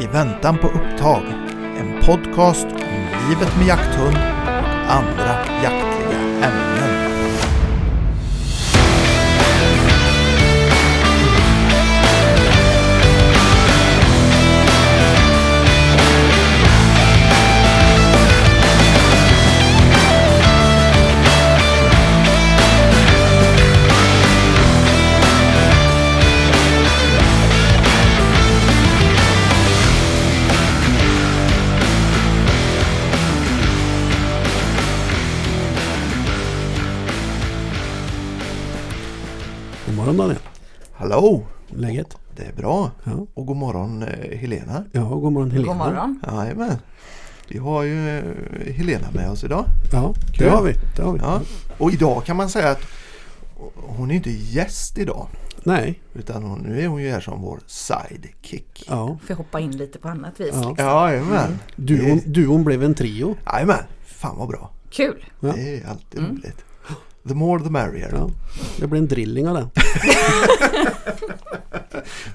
I 0.00 0.06
väntan 0.06 0.58
på 0.58 0.66
upptag. 0.66 1.22
En 1.78 2.02
podcast 2.06 2.66
om 2.66 3.28
livet 3.28 3.56
med 3.58 3.66
jakthund 3.66 4.16
och 4.16 4.92
andra 4.92 5.44
jaktliga 5.62 6.20
ämnen. 6.20 7.07
Daniel. 40.18 40.38
Hallå! 40.92 41.46
Läget? 41.68 42.16
Det 42.36 42.42
är 42.44 42.52
bra. 42.52 42.90
Ja. 43.04 43.26
Och 43.34 43.46
god 43.46 43.56
morgon 43.56 44.02
eh, 44.02 44.38
Helena. 44.38 44.84
Ja, 44.92 45.02
god 45.04 45.32
morgon 45.32 45.50
Helena. 45.50 45.68
God 45.68 45.76
morgon. 45.76 46.20
Jajamän. 46.26 46.76
Vi 47.48 47.58
har 47.58 47.82
ju 47.82 48.18
eh, 48.18 48.74
Helena 48.74 49.06
med 49.14 49.30
oss 49.30 49.44
idag. 49.44 49.64
Ja, 49.92 50.14
Kul. 50.34 50.46
det 50.46 50.50
har 50.52 50.62
vi. 50.62 50.74
Det 50.96 51.02
har 51.02 51.12
vi. 51.12 51.18
Ja. 51.18 51.40
Och 51.78 51.92
idag 51.92 52.24
kan 52.24 52.36
man 52.36 52.48
säga 52.48 52.70
att 52.70 52.80
hon 53.74 54.10
är 54.10 54.14
inte 54.14 54.30
gäst 54.30 54.98
idag. 54.98 55.26
Nej. 55.62 56.00
Utan 56.14 56.42
hon, 56.42 56.58
nu 56.58 56.80
är 56.82 56.86
hon 56.88 57.02
ju 57.02 57.10
här 57.10 57.20
som 57.20 57.40
vår 57.42 57.60
sidekick. 57.66 58.84
Ja. 58.88 59.18
Får 59.26 59.34
hoppa 59.34 59.60
in 59.60 59.70
lite 59.76 59.98
på 59.98 60.08
annat 60.08 60.40
vis? 60.40 60.50
Ja. 60.52 60.68
Liksom. 60.68 60.86
Jajamän. 60.86 61.58
Duon, 61.76 62.20
duon 62.26 62.64
blev 62.64 62.84
en 62.84 62.94
trio. 62.94 63.36
Jajamän. 63.46 63.82
Fan 64.06 64.38
vad 64.38 64.48
bra. 64.48 64.70
Kul! 64.90 65.24
Ja. 65.40 65.52
Det 65.52 65.76
är 65.80 65.88
alltid 65.88 66.20
Mm. 66.20 66.30
roligt. 66.30 66.64
The 67.28 67.34
more 67.34 67.62
the 67.64 67.70
merrier. 67.70 68.10
Ja. 68.12 68.30
Det 68.80 68.86
blev 68.86 69.02
en 69.02 69.08
drilling 69.08 69.48
av 69.48 69.54
den. 69.54 69.70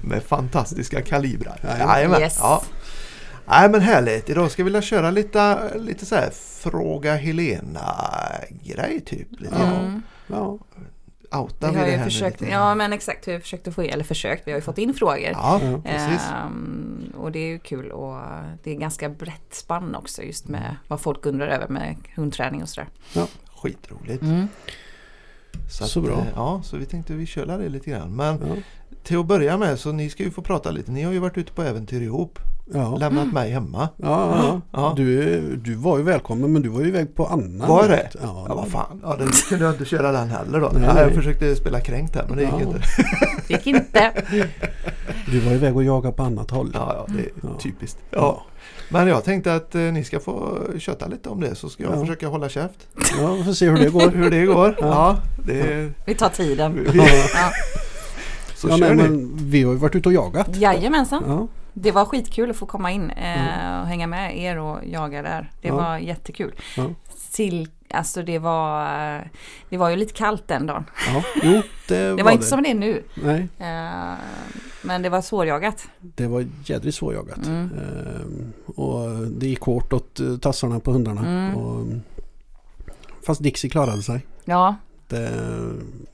Med 0.02 0.22
fantastiska 0.22 1.02
kalibrar. 1.02 1.60
Jajamän. 1.78 2.20
Yes. 2.20 2.38
Ja. 2.40 2.62
Nej 3.46 3.68
men 3.70 3.80
härligt. 3.80 4.30
Idag 4.30 4.50
ska 4.50 4.62
vi 4.62 4.64
vilja 4.64 4.82
köra 4.82 5.10
lite, 5.10 5.70
lite 5.78 6.06
så 6.06 6.14
här 6.14 6.30
fråga 6.60 7.14
Helena-grej 7.16 9.00
typ. 9.06 9.28
Lite 9.40 9.54
Ja. 9.58 9.64
Mm. 9.80 10.02
Ja. 10.26 10.58
Outa 11.38 11.70
Vi 11.70 11.78
har 11.78 11.86
det 11.86 11.92
ju 11.96 12.02
försökt, 12.02 12.40
lite- 12.40 12.52
ja 12.52 12.74
men 12.74 12.92
exakt, 12.92 13.28
vi 13.28 13.32
har 13.32 13.40
försökt 13.40 13.68
att 13.68 13.74
få, 13.74 13.82
eller 13.82 14.04
försökt, 14.04 14.46
vi 14.46 14.52
har 14.52 14.58
ju 14.58 14.62
fått 14.62 14.78
in 14.78 14.94
frågor. 14.94 15.30
Ja, 15.32 15.60
Ja. 15.62 15.80
precis. 15.84 16.22
Ehm, 16.44 17.12
och 17.16 17.32
det 17.32 17.38
är 17.38 17.46
ju 17.48 17.58
kul 17.58 17.90
och 17.90 18.18
det 18.62 18.70
är 18.70 18.74
ganska 18.74 19.08
brett 19.08 19.54
spann 19.54 19.94
också 19.94 20.22
just 20.22 20.48
med 20.48 20.76
vad 20.88 21.00
folk 21.00 21.26
undrar 21.26 21.46
över 21.48 21.68
med 21.68 21.96
hundträning 22.16 22.62
och 22.62 22.68
sådär. 22.68 22.88
Skitroligt. 23.62 24.22
Mm. 24.22 24.48
Att, 25.80 25.88
Så 25.88 26.00
bra. 26.00 26.12
eh, 26.12 26.24
Ja, 26.34 26.60
så 26.64 26.76
vi 26.76 26.84
tänkte 26.86 27.12
vi 27.12 27.26
kör 27.26 27.46
det 27.46 27.68
lite 27.68 27.90
grann. 27.90 28.16
Men 28.16 28.34
Ja. 28.48 28.54
till 29.04 29.18
att 29.18 29.26
börja 29.26 29.56
med 29.58 29.78
så 29.78 29.92
ni 29.92 30.10
ska 30.10 30.22
ju 30.22 30.30
få 30.30 30.42
prata 30.42 30.70
lite. 30.70 30.92
Ni 30.92 31.02
har 31.02 31.12
ju 31.12 31.18
varit 31.18 31.38
ute 31.38 31.52
på 31.52 31.62
äventyr 31.62 32.00
ihop. 32.02 32.38
Ja. 32.72 32.96
Lämnat 32.96 33.32
mig 33.32 33.50
hemma. 33.50 33.88
Ja, 33.96 34.36
ja. 34.42 34.60
Ja. 34.72 34.92
Du, 34.96 35.40
du 35.56 35.74
var 35.74 35.98
ju 35.98 36.04
välkommen 36.04 36.52
men 36.52 36.62
du 36.62 36.68
var 36.68 36.80
ju 36.80 36.88
iväg 36.88 37.14
på 37.14 37.26
annan. 37.26 37.68
Var 37.68 37.88
det? 37.88 38.08
Ja, 38.22 38.44
Ja, 38.48 38.54
vad 38.54 38.68
fan. 38.68 39.00
Ja, 39.02 39.16
då 39.18 39.26
kunde 39.48 39.64
jag 39.64 39.74
inte 39.74 39.84
köra 39.84 40.12
den 40.12 40.28
heller 40.28 40.60
då. 40.60 40.70
Nej, 40.74 40.82
ja, 40.82 40.98
jag 40.98 41.06
nej. 41.06 41.14
försökte 41.14 41.56
spela 41.56 41.80
kränkt 41.80 42.14
här 42.14 42.24
men 42.28 42.36
det 42.36 42.42
gick 42.42 42.52
inte. 42.60 42.80
Det 43.48 43.54
gick 43.54 43.66
inte. 43.66 44.12
Du 45.30 45.40
var 45.40 45.52
iväg 45.52 45.76
och 45.76 45.84
jagade 45.84 46.14
på 46.16 46.22
annat 46.22 46.50
håll. 46.50 46.70
Ja, 46.74 46.94
ja, 47.08 47.14
det 47.14 47.22
är 47.22 47.28
Ja. 47.42 47.48
typiskt. 47.60 47.98
Ja. 48.10 48.42
Men 48.88 49.06
jag 49.08 49.24
tänkte 49.24 49.54
att 49.54 49.74
eh, 49.74 49.80
ni 49.80 50.04
ska 50.04 50.20
få 50.20 50.58
köta 50.78 51.06
lite 51.06 51.28
om 51.28 51.40
det 51.40 51.54
så 51.54 51.68
ska 51.68 51.82
jag 51.82 51.92
Ja. 51.92 52.00
försöka 52.00 52.28
hålla 52.28 52.48
käft. 52.48 52.88
Ja, 53.20 53.32
vi 53.32 53.44
får 53.44 53.52
se 53.52 53.68
hur 53.68 53.76
det 53.76 53.88
går. 53.90 54.08
Hur 54.10 54.30
det 54.30 54.44
går. 54.46 54.76
Ja, 54.80 54.86
Ja. 54.86 55.16
det 55.46 55.92
Vi 56.06 56.14
tar 56.14 56.28
tiden. 56.28 56.74
vi, 56.74 56.98
Ja. 56.98 57.04
Ja. 57.34 57.50
Så 58.56 58.68
ja, 58.68 58.76
kör 58.78 58.94
nej, 58.94 58.96
ni. 58.96 59.02
men 59.02 59.30
vi 59.50 59.62
har 59.62 59.72
ju 59.72 59.78
varit 59.78 59.94
ute 59.94 60.08
och 60.08 60.12
jagat. 60.12 60.56
Jajamensan. 60.56 61.24
Ja. 61.26 61.48
Det 61.72 61.92
var 61.92 62.04
skitkul 62.04 62.50
att 62.50 62.56
få 62.56 62.66
komma 62.66 62.90
in 62.90 63.10
eh, 63.10 63.80
och 63.80 63.86
hänga 63.86 64.06
med 64.06 64.38
er 64.38 64.58
och 64.58 64.78
jaga 64.86 65.22
där. 65.22 65.50
Det 65.62 65.68
Ja. 65.68 65.74
var 65.76 65.98
jättekul. 65.98 66.54
Ja. 66.76 66.84
Sill, 67.16 67.68
alltså 67.90 68.22
det 68.22 68.38
var, 68.38 68.82
eh, 69.16 69.20
det 69.68 69.76
var 69.76 69.90
ju 69.90 69.96
lite 69.96 70.12
kallt 70.12 70.48
den 70.48 70.66
dagen. 70.66 70.84
ja. 71.14 71.22
Jo, 71.42 71.62
det, 71.88 72.16
Det 72.16 72.22
var 72.22 72.30
inte 72.32 72.44
som 72.46 72.62
det 72.62 72.70
är 72.70 72.74
nu. 72.74 73.02
Nej, 73.14 73.48
Eh, 73.58 74.14
men 74.84 75.02
det 75.02 75.08
var 75.08 75.20
svårjagat. 75.22 75.88
det 76.00 76.26
var 76.26 76.46
jädrigt 76.64 76.96
svårjagat. 76.96 77.46
Mm. 77.46 77.70
Ehm, 77.78 78.52
och 78.66 79.26
det 79.26 79.46
gick 79.46 79.60
hårt 79.60 79.92
åt 79.92 80.20
eh, 80.20 80.36
tassarna 80.36 80.80
på 80.80 80.92
hundarna. 80.92 81.20
Mm. 81.26 81.54
Och, 81.56 81.86
fast 83.26 83.42
Dixie 83.42 83.70
klarade 83.70 84.02
sig. 84.02 84.26
Ja, 84.44 84.76
Det 85.08 85.30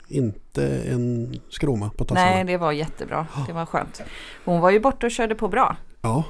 inte 0.07 0.67
en 0.77 1.35
skroma 1.49 1.89
på 1.89 2.05
tassarna. 2.05 2.29
nej 2.29 2.43
det 2.43 2.57
var 2.57 2.71
jättebra. 2.71 3.27
Det 3.47 3.53
var 3.53 3.65
skönt. 3.65 4.01
Hon 4.45 4.61
var 4.61 4.69
ju 4.71 4.79
borta 4.79 5.05
och 5.07 5.11
körde 5.11 5.35
på 5.35 5.47
bra. 5.47 5.75
Ja, 6.01 6.23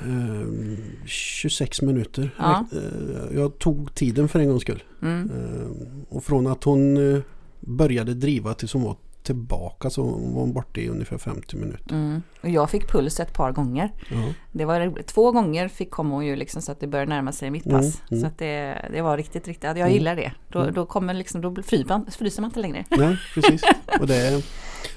ehm, 0.00 0.76
26 1.06 1.82
minuter. 1.82 2.34
Ja. 2.38 2.64
Eh, 2.72 3.36
Jag 3.38 3.58
tog 3.58 3.94
tiden 3.94 4.28
för 4.28 4.40
en 4.40 4.48
gångs 4.48 4.62
skull. 4.62 4.82
Mm. 5.02 5.30
Ehm, 5.30 6.04
och 6.08 6.24
från 6.24 6.46
att 6.46 6.64
hon 6.64 7.14
eh, 7.14 7.20
började 7.60 8.14
driva 8.14 8.54
tills 8.54 8.72
hon 8.72 8.82
var 8.82 8.96
tillbaka 9.32 9.90
så 9.90 10.02
var 10.02 10.40
hon 10.40 10.52
borta 10.52 10.80
i 10.80 10.88
ungefär 10.88 11.18
50 11.18 11.56
minuter. 11.56 11.94
Mm. 11.94 12.22
Och 12.42 12.48
jag 12.48 12.70
fick 12.70 12.88
puls 12.92 13.20
ett 13.20 13.32
par 13.32 13.52
gånger. 13.52 13.92
Ja. 14.10 14.32
Det 14.52 14.64
var. 14.64 15.02
Två 15.02 15.32
gånger 15.32 15.68
fick 15.68 15.90
komma 15.90 16.14
hon 16.14 16.26
ju 16.26 16.36
liksom 16.36 16.62
så 16.62 16.72
att 16.72 16.80
det 16.80 16.86
började 16.86 17.08
närma 17.08 17.32
sig 17.32 17.50
mitt 17.50 17.64
pass. 17.64 17.84
Mm, 17.84 17.92
mm. 18.10 18.20
Så 18.20 18.26
att 18.26 18.38
det, 18.38 18.88
det 18.92 19.02
var 19.02 19.16
riktigt, 19.16 19.48
riktigt. 19.48 19.64
Jag 19.64 19.78
Mm. 19.78 19.92
gillar 19.92 20.16
det. 20.16 20.32
Då, 20.52 20.58
Mm. 20.60 20.74
då 20.74 20.86
kommer 20.86 21.14
liksom, 21.14 21.40
då 21.40 21.54
fryser 21.62 21.88
man, 21.88 22.06
fryser 22.10 22.42
man 22.42 22.48
inte 22.50 22.60
längre. 22.60 22.84
Nej, 22.90 23.16
precis. 23.34 23.62
Och 24.00 24.06
det, 24.06 24.44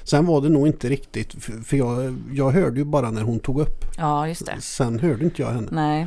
sen 0.04 0.26
var 0.26 0.40
det 0.40 0.48
nog 0.48 0.66
inte 0.66 0.88
riktigt, 0.88 1.32
för 1.44 1.52
för 1.52 1.76
jag, 1.76 2.18
jag 2.32 2.50
hörde 2.50 2.78
ju 2.78 2.84
bara 2.84 3.10
när 3.10 3.22
hon 3.22 3.40
tog 3.40 3.60
upp. 3.60 3.84
Ja, 3.98 4.28
just 4.28 4.46
det. 4.46 4.60
Sen 4.60 4.98
hörde 4.98 5.24
inte 5.24 5.42
jag 5.42 5.50
henne. 5.50 5.68
Nej, 5.70 6.06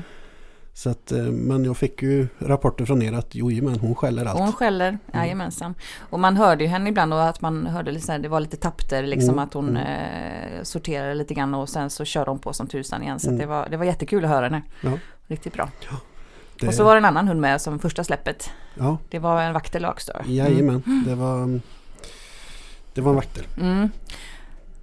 Så 0.77 0.89
att, 0.89 1.11
eh, 1.11 1.17
men 1.23 1.65
jag 1.65 1.77
fick 1.77 2.01
ju 2.01 2.27
rapporter 2.39 2.85
från 2.85 3.01
er 3.01 3.13
att 3.13 3.35
jo, 3.35 3.49
men 3.63 3.79
hon 3.79 3.95
skäller 3.95 4.25
allt. 4.25 4.39
hon 4.39 4.53
skäller. 4.53 4.97
Jajamensan. 5.13 5.75
Och 5.99 6.19
man 6.19 6.37
hörde 6.37 6.63
ju 6.63 6.69
henne 6.69 6.89
ibland 6.89 7.13
och 7.13 7.23
att 7.23 7.41
man 7.41 7.65
hörde 7.67 7.99
här, 8.07 8.19
det 8.19 8.27
var 8.29 8.39
lite 8.39 8.57
tapter 8.57 9.03
liksom 9.03 9.29
Mm, 9.29 9.39
att 9.39 9.53
hon 9.53 9.77
eh, 9.77 10.63
sorterade 10.63 11.13
lite 11.15 11.33
grann 11.33 11.53
och 11.53 11.69
sen 11.69 11.89
så 11.89 12.05
körde 12.05 12.31
hon 12.31 12.39
på 12.39 12.53
som 12.53 12.67
tusan 12.67 13.03
igen. 13.03 13.19
Så 13.19 13.27
Mm. 13.27 13.39
det, 13.39 13.45
var, 13.45 13.67
det 13.69 13.77
var 13.77 13.85
jättekul 13.85 14.23
att 14.25 14.29
höra 14.31 14.45
henne. 14.45 14.61
Ja. 14.81 14.91
Riktigt 15.27 15.53
bra. 15.53 15.69
Det, 16.59 16.67
Och 16.67 16.73
så 16.73 16.83
var 16.83 16.91
det 16.95 16.97
en 16.97 17.05
annan 17.05 17.27
hund 17.27 17.41
med 17.41 17.61
som 17.61 17.79
första 17.79 18.03
släppet. 18.03 18.49
Ja, 18.75 18.97
Det 19.09 19.19
var 19.19 19.41
en 19.41 19.53
vaktel 19.53 19.85
också. 19.85 20.11
jajamän. 20.25 21.03
Det 21.05 21.15
var, 21.15 21.59
det 22.93 23.01
var 23.01 23.09
en 23.09 23.15
vaktel. 23.15 23.45
Mm. 23.61 23.89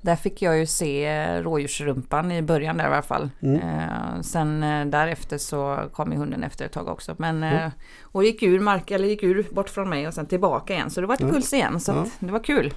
Där 0.05 0.17
fick 0.17 0.43
jag 0.43 0.59
ju 0.59 0.67
se 0.67 1.07
eh, 1.07 1.43
rådjursrumpan 1.43 2.33
i 2.33 2.43
början 2.43 2.77
där 2.77 2.85
i 2.85 2.87
alla 2.87 3.03
fall. 3.03 3.31
Mm. 3.43 3.61
Eh, 3.61 4.21
sen 4.23 4.63
eh, 4.63 4.87
därefter 4.87 5.39
så 5.39 5.79
kom 5.93 6.13
ju 6.13 6.19
hunden 6.19 6.45
efter 6.45 6.65
ett 6.65 6.73
tag 6.73 6.89
också. 6.89 7.15
Men, 7.19 7.43
eh, 7.43 7.53
Mm. 7.53 7.71
och 8.03 8.25
gick 8.25 8.43
ur 8.43 8.61
mark, 8.61 8.91
eller 8.91 9.09
gick 9.09 9.23
ur 9.23 9.47
bort 9.51 9.69
från 9.69 9.89
mig 9.89 10.07
och 10.09 10.15
sen 10.15 10.27
tillbaka 10.27 10.73
igen. 10.75 10.91
Så 10.91 11.01
det 11.01 11.07
var 11.07 11.15
ett 11.15 11.21
Ja. 11.21 11.29
puls 11.29 11.53
igen. 11.53 11.81
Så 11.81 12.05
det 12.19 12.33
var 12.33 12.45
kul. 12.45 12.75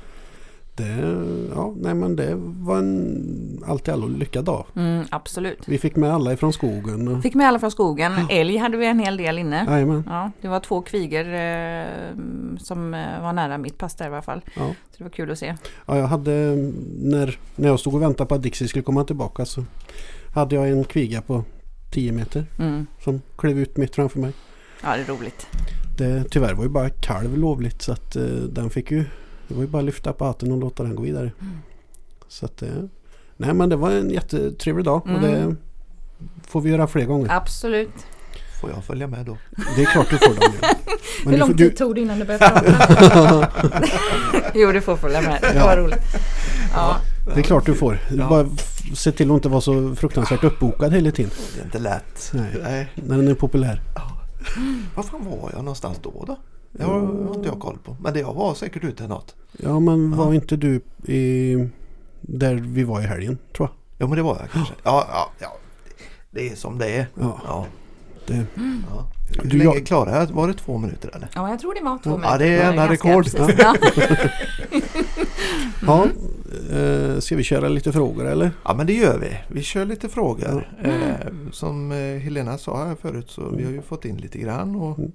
Det, 0.78 1.18
ja, 1.56 1.74
nej 1.78 1.94
men 1.94 2.16
det 2.16 2.34
var 2.40 2.78
en 2.78 3.64
allt 3.68 3.88
i 3.88 3.92
allo 3.92 4.08
lyckad 4.08 4.46
dag. 4.46 4.66
Mm, 4.76 5.04
absolut. 5.10 5.60
Vi 5.68 5.78
fick 5.78 5.96
med 5.96 6.14
alla 6.14 6.34
ifrån 6.34 6.54
skogen. 6.54 7.22
Fick 7.22 7.34
med 7.36 7.48
alla 7.48 7.60
från 7.60 7.72
skogen. 7.72 8.12
Älg 8.30 8.58
hade 8.58 8.78
vi 8.78 8.86
en 8.86 9.00
hel 9.00 9.18
del 9.18 9.40
inne. 9.40 9.66
jajamän. 9.70 10.04
Ja, 10.10 10.32
det 10.42 10.48
var 10.48 10.60
två 10.60 10.82
kvigor 10.82 11.34
eh, 11.34 12.18
som 12.60 12.94
eh, 12.94 13.22
var 13.22 13.34
nära 13.34 13.58
mitt 13.58 13.78
pass 13.78 13.96
där 13.96 14.06
i 14.06 14.08
alla 14.08 14.22
fall. 14.22 14.42
Ja. 14.56 14.68
Så 14.92 14.98
det 14.98 15.04
var 15.04 15.12
kul 15.12 15.32
att 15.32 15.40
se. 15.40 15.56
Ja, 15.86 15.98
jag 15.98 16.08
hade, 16.08 16.32
när, 17.00 17.38
när 17.56 17.68
jag 17.68 17.80
stod 17.80 17.94
och 17.96 18.02
väntade 18.02 18.28
på 18.28 18.36
att 18.36 18.44
Dixie 18.44 18.68
skulle 18.68 18.84
komma 18.84 19.04
tillbaka 19.04 19.46
så 19.46 19.64
hade 20.34 20.56
jag 20.56 20.70
en 20.70 20.84
kviga 20.84 21.22
på 21.22 21.44
10 21.92 22.12
meter 22.12 22.46
Mm. 22.60 22.88
som 23.04 23.22
klev 23.38 23.60
ut 23.60 23.78
mitt 23.78 23.96
framför 23.96 24.20
mig. 24.20 24.32
Ja, 24.84 24.96
det 24.96 25.02
är 25.02 25.06
roligt. 25.18 25.48
Det, 25.98 26.24
tyvärr 26.30 26.54
var 26.54 26.64
ju 26.64 26.70
bara 26.70 26.90
kalv 26.90 27.38
lovligt 27.38 27.82
så 27.82 27.92
att 27.92 28.16
eh, 28.16 28.24
den 28.26 28.70
fick 28.70 28.92
ju 28.92 29.04
Det 29.48 29.54
var 29.54 29.62
ju 29.62 29.68
bara 29.68 29.80
att 29.80 29.86
lyfta 29.86 30.14
på 30.14 30.26
hatten 30.26 30.52
och 30.52 30.58
låta 30.58 30.84
den 30.84 30.96
gå 30.96 31.04
vidare. 31.04 31.32
Mm. 31.42 31.58
Så 32.28 32.46
att 32.46 32.62
eh, 32.62 32.70
Nej 33.38 33.54
men 33.54 33.70
det 33.70 33.76
var 33.76 33.92
en 33.92 34.10
jättetrevlig 34.10 34.86
dag 34.86 35.02
och 35.02 35.10
Mm. 35.10 35.22
det 35.50 35.56
får 36.48 36.62
vi 36.62 36.70
göra 36.70 36.88
fler 36.88 37.06
gånger. 37.06 37.32
Absolut. 37.32 37.90
Får 38.62 38.70
jag 38.70 38.84
följa 38.84 39.08
med 39.08 39.26
då? 39.26 39.38
Det 39.76 39.82
är 39.82 39.86
klart 39.86 40.10
du 40.10 40.18
får 40.18 40.34
Daniel. 40.34 40.62
Men 41.24 41.26
Hur 41.26 41.32
du 41.32 41.38
lång 41.38 41.58
tid 41.58 41.78
tog 41.78 41.96
det 41.96 42.02
innan 42.02 42.20
du 42.20 42.26
började 42.26 42.50
prata? 42.50 43.48
jo, 44.54 44.72
du 44.72 44.82
får 44.82 44.96
följa 44.96 45.22
med. 45.22 45.42
Det 45.42 45.54
Ja. 45.56 45.66
var 45.66 45.78
roligt. 45.78 46.02
Ja. 46.74 46.96
Det 47.34 47.40
är 47.40 47.44
klart 47.44 47.66
du 47.66 47.74
får. 47.74 48.00
Du 48.10 48.16
Ja. 48.18 48.30
bara 48.30 48.48
se 48.96 49.12
till 49.12 49.32
att 49.32 49.36
inte 49.36 49.50
vara 49.50 49.62
så 49.62 49.96
fruktansvärt 49.96 50.44
uppbokad 50.44 50.94
hela 50.94 51.12
tiden. 51.12 51.32
Det 51.56 51.62
är 51.62 51.66
inte 51.66 51.80
lätt. 51.80 52.32
Nej. 52.34 52.56
Nej. 52.64 52.92
När 52.96 53.18
den 53.18 53.28
är 53.28 53.34
populär. 53.36 53.82
Var 54.96 55.04
fan 55.04 55.26
var 55.26 55.50
jag 55.54 55.60
någonstans 55.60 55.98
då 56.04 56.24
då? 56.28 56.38
Det 56.78 56.84
har, 56.84 57.00
har 57.00 57.36
inte 57.36 57.48
jag 57.50 57.60
koll 57.60 57.78
på. 57.84 57.98
Men 58.02 58.14
det 58.14 58.20
jag 58.20 58.34
var 58.34 58.54
säkert 58.54 58.84
ute 58.84 59.08
något. 59.08 59.36
Ja 59.52 59.80
men 59.80 60.12
Ja. 60.12 60.18
var 60.26 60.34
inte 60.34 60.56
du 60.56 60.82
i, 61.06 61.56
där 62.22 62.56
vi 62.56 62.84
var 62.84 63.02
i 63.02 63.04
helgen 63.04 63.38
tror 63.56 63.70
jag? 63.70 63.76
Ja 63.98 64.08
men 64.08 64.18
det 64.18 64.24
var 64.24 64.38
jag 64.40 64.50
kanske. 64.52 64.74
Ja, 64.84 65.08
ja, 65.12 65.30
ja. 65.40 65.58
det 66.32 66.50
är 66.50 66.56
som 66.56 66.78
det 66.78 66.88
är. 66.90 67.08
Ja, 67.20 67.40
Ja. 67.48 67.66
det, 68.28 68.46
Ja. 68.90 69.08
Hur 69.44 69.50
Du, 69.50 69.58
länge 69.58 69.76
jag- 69.76 69.86
klarade 69.86 70.18
jag? 70.18 70.26
Var 70.28 70.48
det 70.48 70.54
två 70.54 70.78
minuter 70.78 71.16
eller? 71.16 71.30
Ja, 71.36 71.50
jag 71.50 71.60
tror 71.60 71.74
det 71.74 71.82
var 71.84 71.98
två 71.98 72.10
Ja, 72.10 72.18
minuter. 72.18 72.40
det 72.40 72.48
är 72.48 72.74
ganska 72.74 72.94
rekord. 72.94 73.24
precis. 73.24 73.56
Ja. 73.60 73.76
ja, 75.88 76.08
eh, 76.78 77.20
ska 77.20 77.36
vi 77.36 77.44
köra 77.44 77.68
lite 77.68 77.92
frågor 77.92 78.26
eller? 78.28 78.52
Ja 78.66 78.74
men 78.74 78.88
det 78.88 78.94
gör 78.94 79.20
vi. 79.20 79.38
Vi 79.48 79.64
kör 79.64 79.86
lite 79.86 80.10
frågor. 80.10 80.70
Eh, 80.84 80.92
som 81.52 81.92
eh, 81.92 81.98
Helena 81.98 82.58
sa 82.58 82.86
här 82.86 82.96
förut 83.02 83.30
så 83.32 83.50
vi 83.58 83.64
har 83.64 83.72
ju 83.72 83.82
fått 83.82 84.06
in 84.06 84.18
lite 84.18 84.38
grann. 84.40 84.76
Och 84.76 84.98
Mm. 85.00 85.12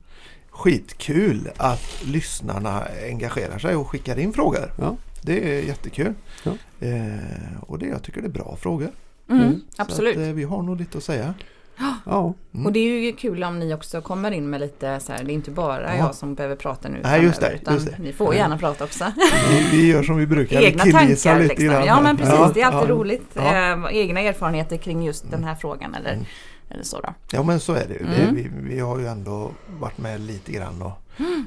Skitkul 0.64 1.50
att 1.56 2.02
lyssnarna 2.04 2.82
engagerar 3.08 3.58
sig 3.58 3.76
och 3.76 3.88
skickar 3.88 4.18
in 4.18 4.32
frågor. 4.32 4.72
Ja. 4.78 4.96
Det 5.22 5.58
är 5.58 5.62
jättekul. 5.62 6.14
Ja. 6.44 6.50
Eh, 6.80 7.62
och 7.66 7.78
det, 7.78 7.86
jag 7.86 8.02
tycker 8.02 8.20
det 8.20 8.26
är 8.26 8.30
bra 8.30 8.56
frågor. 8.60 8.90
Mm, 9.30 9.60
Så 9.76 9.82
absolut. 9.82 10.16
att, 10.16 10.22
eh, 10.22 10.28
vi 10.32 10.44
har 10.44 10.62
nog 10.62 10.76
lite 10.80 10.98
att 10.98 11.04
säga. 11.04 11.34
Ja, 12.06 12.34
Mm. 12.54 12.66
Och 12.66 12.72
det 12.72 12.78
är 12.80 13.00
ju 13.00 13.12
kul 13.12 13.44
om 13.44 13.58
ni 13.58 13.74
också 13.74 14.00
kommer 14.00 14.30
in 14.30 14.50
med 14.50 14.60
lite 14.60 15.00
så 15.00 15.12
här, 15.12 15.24
det 15.24 15.32
är 15.32 15.34
inte 15.34 15.50
bara 15.50 15.96
Ja. 15.96 16.04
jag 16.06 16.14
som 16.14 16.34
behöver 16.34 16.56
prata 16.56 16.88
nu 16.88 16.98
Nej, 17.02 17.22
just 17.22 17.40
det, 17.40 17.52
utan 17.54 17.74
just 17.74 17.86
det. 17.86 18.02
ni 18.02 18.12
får 18.12 18.34
gärna 18.34 18.58
prata 18.58 18.84
också. 18.84 19.12
Vi, 19.50 19.68
vi 19.76 19.86
gör 19.86 20.02
som 20.02 20.16
vi 20.16 20.26
brukar. 20.26 20.60
Egna 20.62 20.82
tankar 20.84 21.08
lite 21.08 21.38
liksom. 21.54 21.66
Ja 21.86 22.00
men 22.02 22.16
precis, 22.16 22.34
Ja, 22.38 22.50
det 22.54 22.60
är 22.60 22.66
alltid 22.66 22.90
ja. 22.90 22.94
roligt. 22.94 23.26
Ja. 23.34 23.72
Eh, 23.90 23.96
egna 23.96 24.20
erfarenheter 24.20 24.76
kring 24.76 25.02
just 25.04 25.30
den 25.30 25.44
här 25.44 25.54
frågan 25.54 25.94
eller, 25.94 26.12
Mm. 26.12 26.24
Eller 26.70 26.82
så 26.82 27.00
då. 27.00 27.14
Ja 27.32 27.43
men 27.43 27.61
så 27.61 27.72
är 27.72 27.88
det 27.88 27.94
ju. 27.94 28.06
Mm. 28.06 28.34
vi, 28.34 28.50
vi 28.52 28.81
har 28.81 28.99
ju 28.99 29.06
ändå 29.06 29.50
varit 29.81 29.99
med 29.99 30.20
lite 30.20 30.52
grann 30.52 30.82
och 30.82 30.93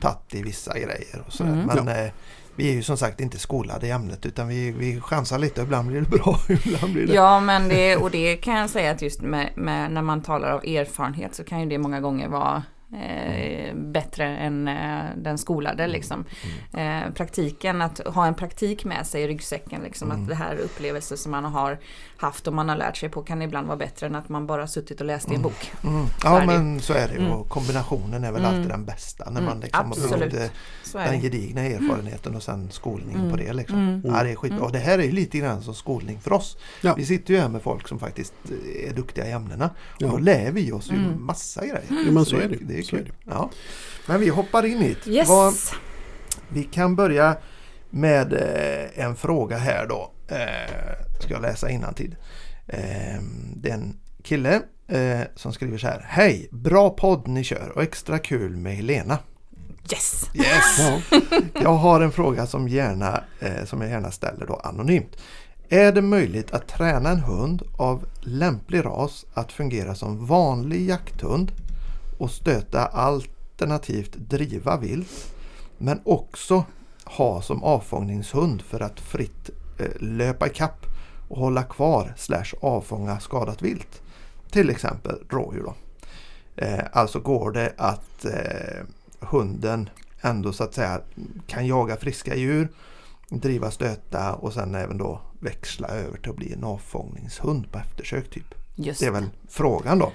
tagit 0.02 0.36
i 0.36 0.44
vissa 0.44 0.74
grejer 0.74 1.24
och 1.28 1.34
sådär. 1.34 1.52
Mm. 1.52 1.66
Men 1.66 1.88
eh, 1.88 2.12
vi 2.56 2.70
är 2.70 2.74
ju 2.74 2.84
som 2.84 2.98
sagt 2.98 3.20
inte 3.20 3.40
skolade 3.40 3.88
i 3.88 3.92
ämnet 3.92 4.26
utan 4.26 4.48
vi, 4.48 4.72
vi 4.72 5.02
chansar 5.02 5.40
lite. 5.40 5.62
Ibland 5.62 5.88
blir 5.88 6.02
det 6.02 6.10
bra, 6.10 6.40
ibland 6.66 6.94
blir 6.94 7.08
det... 7.08 7.14
Ja 7.14 7.40
men 7.40 7.70
det, 7.70 7.98
och 7.98 8.12
det 8.12 8.36
kan 8.36 8.54
jag 8.54 8.70
säga 8.70 8.92
att 8.92 9.02
just 9.02 9.22
med, 9.22 9.50
med 9.56 9.92
när 9.92 10.02
man 10.02 10.22
talar 10.22 10.52
av 10.52 10.66
erfarenhet 10.66 11.36
så 11.36 11.44
kan 11.44 11.60
ju 11.60 11.66
det 11.66 11.78
många 11.78 12.02
gånger 12.02 12.28
vara 12.28 12.64
eh, 12.96 13.76
bättre 13.76 14.26
än 14.38 14.68
eh, 14.68 15.04
den 15.18 15.38
skolade 15.38 15.88
liksom. 15.88 16.26
Mm. 16.74 17.04
Eh, 17.08 17.14
praktiken, 17.14 17.82
att 17.82 18.00
ha 18.08 18.28
en 18.28 18.34
praktik 18.36 18.86
med 18.86 19.08
sig 19.08 19.24
i 19.24 19.28
ryggsäcken 19.28 19.82
liksom. 19.84 20.12
Mm. 20.12 20.22
Att 20.24 20.30
det 20.30 20.36
här 20.36 20.56
upplevelser 20.56 21.16
som 21.16 21.32
man 21.32 21.46
har 21.46 21.80
haft 22.18 22.48
och 22.48 22.54
man 22.54 22.70
har 22.70 22.76
lärt 22.76 22.98
sig 22.98 23.10
på 23.10 23.22
kan 23.24 23.42
ibland 23.42 23.68
vara 23.68 23.78
bättre 23.78 24.08
än 24.08 24.16
att 24.16 24.30
man 24.30 24.48
bara 24.48 24.68
suttit 24.68 25.00
och 25.02 25.08
läst 25.08 25.32
i 25.32 25.36
en 25.36 25.42
bok. 25.42 25.72
Mm. 25.84 26.06
Så 26.22 26.28
är 26.28 26.40
Ja 26.40 26.46
men 26.46 26.80
så 26.80 26.94
är 26.94 27.08
det 27.08 27.14
ju. 27.14 27.20
Mm. 27.20 27.32
och 27.32 27.50
kombinationen 27.50 28.24
är 28.24 28.32
väl 28.32 28.42
Mm. 28.44 28.56
alltid 28.56 28.72
den 28.72 28.86
bästa. 28.86 29.24
När 29.30 29.32
Mm, 29.32 29.46
man 29.46 29.60
liksom 29.60 29.86
har 29.86 29.92
absolut. 29.92 30.34
fått 30.34 30.96
eh, 30.96 31.12
den 31.12 31.22
gedigna 31.22 31.62
erfarenheten 31.62 32.36
och 32.36 32.44
sen 32.44 32.72
skolning 32.72 33.16
Mm. 33.16 33.32
på 33.32 33.38
det. 33.38 33.54
Liksom. 33.54 33.78
Mm. 33.78 34.02
Ja, 34.06 34.24
det 34.24 34.32
är 34.32 34.36
skitbra. 34.36 34.62
Och 34.66 34.72
det 34.72 34.80
här 34.80 35.00
är 35.00 35.04
ju 35.04 35.12
lite 35.12 35.38
grann 35.38 35.62
som 35.62 35.76
skolning 35.76 36.20
för 36.22 36.34
oss. 36.34 36.58
Ja. 36.82 36.94
Vi 36.98 37.06
sitter 37.06 37.34
ju 37.34 37.40
här 37.40 37.50
med 37.50 37.62
folk 37.62 37.88
som 37.88 38.00
faktiskt 38.00 38.34
eh, 38.46 38.90
är 38.90 38.94
duktiga 38.94 39.28
i 39.28 39.32
ämnena. 39.32 39.70
Ja. 39.98 40.08
Och 40.08 40.12
då 40.14 40.18
lär 40.18 40.52
vi 40.52 40.72
oss 40.72 40.92
ju 40.92 40.96
Mm. 40.96 41.26
massa 41.26 41.62
grejer. 41.62 41.84
Ja, 41.90 42.12
men 42.12 42.26
så 42.26 42.36
är 42.36 42.48
det. 42.50 42.58
Det 42.62 42.78
är 42.80 42.83
Är 42.84 42.98
kul. 42.98 43.12
Ja. 43.26 43.50
Men 44.06 44.20
vi 44.20 44.30
hoppar 44.30 44.66
in 44.66 44.82
hit. 44.82 45.08
Yes! 45.08 45.72
Vi 46.50 46.64
kan 46.64 46.96
börja 46.96 47.38
med 47.90 48.34
eh, 48.34 49.06
en 49.06 49.16
fråga 49.16 49.58
här 49.58 49.88
då. 49.88 50.12
Eh, 50.28 51.20
ska 51.20 51.34
jag 51.34 51.42
läsa 51.42 51.70
innantill. 51.70 52.16
Eh, 52.68 53.22
det 53.56 53.70
är 53.70 53.74
en 53.74 54.00
kille 54.24 54.62
eh, 54.88 55.22
som 55.36 55.54
skriver 55.54 55.78
så 55.78 55.88
här. 55.88 56.06
Hej! 56.10 56.48
Bra 56.52 56.90
podd 56.90 57.28
ni 57.28 57.44
kör 57.44 57.72
och 57.76 57.84
extra 57.84 58.20
kul 58.20 58.58
med 58.58 58.76
Helena. 58.76 59.18
Yes! 59.92 60.30
Yes! 60.34 60.80
ja. 60.80 61.20
Jag 61.62 61.74
har 61.74 62.02
en 62.02 62.12
fråga 62.12 62.48
som, 62.48 62.68
gärna, 62.68 63.24
som 63.66 63.82
jag 63.82 63.90
gärna 63.90 64.12
ställer 64.12 64.46
då 64.46 64.56
anonymt. 64.56 65.18
Är 65.70 65.92
det 65.92 66.02
möjligt 66.02 66.52
att 66.52 66.68
träna 66.68 67.10
en 67.10 67.20
hund 67.20 67.64
av 67.78 68.06
lämplig 68.22 68.86
ras 68.86 69.26
att 69.34 69.52
fungera 69.52 69.96
som 69.96 70.26
vanlig 70.26 70.90
jakthund 70.90 71.52
och 72.24 72.32
stöta 72.32 72.86
alternativt 72.86 74.16
driva 74.16 74.78
vilt 74.78 75.36
men 75.78 76.02
också 76.06 76.66
ha 77.06 77.42
som 77.42 77.64
avfångningshund 77.64 78.62
för 78.62 78.80
att 78.80 79.00
fritt 79.00 79.50
eh, 79.80 79.88
löpa 80.00 80.48
ikapp 80.48 80.86
och 81.30 81.38
hålla 81.38 81.64
kvar 81.64 82.14
slash 82.18 82.54
avfånga 82.62 83.20
skadat 83.20 83.62
vilt. 83.62 84.02
Till 84.52 84.70
exempel 84.70 85.16
rådjur 85.30 85.64
då. 85.64 85.76
Eh, 86.56 86.84
alltså 86.92 87.20
går 87.20 87.52
det 87.52 87.74
att 87.78 88.26
eh, 88.26 88.86
hunden 89.20 89.90
ändå 90.22 90.54
så 90.54 90.64
att 90.64 90.74
säga 90.74 91.02
kan 91.48 91.68
jaga 91.68 91.96
friska 91.96 92.36
djur, 92.36 92.70
driva 93.30 93.72
stöta 93.72 94.34
och 94.34 94.54
sen 94.54 94.76
även 94.76 94.98
då 94.98 95.22
växla 95.40 95.88
över 95.88 96.18
till 96.18 96.30
att 96.30 96.38
bli 96.38 96.54
en 96.54 96.64
avfångningshund 96.64 97.72
på 97.72 97.80
eftersök 97.80 98.30
typ. 98.30 98.56
Just 98.76 99.00
Det 99.00 99.06
är 99.06 99.12
väl 99.12 99.30
frågan 99.50 100.00
då. 100.00 100.12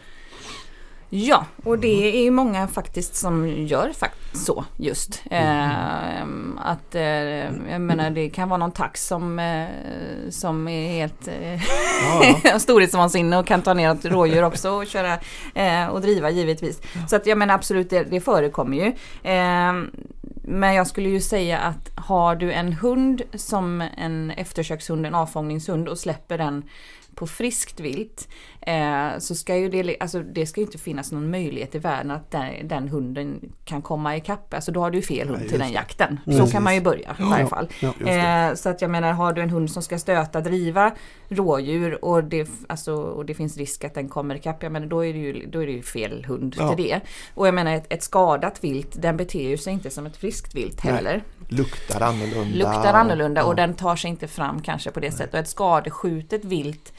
Ja, 1.11 1.47
och 1.65 1.79
det 1.79 2.19
är 2.19 2.23
ju 2.23 2.31
många 2.31 2.69
faktiskt 2.69 3.17
som 3.17 3.49
gör 3.49 3.93
så 4.33 4.65
just. 4.77 5.23
Eh, 5.31 6.23
att 6.57 6.95
eh, 6.95 7.03
jag 7.71 7.81
menar 7.81 8.11
det 8.11 8.31
kan 8.31 8.49
vara 8.49 8.59
någon 8.59 8.73
tax 8.73 9.07
som, 9.07 9.39
eh, 9.39 9.67
som 10.31 10.69
är 10.69 10.93
helt 10.93 11.29
Ja, 12.45 12.59
storhetsvansinne 12.59 13.39
och 13.39 13.47
kan 13.47 13.63
ta 13.63 13.75
ner 13.75 13.91
ett 13.91 14.05
rådjur 14.05 14.45
också 14.45 14.71
och 14.71 14.87
köra 14.87 15.19
eh, 15.55 15.87
och 15.87 16.01
driva 16.01 16.31
givetvis. 16.31 16.81
Så 17.09 17.17
att 17.17 17.27
jag 17.27 17.39
menar 17.39 17.55
absolut 17.55 17.91
det, 17.91 18.03
det 18.03 18.21
förekommer 18.21 18.77
ju. 18.77 18.87
Eh, 19.31 19.73
men 20.43 20.75
jag 20.75 20.87
skulle 20.87 21.09
ju 21.09 21.21
säga 21.21 21.59
att 21.59 21.91
har 21.95 22.37
du 22.37 22.53
en 22.53 22.73
hund 22.73 23.23
som 23.35 23.85
en 23.97 24.31
eftersökshund, 24.31 25.07
en 25.07 25.15
avfångningshund 25.15 25.89
och 25.89 25.99
släpper 25.99 26.39
den 26.39 26.65
på 27.15 27.27
friskt 27.27 27.81
vilt 27.81 28.29
eh, 28.61 29.19
så 29.19 29.35
ska 29.35 29.57
ju 29.57 29.69
det, 29.69 29.97
alltså 30.01 30.21
det 30.21 30.47
ska 30.47 30.61
ju 30.61 30.67
inte 30.67 30.79
finnas 30.79 31.13
någon 31.13 31.31
möjlighet 31.31 31.75
i 31.75 31.79
världen 31.79 32.11
att 32.11 32.31
den, 32.31 32.69
den 32.69 32.89
hunden 32.89 33.53
kan 33.65 33.83
komma 33.83 34.17
ikapp. 34.17 34.55
Alltså 34.55 34.73
då 34.73 34.81
har 34.81 34.91
du 34.91 35.03
fel 35.03 35.29
hund 35.29 35.41
Nej, 35.41 35.49
till 35.49 35.59
den 35.59 35.73
jakten. 35.73 36.21
Så 36.25 36.31
Precis. 36.31 36.53
kan 36.53 36.63
man 36.63 36.75
ju 36.75 36.81
börja 36.81 37.17
i 37.19 37.23
varje 37.23 37.47
fall. 37.47 37.69
Ja. 37.81 38.07
Eh, 38.07 38.55
så 38.55 38.69
att 38.69 38.83
jag 38.83 38.91
menar, 38.91 39.13
har 39.13 39.33
du 39.33 39.43
en 39.43 39.51
hund 39.51 39.71
som 39.71 39.83
ska 39.83 39.99
stöta, 39.99 40.41
driva 40.41 40.93
rådjur 41.29 42.05
och 42.05 42.25
det, 42.25 42.51
alltså, 42.67 42.95
och 42.95 43.27
det 43.27 43.35
finns 43.35 43.57
risk 43.57 43.85
att 43.85 43.95
den 43.95 44.09
kommer 44.09 44.35
ikapp, 44.35 44.63
jag 44.63 44.73
menar, 44.73 44.87
då, 44.87 45.05
är 45.05 45.13
det 45.13 45.19
ju, 45.19 45.47
då 45.47 45.63
är 45.63 45.67
det 45.67 45.73
ju 45.73 45.83
fel 45.83 46.25
hund 46.25 46.55
Ja. 46.59 46.75
till 46.75 46.85
det. 46.85 47.01
Och 47.35 47.47
jag 47.47 47.55
menar, 47.55 47.75
ett, 47.75 47.87
ett 47.93 48.03
skadat 48.03 48.65
vilt, 48.65 49.03
den 49.03 49.17
beter 49.17 49.49
ju 49.49 49.57
sig 49.57 49.73
inte 49.73 49.91
som 49.91 50.07
ett 50.07 50.17
friskt 50.17 50.55
vilt 50.55 50.85
Nej. 50.85 50.95
heller. 50.95 51.23
Luktar 51.49 52.01
annorlunda. 52.01 52.57
Luktar 52.57 52.93
annorlunda 52.95 53.45
och 53.45 53.53
Ja. 53.53 53.57
den 53.57 53.75
tar 53.75 53.97
sig 53.97 54.11
inte 54.11 54.29
fram 54.29 54.63
kanske 54.63 54.91
på 54.91 55.01
det 55.01 55.13
sättet. 55.13 55.35
Och 55.35 55.41
ett 55.41 55.49
skadeskjutet 55.49 56.45
vilt 56.45 56.93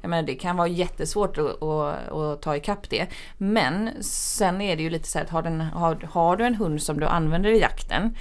jag 0.00 0.08
menar, 0.08 0.22
det 0.22 0.34
kan 0.34 0.56
vara 0.56 0.68
jättesvårt 0.68 1.38
att, 1.38 1.62
att, 1.62 2.12
att 2.12 2.42
ta 2.42 2.56
ikapp 2.56 2.90
det. 2.90 3.06
Men 3.38 3.90
sen 4.02 4.60
är 4.60 4.76
det 4.76 4.82
ju 4.82 4.90
lite 4.90 5.08
så 5.08 5.18
här 5.18 5.24
att 5.24 5.30
har, 5.30 5.42
den, 5.42 5.60
har, 5.60 6.08
har 6.10 6.36
du 6.36 6.44
en 6.44 6.54
hund 6.54 6.82
som 6.82 7.00
du 7.00 7.06
använder 7.06 7.50
i 7.50 7.60
jakten 7.60 8.14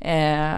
eh, 0.00 0.52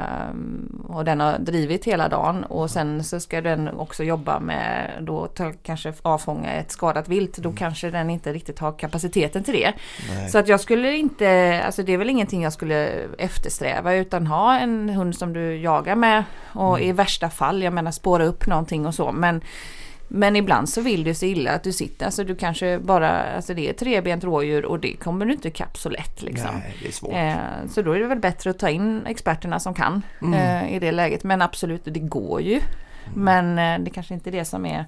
och 0.89 1.05
den 1.05 1.21
har 1.21 1.39
drivit 1.39 1.85
hela 1.85 2.09
dagen 2.09 2.45
och 2.45 2.71
sen 2.71 3.05
så 3.05 3.21
ska 3.21 3.41
den 3.41 3.69
också 3.69 4.05
jobba 4.05 4.41
med 4.41 4.91
då 5.01 5.27
ta, 5.27 5.53
kanske 5.63 5.93
avfånga 6.03 6.53
ett 6.53 6.71
skadat 6.71 7.09
vilt. 7.09 7.37
Då 7.37 7.53
kanske 7.53 7.91
den 7.91 8.11
inte 8.11 8.33
riktigt 8.33 8.59
har 8.59 8.73
kapaciteten 8.73 9.45
till 9.45 9.55
det. 9.55 9.73
Nej. 10.15 10.29
Så 10.29 10.39
att 10.39 10.49
jag 10.49 10.61
skulle 10.61 10.97
inte, 10.97 11.61
alltså 11.67 11.83
det 11.83 11.93
är 11.93 11.99
väl 11.99 12.11
ingenting 12.11 12.43
jag 12.43 12.53
skulle 12.53 12.89
eftersträva 13.19 13.95
utan 13.95 14.27
ha 14.27 14.59
en 14.59 14.89
hund 14.89 15.17
som 15.17 15.33
du 15.33 15.57
jagar 15.57 15.97
med 15.97 16.25
och 16.45 16.81
i 16.81 16.93
värsta 16.93 17.31
fall, 17.31 17.63
jag 17.63 17.73
menar 17.73 17.91
spåra 17.91 18.25
upp 18.25 18.47
någonting 18.47 18.87
och 18.87 18.95
så 18.95 19.13
men 19.13 19.41
men 20.15 20.37
ibland 20.37 20.69
så 20.69 20.81
vill 20.81 21.05
det 21.05 21.15
så 21.15 21.27
illa 21.27 21.53
att 21.53 21.63
du 21.65 21.73
sitter, 21.73 22.07
alltså 22.07 22.25
du 22.25 22.37
kanske 22.37 22.79
bara, 22.79 23.23
alltså 23.37 23.55
det 23.55 23.69
är 23.69 23.73
trebent 23.73 24.25
rådjur 24.25 24.65
och 24.65 24.81
det 24.81 24.93
kommer 24.97 25.27
du 25.27 25.33
inte 25.33 25.49
ikapp 25.49 25.77
så 25.79 25.89
lätt 25.89 26.23
liksom. 26.23 26.51
Nej, 26.55 26.77
det 26.83 26.89
är 26.89 26.93
svårt. 26.93 27.13
Eh, 27.15 27.69
så 27.71 27.83
då 27.83 27.93
är 27.93 28.01
det 28.01 28.07
väl 28.07 28.19
bättre 28.19 28.51
att 28.51 28.59
ta 28.59 28.69
in 28.71 29.07
experterna 29.07 29.61
som 29.61 29.75
kan 29.75 30.03
Mm. 30.23 30.35
eh, 30.65 30.75
i 30.75 30.79
det 30.79 30.93
läget. 30.93 31.25
Men 31.25 31.43
absolut, 31.43 31.81
det 31.85 32.01
går 32.01 32.41
ju. 32.43 32.61
Men 33.15 33.59
eh, 33.59 33.85
det 33.85 33.91
kanske 33.91 34.15
inte 34.15 34.31
är 34.31 34.33
det 34.33 34.45
som 34.45 34.67
är 34.67 34.85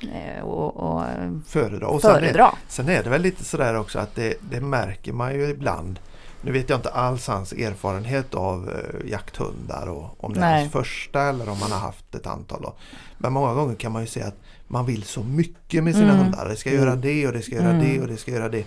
eh, 0.00 0.42
och, 0.44 0.76
och 0.76 1.02
Föredra. 1.46 1.86
Och 1.86 2.00
sen 2.00 2.10
är, 2.10 2.20
föredra. 2.20 2.54
sen 2.68 2.88
är 2.88 3.02
det 3.02 3.10
väl 3.10 3.22
lite 3.22 3.44
sådär 3.44 3.76
också 3.78 3.98
att 3.98 4.14
det, 4.14 4.34
det 4.40 4.60
märker 4.60 5.12
man 5.12 5.34
ju 5.34 5.48
ibland. 5.48 5.98
Nu 6.42 6.52
vet 6.52 6.68
jag 6.70 6.78
inte 6.78 6.90
alls 6.90 7.26
hans 7.26 7.52
erfarenhet 7.52 8.34
av 8.34 8.70
eh, 8.70 9.10
jakthundar 9.10 9.86
och 9.86 10.24
om 10.24 10.32
det 10.32 10.38
är 10.40 10.44
Nej. 10.44 10.60
hans 10.60 10.72
första 10.72 11.22
eller 11.22 11.48
om 11.48 11.58
man 11.58 11.72
har 11.72 11.78
haft 11.78 12.14
ett 12.14 12.26
antal. 12.26 12.62
Då. 12.62 12.74
Men 13.18 13.32
många 13.32 13.54
gånger 13.54 13.74
kan 13.74 13.92
man 13.92 14.02
ju 14.02 14.08
se 14.08 14.22
att 14.22 14.36
man 14.68 14.86
vill 14.86 15.02
så 15.02 15.22
mycket 15.22 15.84
med 15.84 15.94
sina 15.94 16.12
Mm. 16.12 16.24
hundar. 16.24 16.48
Det 16.48 16.56
ska 16.56 16.70
göra 16.72 16.90
Mm. 16.90 17.00
det 17.00 17.26
och 17.26 17.32
det 17.32 17.42
ska 17.42 17.54
göra 17.54 17.70
Mm. 17.70 17.84
det 17.88 18.00
och 18.00 18.06
det 18.08 18.16
ska 18.16 18.30
göra 18.30 18.48
det. 18.48 18.64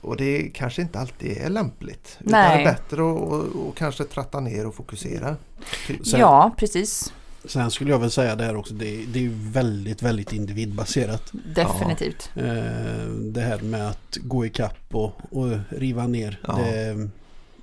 Och 0.00 0.16
det 0.16 0.50
kanske 0.54 0.82
inte 0.82 0.98
alltid 1.00 1.36
är 1.38 1.50
lämpligt. 1.50 2.16
Utan 2.20 2.32
Nej. 2.32 2.56
det 2.56 2.70
är 2.70 2.74
bättre 2.74 2.96
att 2.96 3.20
och, 3.20 3.66
och 3.68 3.76
kanske 3.76 4.04
tratta 4.04 4.40
ner 4.40 4.66
och 4.66 4.74
fokusera. 4.74 5.36
Sen- 5.86 6.00
Ja, 6.20 6.50
precis. 6.56 7.12
Sen 7.44 7.70
skulle 7.70 7.90
jag 7.90 7.98
väl 7.98 8.10
säga 8.10 8.36
det 8.36 8.44
här 8.44 8.56
också, 8.56 8.74
det, 8.74 9.02
är- 9.02 9.06
det 9.06 9.24
är 9.26 9.30
väldigt, 9.52 10.02
väldigt 10.02 10.32
individbaserat. 10.32 11.32
Definitivt. 11.54 12.30
Eh, 12.36 13.06
det 13.20 13.40
här 13.40 13.58
med 13.62 13.88
att 13.88 14.16
gå 14.22 14.46
i 14.46 14.50
kapp 14.50 14.78
och, 14.94 15.12
och 15.30 15.58
riva 15.68 16.06
ner. 16.06 16.40
Ja. 16.46 16.56
Det, 16.58 17.08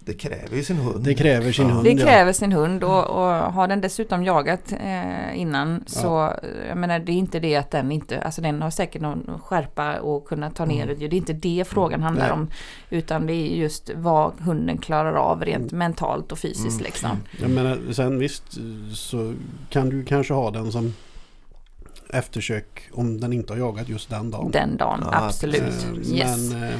det 0.09 0.15
kräver 0.15 0.55
ju 0.57 0.63
sin 0.63 0.77
hund. 0.77 1.03
Det 1.03 1.13
kräver 1.13 1.51
sin 1.51 1.67
Ja. 1.67 1.73
hund. 1.73 1.83
Det 1.85 1.91
ja. 1.91 2.05
kräver 2.05 2.33
sin 2.33 2.51
hund 2.51 2.83
och, 2.83 3.03
och 3.07 3.53
har 3.53 3.67
den 3.67 3.81
dessutom 3.81 4.23
jagat 4.23 4.71
eh, 4.71 5.39
innan 5.39 5.83
så 5.87 6.33
jag 6.67 6.77
menar 6.77 6.99
det 6.99 7.11
är 7.11 7.15
inte 7.15 7.39
det 7.39 7.55
att 7.55 7.71
den 7.71 7.91
inte, 7.91 8.21
alltså 8.21 8.41
den 8.41 8.61
har 8.61 8.69
säkert 8.69 9.01
någon 9.01 9.39
skärpa 9.43 9.99
och 9.99 10.27
kunna 10.27 10.49
ta 10.49 10.65
ner 10.65 10.87
det. 10.87 10.93
Det 10.95 11.05
är 11.05 11.13
inte 11.13 11.33
det 11.33 11.63
frågan 11.67 12.01
handlar 12.03 12.23
Nej. 12.25 12.33
om. 12.33 12.49
Utan 12.89 13.27
det 13.27 13.33
är 13.33 13.55
just 13.55 13.91
vad 13.95 14.31
hunden 14.41 14.77
klarar 14.77 15.13
av 15.13 15.45
rent 15.45 15.71
mentalt 15.71 16.31
och 16.31 16.39
fysiskt 16.39 16.81
liksom. 16.81 17.09
Jag 17.41 17.49
menar, 17.49 17.79
sen 17.93 18.19
visst 18.19 18.43
så 18.93 19.33
kan 19.69 19.89
du 19.89 20.05
kanske 20.05 20.33
ha 20.33 20.51
den 20.51 20.71
som 20.71 20.93
eftersök 22.13 22.89
om 22.93 23.19
den 23.19 23.33
inte 23.33 23.53
har 23.53 23.57
jagat 23.57 23.89
just 23.89 24.09
den 24.09 24.31
dagen. 24.31 24.51
Den 24.51 24.77
dagen, 24.77 24.99
Ja, 25.11 25.25
absolut. 25.25 25.61
Eh, 25.61 26.13
Yes. 26.13 26.51
Men 26.53 26.63
eh, 26.63 26.79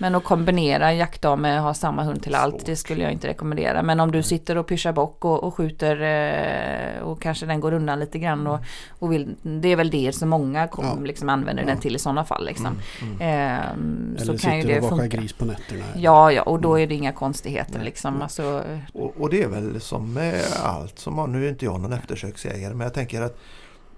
Men 0.00 0.14
att 0.14 0.24
kombinera 0.24 0.92
jaktdag 0.94 1.36
med 1.38 1.58
att 1.58 1.64
ha 1.64 1.74
samma 1.74 2.02
hund 2.02 2.22
till 2.22 2.34
allt, 2.34 2.66
det 2.66 2.76
skulle 2.76 3.02
jag 3.02 3.12
inte 3.12 3.28
rekommendera. 3.28 3.82
Men 3.82 4.00
om 4.00 4.12
du 4.12 4.22
sitter 4.22 4.56
och 4.58 4.66
pyschar 4.66 4.92
bock 4.92 5.24
och, 5.24 5.44
och 5.44 5.54
skjuter 5.54 6.00
eh, 6.00 7.02
och 7.02 7.22
kanske 7.22 7.46
den 7.46 7.60
går 7.60 7.72
undan 7.72 8.00
lite 8.00 8.18
grann 8.18 8.46
och, 8.46 8.60
och 8.98 9.12
vill, 9.12 9.34
det 9.42 9.68
är 9.68 9.76
väl 9.76 9.90
det 9.90 10.12
som 10.14 10.28
många 10.28 10.68
kom, 10.68 10.84
Ja. 10.84 10.96
liksom 11.04 11.28
använder 11.28 11.64
den 11.64 11.78
till 11.78 11.96
i 11.96 11.98
sådana 11.98 12.24
fall. 12.24 12.44
Liksom. 12.46 12.78
Ehm, 13.20 14.16
eller 14.20 14.38
så 14.38 14.46
kan 14.46 14.56
ju 14.56 14.62
sitter 14.62 14.74
det 14.74 14.80
och 14.86 14.90
vakar 14.90 15.06
gris 15.06 15.32
på 15.32 15.44
nätterna. 15.44 15.84
Ja, 15.96 16.32
ja, 16.32 16.42
och 16.42 16.60
då 16.60 16.78
är 16.78 16.86
det 16.86 16.94
inga 16.94 17.12
konstigheter 17.12 17.80
liksom. 17.84 18.22
Alltså, 18.22 18.64
Och, 18.92 19.14
och 19.20 19.30
det 19.30 19.42
är 19.42 19.48
väl 19.48 19.80
som 19.80 20.12
med 20.12 20.42
allt 20.62 20.98
som 20.98 21.32
nu 21.32 21.44
är 21.46 21.48
inte 21.48 21.64
jag 21.64 21.80
någon 21.80 21.92
eftersöksjägare 21.92 22.74
men 22.74 22.84
jag 22.84 22.94
tänker 22.94 23.22
att 23.22 23.38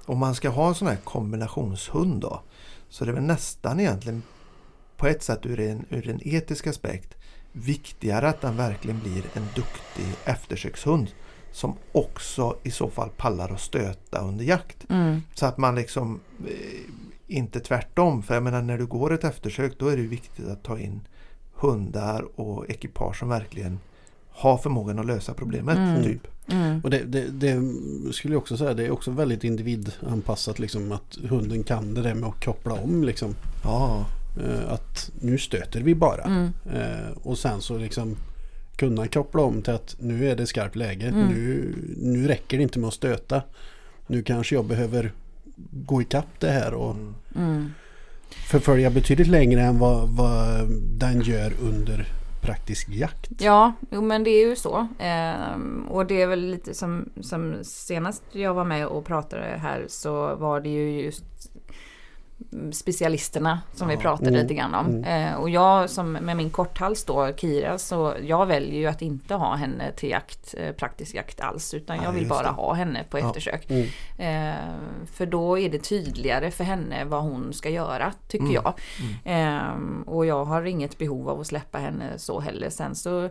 om 0.07 0.19
man 0.19 0.35
ska 0.35 0.49
ha 0.49 0.69
en 0.69 0.75
sån 0.75 0.89
här 0.89 0.97
kombinationshund 0.97 2.21
då 2.21 2.41
så 2.89 3.05
är 3.05 3.07
det 3.07 3.13
väl 3.13 3.23
nästan 3.23 3.81
egentligen 3.81 4.23
på 5.03 5.09
ett 5.09 5.23
sätt 5.23 5.47
ur 5.47 5.61
en, 5.61 5.85
ur 5.91 6.09
en 6.09 6.21
etisk 6.23 6.67
aspekt 6.67 7.15
viktigare 7.53 8.29
att 8.29 8.41
den 8.41 8.57
verkligen 8.57 9.01
blir 9.01 9.23
en 9.35 9.47
duktig 9.55 10.07
eftersökshund 10.25 11.11
som 11.53 11.77
också 11.93 12.57
i 12.63 12.71
så 12.71 12.91
fall 12.91 13.09
pallar 13.17 13.49
att 13.53 13.61
stöta 13.61 14.19
under 14.21 14.45
jakt. 14.45 14.91
mm, 14.91 15.23
Så 15.35 15.47
att 15.47 15.59
man 15.59 15.75
liksom 15.75 16.21
eh, 16.47 16.81
inte 17.27 17.61
tvärtom. 17.61 18.23
För 18.23 18.35
jag 18.35 18.43
menar 18.43 18.63
när 18.63 18.79
du 18.79 18.87
går 18.87 19.13
ett 19.13 19.25
eftersök 19.25 19.73
då 19.79 19.89
är 19.89 19.97
det 19.97 20.03
viktigt 20.03 20.49
att 20.49 20.63
ta 20.63 20.79
in 20.79 21.01
hundar 21.55 22.41
och 22.41 22.71
ekipage 22.71 23.19
som 23.19 23.29
verkligen 23.29 23.79
har 24.31 24.59
förmågan 24.59 24.99
att 24.99 25.07
lösa 25.07 25.35
problemet. 25.35 25.79
Mm. 25.79 26.03
Typ. 26.03 26.27
mm, 26.47 26.81
Och 26.81 26.91
det, 26.91 26.99
det, 27.05 27.25
det 27.31 27.63
skulle 28.13 28.35
jag 28.35 28.43
också 28.43 28.57
säga, 28.57 28.75
det 28.75 28.87
är 28.87 28.91
också 28.91 29.11
väldigt 29.11 29.45
individanpassat 29.45 30.59
liksom 30.59 30.93
att 30.93 31.19
hunden 31.29 31.63
kan 31.65 31.95
det 31.95 32.03
där 32.03 32.15
med 32.15 32.29
att 32.29 32.45
koppla 32.45 32.75
om 32.75 33.05
liksom. 33.05 33.35
Ja, 33.65 34.07
Att 34.69 35.11
nu 35.21 35.39
stöter 35.39 35.81
vi 35.81 35.95
bara. 35.95 36.23
mm, 36.23 36.53
Eh, 36.73 37.11
Och 37.23 37.39
sen 37.39 37.61
så 37.61 37.79
liksom 37.79 38.17
kunna 38.77 39.07
koppla 39.07 39.43
om 39.43 39.63
till 39.63 39.73
att 39.73 39.97
nu 39.99 40.29
är 40.31 40.37
det 40.37 40.47
skarpt 40.47 40.77
läge. 40.77 41.07
Mm. 41.07 41.29
Nu, 41.29 41.75
nu 41.97 42.29
räcker 42.29 42.57
det 42.57 42.63
inte 42.63 42.79
med 42.79 42.89
att 42.89 42.95
stöta. 42.95 43.43
Nu 44.07 44.23
kanske 44.23 44.55
jag 44.55 44.65
behöver 44.65 45.13
gå 45.71 46.03
ikapp 46.03 46.41
det 46.41 46.51
här 46.51 46.75
och 46.75 46.91
mm. 46.91 47.15
mm. 47.37 47.71
förfölja 48.51 48.91
betydligt 48.91 49.29
längre 49.29 49.61
än 49.63 49.79
vad, 49.79 50.09
vad 50.09 50.69
den 50.99 51.21
gör 51.21 51.53
under 51.61 52.09
praktisk 52.43 52.89
jakt. 52.89 53.31
Ja, 53.39 53.73
jo, 53.91 54.03
men 54.03 54.25
det 54.25 54.31
är 54.31 54.49
ju 54.49 54.57
så. 54.57 54.87
Ehm, 54.99 55.87
och 55.91 56.07
det 56.07 56.23
är 56.23 56.27
väl 56.27 56.51
lite 56.51 56.75
som, 56.75 57.09
som 57.21 57.57
senast 57.63 58.23
jag 58.33 58.55
var 58.55 58.65
med 58.65 58.87
och 58.87 59.05
pratade 59.05 59.43
här 59.43 59.85
så 59.89 60.37
var 60.37 60.61
det 60.61 60.69
ju 60.69 61.03
just 61.03 61.25
specialisterna 62.73 63.61
som 63.75 63.89
vi 63.89 63.95
Ja. 63.95 64.01
pratade 64.01 64.29
Mm. 64.29 64.41
lite 64.43 64.55
grann 64.55 64.75
om. 64.75 64.87
Mm. 64.87 65.29
Eh, 65.29 65.35
och 65.35 65.51
jag 65.51 65.91
som 65.91 66.13
med 66.13 66.37
min 66.37 66.51
korthals 66.51 67.05
då, 67.05 67.33
Kira, 67.37 67.79
så 67.79 68.15
jag 68.23 68.47
väljer 68.47 68.79
ju 68.81 68.87
att 68.87 69.03
inte 69.03 69.35
ha 69.35 69.55
henne 69.55 69.93
till 69.93 70.11
jakt, 70.11 70.55
eh, 70.59 70.73
praktisk 70.73 71.15
jakt 71.15 71.41
alls. 71.41 71.75
Utan 71.75 71.97
Ja, 71.97 72.03
jag 72.05 72.13
vill 72.13 72.29
bara 72.29 72.43
det. 72.43 72.49
ha 72.49 72.73
henne 72.75 73.05
på 73.11 73.19
Ja. 73.19 73.27
eftersök. 73.27 73.67
Mm. 73.71 73.87
Eh, 74.19 74.57
för 75.15 75.27
då 75.27 75.59
är 75.59 75.69
det 75.71 75.79
tydligare 75.79 76.51
för 76.51 76.65
henne 76.65 77.05
vad 77.05 77.23
hon 77.23 77.53
ska 77.53 77.69
göra, 77.71 78.13
tycker 78.29 78.45
Mm. 78.45 78.55
jag. 78.55 78.75
Eh, 79.25 79.75
och 80.07 80.27
jag 80.27 80.45
har 80.45 80.63
inget 80.65 80.99
behov 80.99 81.29
av 81.29 81.41
att 81.41 81.47
släppa 81.47 81.79
henne 81.79 82.05
så 82.19 82.41
heller. 82.41 82.71
Sen 82.71 82.95
så 82.95 83.29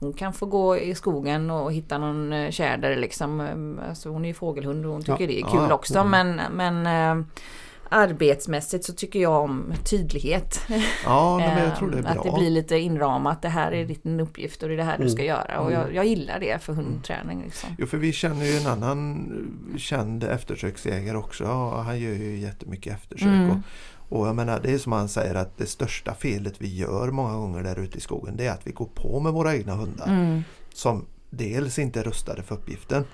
hon 0.00 0.12
kan 0.12 0.32
få 0.32 0.46
gå 0.46 0.76
i 0.78 0.94
skogen 0.94 1.50
och 1.50 1.72
hitta 1.72 1.98
någon 1.98 2.32
eh, 2.32 2.50
tjäder 2.50 2.96
liksom. 2.96 3.40
Eh, 3.40 3.88
Alltså 3.88 4.08
hon 4.08 4.24
är 4.24 4.28
ju 4.28 4.34
fågelhund 4.34 4.86
och 4.86 4.92
hon 4.92 5.02
tycker 5.02 5.26
det 5.26 5.40
är 5.40 5.46
kul 5.46 5.72
också. 5.72 6.04
Men, 6.04 6.40
men 6.52 6.86
eh, 6.86 7.26
arbetsmässigt 7.90 8.84
så 8.84 8.92
tycker 8.92 9.18
jag 9.20 9.42
om 9.42 9.72
tydlighet. 9.84 10.60
ja 11.04 11.38
men 11.38 11.64
jag 11.68 11.76
tror 11.78 11.90
det 11.90 11.96
är 11.96 11.98
Eh, 11.98 12.02
bra. 12.02 12.12
Att 12.12 12.22
det 12.24 12.32
blir 12.38 12.50
lite 12.50 12.76
inramat. 12.78 13.42
Det 13.42 13.48
här 13.48 13.72
är 13.72 13.84
din 13.86 14.20
uppgift 14.20 14.62
och 14.62 14.68
det 14.68 14.74
är 14.74 14.76
det 14.78 14.84
här 14.84 14.96
du 14.96 15.02
Mm. 15.02 15.12
ska 15.14 15.24
göra. 15.24 15.60
Och 15.60 15.72
jag, 15.72 15.94
jag 15.94 16.06
gillar 16.06 16.40
det 16.40 16.62
för 16.62 16.72
hundträning. 16.72 17.42
Liksom. 17.44 17.68
Jo, 17.78 17.86
för 17.86 17.96
vi 17.96 18.12
känner 18.12 18.44
ju 18.46 18.56
en 18.56 18.66
annan 18.66 19.28
känd 19.78 20.24
eftersöksjägare 20.24 21.16
också. 21.16 21.44
Han 21.84 22.00
gör 22.00 22.12
ju 22.14 22.38
jättemycket 22.38 22.94
eftersök. 22.94 23.28
Mm. 23.28 23.50
Och, 23.50 23.56
och 24.20 24.28
jag 24.28 24.36
menar, 24.36 24.60
det 24.62 24.72
är 24.72 24.78
som 24.78 24.92
han 24.92 25.08
säger 25.08 25.34
att 25.34 25.58
det 25.58 25.66
största 25.66 26.14
felet 26.14 26.54
vi 26.58 26.76
gör 26.76 27.10
många 27.10 27.34
gånger 27.34 27.62
där 27.62 27.78
ute 27.78 27.98
i 27.98 28.00
skogen 28.00 28.36
det 28.36 28.46
är 28.46 28.52
att 28.52 28.66
vi 28.66 28.72
går 28.72 28.88
på 28.94 29.20
med 29.20 29.32
våra 29.32 29.54
egna 29.56 29.74
hundar. 29.74 30.06
Mm. 30.06 30.42
Som 30.74 31.04
dels 31.30 31.78
inte 31.78 32.00
är 32.00 32.04
rustade 32.04 32.42
för 32.42 32.54
uppgiften. 32.54 33.04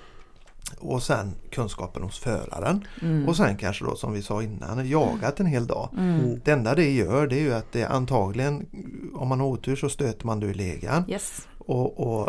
Och 0.79 1.03
sen 1.03 1.35
kunskapen 1.51 2.03
hos 2.03 2.19
föraren. 2.19 2.87
Mm. 3.03 3.29
Och 3.29 3.37
sen 3.37 3.57
kanske 3.57 3.85
då 3.85 3.97
som 3.97 4.13
vi 4.13 4.23
sa 4.23 4.43
innan, 4.43 4.89
jagat 4.89 5.41
en 5.41 5.47
hel 5.47 5.67
dag. 5.67 5.89
Mm. 5.99 6.41
Det 6.45 6.51
enda 6.53 6.75
det 6.75 6.91
gör 6.91 7.27
det 7.27 7.37
är 7.37 7.41
ju 7.41 7.55
att 7.55 7.73
det 7.73 7.85
antagligen, 7.85 8.67
om 9.15 9.29
man 9.29 9.41
har 9.41 9.47
otur 9.47 9.77
så 9.77 9.89
stöter 9.89 10.27
man 10.27 10.41
då 10.41 10.47
i 10.47 10.55
legan. 10.55 11.05
Yes. 11.09 11.49
Och, 11.59 12.01
och 12.01 12.29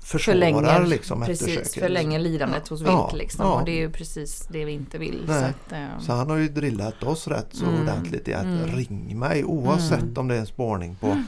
försvarar 0.00 0.34
Förlänger, 0.36 0.86
liksom 0.86 1.20
precis, 1.22 1.48
eftersöket. 1.48 1.82
förlänger 1.82 2.18
lidandet 2.18 2.68
hos 2.68 2.80
Ja, 2.80 3.06
vilt 3.10 3.18
liksom. 3.22 3.46
ja. 3.46 3.52
Och 3.54 3.64
det 3.64 3.70
är 3.72 3.78
ju 3.78 3.90
precis 3.90 4.48
det 4.52 4.64
vi 4.64 4.72
inte 4.72 4.98
vill. 4.98 5.22
Så 5.26 5.32
att, 5.32 5.72
eh, 5.72 5.98
Så 6.00 6.12
han 6.12 6.30
har 6.30 6.36
ju 6.36 6.48
drillat 6.48 7.02
oss 7.02 7.28
rätt 7.28 7.46
så 7.50 7.64
Mm. 7.66 7.80
ordentligt 7.82 8.28
i 8.28 8.34
att 8.34 8.44
Mm. 8.44 8.66
ring 8.76 9.18
mig 9.18 9.44
oavsett 9.44 10.02
Mm. 10.02 10.14
om 10.16 10.28
det 10.28 10.34
är 10.34 10.38
en 10.40 10.46
spårning 10.46 10.96
på 11.00 11.22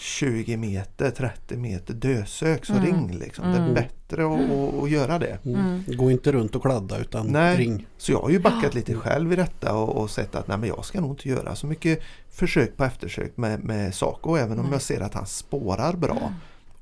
20 0.00 0.56
meter, 0.56 1.10
30 1.10 1.56
meter 1.56 1.94
dösök 1.94 2.64
så 2.66 2.72
Mm. 2.72 2.84
ring 2.86 3.18
liksom. 3.18 3.44
Det 3.44 3.56
är 3.56 3.62
Mm. 3.62 3.74
bättre 3.74 4.26
att, 4.26 4.50
att, 4.50 4.82
att 4.82 4.90
göra 4.90 5.18
det. 5.18 5.38
Mm. 5.44 5.60
Mm. 5.60 5.82
Gå 5.86 6.10
inte 6.10 6.32
runt 6.32 6.56
och 6.56 6.62
kladda 6.62 6.98
utan 6.98 7.26
Nej. 7.26 7.56
ring. 7.56 7.86
Så 7.98 8.12
jag 8.12 8.20
har 8.20 8.30
ju 8.30 8.38
backat 8.38 8.74
lite 8.74 8.94
själv 8.94 9.32
i 9.32 9.36
detta 9.36 9.74
och, 9.76 9.96
och 10.02 10.10
sett 10.10 10.34
att 10.34 10.48
nej, 10.48 10.58
men 10.58 10.68
jag 10.68 10.84
ska 10.84 11.00
nog 11.00 11.10
inte 11.10 11.28
göra 11.28 11.54
så 11.54 11.66
mycket 11.66 11.98
försök 12.30 12.76
på 12.76 12.84
eftersök 12.84 13.36
med, 13.36 13.64
med 13.64 13.94
Saco 13.94 14.36
även 14.36 14.58
om 14.58 14.72
jag 14.72 14.82
ser 14.82 15.00
att 15.00 15.14
han 15.14 15.26
spårar 15.26 15.92
bra 15.96 16.32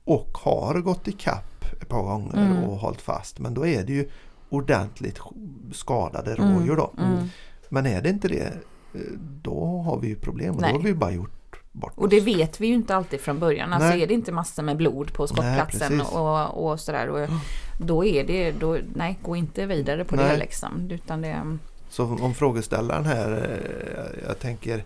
och 0.05 0.39
har 0.39 0.81
gått 0.81 1.09
i 1.09 1.13
kapp 1.13 1.65
ett 1.83 1.89
par 1.89 2.03
gånger 2.03 2.37
Mm. 2.37 2.65
och 2.65 2.77
hållit 2.79 3.01
fast. 3.01 3.39
Men 3.39 3.55
då 3.55 3.67
är 3.67 3.85
det 3.85 3.93
ju 3.93 4.09
ordentligt 4.49 5.19
skadade 5.73 6.35
Mm. 6.35 6.55
rådjur 6.55 6.77
då. 6.77 6.93
Mm. 6.99 7.29
Men 7.69 7.87
är 7.87 8.03
det 8.03 8.09
inte 8.09 8.29
det 8.29 8.53
eh, 8.95 9.01
då 9.43 9.83
har 9.83 9.99
vi 10.01 10.09
ju 10.09 10.15
problem 10.15 10.55
och 10.55 10.61
Nej. 10.61 10.71
då 10.73 10.79
har 10.79 10.83
vi 10.83 10.89
ju 10.89 10.95
bara 10.95 11.11
gjort 11.11 11.31
bort 11.73 11.93
Och 11.97 12.09
det 12.09 12.21
vet 12.21 12.61
vi 12.61 12.67
ju 12.67 12.75
inte 12.75 12.97
alltid 12.97 13.21
från 13.21 13.39
början. 13.39 13.73
Alltså 13.73 13.89
Nej. 13.89 14.03
är 14.03 14.07
det 14.07 14.15
inte 14.15 14.33
massor 14.33 14.63
med 14.63 14.77
blod 14.77 15.13
på 15.13 15.27
skottplatsen 15.27 15.99
precis. 15.99 16.15
och, 16.15 16.71
och 16.71 16.81
sådär. 16.81 17.09
Och 17.09 17.29
då 17.79 18.05
är 18.05 18.25
det, 18.25 18.53
då, 18.53 18.79
nej 18.95 19.19
gå 19.23 19.37
inte 19.37 19.67
vidare 19.67 20.05
på 20.05 20.17
det 20.17 20.29
Nej. 20.29 20.39
liksom. 20.39 20.91
Utan 20.91 21.23
det 21.23 21.29
är 21.29 21.59
Så 21.89 22.05
om 22.05 22.35
frågeställaren 22.35 23.05
här, 23.05 23.31
eh, 23.33 24.29
jag 24.29 24.39
tänker 24.39 24.85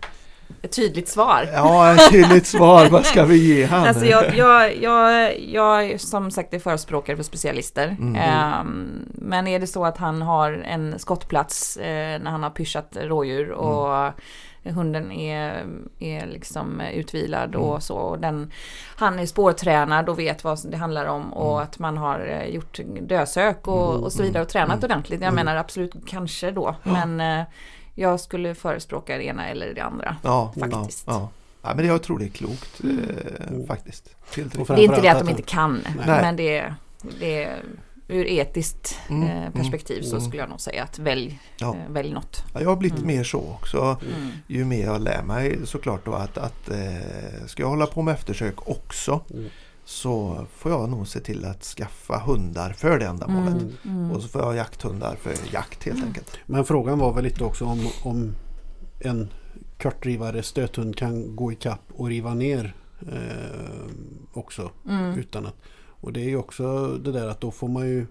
ett 0.61 0.71
tydligt 0.71 1.07
svar. 1.07 1.49
Ja, 1.53 1.93
ett 1.93 2.09
tydligt 2.09 2.45
svar. 2.45 2.89
Vad 2.89 3.05
ska 3.05 3.25
vi 3.25 3.37
ge 3.37 3.65
han? 3.65 3.87
Alltså 3.87 4.05
jag, 4.05 4.35
jag, 4.35 4.83
jag, 4.83 5.39
jag 5.39 5.85
är 5.85 5.97
som 5.97 6.31
sagt 6.31 6.53
är 6.53 6.59
förespråkare 6.59 7.15
för 7.15 7.23
specialister. 7.23 7.87
Mm. 7.99 8.15
Ehm, 8.15 9.05
men 9.11 9.47
är 9.47 9.59
det 9.59 9.67
så 9.67 9.85
att 9.85 9.97
han 9.97 10.21
har 10.21 10.51
en 10.51 10.99
skottplats 10.99 11.77
eh, 11.77 12.21
när 12.21 12.31
han 12.31 12.43
har 12.43 12.49
pyschat 12.49 12.97
rådjur 13.01 13.51
och 13.51 14.13
hunden 14.63 15.11
är, 15.11 15.65
är 15.99 16.25
liksom 16.27 16.81
utvilad 16.81 17.55
Mm. 17.55 17.61
och 17.67 17.83
så. 17.83 17.95
Och 17.95 18.19
den, 18.19 18.51
han 18.95 19.19
är 19.19 19.25
spårtränad 19.25 20.09
och 20.09 20.19
vet 20.19 20.43
vad 20.43 20.59
det 20.71 20.77
handlar 20.77 21.05
om 21.05 21.33
och 21.33 21.51
Mm. 21.53 21.63
att 21.63 21.79
man 21.79 21.97
har 21.97 22.19
eh, 22.27 22.45
gjort 22.55 22.79
dösök 23.01 23.67
och, 23.67 24.03
och 24.03 24.11
så 24.11 24.23
vidare 24.23 24.43
och 24.43 24.49
tränat 24.49 24.83
Mm. 24.83 24.83
ordentligt. 24.85 25.21
Jag 25.21 25.33
menar 25.33 25.55
absolut 25.55 25.93
kanske 26.07 26.51
då. 26.51 26.75
Ja. 26.83 26.91
Men 27.05 27.39
eh, 27.39 27.45
jag 27.95 28.19
skulle 28.19 28.55
förespråka 28.55 29.17
det 29.17 29.23
ena 29.25 29.49
eller 29.49 29.73
det 29.73 29.81
andra. 29.81 30.15
Ja, 30.23 30.53
faktiskt. 30.59 31.03
Ja, 31.07 31.13
ja. 31.13 31.29
ja, 31.69 31.75
men 31.75 31.85
jag 31.87 32.03
tror 32.03 32.19
det 32.19 32.25
är 32.25 32.29
klokt 32.29 32.81
eh, 32.83 33.47
Mm. 33.47 33.67
faktiskt. 33.67 34.15
Det 34.35 34.41
är 34.41 34.79
inte 34.79 35.01
det 35.01 35.07
att 35.09 35.19
de 35.19 35.29
inte 35.29 35.41
kan, 35.41 35.73
Nej. 35.97 36.21
men 36.21 36.35
det 36.35 36.73
det 37.19 37.43
är 37.43 37.57
ur 38.07 38.25
etiskt 38.27 38.99
Mm, 39.09 39.23
eh, 39.43 39.51
perspektiv 39.51 40.01
så 40.01 40.15
mm. 40.15 40.21
skulle 40.21 40.41
jag 40.41 40.49
nog 40.49 40.61
säga 40.61 40.83
att 40.83 40.99
välj, 40.99 41.39
Ja. 41.57 41.75
eh, 41.75 41.91
välj 41.91 42.13
något. 42.13 42.43
Ja, 42.53 42.61
jag 42.61 42.69
har 42.69 42.75
blivit 42.75 42.97
Mm. 42.99 43.15
mer 43.15 43.23
så 43.23 43.39
också. 43.39 43.97
Mm. 44.17 44.29
Ju 44.47 44.65
mer 44.65 44.83
jag 44.85 45.01
lär 45.01 45.23
mig 45.23 45.59
såklart 45.65 46.05
då 46.05 46.13
att, 46.13 46.37
att 46.37 46.69
eh, 46.69 47.45
ska 47.47 47.61
jag 47.63 47.69
hålla 47.69 47.85
på 47.85 48.01
med 48.01 48.13
eftersök 48.13 48.69
också 48.69 49.21
Mm. 49.33 49.49
så 49.85 50.45
får 50.57 50.71
jag 50.71 50.89
nog 50.89 51.07
se 51.07 51.19
till 51.19 51.45
att 51.45 51.63
skaffa 51.63 52.17
hundar 52.17 52.73
för 52.73 52.99
det 52.99 53.05
ändamålet. 53.05 53.53
Mm. 53.61 53.77
Mm. 53.85 54.11
Och 54.11 54.21
så 54.21 54.27
får 54.27 54.41
jag 54.41 54.55
jakthundar 54.55 55.15
för 55.15 55.33
jakt 55.53 55.83
helt 55.83 56.03
enkelt. 56.03 56.37
Men 56.45 56.65
frågan 56.65 56.99
var 56.99 57.13
väl 57.13 57.23
lite 57.23 57.43
också 57.43 57.65
om, 57.65 57.87
om 58.03 58.35
en 58.99 59.29
kortdrivare 59.81 60.43
stöthund 60.43 60.97
kan 60.97 61.35
gå 61.35 61.51
i 61.51 61.55
kapp 61.55 61.81
och 61.95 62.07
riva 62.07 62.33
ner 62.33 62.75
eh, 63.01 63.91
också. 64.33 64.71
Mm. 64.89 65.19
Utan 65.19 65.45
att, 65.45 65.55
och 66.03 66.13
det 66.13 66.19
är 66.21 66.29
ju 66.29 66.37
också 66.37 66.87
det 66.97 67.11
där 67.11 67.27
att 67.27 67.41
då 67.41 67.51
får 67.51 67.67
man 67.67 67.87
ju 67.87 68.05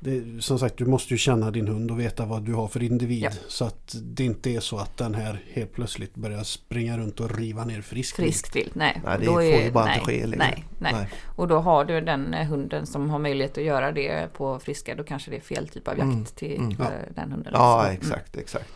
det, 0.00 0.42
som 0.42 0.58
sagt, 0.58 0.76
du 0.78 0.86
måste 0.86 1.14
ju 1.14 1.18
känna 1.18 1.50
din 1.50 1.68
hund 1.68 1.90
och 1.90 2.00
veta 2.00 2.26
vad 2.26 2.42
du 2.42 2.54
har 2.54 2.68
för 2.68 2.82
individ. 2.82 3.22
Ja. 3.24 3.30
Så 3.48 3.64
att 3.64 3.96
det 4.02 4.24
inte 4.24 4.50
är 4.50 4.60
så 4.60 4.78
att 4.78 4.96
den 4.96 5.14
här 5.14 5.42
helt 5.52 5.72
plötsligt 5.72 6.14
börjar 6.14 6.42
springa 6.42 6.98
runt 6.98 7.20
och 7.20 7.38
riva 7.38 7.64
ner 7.64 7.80
frisk 7.82 8.18
vilt. 8.18 8.26
Friskt 8.28 8.56
vilt, 8.56 8.74
nej. 8.74 9.00
Nej, 9.04 9.18
det 9.18 9.24
Då 9.26 9.32
får 9.32 9.42
är- 9.42 9.64
ju 9.64 9.70
bara 9.72 9.84
nej, 9.84 9.94
inte 9.98 10.06
ske. 10.06 10.26
liksom. 10.26 10.38
Nej, 10.38 10.64
nej. 10.92 11.08
Och 11.36 11.48
då 11.48 11.58
har 11.58 11.84
du 11.84 12.00
den 12.00 12.34
eh, 12.34 12.46
hunden 12.46 12.86
som 12.86 13.10
har 13.10 13.18
möjlighet 13.18 13.58
att 13.58 13.64
göra 13.64 13.92
det 13.92 14.32
på 14.32 14.58
friska. 14.58 14.94
Då 14.94 15.04
kanske 15.04 15.30
det 15.30 15.36
är 15.36 15.40
fel 15.40 15.68
typ 15.68 15.88
av 15.88 15.94
jakt 15.98 16.04
Mm, 16.04 16.24
till 16.24 16.56
mm. 16.56 16.76
Ja. 16.78 16.86
den 17.14 17.32
hunden. 17.32 17.52
Ja, 17.56 17.88
exakt, 17.92 18.36
exakt. 18.36 18.70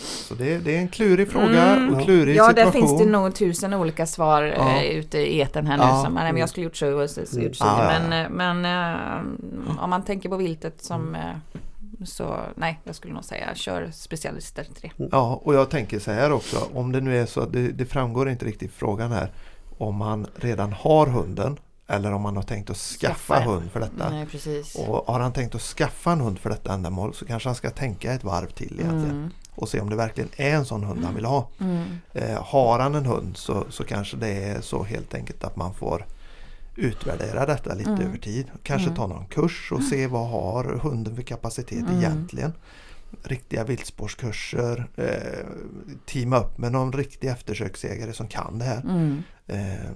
Så 0.00 0.34
det, 0.34 0.58
det 0.58 0.74
är 0.76 0.78
en 0.78 0.88
klurig 0.88 1.28
fråga 1.30 1.62
Mm. 1.62 1.94
och 1.94 2.02
klurig 2.04 2.36
Ja, 2.36 2.52
där 2.52 2.64
situation. 2.64 2.72
finns 2.88 2.98
det 3.02 3.06
nog 3.10 3.34
tusen 3.34 3.74
olika 3.74 4.06
svar 4.06 4.42
Ja. 4.42 4.76
eh, 4.82 4.90
ute 4.90 5.18
i 5.18 5.40
etern 5.40 5.66
här 5.66 5.76
nu. 5.76 5.82
Ja. 5.82 6.02
Som, 6.04 6.14
nej, 6.14 6.32
men 6.32 6.40
jag 6.40 6.48
skulle 6.48 6.64
gjort 6.64 6.76
så 6.76 7.02
och 7.02 7.10
så, 7.10 7.26
så, 7.26 7.40
gjort 7.40 7.56
så. 7.56 7.64
Ja, 7.64 7.84
ja, 7.84 7.92
ja. 7.92 8.00
Men, 8.08 8.24
eh, 8.24 8.30
men 8.30 8.64
eh, 9.76 9.84
om 9.84 9.90
man 9.90 10.02
tänker 10.04 10.28
på 10.28 10.36
viltet 10.36 10.82
som 10.84 11.14
eh, 11.14 11.20
så 12.04 12.36
nej, 12.54 12.80
jag 12.84 12.94
skulle 12.94 13.14
nog 13.14 13.24
säga 13.24 13.54
kör 13.54 13.90
specialister 13.92 14.64
till 14.64 14.90
det. 14.96 15.08
Ja, 15.12 15.40
och 15.44 15.54
jag 15.54 15.70
tänker 15.70 15.98
så 15.98 16.10
här 16.12 16.32
också. 16.32 16.56
Om 16.74 16.92
det 16.92 17.00
nu 17.00 17.18
är 17.18 17.26
så 17.26 17.40
att 17.40 17.52
det, 17.52 17.68
det 17.68 17.86
framgår 17.86 18.28
inte 18.30 18.44
riktigt 18.44 18.72
frågan 18.72 19.12
här. 19.12 19.32
Om 19.78 19.96
man 19.96 20.26
redan 20.36 20.72
har 20.72 21.06
hunden 21.06 21.56
eller 21.86 22.12
om 22.12 22.22
man 22.22 22.36
har 22.36 22.42
tänkt 22.42 22.70
att 22.70 22.76
skaffa 22.76 23.34
Skaffa. 23.34 23.50
hund 23.50 23.70
för 23.72 23.80
detta. 23.80 24.10
Nej. 24.10 24.26
Och 24.88 25.12
har 25.12 25.20
han 25.20 25.32
tänkt 25.32 25.54
att 25.54 25.60
skaffa 25.60 26.12
en 26.12 26.20
hund 26.20 26.38
för 26.38 26.50
detta 26.50 26.72
ändamål 26.74 27.14
så 27.14 27.24
kanske 27.26 27.48
han 27.48 27.56
ska 27.56 27.70
tänka 27.70 28.12
ett 28.12 28.24
varv 28.24 28.46
till 28.46 28.72
egentligen. 28.80 29.10
Mm, 29.10 29.30
Och 29.60 29.68
se 29.68 29.80
om 29.80 29.90
det 29.90 29.96
verkligen 29.96 30.28
är 30.36 30.54
en 30.54 30.64
sån 30.64 30.84
hund 30.84 31.04
han 31.04 31.14
vill 31.14 31.24
ha. 31.24 31.48
mm, 31.60 31.84
Eh, 32.12 32.42
har 32.44 32.78
han 32.78 32.94
en 32.94 33.06
hund 33.06 33.36
så, 33.36 33.64
så 33.70 33.84
kanske 33.84 34.16
det 34.16 34.28
är 34.28 34.60
så 34.60 34.82
helt 34.84 35.14
enkelt 35.14 35.44
att 35.44 35.56
man 35.56 35.74
får 35.74 36.06
utvärdera 36.76 37.46
detta 37.46 37.74
lite 37.74 37.90
Mm. 37.90 38.06
över 38.06 38.18
tid. 38.18 38.46
Kanske 38.62 38.86
Mm. 38.88 38.96
ta 38.96 39.06
någon 39.06 39.26
kurs 39.26 39.72
och 39.72 39.82
se 39.82 40.06
vad 40.06 40.28
har 40.28 40.64
hunden 40.82 41.14
för 41.16 41.22
kapacitet 41.22 41.78
Mm. 41.78 41.96
egentligen. 41.98 42.52
Riktiga 43.22 43.64
viltspårskurser, 43.64 44.86
eh, 44.96 45.46
teama 46.06 46.38
upp 46.38 46.58
med 46.58 46.72
någon 46.72 46.92
riktig 46.92 47.28
eftersöksägare 47.28 48.12
som 48.12 48.28
kan 48.28 48.58
det 48.58 48.64
här. 48.64 48.80
mm. 48.80 49.22
Eh, 49.46 49.90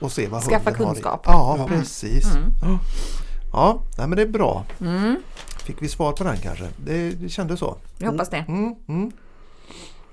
och 0.00 0.12
se 0.12 0.26
vad 0.26 0.42
Skaffa 0.42 0.70
hunden 0.70 0.86
kunskap. 0.94 1.26
har. 1.26 1.58
Ja, 1.58 1.66
precis. 1.68 2.34
Mm. 2.34 2.52
Ja, 2.62 2.78
ja 3.52 3.82
nej, 3.98 4.08
men 4.08 4.16
det 4.16 4.22
är 4.22 4.28
bra. 4.28 4.64
Mm, 4.80 5.16
Fick 5.68 5.82
vi 5.82 5.88
svar 5.88 6.12
på 6.12 6.24
den 6.24 6.36
kanske? 6.36 6.68
Det, 6.84 7.10
det 7.10 7.28
kändes 7.28 7.60
så. 7.60 7.76
jag 7.98 8.10
hoppas 8.10 8.28
det. 8.28 8.44
Mm, 8.48 8.74
mm. 8.88 9.12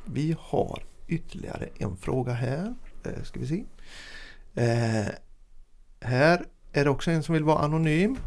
Vi 0.06 0.36
har 0.40 0.84
ytterligare 1.08 1.70
en 1.78 1.98
fråga 1.98 2.34
här. 2.34 2.76
Eh, 3.04 3.24
ska 3.24 3.40
vi 3.40 3.48
se. 3.48 3.64
Eh, 4.56 5.06
här 6.02 6.46
är 6.74 6.84
det 6.84 6.90
också 6.90 7.12
en 7.12 7.24
som 7.24 7.34
vill 7.34 7.44
vara 7.44 7.60
anonym. 7.60 8.18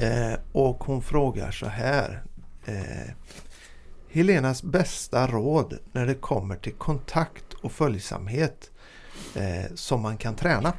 Eh, 0.00 0.38
och 0.52 0.84
hon 0.84 1.02
frågar 1.02 1.50
så 1.50 1.66
här. 1.66 2.22
Eh, 2.66 3.12
Helenas 4.08 4.62
bästa 4.62 5.26
råd 5.26 5.78
när 5.92 6.06
det 6.06 6.14
kommer 6.14 6.56
till 6.56 6.74
kontakt 6.74 7.54
och 7.62 7.72
följsamhet 7.72 8.70
eh, 9.34 9.74
som 9.74 10.02
man 10.02 10.16
kan 10.16 10.34
träna. 10.34 10.72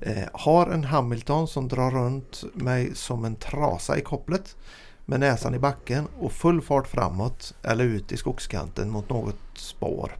Eh, 0.00 0.28
har 0.32 0.66
en 0.66 0.84
Hamilton 0.84 1.48
som 1.48 1.68
drar 1.68 1.90
runt 1.90 2.44
mig 2.54 2.94
som 2.94 3.24
en 3.24 3.36
trasa 3.36 3.98
i 3.98 4.00
kopplet 4.00 4.56
med 5.04 5.20
näsan 5.20 5.54
i 5.54 5.58
backen 5.58 6.08
och 6.18 6.32
full 6.32 6.62
fart 6.62 6.86
framåt 6.86 7.54
eller 7.62 7.84
ut 7.84 8.12
i 8.12 8.16
skogskanten 8.16 8.90
mot 8.90 9.08
något 9.08 9.36
spår. 9.54 10.16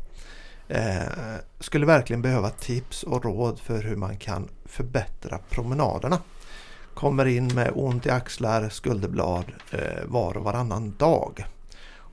Eh, 0.69 1.37
skulle 1.61 1.87
verkligen 1.87 2.23
behöva 2.23 2.51
tips 2.51 3.03
och 3.03 3.25
råd 3.25 3.59
för 3.59 3.83
hur 3.83 3.97
man 3.97 4.17
kan 4.17 4.49
förbättra 4.65 5.39
promenaderna. 5.51 6.19
Kommer 6.95 7.27
in 7.27 7.55
med 7.55 7.73
ont 7.75 8.07
i 8.07 8.11
axlar, 8.11 8.69
skulderblad 8.69 9.45
eh, 9.71 10.05
var 10.05 10.37
och 10.37 10.45
varannan 10.45 10.95
dag. 10.99 11.45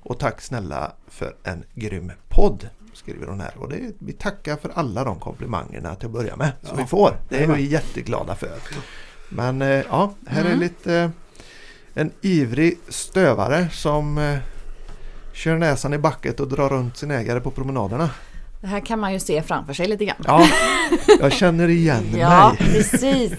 Och 0.02 0.20
tack 0.20 0.42
snälla 0.42 0.92
för 1.08 1.36
en 1.44 1.64
grym 1.74 2.12
podd 2.30 2.70
skriver 2.96 3.28
hon 3.28 3.40
här. 3.42 3.52
Och 3.58 3.70
det, 3.70 3.80
vi 4.00 4.14
tackar 4.14 4.56
för 4.58 4.72
alla 4.76 5.04
de 5.04 5.20
komplimangerna 5.20 5.96
till 5.96 6.06
att 6.06 6.12
börja 6.14 6.36
med 6.36 6.52
som 6.62 6.78
Ja, 6.78 6.84
vi 6.84 6.90
får. 6.90 7.18
Det 7.30 7.44
är 7.44 7.48
vi 7.48 7.62
jätteglada 7.68 8.36
för. 8.36 8.52
Men 9.30 9.62
eh, 9.62 9.68
ja, 9.90 10.14
här 10.28 10.42
är 10.42 10.46
Mm. 10.46 10.60
lite 10.60 10.96
eh, 10.96 11.10
en 11.94 12.12
ivrig 12.22 12.78
stövare 12.90 13.70
som 13.72 14.18
eh, 14.18 14.38
kör 15.34 15.58
näsan 15.58 15.94
i 15.94 15.98
backet 15.98 16.40
och 16.40 16.48
drar 16.48 16.70
runt 16.70 16.98
sin 16.98 17.12
ägare 17.12 17.40
på 17.40 17.52
promenaderna. 17.52 18.10
Det 18.62 18.68
här 18.68 18.80
kan 18.80 19.00
man 19.00 19.14
ju 19.14 19.20
se 19.20 19.42
framför 19.42 19.74
sig 19.74 19.88
lite 19.88 20.06
grann. 20.06 20.18
Ja, 20.28 20.48
jag 21.20 21.32
känner 21.34 21.68
igen 21.68 22.04
Ja, 22.18 22.56
mig. 22.60 22.74
precis. 22.74 23.34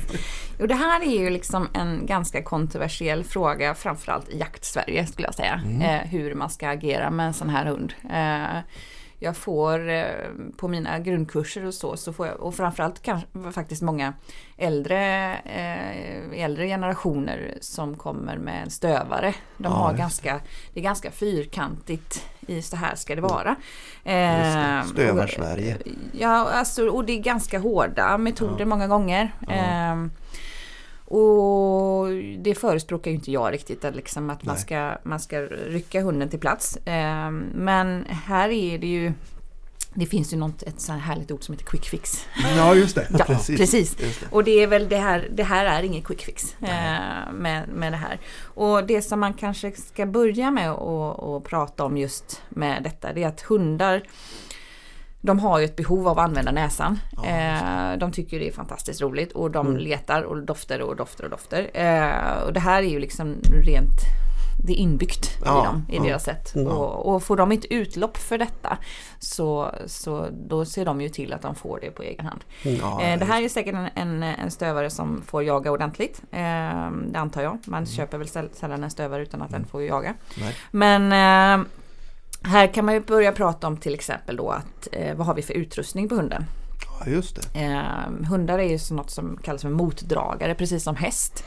Jo, 0.58 0.66
det 0.66 0.74
här 0.74 1.00
är 1.00 1.20
ju 1.20 1.30
liksom 1.30 1.68
en 1.74 2.06
ganska 2.06 2.42
kontroversiell 2.42 3.24
fråga, 3.24 3.74
framförallt 3.74 4.28
i 4.28 4.38
jakt-Sverige 4.38 5.06
skulle 5.06 5.28
jag 5.28 5.34
säga. 5.34 5.60
Mm. 5.64 5.82
Eh, 5.82 6.00
hur 6.08 6.34
man 6.34 6.50
ska 6.50 6.68
agera 6.68 7.10
med 7.10 7.26
en 7.26 7.34
sån 7.34 7.48
här 7.48 7.64
hund. 7.66 7.92
Eh, 8.10 8.58
jag 9.18 9.36
får 9.36 9.88
eh, 9.88 10.04
på 10.56 10.68
mina 10.68 10.98
grundkurser 10.98 11.64
och 11.64 11.74
så, 11.74 11.96
så 11.96 12.12
får 12.12 12.26
jag, 12.26 12.40
och 12.40 12.54
framförallt 12.54 13.02
kanske 13.02 13.28
faktiskt 13.52 13.82
många 13.82 14.12
äldre, 14.56 15.32
eh, 15.44 16.42
äldre 16.44 16.66
generationer 16.66 17.54
som 17.60 17.96
kommer 17.96 18.36
med 18.36 18.62
en 18.62 18.70
stövare. 18.70 19.34
De 19.58 19.64
Ja, 19.64 19.70
har 19.78 19.92
ganska, 19.92 20.40
det 20.74 20.80
är 20.80 20.84
ganska 20.84 21.10
fyrkantigt 21.10 22.24
i 22.46 22.62
så 22.62 22.76
här 22.76 22.94
ska 22.94 23.14
det 23.14 23.20
vara. 23.20 23.56
det. 24.04 24.12
Eh, 24.12 24.82
Stövar-Sverige. 24.84 25.76
och- 25.76 25.82
Ja, 26.12 26.48
alltså, 26.52 26.88
och 26.88 27.04
det 27.04 27.12
är 27.12 27.20
ganska 27.22 27.58
hårda 27.58 28.18
metoder 28.18 28.64
många 28.64 28.86
gånger. 28.86 29.34
Ja. 29.48 30.08
Och 31.06 32.06
det 32.38 32.54
förespråkar 32.54 33.10
ju 33.10 33.14
inte 33.14 33.32
jag 33.32 33.52
riktigt, 33.52 33.84
att, 33.84 33.96
liksom 33.96 34.30
att 34.30 34.44
man, 34.44 34.56
ska, 34.56 34.98
man 35.02 35.20
ska 35.20 35.40
rycka 35.40 36.02
hunden 36.02 36.28
till 36.28 36.40
plats. 36.40 36.78
Ehm, 36.84 37.44
men 37.54 38.04
här 38.08 38.48
är 38.48 38.78
det 38.78 38.86
ju 38.86 39.12
det 39.96 40.06
finns 40.06 40.32
ju 40.32 40.36
något, 40.36 40.62
ett 40.62 40.80
så 40.80 40.92
här 40.92 40.98
härligt 40.98 41.30
ord 41.30 41.42
som 41.42 41.54
heter 41.54 41.66
quick 41.66 41.84
fix. 41.84 42.26
Ja, 42.56 42.74
just 42.74 42.94
det. 42.94 43.06
Ja, 43.18 43.24
precis. 43.24 43.74
Just 43.74 43.98
det. 43.98 44.26
Och 44.30 44.44
det 44.44 44.62
är 44.62 44.66
väl 44.66 44.88
det 44.88 44.96
här, 44.96 45.28
det 45.32 45.42
här 45.42 45.64
är 45.64 45.82
ingen 45.82 46.02
quick 46.02 46.22
fix 46.22 46.56
eh, 46.62 47.32
med, 47.32 47.68
med 47.68 47.92
det 47.92 47.96
här. 47.96 48.20
Och 48.42 48.86
det 48.86 49.02
som 49.02 49.20
man 49.20 49.34
kanske 49.34 49.72
ska 49.72 50.06
börja 50.06 50.50
med 50.50 50.70
att 50.70 51.44
prata 51.44 51.84
om 51.84 51.96
just 51.96 52.42
med 52.48 52.82
detta, 52.82 53.12
det 53.12 53.22
är 53.22 53.28
att 53.28 53.40
hundar 53.40 54.02
de 55.26 55.38
har 55.38 55.58
ju 55.58 55.64
ett 55.64 55.76
behov 55.76 56.08
av 56.08 56.18
att 56.18 56.24
använda 56.24 56.52
näsan. 56.52 56.98
Ja, 57.16 57.24
eh, 57.26 57.98
de 57.98 58.12
tycker 58.12 58.38
det 58.38 58.48
är 58.48 58.52
fantastiskt 58.52 59.00
roligt 59.02 59.32
och 59.32 59.50
de 59.50 59.66
Mm. 59.66 59.78
letar 59.78 60.22
och 60.22 60.42
doftar 60.42 60.78
och 60.80 60.96
doftar 60.96 61.24
och 61.24 61.30
doftar. 61.30 61.70
Eh, 61.74 62.42
och 62.46 62.52
det 62.52 62.60
här 62.60 62.82
är 62.82 62.88
ju 62.88 62.98
liksom 62.98 63.34
rent 63.64 64.00
det 64.66 64.72
är 64.72 64.76
inbyggt 64.76 65.30
Ja, 65.44 65.62
i 65.62 65.66
dem, 65.66 65.86
i 65.90 65.96
ja. 65.96 66.02
deras 66.02 66.24
sätt. 66.24 66.52
Ja. 66.54 66.60
Och, 66.70 67.14
och 67.14 67.22
får 67.22 67.36
de 67.36 67.52
inte 67.52 67.74
utlopp 67.74 68.16
för 68.16 68.38
detta 68.38 68.78
så, 69.18 69.70
så 69.86 70.26
då 70.48 70.64
ser 70.64 70.84
de 70.84 71.00
ju 71.00 71.08
till 71.08 71.32
att 71.32 71.42
de 71.42 71.54
får 71.54 71.78
det 71.80 71.90
på 71.90 72.02
egen 72.02 72.26
hand. 72.26 72.40
Ja, 72.62 73.02
Eh, 73.02 73.18
det 73.18 73.24
här 73.24 73.42
är 73.42 73.48
säkert 73.48 73.74
en, 73.74 73.88
en, 73.94 74.22
en 74.22 74.50
stövare 74.50 74.90
som 74.90 75.22
får 75.26 75.42
jaga 75.44 75.70
ordentligt. 75.70 76.22
Eh, 76.30 76.90
det 77.08 77.16
antar 77.18 77.42
jag. 77.42 77.58
Man 77.64 77.86
köper 77.86 78.18
väl 78.18 78.26
säll- 78.28 78.50
sällan 78.52 78.84
en 78.84 78.90
stövare 78.90 79.22
utan 79.22 79.42
att 79.42 79.50
den 79.50 79.64
får 79.64 79.82
jaga. 79.82 80.14
Nej. 80.40 80.54
Men 80.70 81.60
eh, 81.60 81.66
här 82.46 82.66
kan 82.66 82.84
man 82.84 82.94
ju 82.94 83.00
börja 83.00 83.32
prata 83.32 83.66
om 83.66 83.76
till 83.76 83.94
exempel 83.94 84.36
då 84.36 84.50
att 84.50 84.88
eh, 84.92 85.14
vad 85.16 85.26
har 85.26 85.34
vi 85.34 85.42
för 85.42 85.54
utrustning 85.54 86.08
på 86.08 86.14
hunden? 86.14 86.44
Just 87.06 87.52
det. 87.52 87.60
Eh, 87.60 88.28
hundar 88.28 88.58
är 88.58 88.78
ju 88.78 88.94
något 88.94 89.10
som 89.10 89.36
kallas 89.42 89.62
för 89.62 89.68
motdragare, 89.68 90.54
precis 90.54 90.82
som 90.82 90.96
häst. 90.96 91.44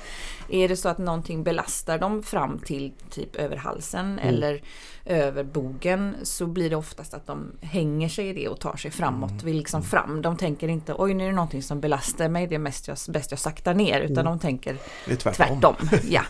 Är 0.49 0.67
det 0.67 0.75
så 0.75 0.89
att 0.89 0.97
någonting 0.97 1.43
belastar 1.43 1.97
dem 1.97 2.23
fram 2.23 2.59
till 2.59 2.93
typ 3.09 3.35
över 3.35 3.55
halsen 3.55 4.19
eller 4.19 4.61
över 5.05 5.43
bogen 5.43 6.15
så 6.23 6.47
blir 6.47 6.69
det 6.69 6.75
oftast 6.75 7.13
att 7.13 7.27
de 7.27 7.51
hänger 7.61 8.09
sig 8.09 8.29
i 8.29 8.33
det 8.33 8.47
och 8.47 8.59
tar 8.59 8.75
sig 8.75 8.91
framåt, 8.91 9.43
vill 9.43 9.57
liksom 9.57 9.83
fram. 9.83 10.21
De 10.21 10.37
tänker 10.37 10.67
inte 10.67 10.93
oj 10.97 11.13
nu 11.13 11.23
är 11.23 11.27
det 11.27 11.35
någonting 11.35 11.63
som 11.63 11.81
belastar 11.81 12.29
mig, 12.29 12.47
det 12.47 12.55
är 12.55 12.59
mest 12.59 12.87
jag, 12.87 12.97
bäst 13.07 13.31
jag 13.31 13.39
saktar 13.39 13.73
ner. 13.73 14.01
Utan 14.01 14.25
de 14.25 14.39
tänker 14.39 14.77
tvärtom. 15.05 15.33
tvärtom. 15.33 15.75
ja. 16.09 16.21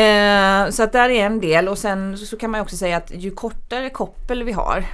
eh, 0.00 0.70
så 0.70 0.82
att 0.82 0.92
där 0.92 1.08
är 1.08 1.26
en 1.26 1.40
del 1.40 1.68
och 1.68 1.78
sen 1.78 2.18
så 2.18 2.36
kan 2.36 2.50
man 2.50 2.60
också 2.60 2.76
säga 2.76 2.96
att 2.96 3.10
ju 3.14 3.30
kortare 3.30 3.90
koppel 3.90 4.44
vi 4.44 4.52
har 4.52 4.84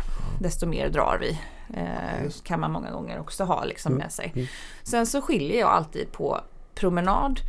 desto 0.40 0.66
mer 0.66 0.88
drar 0.88 1.18
vi. 1.20 1.38
Eh, 1.76 2.30
kan 2.44 2.60
man 2.60 2.72
många 2.72 2.90
gånger 2.90 3.20
också 3.20 3.44
ha 3.44 3.64
liksom 3.64 3.92
Mm. 3.92 4.02
med 4.02 4.12
sig. 4.12 4.32
Mm. 4.34 4.46
Sen 4.82 5.06
så 5.06 5.20
skiljer 5.20 5.60
jag 5.60 5.70
alltid 5.70 6.12
på 6.12 6.40
promenad 6.74 7.40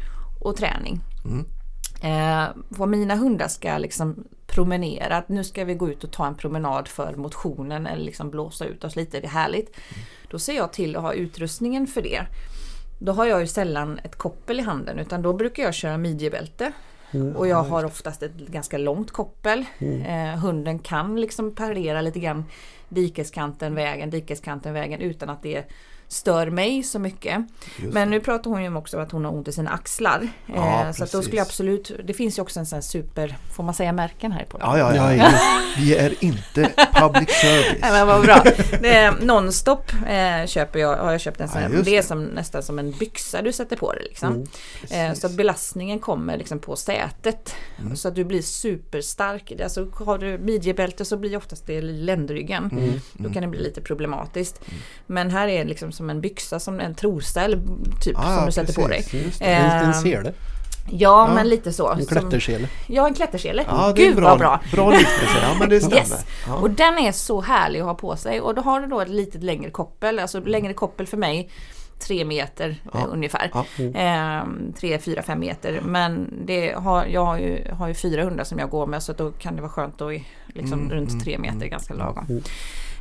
och 0.41 0.55
träning. 0.57 0.99
Mm. 1.25 1.45
Eh, 2.01 2.87
mina 2.87 3.15
hundar 3.15 3.47
ska 3.47 3.77
liksom 3.77 4.23
promenera, 4.47 5.17
att 5.17 5.29
nu 5.29 5.43
ska 5.43 5.65
vi 5.65 5.73
gå 5.73 5.89
ut 5.89 6.03
och 6.03 6.11
ta 6.11 6.27
en 6.27 6.35
promenad 6.35 6.87
för 6.87 7.15
motionen 7.15 7.87
eller 7.87 8.03
liksom 8.05 8.29
blåsa 8.29 8.65
ut 8.65 8.83
oss 8.83 8.95
lite, 8.95 9.19
det 9.19 9.27
är 9.27 9.31
härligt. 9.31 9.75
Då 10.29 10.39
ser 10.39 10.55
jag 10.55 10.73
till 10.73 10.95
att 10.95 11.01
ha 11.01 11.13
utrustningen 11.13 11.87
för 11.87 12.01
det. 12.01 12.21
Då 12.99 13.11
har 13.11 13.25
jag 13.25 13.41
ju 13.41 13.47
sällan 13.47 13.99
ett 14.03 14.15
koppel 14.15 14.59
i 14.59 14.63
handen 14.63 14.99
utan 14.99 15.21
då 15.21 15.33
brukar 15.33 15.63
jag 15.63 15.73
köra 15.73 15.97
midjebälte 15.97 16.71
Mm. 17.11 17.35
Och 17.35 17.47
jag 17.47 17.63
har 17.63 17.83
oftast 17.85 18.23
ett 18.23 18.33
ganska 18.37 18.77
långt 18.77 19.11
koppel. 19.11 19.65
Mm. 19.79 20.01
Eh, 20.01 20.39
hunden 20.39 20.79
kan 20.79 21.21
liksom 21.21 21.55
parera 21.55 22.01
lite 22.01 22.19
grann 22.19 22.45
dikeskanten, 22.89 23.75
vägen, 23.75 24.09
dikeskanten, 24.09 24.73
vägen 24.73 25.01
utan 25.01 25.29
att 25.29 25.43
det 25.43 25.71
stör 26.07 26.49
mig 26.49 26.83
så 26.83 26.99
mycket. 26.99 27.41
Just 27.77 27.93
Men 27.93 28.09
nu 28.09 28.19
pratar 28.19 28.51
hon 28.51 28.61
ju 28.61 28.67
om 28.67 28.77
också 28.77 28.99
att 28.99 29.11
hon 29.11 29.25
har 29.25 29.31
ont 29.31 29.47
i 29.47 29.51
sina 29.51 29.69
axlar. 29.71 30.27
Ja, 30.55 30.85
eh, 30.85 30.91
så 30.91 31.03
att 31.03 31.11
då 31.11 31.21
skulle 31.21 31.37
jag 31.37 31.45
absolut, 31.45 31.91
det 32.03 32.13
finns 32.13 32.37
ju 32.37 32.41
också 32.41 32.59
en 32.59 32.65
sån 32.65 32.77
här 32.77 32.81
super, 32.81 33.37
får 33.55 33.63
man 33.63 33.73
säga 33.73 33.93
märken 33.93 34.31
här 34.31 34.45
på? 34.45 34.57
Ja, 34.61 34.77
ja, 34.77 34.95
ja. 34.95 35.13
Ja, 35.13 35.29
Vi 35.77 35.95
är 35.95 36.23
inte 36.23 36.71
public 37.01 37.29
service. 37.29 37.77
Nej 37.81 37.91
men 37.91 38.07
vad 38.07 38.21
bra. 38.21 38.43
Nonstop 39.21 39.91
eh, 40.07 40.45
köper 40.47 40.79
jag, 40.79 40.97
har 40.97 41.11
jag 41.11 41.21
köpt 41.21 41.41
en 41.41 41.47
sån 41.49 41.61
Ja, 41.61 41.67
här. 41.67 41.81
det 41.83 41.97
är 41.97 42.01
som, 42.01 42.23
nästan 42.23 42.63
som 42.63 42.79
en 42.79 42.91
byxa 42.91 43.41
du 43.41 43.53
sätter 43.53 43.75
på 43.75 43.93
dig 43.93 44.03
liksom. 44.03 44.29
Mm. 44.29 44.41
Eh, 44.41 44.47
Precis. 44.81 45.21
så 45.21 45.27
att 45.27 45.33
belastningen 45.33 45.99
kommer 45.99 46.37
liksom 46.37 46.59
på 46.59 46.75
sätet. 46.75 47.55
Mm. 47.79 47.95
Så 47.95 48.07
att 48.07 48.15
du 48.15 48.23
blir 48.23 48.41
superstark. 48.41 49.53
Alltså 49.63 49.87
har 50.05 50.17
du 50.17 50.37
midjebälte 50.37 51.05
så 51.05 51.17
blir 51.17 51.37
oftast 51.37 51.67
det 51.67 51.81
ländryggen. 51.81 52.69
Mm. 52.71 52.99
Då 53.13 53.29
kan 53.29 53.41
det 53.41 53.47
bli 53.47 53.59
lite 53.63 53.81
problematiskt. 53.81 54.61
Men 55.07 55.31
här 55.31 55.47
är 55.47 55.57
det 55.63 55.69
liksom 55.69 55.91
som 55.91 56.09
en 56.09 56.21
byxa, 56.21 56.59
som 56.59 56.79
en 56.79 56.95
trosa 56.95 57.47
typ 58.03 58.13
Ja, 58.13 58.35
som 58.37 58.45
du 58.45 58.51
sätter 58.51 58.73
på 58.73 58.87
dig. 58.87 58.97
precis. 59.03 59.23
Just 59.25 59.39
det. 59.39 59.93
Sele. 60.03 60.33
Ja, 60.89 61.27
Ja. 61.27 61.33
men 61.33 61.49
lite 61.49 61.73
så. 61.73 61.91
En 61.91 61.97
Som- 62.05 62.07
klättersele. 62.07 62.67
Ja, 62.87 63.07
en 63.07 63.13
klättersele. 63.13 63.65
Ja, 63.67 63.93
det 63.95 64.01
är 64.03 64.07
Gud 64.07 64.15
bra, 64.15 64.29
vad 64.29 64.39
bra. 64.39 64.59
Bra 64.71 64.89
liknelse, 64.89 65.37
ja 65.41 65.55
men 65.59 65.69
det 65.69 65.79
stämmer. 65.81 65.95
Yes. 65.97 66.25
Ja. 66.47 66.53
Och 66.55 66.69
den 66.69 66.97
är 66.97 67.11
så 67.11 67.41
härlig 67.41 67.79
att 67.79 67.85
ha 67.85 67.93
på 67.93 68.15
sig. 68.15 68.41
Och 68.41 68.55
då 68.55 68.61
har 68.61 68.79
du 68.81 68.87
då 68.87 69.01
ett 69.01 69.09
litet 69.09 69.43
längre 69.43 69.69
koppel. 69.71 70.19
Alltså 70.19 70.39
längre 70.39 70.73
koppel 70.73 71.07
för 71.07 71.17
mig. 71.17 71.49
Tre 71.99 72.25
meter 72.25 72.75
Ja. 72.93 72.99
eh, 72.99 73.05
ungefär. 73.09 73.51
Ja. 73.53 73.65
Ehm, 73.95 74.73
tre, 74.79 74.99
fyra, 74.99 75.21
fem 75.23 75.39
meter. 75.39 75.81
Men 75.85 76.33
det 76.45 76.73
har, 76.77 77.05
jag 77.05 77.25
har 77.25 77.37
ju, 77.37 77.71
har 77.73 77.87
ju 77.87 77.93
fyra 77.93 78.23
hundar 78.23 78.43
som 78.43 78.59
jag 78.59 78.69
går 78.69 78.87
med 78.87 79.03
så 79.03 79.13
då 79.13 79.31
kan 79.31 79.55
det 79.55 79.61
vara 79.61 79.71
skönt 79.71 80.01
att 80.01 80.11
liksom 80.47 80.79
Mm, 80.79 80.91
runt 80.91 81.09
mm, 81.09 81.23
tre 81.23 81.37
meter 81.37 81.55
mm, 81.55 81.69
ganska 81.69 81.93
lagom. 81.93 82.25
mm. 82.29 82.43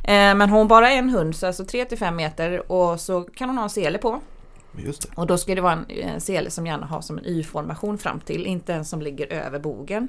Ehm, 0.03 0.37
men 0.37 0.49
har 0.49 0.57
hon 0.57 0.67
bara 0.67 0.91
en 0.91 1.09
hund 1.09 1.35
så 1.35 1.47
alltså 1.47 1.65
tre 1.65 1.85
till 1.85 1.97
fem 1.97 2.15
meter 2.15 2.71
och 2.71 2.99
så 2.99 3.21
kan 3.21 3.49
hon 3.49 3.57
ha 3.57 3.63
en 3.63 3.69
sele 3.69 3.97
på. 3.97 4.19
Och 5.15 5.27
då 5.27 5.37
ska 5.37 5.55
det 5.55 5.61
vara 5.61 5.85
en, 5.89 6.21
sele 6.21 6.49
som 6.51 6.67
gärna 6.67 6.85
har 6.85 7.01
som 7.01 7.17
en 7.17 7.25
Y-formation 7.25 7.97
fram 7.97 8.19
till, 8.19 8.45
inte 8.45 8.73
en 8.73 8.85
som 8.85 9.01
ligger 9.01 9.33
över 9.33 9.59
bogen. 9.59 10.07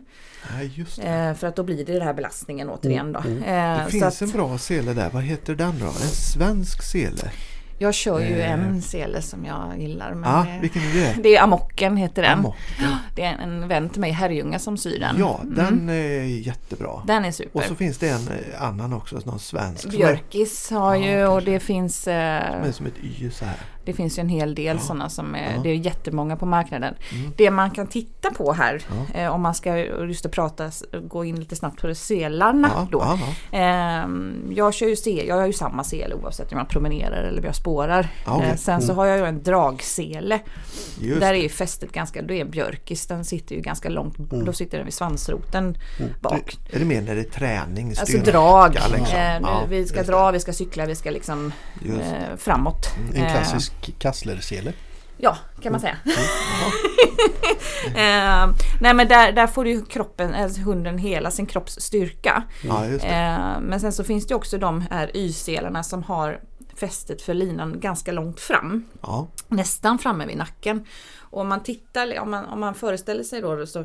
Nej. 0.53 0.85
Eh, 1.03 1.35
för 1.35 1.47
att 1.47 1.57
då 1.57 1.63
blir 1.63 1.85
det 1.85 1.93
den 1.93 2.03
här 2.03 2.15
belastningen 2.15 2.71
återigen 2.71 3.13
då. 3.13 3.21
Mm, 3.21 3.43
Eh, 3.43 3.85
Det 3.85 3.91
finns 3.91 4.03
att 4.05 4.23
en 4.23 4.31
bra 4.31 4.59
sele 4.59 4.95
där. 4.95 5.11
Vad 5.11 5.23
heter 5.23 5.55
den 5.55 5.79
då? 5.79 5.87
En 5.87 5.93
svensk 5.93 6.83
sele? 6.83 7.31
jag 7.79 7.95
kör 7.95 8.21
ju 8.21 8.41
Eh. 8.41 8.53
en 8.53 8.83
sele 8.83 9.23
som 9.23 9.45
jag 9.45 9.79
gillar. 9.81 10.15
Men 10.15 10.31
Ja, 10.33 10.47
eh, 10.55 10.61
vilken 10.61 10.83
är 10.83 10.95
det? 10.95 11.23
det 11.23 11.37
är 11.37 11.43
Amocken 11.43 11.97
heter 11.97 12.23
den. 12.23 12.39
Amocken. 12.39 12.97
Det 13.17 13.23
är 13.23 13.39
en 13.39 13.69
vän 13.69 13.89
till 13.91 14.01
mig, 14.01 14.11
Herrljunga, 14.11 14.59
som 14.59 14.77
syr 14.77 15.01
den. 15.01 15.17
Ja, 15.19 15.41
Mm. 15.43 15.55
den 15.55 15.89
är 15.89 16.23
jättebra. 16.25 17.03
Den 17.07 17.25
är 17.25 17.31
super. 17.31 17.59
Och 17.59 17.65
så 17.65 17.75
finns 17.75 17.99
det 17.99 18.09
en 18.09 18.29
eh, 18.29 18.63
annan 18.63 18.93
också, 18.93 19.21
någon 19.25 19.39
svensk. 19.39 19.91
Björkis 19.91 20.71
har 20.71 20.95
ju 20.97 21.11
Ja, 21.11 21.29
och 21.29 21.35
kanske. 21.35 21.51
det 21.51 21.61
finns, 21.61 22.07
eh, 22.09 22.53
Som 22.53 22.63
är 22.69 22.73
som 22.73 22.87
ett 22.87 22.99
Y 23.03 23.31
så 23.31 23.45
här. 23.45 23.57
Det 23.87 23.93
finns 23.93 24.19
ju 24.19 24.21
en 24.21 24.29
hel 24.29 24.55
del 24.55 24.77
Ja. 24.77 24.83
sådana 24.83 25.09
som 25.09 25.35
är, 25.35 25.53
Ja. 25.57 25.61
det 25.63 25.69
är 25.69 25.75
jättemånga 25.75 26.37
på 26.37 26.47
marknaden. 26.47 26.95
Mm. 27.13 27.33
Det 27.37 27.51
man 27.51 27.71
kan 27.71 27.87
titta 27.87 28.31
på 28.31 28.53
här 28.53 28.83
Ja. 29.15 29.21
eh, 29.21 29.29
om 29.35 29.43
man 29.43 29.55
ska 29.55 29.77
just 29.79 30.31
prata, 30.31 30.71
gå 31.09 31.25
in 31.25 31.41
lite 31.41 31.57
snabbt 31.57 31.81
på 31.81 31.87
det, 31.87 31.95
selarna 31.95 32.71
Ja, 32.75 32.89
då. 32.91 33.19
Ehm, 33.53 34.53
jag 34.57 34.75
kör 34.75 34.87
ju 34.87 34.97
sel, 34.97 35.27
jag 35.29 35.37
har 35.37 35.47
ju 35.47 35.53
samma 35.53 35.85
sele 35.85 36.15
oavsett 36.15 36.53
om 36.53 36.59
jag 36.59 36.69
promenerar 36.69 37.23
eller 37.25 37.39
om 37.39 37.45
jag 37.45 37.55
spårar. 37.55 38.09
Okej. 38.27 38.49
Eh, 38.51 38.57
sen 38.57 38.83
så 38.83 38.93
har 38.95 39.07
jag 39.07 39.19
ju 39.19 39.25
en 39.25 39.43
dragsele. 39.43 40.41
Just 41.01 41.21
Där 41.21 41.29
är 41.29 41.33
det. 41.33 41.39
ju 41.39 41.49
fästet 41.49 41.93
ganska, 41.93 42.23
då 42.23 42.35
är 42.35 42.41
en 42.41 42.51
björkis, 42.51 43.07
den 43.07 43.25
sitter 43.25 43.55
ju 43.55 43.61
ganska 43.61 43.89
långt, 43.89 44.19
Mm. 44.33 44.45
då 44.45 44.53
sitter 44.53 44.77
den 44.79 44.85
vid 44.85 44.95
svansroten 44.95 45.77
bak. 46.21 46.57
Är 46.73 46.79
det 46.79 46.85
mer 46.85 47.03
när 47.03 47.15
det 47.15 47.21
är 47.21 47.25
träning? 47.31 47.89
Alltså 47.89 48.19
drag. 48.19 48.73
liksom? 48.75 49.19
Eh, 49.19 49.41
nu, 49.41 49.49
vi 49.69 49.87
ska 49.87 50.03
dra, 50.03 50.31
vi 50.31 50.41
ska 50.41 50.53
cykla, 50.53 50.87
vi 50.87 50.95
ska 50.95 51.11
liksom 51.11 51.53
eh, 51.85 52.37
framåt. 52.37 52.87
En 53.15 53.23
Eh, 53.25 53.33
klassisk 53.33 53.73
kasslersele. 53.99 54.73
Ja, 55.17 55.37
kan 55.63 55.73
man 55.73 55.81
säga. 55.81 55.97
Ja. 56.05 56.13
Eh, 57.87 58.51
nej 58.81 58.95
men 58.95 59.09
där, 59.09 59.33
där 59.33 59.47
får 59.47 59.69
ju 59.69 59.85
kroppen, 59.85 60.35
alltså 60.35 60.61
hunden 60.61 60.99
hela 60.99 61.31
sin 61.31 61.47
kropps 61.47 61.81
styrka. 61.81 62.43
Det. 62.63 63.07
Eh, 63.07 63.61
men 63.61 63.81
sen 63.81 63.93
så 63.93 64.05
finns 64.05 64.27
det 64.27 64.35
också 64.35 64.59
de 64.59 64.81
här 64.91 65.17
Y-selarna 65.17 65.83
som 65.83 66.03
har 66.03 66.41
fästet 66.77 67.23
för 67.23 67.35
linan 67.35 67.81
ganska 67.81 68.13
långt 68.13 68.41
fram. 68.41 68.85
Nästan 69.49 69.99
framme 69.99 70.27
vid 70.27 70.37
nacken. 70.37 70.85
Och 71.19 71.41
om 71.41 71.49
man 71.49 71.63
tittar, 71.63 72.19
om 72.19 72.31
man, 72.31 72.45
om 72.45 72.61
man 72.61 72.75
föreställer 72.75 73.25
sig 73.25 73.41
då 73.41 73.67
så 73.67 73.85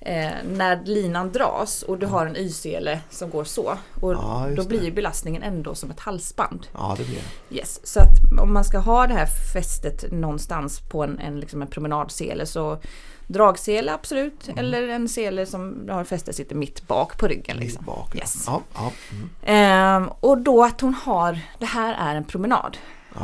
eh, 0.00 0.30
när 0.52 0.84
linan 0.84 1.32
dras 1.32 1.82
och 1.82 1.98
du 1.98 2.06
har 2.06 2.26
en 2.26 2.36
Y-sele 2.36 3.00
som 3.10 3.30
går 3.30 3.44
så. 3.44 3.78
Och 4.00 4.12
Ja, 4.12 4.48
då 4.56 4.64
blir 4.64 4.80
det. 4.80 4.90
belastningen 4.90 5.42
ändå 5.42 5.74
som 5.74 5.90
ett 5.90 6.00
halsband. 6.00 6.66
ja 6.74 6.94
det 6.98 7.04
blir 7.04 7.16
det. 7.48 7.56
Yes. 7.56 7.86
Så 7.86 8.00
att 8.00 8.40
om 8.42 8.52
man 8.52 8.64
ska 8.64 8.78
ha 8.78 9.06
det 9.06 9.14
här 9.14 9.26
fästet 9.52 10.12
någonstans 10.12 10.80
på 10.90 11.04
en, 11.04 11.18
en, 11.18 11.40
liksom 11.40 11.62
en 11.62 11.68
promenadsele 11.68 12.46
så 12.46 12.78
dragsele 13.26 13.92
absolut. 13.92 14.48
Mm. 14.48 14.58
Eller 14.58 14.88
en 14.88 15.08
sele 15.08 15.46
som 15.46 15.88
har 15.90 16.04
fästet 16.04 16.36
sitter 16.36 16.54
mitt 16.56 16.86
bak 16.88 17.18
på 17.18 17.26
ryggen. 17.28 17.56
Liksom. 17.56 17.84
Bak. 17.84 18.16
Yes. 18.16 18.44
Ja, 18.46 18.62
ja, 18.74 18.92
mm. 19.12 19.30
Ehm, 19.42 20.08
och 20.20 20.38
då 20.38 20.64
att 20.64 20.80
hon 20.80 20.94
har, 20.94 21.38
det 21.58 21.66
här 21.66 21.94
är 22.12 22.16
en 22.16 22.24
promenad. 22.24 22.76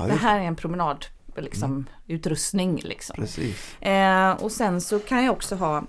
Det 0.06 0.12
här 0.14 0.40
är 0.40 0.44
en 0.44 0.56
promenad 0.56 1.06
liksom, 1.36 1.70
Mm. 1.70 1.86
utrustning. 2.06 2.80
Liksom. 2.84 3.16
Precis. 3.18 3.82
Eh, 3.82 4.30
och 4.30 4.52
sen 4.52 4.80
så 4.80 4.98
kan 4.98 5.24
jag 5.24 5.32
också 5.32 5.56
ha 5.56 5.82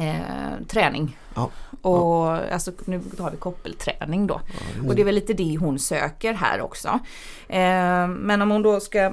eh, 0.00 0.66
träning. 0.68 1.18
Ja. 1.34 1.50
Och 1.82 2.28
alltså 2.28 2.72
nu 2.84 3.00
har 3.18 3.30
vi 3.30 3.36
koppelträning 3.36 4.26
då. 4.26 4.40
Ja, 4.46 4.88
Och 4.88 4.94
det 4.94 5.02
är 5.02 5.04
väl 5.04 5.14
lite 5.14 5.32
det 5.32 5.56
hon 5.56 5.78
söker 5.78 6.34
här 6.34 6.60
också. 6.60 6.88
Eh, 7.48 8.08
men 8.08 8.42
om 8.42 8.50
hon 8.50 8.62
då 8.62 8.80
ska 8.80 9.12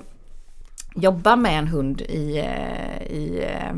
jobba 0.98 1.36
med 1.36 1.60
en 1.60 1.68
hund 1.68 2.02
i, 2.02 2.38
eh, 2.38 3.08
i 3.08 3.44
eh, 3.44 3.76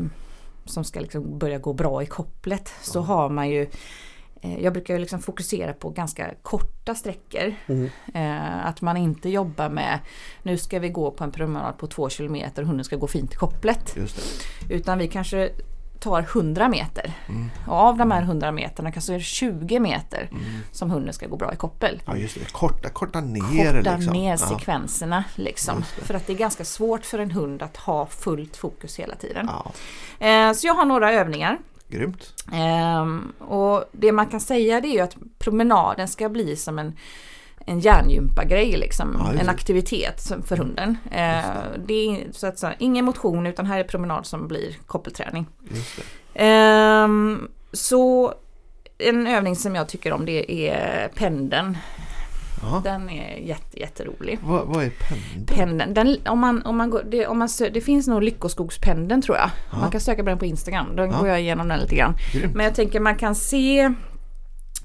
som 0.64 0.84
ska 0.84 1.00
liksom 1.00 1.38
börja 1.38 1.58
gå 1.58 1.72
bra 1.72 2.02
i 2.02 2.06
kopplet 2.06 2.74
så 2.80 3.00
har 3.00 3.28
man 3.28 3.48
ju 3.48 3.66
eh, 4.40 4.62
jag 4.62 4.72
brukar 4.72 4.94
ju 4.94 5.00
liksom 5.00 5.22
fokusera 5.22 5.72
på 5.72 5.90
ganska 5.90 6.30
korta 6.42 6.94
sträckor. 6.94 7.54
Mm. 7.66 7.90
Att 8.64 8.80
man 8.80 8.96
inte 8.96 9.28
jobbar 9.28 9.68
med 9.68 9.98
nu 10.42 10.58
ska 10.58 10.78
vi 10.78 10.88
gå 10.88 11.10
på 11.10 11.24
en 11.24 11.32
promenad 11.32 11.78
på 11.78 11.86
två 11.86 12.08
kilometer 12.08 12.62
och 12.62 12.68
hunden 12.68 12.84
ska 12.84 12.96
gå 12.96 13.06
fint 13.06 13.32
i 13.32 13.36
kopplet. 13.36 13.96
Utan 14.68 14.98
vi 14.98 15.08
kanske 15.08 15.50
tar 16.00 16.22
100 16.22 16.68
meter. 16.68 17.12
Mm. 17.28 17.50
Och 17.66 17.74
av 17.76 17.96
de 17.96 18.10
här 18.10 18.22
100 18.22 18.52
meterna 18.52 18.92
kanske 18.92 19.12
är 19.12 19.18
det 19.18 19.24
20 19.24 19.80
meter 19.80 20.28
Mm. 20.30 20.42
som 20.72 20.90
hunden 20.90 21.14
ska 21.14 21.26
gå 21.26 21.36
bra 21.36 21.52
i 21.52 21.56
koppel. 21.56 22.02
Ja, 22.06 22.16
just 22.16 22.34
det. 22.34 22.52
Korta, 22.52 22.88
korta 22.88 23.20
ner 23.20 23.74
Korta 23.76 23.96
liksom. 23.96 24.12
ner 24.12 24.30
ja. 24.30 24.36
sekvenserna 24.36 25.24
liksom. 25.34 25.76
Just 25.78 25.96
det. 25.96 26.04
För 26.04 26.14
att 26.14 26.26
det 26.26 26.32
är 26.32 26.36
ganska 26.36 26.64
svårt 26.64 27.04
för 27.06 27.18
en 27.18 27.30
hund 27.30 27.62
att 27.62 27.76
ha 27.76 28.06
fullt 28.06 28.56
fokus 28.56 28.96
hela 28.98 29.14
tiden. 29.14 29.50
ja, 29.52 29.72
Eh, 30.26 30.52
så 30.52 30.66
jag 30.66 30.74
har 30.74 30.84
några 30.84 31.12
övningar. 31.12 31.58
grymt. 31.88 32.34
Ehm, 32.52 33.32
och 33.38 33.84
det 33.92 34.12
man 34.12 34.26
kan 34.26 34.40
säga 34.40 34.80
det 34.80 34.88
är 34.88 34.92
ju 34.92 35.00
att 35.00 35.16
promenaden 35.38 36.08
ska 36.08 36.28
bli 36.28 36.56
som 36.56 36.78
en 36.78 36.96
en 37.70 37.80
hjärngympa-grej 37.80 38.76
liksom. 38.76 39.26
En 39.40 39.44
det. 39.46 39.50
aktivitet 39.50 40.32
för 40.46 40.56
hunden. 40.56 40.96
Eh, 41.10 41.44
det 41.86 41.94
är 41.94 42.32
så 42.32 42.46
att 42.46 42.58
säga 42.58 42.74
ingen 42.78 43.04
motion 43.04 43.46
utan 43.46 43.66
här 43.66 43.78
är 43.80 43.84
promenad 43.84 44.26
som 44.26 44.48
blir 44.48 44.76
koppelträning. 44.86 45.46
Det. 45.60 46.40
Ehm, 46.44 47.48
så 47.72 48.34
en 48.98 49.26
övning 49.26 49.56
som 49.56 49.74
jag 49.74 49.88
tycker 49.88 50.12
om 50.12 50.26
det 50.26 50.68
är 50.70 51.08
pendeln. 51.08 51.78
Ja. 52.62 52.80
Den 52.84 53.10
är 53.10 53.36
jätte, 53.38 53.80
jätterolig. 53.80 54.38
Vad, 54.42 54.66
vad 54.66 54.84
är 54.84 54.90
pendeln? 54.90 55.46
Pendeln, 55.46 55.94
den, 55.94 56.16
om 56.32 56.38
man, 56.38 56.62
om 56.66 56.76
man 56.76 56.90
går, 56.90 57.02
det, 57.10 57.26
om 57.26 57.38
man 57.38 57.48
sö, 57.48 57.68
det 57.68 57.80
finns 57.80 58.06
nog 58.08 58.22
Lyckoskogspendeln 58.22 59.22
tror 59.22 59.36
jag. 59.36 59.50
Ja. 59.72 59.78
Man 59.78 59.90
kan 59.90 60.00
söka 60.00 60.22
på 60.22 60.28
den 60.28 60.38
på 60.38 60.46
Instagram. 60.46 60.96
Då 60.96 61.02
Ja. 61.02 61.18
går 61.18 61.28
jag 61.28 61.40
igenom 61.40 61.68
den 61.68 61.80
lite 61.80 61.94
grann. 61.96 62.14
Grymt. 62.32 62.54
Men 62.54 62.64
jag 62.64 62.74
tänker 62.74 63.00
man 63.00 63.16
kan 63.16 63.34
se 63.34 63.92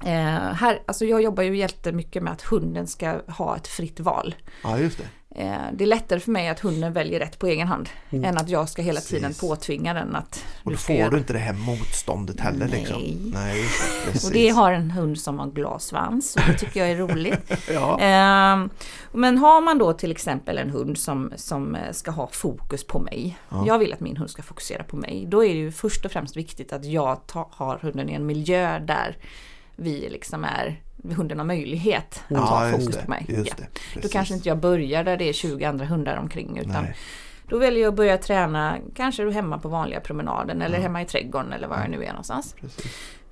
eh, 0.04 0.52
här, 0.52 0.82
alltså 0.86 1.04
jag 1.04 1.22
jobbar 1.22 1.42
ju 1.42 1.56
jättemycket 1.56 2.22
med 2.22 2.32
att 2.32 2.42
hunden 2.42 2.86
ska 2.86 3.20
ha 3.28 3.56
ett 3.56 3.68
fritt 3.68 4.00
val. 4.00 4.34
Ja, 4.62 4.78
just 4.78 4.98
det. 4.98 5.04
Eh, 5.38 5.56
det 5.72 5.84
är 5.84 5.88
lättare 5.88 6.20
för 6.20 6.30
mig 6.30 6.48
att 6.48 6.60
hunden 6.60 6.92
väljer 6.92 7.18
rätt 7.20 7.38
på 7.38 7.46
egen 7.46 7.68
hand. 7.68 7.88
Mm. 8.10 8.24
Än 8.24 8.38
att 8.38 8.48
jag 8.48 8.68
ska 8.68 8.82
hela 8.82 9.00
tiden 9.00 9.28
Precis. 9.30 9.40
påtvinga 9.40 9.94
den 9.94 10.16
att 10.16 10.44
Och 10.62 10.70
då 10.70 10.76
får 10.76 10.94
göra- 10.96 11.10
du 11.10 11.18
inte 11.18 11.32
det 11.32 11.38
här 11.38 11.52
motståndet 11.52 12.40
heller 12.40 12.68
liksom. 12.68 13.02
Nej. 13.02 13.18
Nej, 13.32 13.62
det. 14.06 14.12
Precis. 14.12 14.28
Och 14.28 14.32
det 14.34 14.48
har 14.48 14.72
en 14.72 14.90
hund 14.90 15.20
som 15.20 15.38
har 15.38 15.46
glasvans 15.50 16.36
och 16.36 16.42
det 16.46 16.58
tycker 16.58 16.80
jag 16.80 16.90
är 16.90 16.96
roligt. 16.96 17.52
Ja. 17.72 17.98
Ehm, 18.00 18.70
men 19.12 19.38
har 19.38 19.60
man 19.60 19.78
då 19.78 19.92
till 19.92 20.10
exempel 20.10 20.58
en 20.58 20.70
hund 20.70 20.98
som, 20.98 21.32
som 21.36 21.74
eh, 21.74 21.92
ska 21.92 22.10
ha 22.10 22.28
fokus 22.32 22.84
på 22.86 22.98
mig. 22.98 23.38
Ja. 23.48 23.64
Jag 23.66 23.78
vill 23.78 23.92
att 23.92 24.00
min 24.00 24.16
hund 24.16 24.30
ska 24.30 24.42
fokusera 24.42 24.82
på 24.84 24.96
mig. 24.96 25.24
Då 25.28 25.44
är 25.44 25.48
det 25.48 25.60
ju 25.60 25.72
först 25.72 26.04
och 26.04 26.12
främst 26.12 26.36
viktigt 26.36 26.72
att 26.72 26.84
jag 26.84 27.26
ta, 27.26 27.48
har 27.52 27.78
hunden 27.82 28.10
i 28.10 28.12
en 28.14 28.26
miljö 28.26 28.78
där 28.78 29.16
vi 29.76 30.08
liksom 30.10 30.44
är, 30.44 30.80
hunden 31.16 31.38
har 31.38 31.46
möjlighet 31.46 32.22
att 32.30 32.36
ha 32.38 32.64
Ja, 32.64 32.70
just 32.70 32.80
fokus 32.84 32.96
det. 32.96 33.02
på 33.04 33.10
mig. 33.10 33.26
Just 33.28 33.54
Ja. 33.58 33.64
det. 33.94 34.00
Då 34.02 34.08
kanske 34.08 34.34
inte 34.34 34.48
jag 34.48 34.58
börjar 34.58 35.04
där 35.04 35.16
det 35.16 35.28
är 35.28 35.32
20 35.32 35.64
andra 35.64 35.84
hundar 35.86 36.16
omkring 36.16 36.58
utan 36.58 36.82
Nej. 36.82 36.96
Då 37.48 37.58
väljer 37.58 37.82
jag 37.82 37.88
att 37.90 37.96
börja 37.96 38.18
träna 38.18 38.76
kanske 38.94 39.30
hemma 39.30 39.58
på 39.58 39.68
vanliga 39.68 40.00
promenaden 40.00 40.62
eller 40.62 40.76
Ja. 40.76 40.82
hemma 40.82 41.02
i 41.02 41.04
trädgården 41.04 41.52
eller 41.52 41.68
var 41.68 41.78
jag 41.80 41.90
nu 41.90 42.04
är 42.04 42.08
någonstans. 42.08 42.54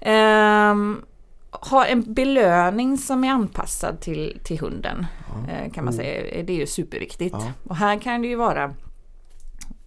Ehm, 0.01 1.03
ha 1.51 1.85
en 1.87 2.15
belöning 2.15 2.99
som 2.99 3.25
är 3.25 3.31
anpassad 3.31 4.01
till, 4.01 4.41
till 4.45 4.59
hunden 4.61 5.07
Ja. 5.47 5.53
eh, 5.53 5.73
kan 5.73 5.85
man 5.85 5.95
säga. 5.95 6.43
Det 6.45 6.53
är 6.53 6.57
ju 6.57 6.67
superviktigt. 6.67 7.37
Ja. 7.39 7.53
Och 7.69 7.77
här 7.77 7.99
kan 7.99 8.23
det 8.23 8.29
ju 8.29 8.37
vara 8.37 8.75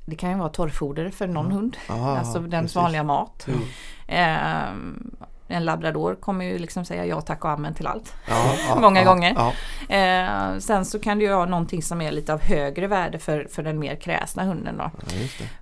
det 0.06 0.16
kan 0.16 0.30
ju 0.32 0.38
vara 0.38 0.50
torrfoder 0.50 1.10
för 1.10 1.28
någon 1.28 1.52
hund. 1.52 1.78
Alltså 1.88 2.40
den 2.40 2.64
precis. 2.64 2.76
vanliga 2.76 3.04
mat. 3.04 3.48
Mm. 3.48 3.60
Ehm, 4.08 5.12
en 5.48 5.66
labrador 5.66 6.16
kommer 6.16 6.46
ju 6.46 6.58
liksom 6.58 6.86
säga 6.86 7.06
ja 7.06 7.22
tack 7.22 7.46
och 7.46 7.52
amen 7.52 7.74
till 7.74 7.88
allt. 7.88 8.14
Ja, 8.28 8.54
ja, 8.70 8.76
Många 8.82 9.04
ja, 9.04 9.10
gånger. 9.10 9.54
Eh, 9.90 10.60
sen 10.60 10.86
så 10.86 11.00
kan 11.00 11.18
det 11.18 11.24
ju 11.24 11.32
vara 11.32 11.46
någonting 11.46 11.84
som 11.84 12.02
är 12.02 12.12
lite 12.12 12.34
av 12.34 12.42
högre 12.42 12.88
värde 12.88 13.20
för, 13.20 13.48
för 13.52 13.64
den 13.64 13.80
mer 13.80 13.96
kräsna 13.96 14.44
hunden 14.44 14.78
då. 14.78 14.92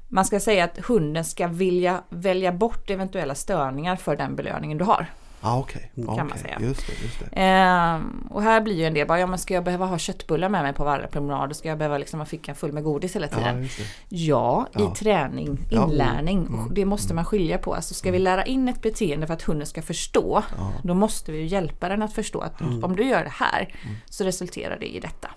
Man 0.08 0.26
ska 0.26 0.39
säga 0.39 0.63
att 0.63 0.78
hunden 0.78 1.26
ska 1.26 1.48
vilja 1.48 2.04
välja 2.10 2.52
bort 2.52 2.89
eventuella 2.89 3.36
störningar 3.36 3.95
för 3.95 4.15
den 4.15 4.36
belöningen 4.36 4.78
du 4.78 4.84
har. 4.84 5.08
Ja, 5.45 5.60
okej. 5.60 5.91
Kan 5.95 6.27
man 6.27 6.38
säga. 6.38 6.58
Just 6.62 6.88
det, 6.88 6.93
just 7.03 7.19
det. 7.19 7.25
Ehm, 7.41 8.27
och 8.29 8.41
här 8.43 8.62
blir 8.62 8.75
ju 8.75 8.86
en 8.86 8.93
del 8.93 9.08
bara, 9.08 9.19
ja 9.19 9.27
men 9.27 9.39
ska 9.39 9.53
jag 9.53 9.63
behöva 9.63 9.86
ha 9.86 9.97
köttbullar 9.97 10.49
med 10.49 10.63
mig 10.63 10.73
på 10.73 10.84
varje 10.84 11.08
promenad? 11.08 11.55
Ska 11.55 11.69
jag 11.69 11.77
behöva 11.77 11.97
liksom 11.97 12.19
ha 12.19 12.25
fickan 12.25 12.55
full 12.55 12.71
med 12.71 12.84
godis 12.84 13.15
hela 13.15 13.27
Ja, 13.31 13.38
tiden? 13.38 13.67
Ja, 14.10 14.67
Ja. 14.73 14.91
i 14.91 14.95
träning, 14.95 15.58
Ja. 15.71 15.84
inlärning. 15.91 16.45
Mm. 16.47 16.60
Och 16.60 16.73
Det 16.73 16.86
måste 16.86 17.13
man 17.13 17.25
skilja 17.25 17.58
på. 17.58 17.73
Alltså 17.75 17.93
ska 17.93 18.12
vi 18.12 18.19
lära 18.19 18.45
in 18.45 18.67
ett 18.69 18.81
beteende 18.81 19.27
för 19.27 19.34
att 19.34 19.41
hunden 19.43 19.67
ska 19.67 19.81
förstå, 19.81 20.43
Ja, 20.58 20.71
då 20.84 20.93
måste 20.93 21.31
vi 21.31 21.38
ju 21.38 21.45
hjälpa 21.45 21.89
den 21.89 22.01
att 22.01 22.13
förstå 22.13 22.39
att 22.39 22.62
om 22.62 22.95
du 22.95 23.03
gör 23.03 23.23
det 23.23 23.34
här 23.34 23.75
så 24.10 24.23
resulterar 24.23 24.77
det 24.79 24.95
i 24.95 24.99
detta. 24.99 25.29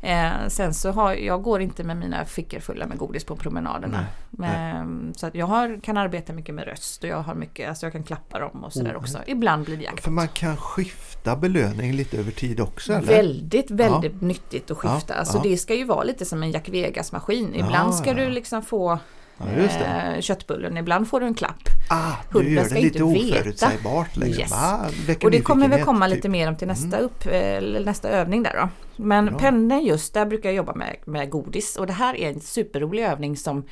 Eh, 0.00 0.48
sen 0.48 0.74
så 0.74 0.90
har 0.90 1.12
jag 1.14 1.42
går 1.42 1.60
inte 1.60 1.84
med 1.84 1.96
mina 1.96 2.24
fickor 2.24 2.60
fulla 2.60 2.86
med 2.86 2.98
godis 2.98 3.24
på 3.24 3.36
promenaderna. 3.36 4.06
Men, 4.30 5.14
så 5.16 5.26
att 5.26 5.34
jag 5.34 5.46
har, 5.46 5.80
kan 5.82 5.96
arbeta 5.96 6.32
mycket 6.32 6.54
med 6.54 6.64
röst 6.64 7.04
och 7.04 7.10
jag 7.10 7.22
har 7.22 7.34
mycket, 7.34 7.68
alltså 7.68 7.86
jag 7.86 7.92
kan 7.92 8.02
klappa 8.02 8.38
dem 8.38 8.64
och 8.64 8.72
sådär 8.72 8.96
också. 8.96 9.18
Ibland 9.26 9.64
blir 9.64 9.76
det 9.76 9.84
jakt. 9.84 10.04
För 10.04 10.10
man 10.10 10.28
kan 10.28 10.56
skifta 10.56 11.36
belöning 11.36 11.92
lite 11.92 12.18
över 12.18 12.30
tid 12.30 12.60
också 12.60 12.92
eller? 12.92 13.06
Väldigt, 13.06 13.70
väldigt 13.70 14.20
nyttigt 14.20 14.70
att 14.70 14.76
skifta. 14.76 15.14
Ja, 15.14 15.18
alltså 15.18 15.36
ja. 15.38 15.42
det 15.42 15.56
ska 15.56 15.74
ju 15.74 15.84
vara 15.84 16.02
lite 16.02 16.24
som 16.24 16.42
en 16.42 16.50
Jack 16.50 16.68
Vegas-maskin. 16.68 17.54
Ibland 17.54 17.88
Ja, 17.88 17.92
ska 17.92 18.10
ja. 18.10 18.14
du 18.14 18.30
liksom 18.30 18.62
få 18.62 18.98
Ja, 19.38 19.46
eh, 19.46 20.20
köttbullen, 20.20 20.76
ibland 20.76 21.08
får 21.08 21.20
du 21.20 21.26
en 21.26 21.34
klapp. 21.34 21.68
Ah, 21.90 22.12
du 22.32 22.38
Hunden 22.38 22.54
gör 22.54 22.64
ska 22.64 22.74
det 22.74 22.80
lite 22.80 22.98
inte 22.98 23.18
veta. 23.24 23.38
oförutsägbart. 23.38 24.16
Liksom. 24.16 24.40
Yes. 24.42 24.52
Ah, 24.54 24.86
Och 25.22 25.30
det 25.30 25.40
kommer 25.40 25.68
väl 25.68 25.84
komma 25.84 26.06
typ. 26.06 26.14
lite 26.14 26.28
mer 26.28 26.48
om 26.48 26.56
till 26.56 26.68
nästa, 26.68 26.96
Mm. 26.96 27.00
upp, 27.04 27.26
eh, 27.26 27.82
nästa 27.84 28.08
övning 28.08 28.42
där 28.42 28.52
då. 28.54 28.68
Men 29.04 29.26
Bra. 29.26 29.38
pennor 29.38 29.80
just, 29.80 30.14
där 30.14 30.26
brukar 30.26 30.48
jag 30.48 30.56
jobba 30.56 30.74
med, 30.74 30.96
med 31.04 31.30
godis. 31.30 31.76
Och 31.76 31.86
det 31.86 31.92
här 31.92 32.14
är 32.16 32.28
en 32.28 32.40
superrolig 32.40 33.02
övning 33.04 33.36
som 33.36 33.64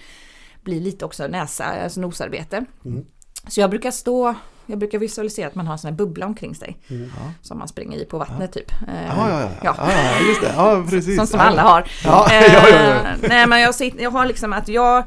blir 0.63 0.81
lite 0.81 1.05
också 1.05 1.27
näsa, 1.27 1.65
alltså 1.65 2.01
nosarbete. 2.01 2.65
Mm. 2.85 3.05
Så 3.49 3.61
jag 3.61 3.71
brukar 3.71 3.91
stå, 3.91 4.35
jag 4.67 4.79
brukar 4.79 4.99
visualisera 4.99 5.47
att 5.47 5.55
man 5.55 5.67
har 5.67 5.73
en 5.75 5.79
sån 5.79 5.89
här 5.91 5.97
bubbla 5.97 6.27
omkring 6.27 6.55
sig. 6.55 6.77
Mm. 6.91 7.11
Som 7.43 7.59
man 7.59 7.69
springer 7.69 7.99
i 7.99 8.05
på 8.05 8.19
vattnet 8.19 8.53
typ. 8.53 8.73
Eh, 8.73 9.07
Ja, 9.17 9.29
ja, 9.31 9.41
ja. 9.41 9.49
Ja. 9.63 9.75
ja. 9.93 10.27
just 10.29 10.41
det. 10.41 10.53
Ja, 10.57 10.85
precis. 10.91 11.31
Som 11.31 11.41
ja. 11.41 11.47
alla 11.47 11.63
har. 11.63 11.85
Ja, 12.05 12.29
Eh, 12.33 12.43
ja, 12.55 12.69
ja, 12.69 12.79
ja. 12.85 13.29
Nej 13.29 13.47
men 13.47 13.61
jag, 13.61 13.75
sitter, 13.75 14.03
jag 14.03 14.11
har 14.11 14.27
liksom 14.27 14.53
att 14.53 14.69
jag 14.69 15.05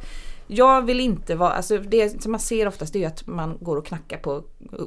jag 0.52 0.82
vill 0.82 1.00
inte 1.00 1.36
vara, 1.36 1.52
alltså 1.52 1.78
det 1.78 2.22
som 2.22 2.32
man 2.32 2.40
ser 2.40 2.68
oftast 2.68 2.96
är 2.96 3.08
att 3.08 3.28
man 3.28 3.58
går 3.62 3.78
och 3.78 3.86
knackar 3.86 4.18
på 4.18 4.44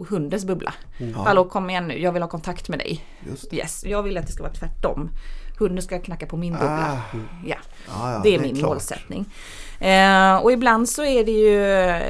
hundens 0.09 0.44
bubbla. 0.44 0.75
Ja, 0.98 1.22
Hallå 1.25 1.44
kom 1.44 1.70
igen 1.70 1.88
nu, 1.88 1.98
jag 1.98 2.12
vill 2.12 2.22
ha 2.22 2.29
kontakt 2.29 2.68
med 2.68 2.79
dig. 2.79 3.05
Yes, 3.53 3.85
jag 3.85 4.03
vill 4.03 4.18
att 4.18 4.27
det 4.27 4.33
ska 4.33 4.42
vara 4.42 4.53
tvärtom. 4.53 5.11
Hunden 5.62 5.83
ska 5.83 5.98
knacka 5.98 6.27
på 6.27 6.37
min 6.37 6.53
bubbla. 6.53 6.92
Ah, 6.92 7.16
Ja, 7.46 7.57
ja, 7.88 8.12
ja, 8.12 8.20
det 8.25 8.35
är 8.35 8.38
min 8.38 8.57
klart. 8.57 8.68
målsättning. 8.70 9.25
Eh, 9.81 10.37
och 10.37 10.53
ibland 10.53 10.88
så 10.88 11.05
är 11.05 11.25
det 11.25 11.33
ju 11.33 11.57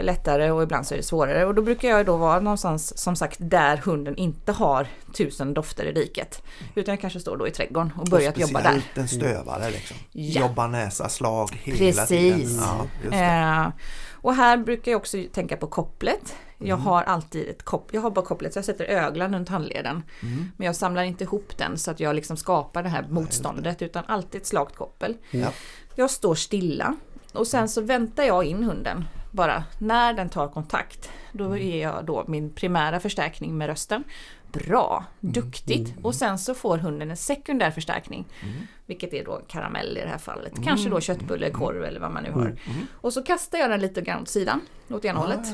lättare 0.02 0.50
och 0.50 0.62
ibland 0.62 0.86
så 0.86 0.94
är 0.94 0.98
det 0.98 1.02
svårare. 1.04 1.46
Och 1.46 1.54
då 1.54 1.62
brukar 1.62 1.88
jag 1.88 2.06
då 2.06 2.16
vara 2.16 2.40
någonstans 2.40 2.98
som 2.98 3.16
sagt 3.16 3.36
där 3.40 3.76
hunden 3.76 4.16
inte 4.16 4.52
har 4.52 4.86
tusen 5.16 5.54
dofter 5.54 5.84
i 5.84 5.92
diket. 5.92 6.42
Utan 6.74 6.92
jag 6.92 7.00
kanske 7.00 7.20
står 7.20 7.36
då 7.36 7.48
i 7.48 7.50
trädgården 7.50 7.92
och 8.00 8.06
börjar 8.06 8.32
jobba 8.36 8.60
där. 8.62 8.70
Speciellt 8.70 8.98
en 8.98 9.08
stövare 9.08 9.70
liksom. 9.70 9.96
Ja. 10.12 10.40
Jobba 10.40 10.66
näsa, 10.66 11.08
slag 11.08 11.60
hela 11.62 11.78
Precis. 11.78 12.08
tiden. 12.08 12.56
Ja, 12.60 12.86
det. 13.10 13.16
Eh, 13.16 13.68
och 14.12 14.34
här 14.34 14.56
brukar 14.56 14.92
jag 14.92 14.98
också 14.98 15.16
tänka 15.32 15.56
på 15.56 15.66
kopplet. 15.66 16.34
Jag 16.66 16.77
Mm. 16.79 16.87
har 16.87 17.03
alltid 17.03 17.48
ett 17.48 17.62
kopp, 17.62 17.88
jag 17.94 18.01
har 18.01 18.11
bara 18.11 18.25
kopplet 18.25 18.53
så 18.53 18.59
jag 18.59 18.64
sätter 18.64 18.85
öglan 18.85 19.35
runt 19.35 19.48
handleden. 19.48 20.03
Mm. 20.22 20.51
Men 20.57 20.66
jag 20.66 20.77
samlar 20.77 21.03
inte 21.03 21.25
ihop 21.25 21.59
den 21.59 21.79
så 21.79 21.90
att 21.90 22.01
jag 22.01 22.14
liksom 22.16 22.37
skapar 22.37 22.83
det 22.83 22.88
här 22.88 23.07
motståndet 23.11 23.83
utan 23.83 24.05
alltid 24.07 24.40
ett 24.40 24.46
slakt 24.46 24.77
koppel. 24.77 25.16
Ja. 25.31 25.48
Jag 25.96 26.11
står 26.11 26.35
stilla 26.35 26.96
och 27.33 27.46
sen 27.46 27.68
så 27.68 27.81
väntar 27.81 28.22
jag 28.25 28.44
in 28.44 28.64
hunden. 28.64 29.05
Bara 29.31 29.64
när 29.79 30.12
den 30.12 30.29
tar 30.29 30.48
kontakt. 30.48 31.11
Då 31.33 31.44
Mm. 31.44 31.59
ger 31.59 31.83
jag 31.83 32.05
då 32.05 32.25
min 32.29 32.51
primära 32.51 33.01
förstärkning 33.01 33.59
med 33.59 33.66
rösten. 33.66 34.05
Bra, 34.53 35.05
Mm. 35.22 35.33
duktigt. 35.33 35.94
Och 36.03 36.14
sen 36.14 36.38
så 36.38 36.55
får 36.55 36.79
hunden 36.79 37.11
en 37.11 37.16
sekundär 37.16 37.70
förstärkning. 37.70 38.25
Mm. 38.42 38.55
Vilket 38.87 39.12
är 39.14 39.25
då 39.25 39.40
karamell 39.48 39.96
i 39.98 40.01
det 40.01 40.09
här 40.09 40.18
fallet. 40.18 40.53
Kanske 40.64 40.88
då 40.90 41.01
köttbulle, 41.01 41.51
korv 41.51 41.85
eller 41.85 42.01
vad 42.01 42.11
man 42.11 42.22
nu 42.22 42.31
har. 42.33 42.57
Och 43.01 43.12
så 43.12 43.22
kastar 43.22 43.59
jag 43.59 43.70
den 43.70 43.81
lite 43.81 44.01
grann 44.01 44.22
åt 44.22 44.29
sidan, 44.29 44.61
åt 44.90 45.05
ena 45.05 45.18
hållet. 45.20 45.46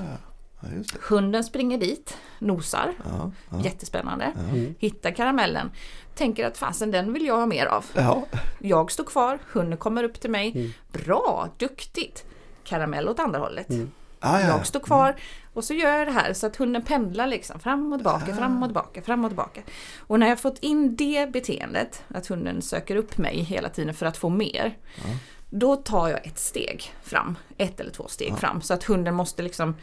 Mm. 0.63 0.71
Ah, 0.71 0.75
ja, 0.75 0.79
just 0.79 0.93
det. 0.93 0.99
Hunden 1.03 1.45
springer 1.45 1.79
dit, 1.79 2.17
nosar. 2.39 2.95
Ja, 3.05 3.31
ja. 3.51 3.61
Jättespännande. 3.65 4.33
Mm. 4.51 4.75
Hittar 4.79 5.11
karamellen. 5.11 5.71
Tänker 6.15 6.47
att 6.47 6.59
fasen 6.59 6.91
den 6.91 7.13
vill 7.13 7.27
jag 7.27 7.37
ha 7.37 7.47
mer 7.47 7.67
av. 7.67 7.85
Ja, 7.95 8.27
Jag 8.59 8.91
står 8.93 9.05
kvar, 9.05 9.39
hunden 9.53 9.79
kommer 9.79 10.03
upp 10.05 10.21
till 10.21 10.31
mig. 10.31 10.53
Mm. 10.55 10.71
Bra, 10.93 11.49
duktigt. 11.59 12.25
Karamell 12.65 13.09
åt 13.09 13.19
andra 13.19 13.39
hållet. 13.39 13.71
Mm. 13.71 13.91
ah, 14.21 14.41
ja, 14.41 14.47
ja. 14.47 14.57
Jag 14.57 14.67
står 14.67 14.81
kvar 14.81 15.17
och 15.55 15.65
så 15.65 15.75
gör 15.75 15.99
jag 15.99 16.07
det 16.07 16.13
här 16.13 16.33
så 16.33 16.47
att 16.47 16.57
hunden 16.57 16.83
pendlar 16.83 17.27
liksom 17.27 17.61
fram 17.61 17.93
och 17.93 17.99
tillbaka, 17.99 18.35
fram 18.37 18.63
och 18.63 18.69
tillbaka, 18.69 19.03
fram 19.03 19.25
och 19.25 19.31
tillbaka. 19.31 19.61
Och 19.99 20.21
när 20.21 20.29
jag 20.29 20.41
fått 20.41 20.59
in 20.59 20.97
det 20.97 21.33
beteendet, 21.33 22.03
att 22.15 22.27
hunden 22.27 22.63
söker 22.63 22.97
upp 22.97 23.19
mig 23.19 23.41
hela 23.43 23.69
tiden 23.69 23.95
för 23.95 24.07
att 24.07 24.17
få 24.17 24.29
mer. 24.29 24.79
Ja. 24.97 25.03
Då 25.51 25.77
tar 25.77 26.09
jag 26.09 26.27
ett 26.27 26.39
steg 26.39 26.93
fram, 27.03 27.39
ett 27.59 27.81
eller 27.81 27.91
två 27.91 28.09
steg 28.09 28.31
Ja. 28.33 28.37
fram. 28.37 28.61
Så 28.61 28.75
att 28.75 28.85
hunden 28.85 29.15
måste 29.15 29.43
liksom, 29.43 29.75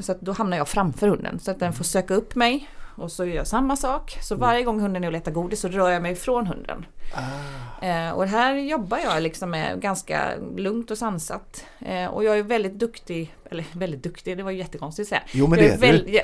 så 0.00 0.12
att 0.12 0.20
då 0.20 0.32
hamnar 0.32 0.56
jag 0.56 0.68
framför 0.68 1.08
hunden. 1.08 1.38
Så 1.38 1.50
att 1.50 1.60
den 1.60 1.72
får 1.72 1.84
söka 1.84 2.14
upp 2.14 2.34
mig. 2.34 2.68
Och 2.96 3.12
så 3.12 3.24
gör 3.24 3.34
jag 3.36 3.46
samma 3.46 3.76
sak. 3.76 4.18
Så 4.22 4.34
varje 4.36 4.62
gång 4.62 4.80
hunden 4.80 5.04
är 5.04 5.08
och 5.08 5.12
letar 5.12 5.32
godis 5.32 5.60
så 5.60 5.68
rör 5.68 5.90
jag 5.90 6.02
mig 6.02 6.12
ifrån 6.12 6.46
hunden. 6.46 6.86
Ah, 7.14 7.20
Eh, 7.86 8.10
och 8.10 8.26
här 8.26 8.54
jobbar 8.54 8.98
jag 8.98 9.22
liksom 9.22 9.50
med 9.50 9.80
ganska 9.80 10.20
lugnt 10.56 10.90
och 10.90 10.98
sansat. 10.98 11.64
Eh, 11.86 12.06
och 12.06 12.24
jag 12.24 12.38
är 12.38 12.42
väldigt 12.42 12.72
duktig, 12.78 13.34
eller 13.50 13.64
väldigt 13.72 14.02
duktig, 14.02 14.36
det 14.36 14.42
var 14.42 14.50
ju 14.50 14.58
jättekonstigt 14.58 15.06
att 15.06 15.08
säga. 15.08 15.22
Jo 15.32 15.46
men 15.46 15.58
jag 15.58 15.68
det 15.68 15.74
är 15.74 15.78
väl, 15.92 16.04
du. 16.06 16.12
ja, 16.12 16.22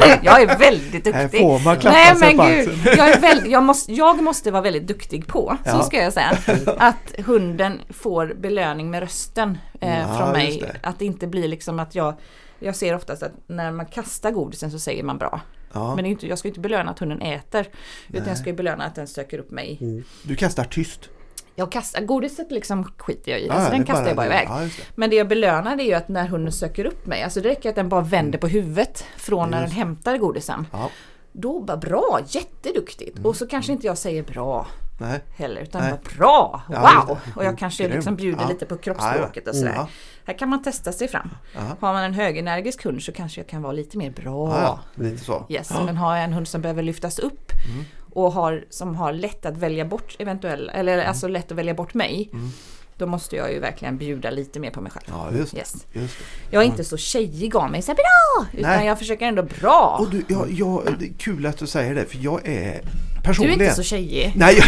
tack. 0.00 0.20
jag 0.22 0.42
är 0.42 0.58
väldigt 0.58 1.14
Här 1.14 1.22
duktig. 1.22 1.40
får 1.40 1.58
man 1.64 1.76
klappa 1.76 1.96
Nej 1.96 2.16
sig 2.16 2.34
men 2.36 2.50
gud, 2.50 2.78
jag, 2.86 3.08
är 3.08 3.20
väl, 3.20 3.50
jag, 3.50 3.62
måste, 3.62 3.92
jag 3.92 4.22
måste 4.22 4.50
vara 4.50 4.62
väldigt 4.62 4.86
duktig 4.86 5.26
på, 5.26 5.56
så 5.64 5.70
Ja. 5.70 5.82
ska 5.82 5.96
jag 6.02 6.12
säga. 6.12 6.38
Att 6.78 7.14
hunden 7.26 7.80
får 7.90 8.34
belöning 8.40 8.90
med 8.90 9.00
rösten 9.00 9.58
eh, 9.80 9.98
Ja, 10.00 10.18
från 10.18 10.32
mig. 10.32 10.58
det. 10.60 10.88
Att 10.88 10.98
det 10.98 11.04
inte 11.04 11.26
blir 11.26 11.48
liksom 11.48 11.78
att 11.78 11.94
jag 11.94 12.14
jag 12.58 12.76
ser 12.76 12.94
oftast 12.94 13.22
att 13.22 13.32
när 13.46 13.72
man 13.72 13.86
kastar 13.86 14.30
godisen 14.30 14.70
så 14.70 14.78
säger 14.78 15.02
man 15.02 15.18
bra. 15.18 15.40
Ja, 15.72 15.96
Men 15.96 16.06
inte, 16.06 16.26
jag 16.26 16.38
ska 16.38 16.48
inte 16.48 16.60
belöna 16.60 16.90
att 16.90 16.98
hunden 16.98 17.22
äter. 17.22 17.60
Utan 17.60 18.20
Nej. 18.20 18.22
jag 18.28 18.38
ska 18.38 18.52
belöna 18.52 18.84
att 18.84 18.94
den 18.94 19.06
söker 19.06 19.38
upp 19.38 19.50
mig. 19.50 19.78
Mm. 19.80 20.04
du 20.22 20.36
kastar 20.36 20.64
tyst. 20.64 21.08
Jag 21.58 21.72
kastar, 21.72 22.00
godiset 22.00 22.50
liksom 22.50 22.84
skiter 22.98 23.32
jag 23.32 23.40
i. 23.40 23.48
Alltså 23.48 23.70
den 23.70 23.84
kastar 23.84 24.06
jag 24.06 24.16
bara 24.16 24.26
iväg. 24.26 24.46
Ja, 24.50 24.60
det. 24.60 24.70
Men 24.94 25.10
det 25.10 25.16
jag 25.16 25.28
belönar 25.28 25.76
det 25.76 25.82
är 25.82 25.86
ju 25.86 25.94
att 25.94 26.08
när 26.08 26.26
hunden 26.26 26.52
söker 26.52 26.84
upp 26.84 27.06
mig, 27.06 27.22
alltså 27.22 27.40
det 27.40 27.48
räcker 27.48 27.68
att 27.68 27.74
den 27.74 27.88
bara 27.88 28.00
vänder 28.00 28.38
på 28.38 28.48
huvudet 28.48 29.04
från 29.16 29.50
när 29.50 29.60
den 29.60 29.70
hämtar 29.70 30.16
godisen. 30.16 30.66
Ja, 30.72 30.90
Då 31.38 31.60
bara 31.60 31.76
bra, 31.76 32.20
jätteduktigt. 32.26 33.18
Och 33.24 33.36
så 33.36 33.46
kanske 33.46 33.72
inte 33.72 33.86
jag 33.86 33.98
säger 33.98 34.22
bra 34.22 34.66
nej. 35.00 35.20
heller 35.36 35.60
utan 35.60 35.82
Nej. 35.82 35.90
bara 35.90 36.16
bra, 36.16 36.62
wow! 36.68 37.18
Och 37.36 37.44
jag 37.44 37.58
kanske 37.58 37.88
liksom 37.88 38.16
bjuder 38.16 38.42
Ja. 38.42 38.48
lite 38.48 38.66
på 38.66 38.76
kroppsspråket 38.76 39.48
och 39.48 39.54
sådär. 39.56 39.72
Ja, 39.76 39.88
Här 40.24 40.38
kan 40.38 40.48
man 40.48 40.62
testa 40.62 40.92
sig 40.92 41.08
fram. 41.08 41.30
ja. 41.54 41.60
Har 41.80 41.92
man 41.92 42.02
en 42.04 42.14
högenergisk 42.14 42.84
hund 42.84 43.02
så 43.02 43.12
kanske 43.12 43.40
jag 43.40 43.48
kan 43.48 43.62
vara 43.62 43.72
lite 43.72 43.98
mer 43.98 44.10
bra. 44.10 44.78
Lite 44.94 45.24
så. 45.24 45.46
Yes, 45.48 45.70
men 45.86 45.96
har 45.96 46.14
jag 46.16 46.24
en 46.24 46.32
hund 46.32 46.48
som 46.48 46.60
behöver 46.62 46.82
lyftas 46.82 47.18
upp 47.18 47.52
Mm. 47.70 47.84
och 48.12 48.32
har, 48.32 48.64
som 48.70 48.94
har 48.94 49.12
lätt 49.12 49.46
att 49.46 49.56
välja 49.56 49.84
bort 49.84 50.16
eventuella, 50.18 50.72
eller 50.72 50.94
Mm. 50.94 51.08
alltså 51.08 51.28
lätt 51.28 51.52
att 51.52 51.58
välja 51.58 51.74
bort 51.74 51.94
mig. 51.94 52.30
Då 52.98 53.06
måste 53.06 53.36
jag 53.36 53.52
ju 53.52 53.58
verkligen 53.58 53.98
bjuda 53.98 54.30
lite 54.30 54.60
mer 54.60 54.70
på 54.70 54.80
mig 54.80 54.92
själv. 54.92 55.04
Ja, 55.08 55.38
just. 55.38 55.54
Yes. 55.54 55.86
Just. 55.92 56.14
Jag 56.50 56.62
är 56.62 56.66
inte 56.66 56.84
så 56.84 56.96
tjejig 56.96 57.56
av 57.56 57.70
mig, 57.70 57.82
så 57.82 57.90
här, 57.90 57.96
bra! 57.96 58.46
Utan 58.58 58.70
Nej. 58.70 58.86
jag 58.86 58.98
försöker 58.98 59.26
ändå 59.26 59.42
bra. 59.42 59.96
Och 60.00 60.10
du, 60.10 60.24
jag, 60.28 60.50
jag, 60.50 60.96
det 60.98 61.04
är 61.04 61.12
kul 61.18 61.46
att 61.46 61.58
du 61.58 61.66
säger 61.66 61.94
det 61.94 62.04
för 62.04 62.18
jag 62.18 62.48
är 62.48 62.52
Du 62.52 62.58
är 62.68 62.82
personligen... 63.22 63.60
inte 63.60 63.74
så 63.74 63.82
tjejig. 63.82 64.32
Nej. 64.36 64.58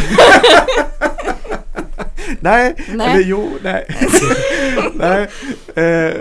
nej, 2.41 2.75
Nej. 2.95 3.11
eller 3.11 3.25
jo, 3.25 3.51
nej. 3.63 3.87
nej. 4.95 5.29
Eh, 5.75 6.15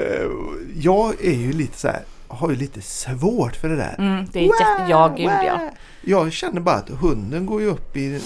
jag 0.76 1.26
är 1.26 1.36
ju 1.36 1.54
lite 1.54 1.78
så 1.78 1.88
här, 1.88 2.02
har 2.28 2.50
ju 2.50 2.56
lite 2.56 2.82
svårt 2.82 3.56
för 3.56 3.70
det 3.70 3.76
där. 3.76 3.96
Mm, 3.98 4.26
det 4.32 4.40
är 4.40 4.44
jätte... 4.44 4.86
Ja, 4.90 5.16
gud 5.18 5.26
ja. 5.26 5.60
Jag 6.02 6.34
känner 6.34 6.62
bara 6.62 6.76
att 6.76 6.90
hunden 6.90 7.46
går 7.46 7.62
ju 7.62 7.68
upp 7.68 7.98
i... 7.98 8.22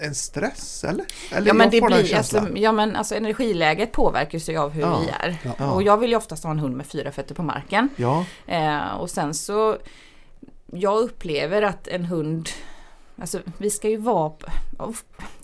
en 0.00 0.14
stress 0.14 0.84
eller? 0.84 1.04
eller 1.32 1.46
Ja 1.48 1.54
men, 1.54 1.70
det 1.70 1.80
blir, 1.80 2.16
alltså, 2.16 2.48
ja 2.56 2.72
men 2.72 2.96
alltså 2.96 3.14
energiläget 3.14 3.92
påverkas 3.92 4.48
ju 4.48 4.58
av 4.58 4.70
hur 4.70 4.80
Ja. 4.82 4.98
vi 5.00 5.08
är. 5.08 5.36
Ja. 5.58 5.70
Och 5.72 5.82
jag 5.82 5.96
vill 5.96 6.10
ju 6.10 6.16
oftast 6.16 6.44
ha 6.44 6.50
en 6.50 6.58
hund 6.58 6.76
med 6.76 6.86
fyra 6.86 7.12
fötter 7.12 7.34
på 7.34 7.42
marken. 7.42 7.88
Ja, 7.96 8.24
Eh, 8.46 8.94
och 8.94 9.10
sen 9.10 9.34
så, 9.34 9.76
jag 10.72 10.98
upplever 10.98 11.62
att 11.62 11.88
en 11.88 12.04
hund, 12.04 12.48
alltså 13.20 13.40
vi 13.58 13.70
ska 13.70 13.88
ju 13.88 13.96
vara, 13.96 14.32
om 14.78 14.94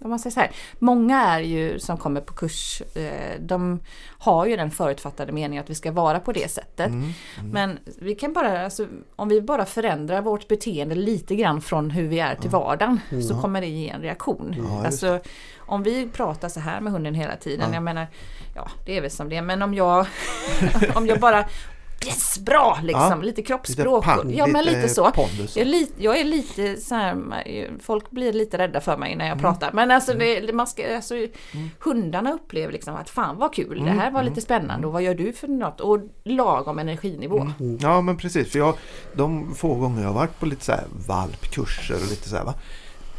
man 0.01 0.19
säger 0.19 0.35
så 0.35 0.41
här, 0.41 0.51
många 0.79 1.23
är 1.23 1.41
ju 1.41 1.79
som 1.79 1.97
kommer 1.97 2.21
på 2.21 2.35
kurs, 2.35 2.83
eh, 2.95 3.41
de 3.41 3.81
har 4.19 4.47
ju 4.47 4.57
den 4.57 4.71
förutfattade 4.71 5.33
meningen 5.33 5.65
att 5.65 5.71
vi 5.71 5.75
ska 5.75 5.93
vara 5.93 6.21
på 6.21 6.33
det 6.33 6.51
sättet. 6.51 6.87
mm, 6.87 7.13
Men 7.53 7.79
vi 7.99 8.15
kan 8.15 8.33
bara, 8.33 8.65
alltså, 8.65 8.87
om 9.17 9.29
vi 9.29 9.41
bara 9.43 9.65
förändrar 9.67 10.21
vårt 10.23 10.49
beteende 10.49 10.95
lite 10.95 11.37
grann 11.37 11.61
från 11.61 11.91
hur 11.91 12.09
vi 12.09 12.19
är 12.21 12.35
till 12.35 12.51
vardagen 12.51 13.01
så 13.29 13.41
kommer 13.41 13.61
det 13.61 13.67
ge 13.67 13.89
en 13.89 14.01
reaktion. 14.03 14.55
Ja, 14.59 14.87
alltså, 14.87 15.21
om 15.59 15.83
vi 15.83 16.09
pratar 16.09 16.49
så 16.49 16.61
här 16.61 16.81
med 16.81 16.93
hunden 16.93 17.15
hela 17.15 17.37
tiden, 17.37 17.69
Ja. 17.69 17.75
jag 17.75 17.83
menar, 17.83 18.07
ja 18.55 18.69
det 18.87 18.97
är 18.97 19.01
väl 19.01 19.11
som 19.11 19.29
det 19.29 19.43
men 19.43 19.63
om 19.63 19.75
jag, 19.75 20.07
om 20.95 21.07
jag 21.07 21.21
bara 21.21 21.45
Yes, 22.07 22.39
bra! 22.39 22.79
Liksom, 22.83 23.01
Ja, 23.03 23.15
lite 23.17 23.27
lite 23.27 23.43
kroppsspråk. 23.43 24.05
pang, 24.05 24.35
ja, 24.35 24.47
men 24.47 24.65
lite 24.65 24.89
så. 24.89 25.11
pondus. 25.11 25.57
Jag 25.57 25.67
är, 25.67 25.71
lite, 25.71 25.93
jag 26.03 26.21
är 26.21 26.25
lite 26.25 26.77
så 26.77 26.95
här, 26.95 27.17
folk 27.83 28.11
blir 28.11 28.33
lite 28.33 28.59
rädda 28.59 28.81
för 28.81 28.97
mig 28.97 29.17
när 29.17 29.29
jag 29.29 29.39
pratar. 29.41 29.71
Men 29.73 29.91
alltså, 29.91 30.15
det, 30.15 30.41
det- 30.41 30.53
man 30.53 30.67
ska, 30.67 30.97
alltså 30.97 31.15
hundarna 31.81 32.33
upplever 32.33 32.73
liksom 32.73 32.95
att 32.97 33.11
fan 33.11 33.37
vad 33.39 33.55
kul, 33.55 33.85
det 33.85 33.91
här 33.91 34.11
var 34.11 34.23
lite 34.23 34.41
spännande 34.41 34.87
och 34.87 34.93
vad 34.93 35.03
gör 35.03 35.15
du 35.15 35.33
för 35.33 35.49
något? 35.49 35.81
Och 35.81 35.99
lagom 36.25 36.79
energinivå. 36.79 37.47
Ja 37.81 38.01
men 38.01 38.17
precis, 38.17 38.53
för 38.53 38.59
jag, 38.59 38.75
de 39.15 39.55
få 39.55 39.75
gånger 39.75 40.01
jag 40.03 40.09
har 40.09 40.15
varit 40.15 40.41
på 40.41 40.47
lite 40.47 40.65
så 40.65 40.73
här 40.73 40.85
valpkurser 41.09 41.95
och 41.95 42.11
lite 42.11 42.29
så 42.29 42.37
här 42.37 42.45
va. 42.45 42.55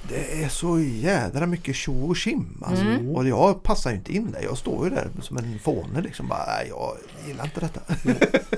Det 0.09 0.43
är 0.43 0.49
så 0.49 0.79
jädra 0.79 1.45
mycket 1.45 1.75
tjo 1.75 2.09
och 2.09 2.15
tjim 2.15 2.63
alltså. 2.65 2.85
Mm. 2.85 3.15
Och 3.15 3.27
jag 3.27 3.63
passar 3.63 3.89
ju 3.89 3.95
inte 3.95 4.13
in 4.15 4.31
där. 4.31 4.41
Jag 4.43 4.57
står 4.57 4.83
ju 4.89 4.95
där 4.95 5.07
som 5.21 5.37
en 5.37 5.59
fåne 5.59 6.01
liksom. 6.01 6.27
Bara, 6.27 6.45
"Nej, 6.47 6.67
jag 6.69 6.93
gillar 7.27 7.43
inte 7.43 7.59
detta. 7.59 7.81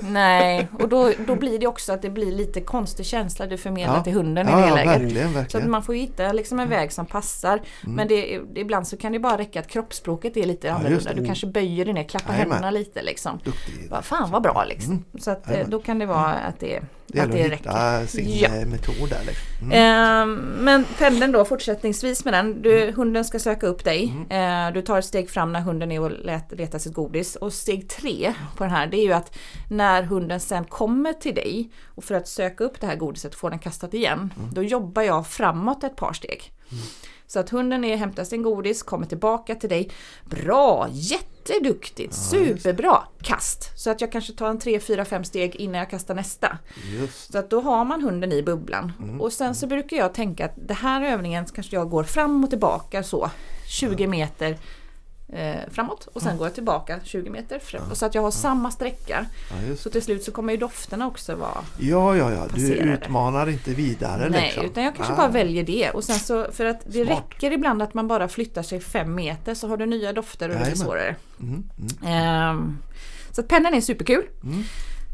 Nej, 0.00 0.68
och 0.78 0.88
då, 0.88 1.12
då 1.26 1.34
blir 1.36 1.58
det 1.58 1.66
också 1.66 1.92
att 1.92 2.02
det 2.02 2.10
blir 2.10 2.32
lite 2.32 2.60
konstig 2.60 3.06
känsla 3.06 3.46
du 3.46 3.58
förmedlar 3.58 3.94
Ja. 3.96 4.02
till 4.04 4.12
hunden 4.12 4.48
i 4.48 4.50
ja, 4.50 4.56
det 4.58 4.66
ja, 4.68 4.74
läget. 4.74 5.00
verkligen, 5.02 5.22
Så 5.22 5.28
att 5.30 5.36
verkligen. 5.36 5.62
Mm. 5.62 5.70
man 5.72 5.82
får 5.82 5.94
hitta 5.94 6.32
liksom 6.32 6.60
en 6.60 6.68
väg 6.68 6.92
som 6.92 7.06
passar. 7.06 7.60
Men 7.82 8.08
det, 8.08 8.40
ibland 8.54 8.86
så 8.88 8.96
kan 8.96 9.12
det 9.12 9.18
bara 9.18 9.38
räcka 9.38 9.60
att 9.60 9.68
kroppsspråket 9.68 10.36
är 10.36 10.46
lite 10.46 10.72
annorlunda. 10.72 11.12
Du 11.14 11.26
kanske 11.26 11.46
böjer 11.46 11.84
dig 11.84 11.94
ner, 11.94 12.04
klappar 12.04 12.32
händerna 12.32 12.70
lite 12.70 13.02
liksom. 13.02 13.38
Duktig. 13.44 13.90
Fan 14.02 14.30
vad 14.30 14.42
bra 14.42 14.64
liksom. 14.68 15.04
Så 15.18 15.30
att, 15.30 15.50
eh, 15.50 15.68
då 15.68 15.78
kan 15.80 15.98
det 15.98 16.06
vara 16.06 16.32
att 16.32 16.60
det, 16.60 16.80
Det 17.12 17.20
att 17.20 17.28
gäller 17.34 17.38
det 17.38 17.44
att 17.44 17.52
räcker. 17.52 17.70
hitta 17.70 18.06
sin 18.06 18.38
Ja. 18.38 18.48
eh, 18.48 18.66
metod 18.66 19.08
där. 19.10 19.20
Liksom. 19.26 19.72
Mm. 19.72 19.72
Ehm, 19.72 20.34
men 20.64 20.84
pendeln 20.98 21.32
då 21.32 21.44
fortsättningsvis 21.44 22.24
med 22.24 22.34
den. 22.34 22.62
Du, 22.62 22.92
hunden 22.96 23.24
ska 23.24 23.38
söka 23.38 23.66
upp 23.66 23.84
dig. 23.84 24.14
Eh, 24.30 24.72
du 24.74 24.82
tar 24.82 24.98
ett 24.98 25.04
steg 25.04 25.30
fram 25.30 25.52
när 25.52 25.60
hunden 25.60 25.92
är 25.92 26.00
och 26.00 26.10
let, 26.10 26.52
letar 26.52 26.78
sitt 26.78 26.94
godis. 26.94 27.36
Och 27.36 27.52
steg 27.52 27.88
tre 27.88 28.34
på 28.56 28.64
den 28.64 28.72
här 28.72 28.86
det 28.86 28.96
är 28.96 29.04
ju 29.04 29.12
att 29.12 29.36
när 29.70 30.02
hunden 30.02 30.40
sen 30.40 30.64
kommer 30.64 31.12
till 31.12 31.34
dig 31.34 31.70
och 31.86 32.04
för 32.04 32.14
att 32.14 32.28
söka 32.28 32.64
upp 32.64 32.80
det 32.80 32.86
här 32.86 32.96
godiset 32.96 33.32
och 33.34 33.40
få 33.40 33.48
den 33.48 33.58
kastat 33.58 33.94
igen. 33.94 34.32
Då 34.52 34.62
jobbar 34.62 35.02
jag 35.02 35.26
framåt 35.26 35.84
ett 35.84 35.96
par 35.96 36.12
steg. 36.12 36.52
Så 37.26 37.40
att 37.40 37.50
hunden 37.50 37.84
är 37.84 37.96
hämtar 37.96 38.24
sin 38.24 38.42
godis, 38.42 38.82
kommer 38.82 39.06
tillbaka 39.06 39.54
till 39.54 39.68
dig. 39.68 39.90
Bra, 40.24 40.88
jätteduktigt, 41.48 42.14
superbra, 42.14 43.02
kast. 43.22 43.78
Så 43.78 43.90
att 43.90 44.00
jag 44.00 44.12
kanske 44.12 44.32
tar 44.32 44.50
en 44.50 44.58
3, 44.58 44.80
4, 44.80 45.04
5 45.04 45.24
steg 45.24 45.56
innan 45.56 45.78
jag 45.78 45.90
kastar 45.90 46.14
nästa. 46.14 46.58
Just 47.00 47.32
Så 47.32 47.38
att 47.38 47.50
då 47.50 47.60
har 47.60 47.84
man 47.84 48.02
hunden 48.02 48.32
i 48.32 48.42
bubblan. 48.42 48.92
Mm. 48.98 49.20
Och 49.20 49.32
sen 49.32 49.54
så 49.54 49.66
brukar 49.66 49.96
jag 49.96 50.14
tänka 50.14 50.44
att 50.44 50.54
det 50.56 50.74
här 50.74 51.02
övningen 51.02 51.44
kanske 51.44 51.76
jag 51.76 51.90
går 51.90 52.04
fram 52.04 52.44
och 52.44 52.50
tillbaka 52.50 53.02
så 53.02 53.30
20 53.66 54.06
meter 54.06 54.58
eh, 55.32 55.56
framåt 55.70 56.08
och 56.12 56.22
sen 56.22 56.36
går 56.36 56.46
jag 56.46 56.54
tillbaka 56.54 57.00
20 57.04 57.30
meter 57.30 57.58
framåt. 57.58 57.98
Så 57.98 58.06
att 58.06 58.14
jag 58.14 58.22
har 58.22 58.30
samma 58.30 58.70
sträcka. 58.70 59.26
ja. 59.68 59.76
Så 59.76 59.90
till 59.90 60.02
slut 60.02 60.24
så 60.24 60.32
kommer 60.32 60.52
ju 60.52 60.58
dofterna 60.58 61.06
också 61.06 61.34
vara 61.34 61.58
ja, 61.78 62.16
ja, 62.16 62.32
ja. 62.32 62.42
Du 62.54 62.68
Passerade. 62.68 62.92
utmanar 62.92 63.48
inte 63.48 63.74
vidare 63.74 64.28
Nej, 64.30 64.42
liksom. 64.42 64.64
utan 64.64 64.84
jag 64.84 64.96
kanske 64.96 65.14
bara 65.14 65.28
väljer 65.28 65.64
det. 65.64 65.90
Och 65.90 66.04
sen 66.04 66.18
så, 66.18 66.46
för 66.52 66.64
att 66.64 66.80
det 66.84 67.04
Smart. 67.06 67.18
räcker 67.30 67.52
ibland 67.52 67.82
att 67.82 67.94
man 67.94 68.08
bara 68.08 68.28
flyttar 68.28 68.62
sig 68.62 68.80
fem 68.80 69.14
meter 69.14 69.54
så 69.54 69.68
har 69.68 69.76
du 69.76 69.86
nya 69.86 70.12
dofter 70.12 70.48
och 70.48 70.54
det 70.54 70.64
blir 70.64 70.74
svårare. 70.74 71.16
Mm, 71.40 71.64
mm. 71.78 72.14
Ehm, 72.14 72.78
så 73.32 73.40
att 73.40 73.48
pendeln 73.48 73.74
är 73.76 73.80
superkul. 73.80 74.24
Mm. 74.42 74.64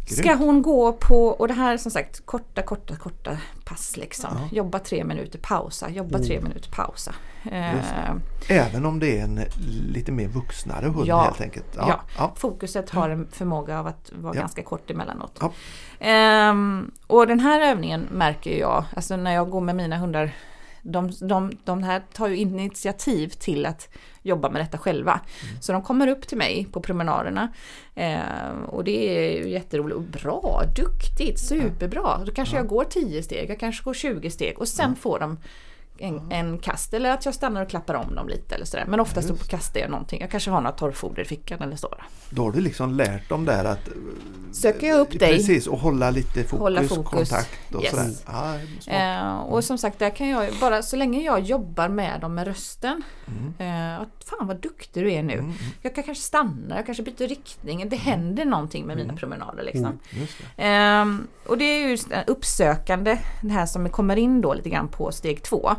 Ska 0.07 0.35
hon 0.35 0.63
gå 0.63 0.93
på, 0.93 1.27
och 1.27 1.49
det 1.49 1.55
här 1.55 1.73
är 1.73 1.77
som 1.79 1.91
sagt 1.91 2.27
korta, 2.27 2.63
korta, 2.63 2.97
korta 2.97 3.39
pass 3.65 3.97
liksom. 3.97 4.31
Ja. 4.33 4.39
Mm. 4.39 4.49
Jobba 4.55 4.79
tre 4.79 5.05
minuter, 5.05 5.39
pausa, 5.39 5.91
jobba 5.91 6.19
tre 6.19 6.41
minuter, 6.41 6.71
pausa. 6.71 7.15
Ehm, 7.53 8.21
Även 8.49 8.87
om 8.87 8.99
det 8.99 9.19
är 9.19 9.25
en 9.25 9.41
lite 9.93 10.13
mer 10.13 10.29
vuxnare 10.29 10.87
hund 10.87 11.07
Ja. 11.07 11.21
helt 11.23 11.41
enkelt. 11.41 11.67
Ja. 11.77 12.01
ja. 12.19 12.33
Fokuset 12.37 12.91
har 12.91 13.09
en 13.11 13.29
förmåga 13.33 13.79
av 13.81 13.87
att 13.87 14.13
vara 14.15 14.35
Ja. 14.35 14.41
ganska 14.41 14.63
kort 14.63 14.91
emellanåt. 14.91 15.39
Ja. 15.41 15.53
Ehm, 16.01 16.91
och 17.07 17.27
den 17.27 17.41
här 17.41 17.61
övningen 17.61 18.01
märker 18.13 18.59
jag, 18.61 18.85
alltså 18.97 19.17
när 19.17 19.35
jag 19.35 19.51
går 19.51 19.61
med 19.61 19.77
mina 19.77 19.97
hundar, 19.99 20.31
de, 20.93 21.11
de, 21.21 21.53
de 21.65 21.83
här 21.83 22.03
tar 22.13 22.29
ju 22.29 22.37
initiativ 22.37 23.29
till 23.29 23.67
att 23.67 23.89
jobba 24.23 24.51
med 24.51 24.61
detta 24.61 24.79
själva. 24.79 25.13
Mm. 25.13 25.63
Så 25.63 25.73
de 25.73 25.83
kommer 25.83 26.09
upp 26.09 26.29
till 26.29 26.39
mig 26.39 26.67
på 26.73 26.81
promenaderna 26.81 27.53
ehm, 27.95 28.65
och 28.65 28.85
det 28.85 29.19
är 29.19 29.45
ju 29.45 29.51
jätteroligt. 29.51 29.97
Och 29.97 30.03
bra, 30.03 30.63
duktigt, 30.77 31.41
superbra. 31.41 32.21
Då 32.27 32.33
kanske 32.33 32.57
jag 32.57 32.69
går 32.69 32.85
10 32.85 33.23
steg, 33.23 33.51
jag 33.51 33.61
kanske 33.61 33.85
går 33.85 33.95
20 33.95 34.31
steg 34.31 34.59
och 34.59 34.69
sen 34.69 34.97
får 34.97 35.19
de 35.19 35.39
en, 35.99 36.33
en 36.33 36.59
kast 36.59 36.95
eller 36.95 37.11
att 37.11 37.25
jag 37.25 37.35
stannar 37.35 37.63
och 37.63 37.69
klappar 37.69 37.95
om 37.95 38.15
dem 38.15 38.29
lite 38.29 38.55
eller 38.55 38.65
sådär. 38.65 38.85
Men 38.89 39.01
oftast 39.01 39.29
så 39.29 39.37
kastar 39.37 39.81
jag 39.81 39.91
någonting. 39.91 40.21
Jag 40.21 40.31
kanske 40.31 40.51
har 40.51 40.61
något 40.61 40.79
torrfoder 40.79 41.23
i 41.23 41.25
fickan 41.25 41.63
eller 41.63 41.77
så. 41.77 41.95
Då 42.31 42.43
har 42.45 42.53
du 42.53 42.61
liksom 42.61 42.95
lärt 42.95 43.29
dem 43.29 43.45
där 43.45 43.65
att 43.65 43.89
Söker 44.53 44.87
jag 44.87 45.01
upp 45.01 45.19
dig 45.19 45.37
Precis, 45.37 45.67
och 45.67 45.79
hålla 45.79 46.11
lite 46.11 46.43
fokus, 46.45 46.59
Hålla 46.61 46.83
fokus. 46.83 47.11
kontakt 47.11 47.75
och 47.75 47.83
Yes. 47.83 47.91
sådär. 47.91 48.11
Smart. 48.81 48.87
Eh, 48.87 49.39
och 49.39 49.65
som 49.65 49.79
sagt, 49.79 49.99
där 49.99 50.11
kan 50.11 50.29
jag 50.29 50.49
bara 50.61 50.83
så 50.83 50.97
länge 50.97 51.23
jag 51.23 51.41
jobbar 51.41 51.89
med 51.89 52.21
dem 52.21 52.35
med 52.35 52.47
rösten. 52.47 53.03
Eh, 53.59 54.01
att 54.01 54.16
fan 54.31 54.47
vad 54.47 54.57
duktig 54.61 55.05
du 55.05 55.13
är 55.13 55.23
nu. 55.23 55.33
Mm, 55.39 55.53
Jag 55.83 55.95
kan 55.95 56.05
kanske 56.05 56.25
stanna, 56.25 56.77
jag 56.77 56.87
kanske 56.87 57.03
byter 57.03 57.29
riktning. 57.29 57.89
Det 57.89 57.97
händer 57.97 58.45
någonting 58.45 58.87
med 58.87 58.97
mina 58.97 59.15
promenader 59.17 59.63
liksom. 59.65 59.99
Det. 60.11 60.63
Ehm, 60.63 61.27
och 61.47 61.59
det 61.59 61.65
är 61.65 61.89
ju 61.89 61.99
uppsökande, 62.27 63.19
det 63.43 63.53
här 63.53 63.67
som 63.67 63.89
kommer 63.91 64.17
in 64.17 64.41
då 64.41 64.55
lite 64.55 64.71
grann 64.71 64.89
på 64.89 65.13
steg 65.13 65.43
två. 65.43 65.71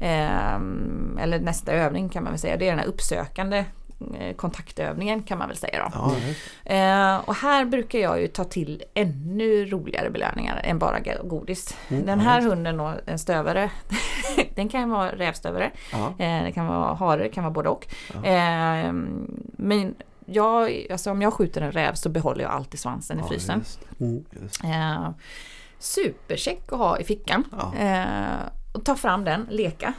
Ehm, 0.00 1.18
eller 1.20 1.40
nästa 1.40 1.72
övning 1.72 2.08
kan 2.08 2.24
man 2.24 2.32
väl 2.32 2.40
säga, 2.40 2.56
det 2.56 2.64
är 2.64 2.70
den 2.70 2.78
här 2.78 2.86
uppsökande 2.86 3.64
kontaktövningen 4.36 5.22
kan 5.22 5.38
man 5.38 5.48
väl 5.48 5.56
säga 5.56 5.90
då. 5.94 6.14
Ja. 6.64 6.74
Eh, 6.74 7.18
och 7.28 7.34
här 7.34 7.64
brukar 7.64 7.98
jag 7.98 8.20
ju 8.20 8.26
ta 8.28 8.44
till 8.44 8.82
ännu 8.94 9.64
roligare 9.66 10.10
belöningar 10.10 10.60
än 10.64 10.78
bara 10.78 10.98
godis. 11.24 11.76
Den 11.88 12.20
här 12.20 12.40
hunden 12.42 12.76
då, 12.76 12.94
en 13.06 13.18
stövare, 13.18 13.70
den 14.54 14.68
kan 14.68 14.90
vara 14.90 15.12
rävstövare, 15.12 15.70
Ja. 15.92 16.06
eh, 16.24 16.44
det 16.44 16.52
kan 16.52 16.66
vara 16.66 16.94
hare, 16.94 17.22
det 17.22 17.28
kan 17.28 17.44
vara 17.44 17.54
både 17.54 17.68
och. 17.68 17.86
Eh, 18.26 18.92
men 19.52 19.94
jag, 20.26 20.86
alltså 20.90 21.10
om 21.10 21.22
jag 21.22 21.32
skjuter 21.32 21.60
en 21.60 21.72
räv 21.72 21.94
så 21.94 22.08
behåller 22.08 22.42
jag 22.42 22.52
alltid 22.52 22.80
svansen 22.80 23.18
i 23.18 23.20
Ja, 23.20 23.28
frysen. 23.28 23.58
just. 23.58 23.80
Mm. 24.00 24.24
Just 24.42 24.62
det. 24.62 24.68
Eh, 24.68 25.10
supercheck 25.78 26.72
att 26.72 26.78
ha 26.78 26.98
i 26.98 27.04
fickan. 27.04 27.44
Ja. 27.52 27.74
Eh, 27.78 28.46
och 28.72 28.84
ta 28.84 28.96
fram 28.96 29.24
den, 29.24 29.46
leka. 29.50 29.92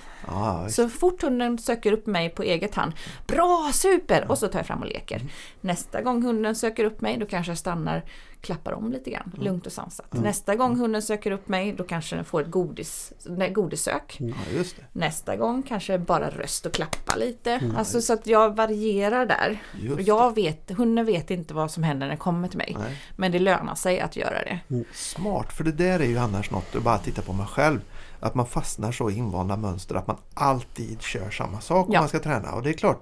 Just 0.63 0.75
Så 0.75 0.89
fort 0.89 1.21
hunden 1.23 1.57
söker 1.57 1.91
upp 1.91 2.05
mig 2.07 2.29
på 2.29 2.43
eget 2.43 2.75
hand, 2.75 2.93
bra, 3.27 3.69
super! 3.73 4.25
Och 4.31 4.37
så 4.37 4.47
tar 4.47 4.59
jag 4.59 4.65
fram 4.65 4.79
och 4.79 4.85
leker. 4.87 5.15
Mm. 5.15 5.29
Nästa 5.61 6.01
gång 6.01 6.23
hunden 6.23 6.55
söker 6.55 6.83
upp 6.85 7.01
mig, 7.01 7.17
då 7.17 7.25
kanske 7.25 7.51
jag 7.51 7.57
stannar, 7.57 8.03
klappar 8.41 8.71
om 8.71 8.91
lite 8.91 9.09
grann, 9.09 9.31
Mm. 9.33 9.45
lugnt 9.45 9.65
och 9.65 9.71
sansat. 9.71 10.13
Nästa 10.13 10.55
gång 10.55 10.77
hunden 10.79 11.01
söker 11.01 11.31
upp 11.31 11.47
mig, 11.47 11.73
då 11.73 11.83
kanske 11.83 12.15
den 12.15 12.25
får 12.25 12.41
ett 12.41 12.51
godis, 12.51 13.13
godissök. 13.51 14.17
ja. 14.19 14.63
Nästa 14.91 15.35
gång 15.35 15.63
kanske 15.63 15.97
bara 15.97 16.29
röst 16.29 16.65
och 16.65 16.73
klappa 16.73 17.15
lite. 17.15 17.61
Alltså 17.77 18.01
så 18.01 18.13
att 18.13 18.27
jag 18.27 18.55
varierar 18.55 19.25
där. 19.25 19.57
Och 19.93 20.01
jag 20.01 20.35
vet, 20.35 20.71
hunden 20.77 21.05
vet 21.05 21.31
inte 21.31 21.53
vad 21.53 21.71
som 21.71 21.83
händer 21.83 22.05
när 22.05 22.09
den 22.11 22.17
kommer 22.17 22.47
till 22.47 22.57
mig. 22.57 22.75
Nej. 22.79 22.97
Men 23.15 23.31
det 23.31 23.39
lönar 23.39 23.75
sig 23.75 23.99
att 23.99 24.15
göra 24.15 24.39
det. 24.43 24.59
Smart, 24.93 25.53
för 25.53 25.63
det 25.63 25.71
där 25.71 25.99
är 25.99 26.05
ju 26.05 26.17
annars 26.17 26.51
något, 26.51 26.75
att 26.75 26.83
bara 26.83 26.97
titta 26.97 27.21
på 27.21 27.33
mig 27.33 27.45
själv. 27.47 27.79
Att 28.21 28.35
man 28.35 28.45
fastnar 28.45 28.91
så 28.91 29.09
i 29.09 29.17
invanda 29.17 29.57
mönster 29.57 29.95
att 29.95 30.07
man 30.07 30.17
alltid 30.33 31.01
kör 31.01 31.29
samma 31.29 31.61
sak 31.61 31.87
om 31.87 31.93
Ja. 31.93 31.99
man 31.99 32.09
ska 32.09 32.19
träna. 32.19 32.51
Och 32.51 32.63
det 32.63 32.69
är 32.69 32.73
klart, 32.73 33.01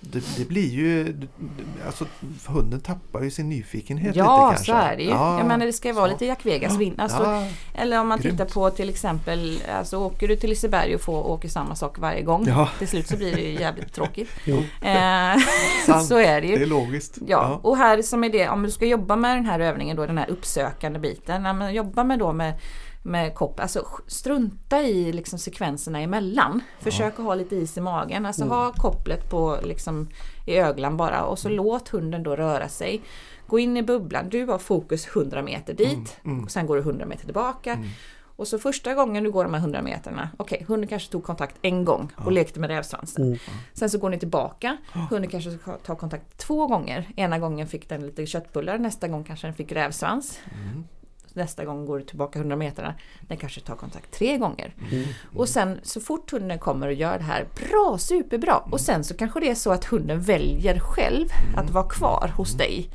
det, 0.00 0.24
det 0.36 0.48
blir 0.48 0.68
ju... 0.70 1.16
Alltså 1.86 2.04
hunden 2.46 2.80
tappar 2.80 3.22
ju 3.22 3.30
sin 3.30 3.48
nyfikenhet 3.48 4.16
Ja, 4.16 4.50
lite 4.50 4.54
kanske. 4.56 4.72
så 4.72 4.78
är 4.78 4.96
det 4.96 5.02
ju. 5.02 5.08
Ja, 5.10 5.38
jag 5.38 5.46
menar 5.46 5.66
det 5.66 5.72
ska 5.72 5.88
ju 5.88 5.94
vara 5.94 6.06
lite 6.06 6.26
Jack 6.26 6.46
Vegas-vinn. 6.46 6.94
Alltså, 7.00 7.22
ja, 7.22 7.46
Eller 7.74 8.00
om 8.00 8.08
man 8.08 8.18
Grymt. 8.20 8.38
tittar 8.38 8.52
på 8.54 8.70
till 8.70 8.88
exempel, 8.88 9.62
alltså 9.78 9.96
åker 9.96 10.28
du 10.28 10.36
till 10.36 10.50
Liseberg 10.50 10.94
och 10.94 11.00
får 11.00 11.26
åka 11.26 11.48
samma 11.48 11.74
sak 11.74 11.98
varje 11.98 12.22
gång. 12.22 12.46
Ja. 12.48 12.68
Till 12.78 12.88
slut 12.88 13.06
så 13.08 13.16
blir 13.16 13.34
det 13.34 13.40
ju 13.40 13.60
jävligt 13.60 13.92
tråkigt. 13.94 14.28
Eh, 14.82 15.36
så 16.00 16.18
är 16.18 16.40
det 16.40 16.46
det 16.46 16.54
är 16.54 16.58
ju. 16.58 16.66
logiskt. 16.66 17.18
Ja, 17.26 17.60
och 17.62 17.76
här 17.76 18.02
som 18.02 18.24
är 18.24 18.28
det, 18.30 18.48
om 18.48 18.62
du 18.62 18.70
ska 18.70 18.86
jobba 18.86 19.16
med 19.16 19.36
den 19.36 19.46
här 19.46 19.60
övningen 19.60 19.96
då, 19.96 20.06
den 20.06 20.18
här 20.18 20.30
uppsökande 20.30 20.98
biten. 20.98 21.44
Ja, 21.44 21.70
jobba 21.70 22.04
med 22.04 22.18
då 22.18 22.32
med 22.32 22.54
med 23.02 23.34
kopp. 23.34 23.60
Alltså 23.60 23.86
strunta 24.06 24.82
i 24.82 25.12
liksom 25.12 25.38
sekvenserna 25.38 26.00
emellan. 26.00 26.60
Försök 26.80 27.18
att 27.18 27.24
ha 27.24 27.34
lite 27.34 27.56
is 27.56 27.76
i 27.76 27.80
magen. 27.80 28.26
Alltså 28.26 28.44
ha 28.44 28.72
kopplet 28.72 29.30
på 29.30 29.58
liksom 29.62 30.08
i 30.46 30.56
öglan 30.56 30.96
bara 30.96 31.24
och 31.24 31.38
så 31.38 31.48
låt 31.48 31.88
hunden 31.88 32.22
då 32.22 32.36
röra 32.36 32.68
sig. 32.68 33.02
Gå 33.46 33.58
in 33.58 33.76
i 33.76 33.82
bubblan. 33.82 34.28
Du 34.28 34.46
har 34.46 34.58
fokus 34.58 35.06
100 35.16 35.42
meter 35.42 35.74
dit. 35.74 36.16
Och 36.44 36.50
sen 36.50 36.66
går 36.66 36.76
du 36.76 36.82
100 36.82 37.06
meter 37.06 37.24
tillbaka. 37.24 37.78
Och 38.36 38.48
så 38.48 38.58
första 38.58 38.94
gången 38.94 39.24
du 39.24 39.30
går 39.30 39.44
de 39.44 39.54
här 39.54 39.60
100 39.60 39.82
meterna, 39.82 40.30
okej, 40.36 40.64
hunden 40.68 40.88
kanske 40.88 41.12
tog 41.12 41.24
kontakt 41.24 41.56
en 41.62 41.84
gång 41.84 42.12
och 42.16 42.32
lekte 42.32 42.60
med 42.60 42.70
rävsvansen. 42.70 43.38
Sen 43.72 43.90
så 43.90 43.98
går 43.98 44.10
ni 44.10 44.18
tillbaka, 44.18 44.76
hunden 45.10 45.30
kanske 45.30 45.50
ska 45.50 45.76
ta 45.76 45.96
kontakt 45.96 46.38
två 46.38 46.66
gånger. 46.66 47.08
Ena 47.16 47.38
gången 47.38 47.66
fick 47.66 47.88
den 47.88 48.06
lite 48.06 48.26
köttbullar, 48.26 48.78
nästa 48.78 49.08
gång 49.08 49.24
kanske 49.24 49.46
den 49.46 49.54
fick 49.54 49.72
rävsvans. 49.72 50.38
Nästa 51.38 51.64
gång 51.64 51.86
går 51.86 51.98
du 51.98 52.04
tillbaka 52.04 52.38
100 52.38 52.56
meterna, 52.56 52.94
den 53.20 53.36
kanske 53.36 53.60
tar 53.60 53.74
kontakt 53.74 54.12
tre 54.12 54.38
gånger. 54.38 54.74
Och 55.36 55.48
sen 55.48 55.80
så 55.82 56.00
fort 56.00 56.32
hunden 56.32 56.58
kommer 56.58 56.86
och 56.86 56.92
gör 56.92 57.18
det 57.18 57.24
här, 57.24 57.46
bra, 57.54 57.98
superbra! 57.98 58.56
Och 58.56 58.80
sen 58.80 59.04
så 59.04 59.14
kanske 59.14 59.40
det 59.40 59.50
är 59.50 59.54
så 59.54 59.72
att 59.72 59.84
hunden 59.84 60.20
väljer 60.20 60.78
själv 60.78 61.28
att 61.56 61.70
vara 61.70 61.88
kvar 61.88 62.32
hos 62.36 62.52
dig 62.52 62.90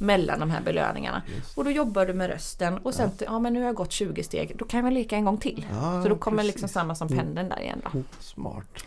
mellan 0.00 0.40
de 0.40 0.50
här 0.50 0.60
belöningarna. 0.60 1.22
Och 1.54 1.64
då 1.64 1.70
jobbar 1.70 2.06
du 2.06 2.14
med 2.14 2.30
rösten 2.30 2.78
och 2.78 2.94
sen, 2.94 3.10
ja, 3.26 3.38
men 3.38 3.52
nu 3.52 3.60
har 3.60 3.66
jag 3.66 3.74
gått 3.74 3.92
20 3.92 4.22
steg, 4.22 4.56
då 4.58 4.64
kan 4.64 4.78
jag 4.78 4.84
väl 4.84 4.94
leka 4.94 5.16
en 5.16 5.24
gång 5.24 5.38
till. 5.38 5.66
Ja, 5.70 6.02
så 6.02 6.08
då 6.08 6.16
kommer 6.16 6.36
precis. 6.36 6.54
liksom 6.54 6.68
samma 6.68 6.94
som 6.94 7.08
pendeln 7.08 7.48
där 7.48 7.60
igen 7.60 7.82
då. 7.84 8.02
Smart. 8.20 8.84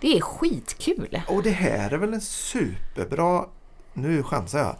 Det 0.00 0.16
är 0.16 0.20
skitkul! 0.20 1.22
Och 1.28 1.42
det 1.42 1.50
här 1.50 1.90
är 1.90 1.98
väl 1.98 2.14
en 2.14 2.20
superbra, 2.20 3.44
nu 3.92 4.22
chansar 4.22 4.58
jag, 4.58 4.76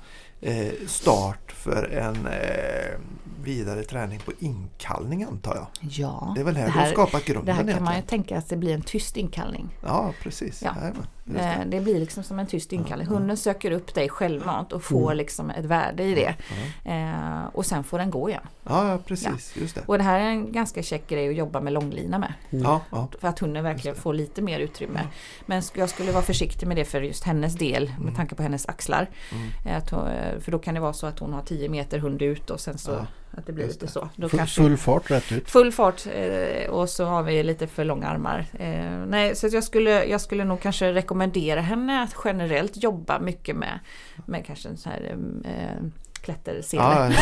start 0.86 1.52
för 1.52 1.88
en 1.92 2.26
eh, 2.26 2.98
vidare 3.44 3.82
träning 3.82 4.18
på 4.18 4.32
inkallning 4.38 5.22
antar 5.24 5.54
jag. 5.54 5.66
Ja, 5.90 6.32
Det 6.34 6.40
är 6.40 6.44
väl 6.44 6.56
här, 6.56 6.66
det 6.66 6.72
du 6.72 6.78
har 6.78 6.86
skapat 6.86 7.22
det 7.26 7.32
grunden 7.32 7.54
här 7.56 7.62
kan 7.74 7.82
man 7.84 7.92
ju 7.92 7.96
egentligen. 7.96 8.22
tänka 8.22 8.38
att 8.38 8.48
det 8.48 8.56
blir 8.56 8.74
en 8.74 8.82
tyst 8.82 9.16
inkallning. 9.16 9.68
Ja 9.84 10.12
precis. 10.22 10.62
Ja. 10.62 10.74
Det. 11.24 11.40
Eh, 11.40 11.60
Det 11.66 11.80
blir 11.80 12.00
liksom 12.00 12.22
som 12.22 12.38
en 12.38 12.46
tyst 12.46 12.72
inkallning. 12.72 13.06
Hunden 13.08 13.36
söker 13.36 13.70
upp 13.70 13.94
dig 13.94 14.08
självmant 14.08 14.72
och 14.72 14.82
får 14.82 15.14
liksom 15.14 15.50
ett 15.50 15.64
värde 15.64 16.02
i 16.02 16.14
det. 16.14 16.34
Eh, 16.90 17.44
och 17.52 17.66
sen 17.66 17.84
får 17.84 17.98
den 17.98 18.10
gå 18.10 18.28
igen. 18.28 18.42
Ja, 18.64 18.90
ja 18.90 18.98
precis. 19.06 19.56
Just 19.56 19.74
det. 19.74 19.80
Och 19.86 19.98
det 19.98 20.04
här 20.04 20.20
är 20.20 20.24
en 20.24 20.52
ganska 20.52 20.82
käck 20.82 21.08
grej 21.08 21.28
att 21.28 21.34
jobba 21.36 21.60
med 21.60 21.72
långlina 21.72 22.18
med. 22.18 22.32
Ja, 22.50 22.80
ja. 22.90 23.08
För 23.20 23.28
att 23.28 23.38
hunden 23.38 23.64
verkligen 23.64 23.96
får 23.96 24.14
lite 24.14 24.42
mer 24.42 24.58
utrymme. 24.58 25.00
Men 25.46 25.60
sk- 25.60 25.78
jag 25.78 25.88
skulle 25.90 26.12
vara 26.12 26.22
försiktig 26.22 26.66
med 26.66 26.76
det 26.76 26.84
för 26.84 27.00
just 27.00 27.24
hennes 27.24 27.54
del 27.54 27.92
med 28.00 28.16
tanke 28.16 28.34
på 28.34 28.42
hennes 28.42 28.66
axlar. 28.66 29.10
Eh, 29.66 29.76
Att 29.76 29.92
eh, 29.92 30.33
för 30.40 30.52
då 30.52 30.58
kan 30.58 30.74
det 30.74 30.80
vara 30.80 30.92
så 30.92 31.06
att 31.06 31.18
hon 31.18 31.32
har 31.32 31.42
10 31.42 31.68
meter 31.68 31.98
hund 31.98 32.22
ut 32.22 32.50
och 32.50 32.60
sen 32.60 32.78
så 32.78 32.90
Ja, 32.90 33.06
att 33.38 33.46
det 33.46 33.52
blir 33.52 33.66
lite 33.66 33.86
så. 33.86 34.08
Då 34.16 34.28
Full, 34.28 34.38
kanske, 34.38 34.62
full 34.62 34.76
fart 34.76 35.10
rätt 35.10 35.32
ut. 35.32 35.50
Full 35.50 35.72
fart 35.72 36.02
eh, 36.14 36.70
och 36.70 36.88
så 36.88 37.04
har 37.04 37.22
vi 37.22 37.42
lite 37.42 37.66
för 37.66 37.84
långa 37.84 38.06
armar. 38.08 38.46
Eh, 38.58 39.06
nej, 39.08 39.36
så 39.36 39.48
jag 39.52 39.64
skulle, 39.64 40.04
jag 40.04 40.20
skulle 40.20 40.44
nog 40.44 40.60
kanske 40.60 40.92
rekommendera 40.92 41.60
henne 41.60 42.02
att 42.02 42.14
generellt 42.24 42.82
jobba 42.82 43.18
mycket 43.18 43.56
med, 43.56 43.78
med 44.26 44.46
kanske 44.46 44.68
en 44.68 44.76
sån 44.76 44.92
här 44.92 45.16
eh, 45.44 45.86
klättersele. 46.22 47.12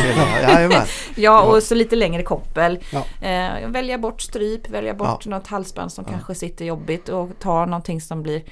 Ja. 0.70 0.84
Ja, 1.16 1.42
och 1.42 1.62
så 1.62 1.74
lite 1.74 1.96
längre 1.96 2.22
koppel. 2.22 2.78
Ja. 2.92 3.28
Eh, 3.28 3.68
välja 3.68 3.98
bort 3.98 4.20
stryp, 4.22 4.70
välja 4.70 4.94
bort 4.94 5.22
Ja. 5.26 5.30
något 5.30 5.46
halsband 5.46 5.92
som 5.92 6.04
Ja. 6.06 6.12
kanske 6.12 6.34
sitter 6.34 6.64
jobbigt 6.64 7.08
och 7.08 7.30
ta 7.40 7.66
någonting 7.66 8.00
som 8.00 8.22
blir 8.22 8.42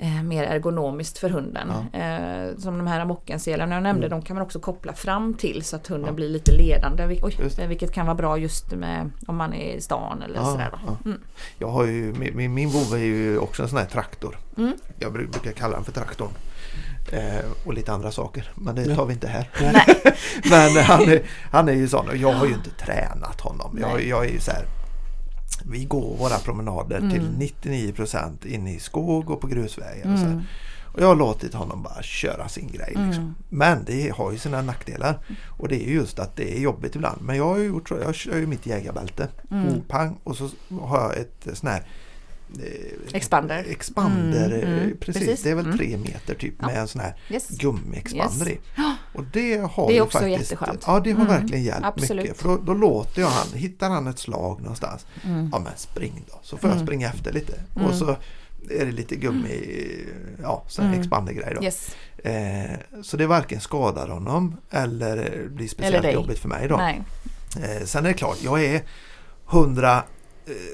eh, 0.00 0.22
mer 0.22 0.44
ergonomiskt 0.44 1.18
för 1.18 1.30
hunden. 1.30 1.70
Eh, 1.92 2.56
som 2.58 2.78
de 2.78 2.86
här 2.86 3.00
amockenselarna 3.00 3.74
jag 3.74 3.82
nämnde, 3.82 4.08
de 4.08 4.22
kan 4.22 4.36
man 4.36 4.42
också 4.46 4.60
koppla 4.60 4.92
fram 4.92 5.34
till 5.34 5.62
så 5.64 5.76
att 5.76 5.86
hunden 5.86 6.00
Mm. 6.08 6.12
Ja. 6.12 6.16
blir 6.16 6.28
lite 6.28 6.52
ledande. 6.52 7.06
Vil- 7.06 7.20
Oj, 7.22 7.66
vilket 7.66 7.92
kan 7.92 8.06
vara 8.06 8.14
bra 8.16 8.38
just 8.38 8.72
med 8.72 9.10
om 9.26 9.36
man 9.36 9.54
är 9.54 9.74
i 9.74 9.80
stan 9.80 10.22
eller 10.22 10.44
sådär. 10.44 10.68
Då. 10.72 10.78
ja. 10.86 10.96
Mm. 11.04 11.20
Jag 11.58 11.68
har 11.68 11.84
ju, 11.86 12.12
min, 12.34 12.54
min, 12.54 12.68
vovve 12.68 12.98
är 12.98 13.04
ju 13.04 13.38
också 13.38 13.62
en 13.62 13.68
sån 13.68 13.78
här 13.78 13.86
traktor. 13.86 14.38
Mm. 14.58 14.72
Jag 14.98 15.12
bru- 15.12 15.30
brukar 15.30 15.52
kalla 15.52 15.74
den 15.76 15.84
för 15.84 15.92
traktorn. 15.92 16.30
Eh, 17.12 17.44
och 17.66 17.74
lite 17.74 17.92
andra 17.92 18.10
saker. 18.10 18.52
Men 18.54 18.74
det 18.74 18.94
tar 18.94 19.06
vi 19.06 19.12
inte 19.12 19.28
här. 19.28 19.48
Nej. 19.60 19.84
Men 20.50 20.84
han 20.84 21.02
är, 21.02 21.22
han 21.50 21.68
är 21.68 21.72
ju 21.72 21.88
sån 21.88 22.08
och 22.08 22.16
jag 22.16 22.32
har 22.32 22.46
ju 22.46 22.52
inte 22.54 22.70
tränat 22.70 23.40
honom. 23.40 23.78
Jag, 23.80 24.04
jag 24.04 24.24
är 24.24 24.30
ju 24.30 24.40
så 24.40 24.50
här. 24.50 24.64
Vi 25.66 25.84
går 25.84 26.16
våra 26.16 26.38
promenader 26.38 26.98
till 26.98 27.20
Mm. 27.20 27.40
99% 27.40 28.46
inne 28.46 28.74
i 28.74 28.78
skog 28.78 29.30
och 29.30 29.40
på 29.40 29.46
grusvägar. 29.46 30.12
Och, 30.12 30.18
så. 30.18 30.24
Mm. 30.24 30.42
och 30.84 31.00
jag 31.00 31.06
har 31.06 31.16
låtit 31.16 31.54
honom 31.54 31.82
bara 31.82 32.02
köra 32.02 32.48
sin 32.48 32.66
grej. 32.66 32.88
Liksom. 32.88 33.22
Mm. 33.22 33.34
Men 33.48 33.84
det 33.84 34.12
har 34.16 34.32
ju 34.32 34.38
sina 34.38 34.62
nackdelar. 34.62 35.18
Och 35.58 35.68
det 35.68 35.84
är 35.84 35.88
ju 35.88 35.94
just 35.94 36.18
att 36.18 36.36
det 36.36 36.56
är 36.56 36.60
jobbigt 36.60 36.94
ibland. 36.94 37.22
Men 37.22 37.36
jag 37.36 37.44
har 37.44 37.58
ju 37.58 37.64
gjort 37.64 37.88
så. 37.88 37.98
Jag 38.02 38.14
kör 38.14 38.36
ju 38.36 38.46
mitt 38.46 38.66
jägarbälte. 38.66 39.28
Mm. 39.50 39.80
Pang 39.88 40.18
och 40.24 40.36
så 40.36 40.48
har 40.80 41.00
jag 41.00 41.16
ett 41.16 41.58
sån 41.58 41.68
här 41.68 41.78
eh, 41.78 41.84
Expander. 43.12 43.64
Expander, 43.70 44.46
Mm, 44.52 44.68
mm, 44.72 44.88
eh, 44.90 44.96
precis. 45.00 45.22
precis. 45.26 45.42
Det 45.42 45.50
är 45.50 45.54
väl 45.54 45.64
Mm. 45.64 45.78
tre 45.78 45.96
meter 45.96 46.34
typ 46.34 46.54
Ja. 46.60 46.66
med 46.66 46.76
en 46.76 46.88
sån 46.88 47.00
här 47.00 47.16
Yes. 47.30 47.48
gummiexpander 47.48 48.48
Yes. 48.48 48.58
i. 48.58 48.60
Och 49.14 49.24
det 49.32 49.56
har 49.72 49.86
Det 49.86 49.92
är 49.92 49.94
ju 49.94 50.00
också 50.00 50.18
faktiskt, 50.18 50.40
jätteskönt. 50.50 50.84
Ja 50.86 51.00
det 51.00 51.10
har 51.12 51.24
Mm, 51.24 51.40
verkligen 51.40 51.64
hjälpt 51.64 51.84
absolut. 51.86 52.22
mycket. 52.24 52.40
För 52.40 52.48
då, 52.48 52.56
då 52.56 52.74
låter 52.74 53.20
jag 53.22 53.28
han, 53.28 53.46
hittar 53.54 53.90
han 53.90 54.06
ett 54.06 54.18
slag 54.18 54.60
någonstans. 54.60 55.06
Mm. 55.24 55.48
Ja 55.52 55.58
men 55.58 55.72
spring 55.76 56.24
då. 56.30 56.38
Så 56.42 56.56
får 56.56 56.70
jag 56.70 56.74
Mm. 56.74 56.86
springa 56.86 57.08
efter 57.08 57.32
lite. 57.32 57.52
Och 57.74 57.94
så 57.94 58.16
är 58.70 58.86
det 58.86 58.92
lite 58.92 59.16
gummi, 59.16 59.86
ja 60.42 60.64
sån 60.68 60.84
Mm. 60.86 61.00
expandergrej 61.00 61.54
då. 61.56 61.62
Yes. 61.64 61.96
Eh, 62.24 62.70
så 63.02 63.16
det 63.16 63.26
varken 63.26 63.60
skadar 63.60 64.08
honom 64.08 64.56
eller 64.70 65.48
blir 65.48 65.68
speciellt 65.68 65.96
Eller 66.04 66.12
jobbigt 66.14 66.38
för 66.38 66.48
mig 66.48 66.68
då. 66.68 66.78
Eh, 66.80 67.84
sen 67.84 68.04
är 68.04 68.08
det 68.08 68.14
klart, 68.14 68.36
jag 68.42 68.64
är 68.64 68.82
100 69.50 69.96
eh, 69.96 70.02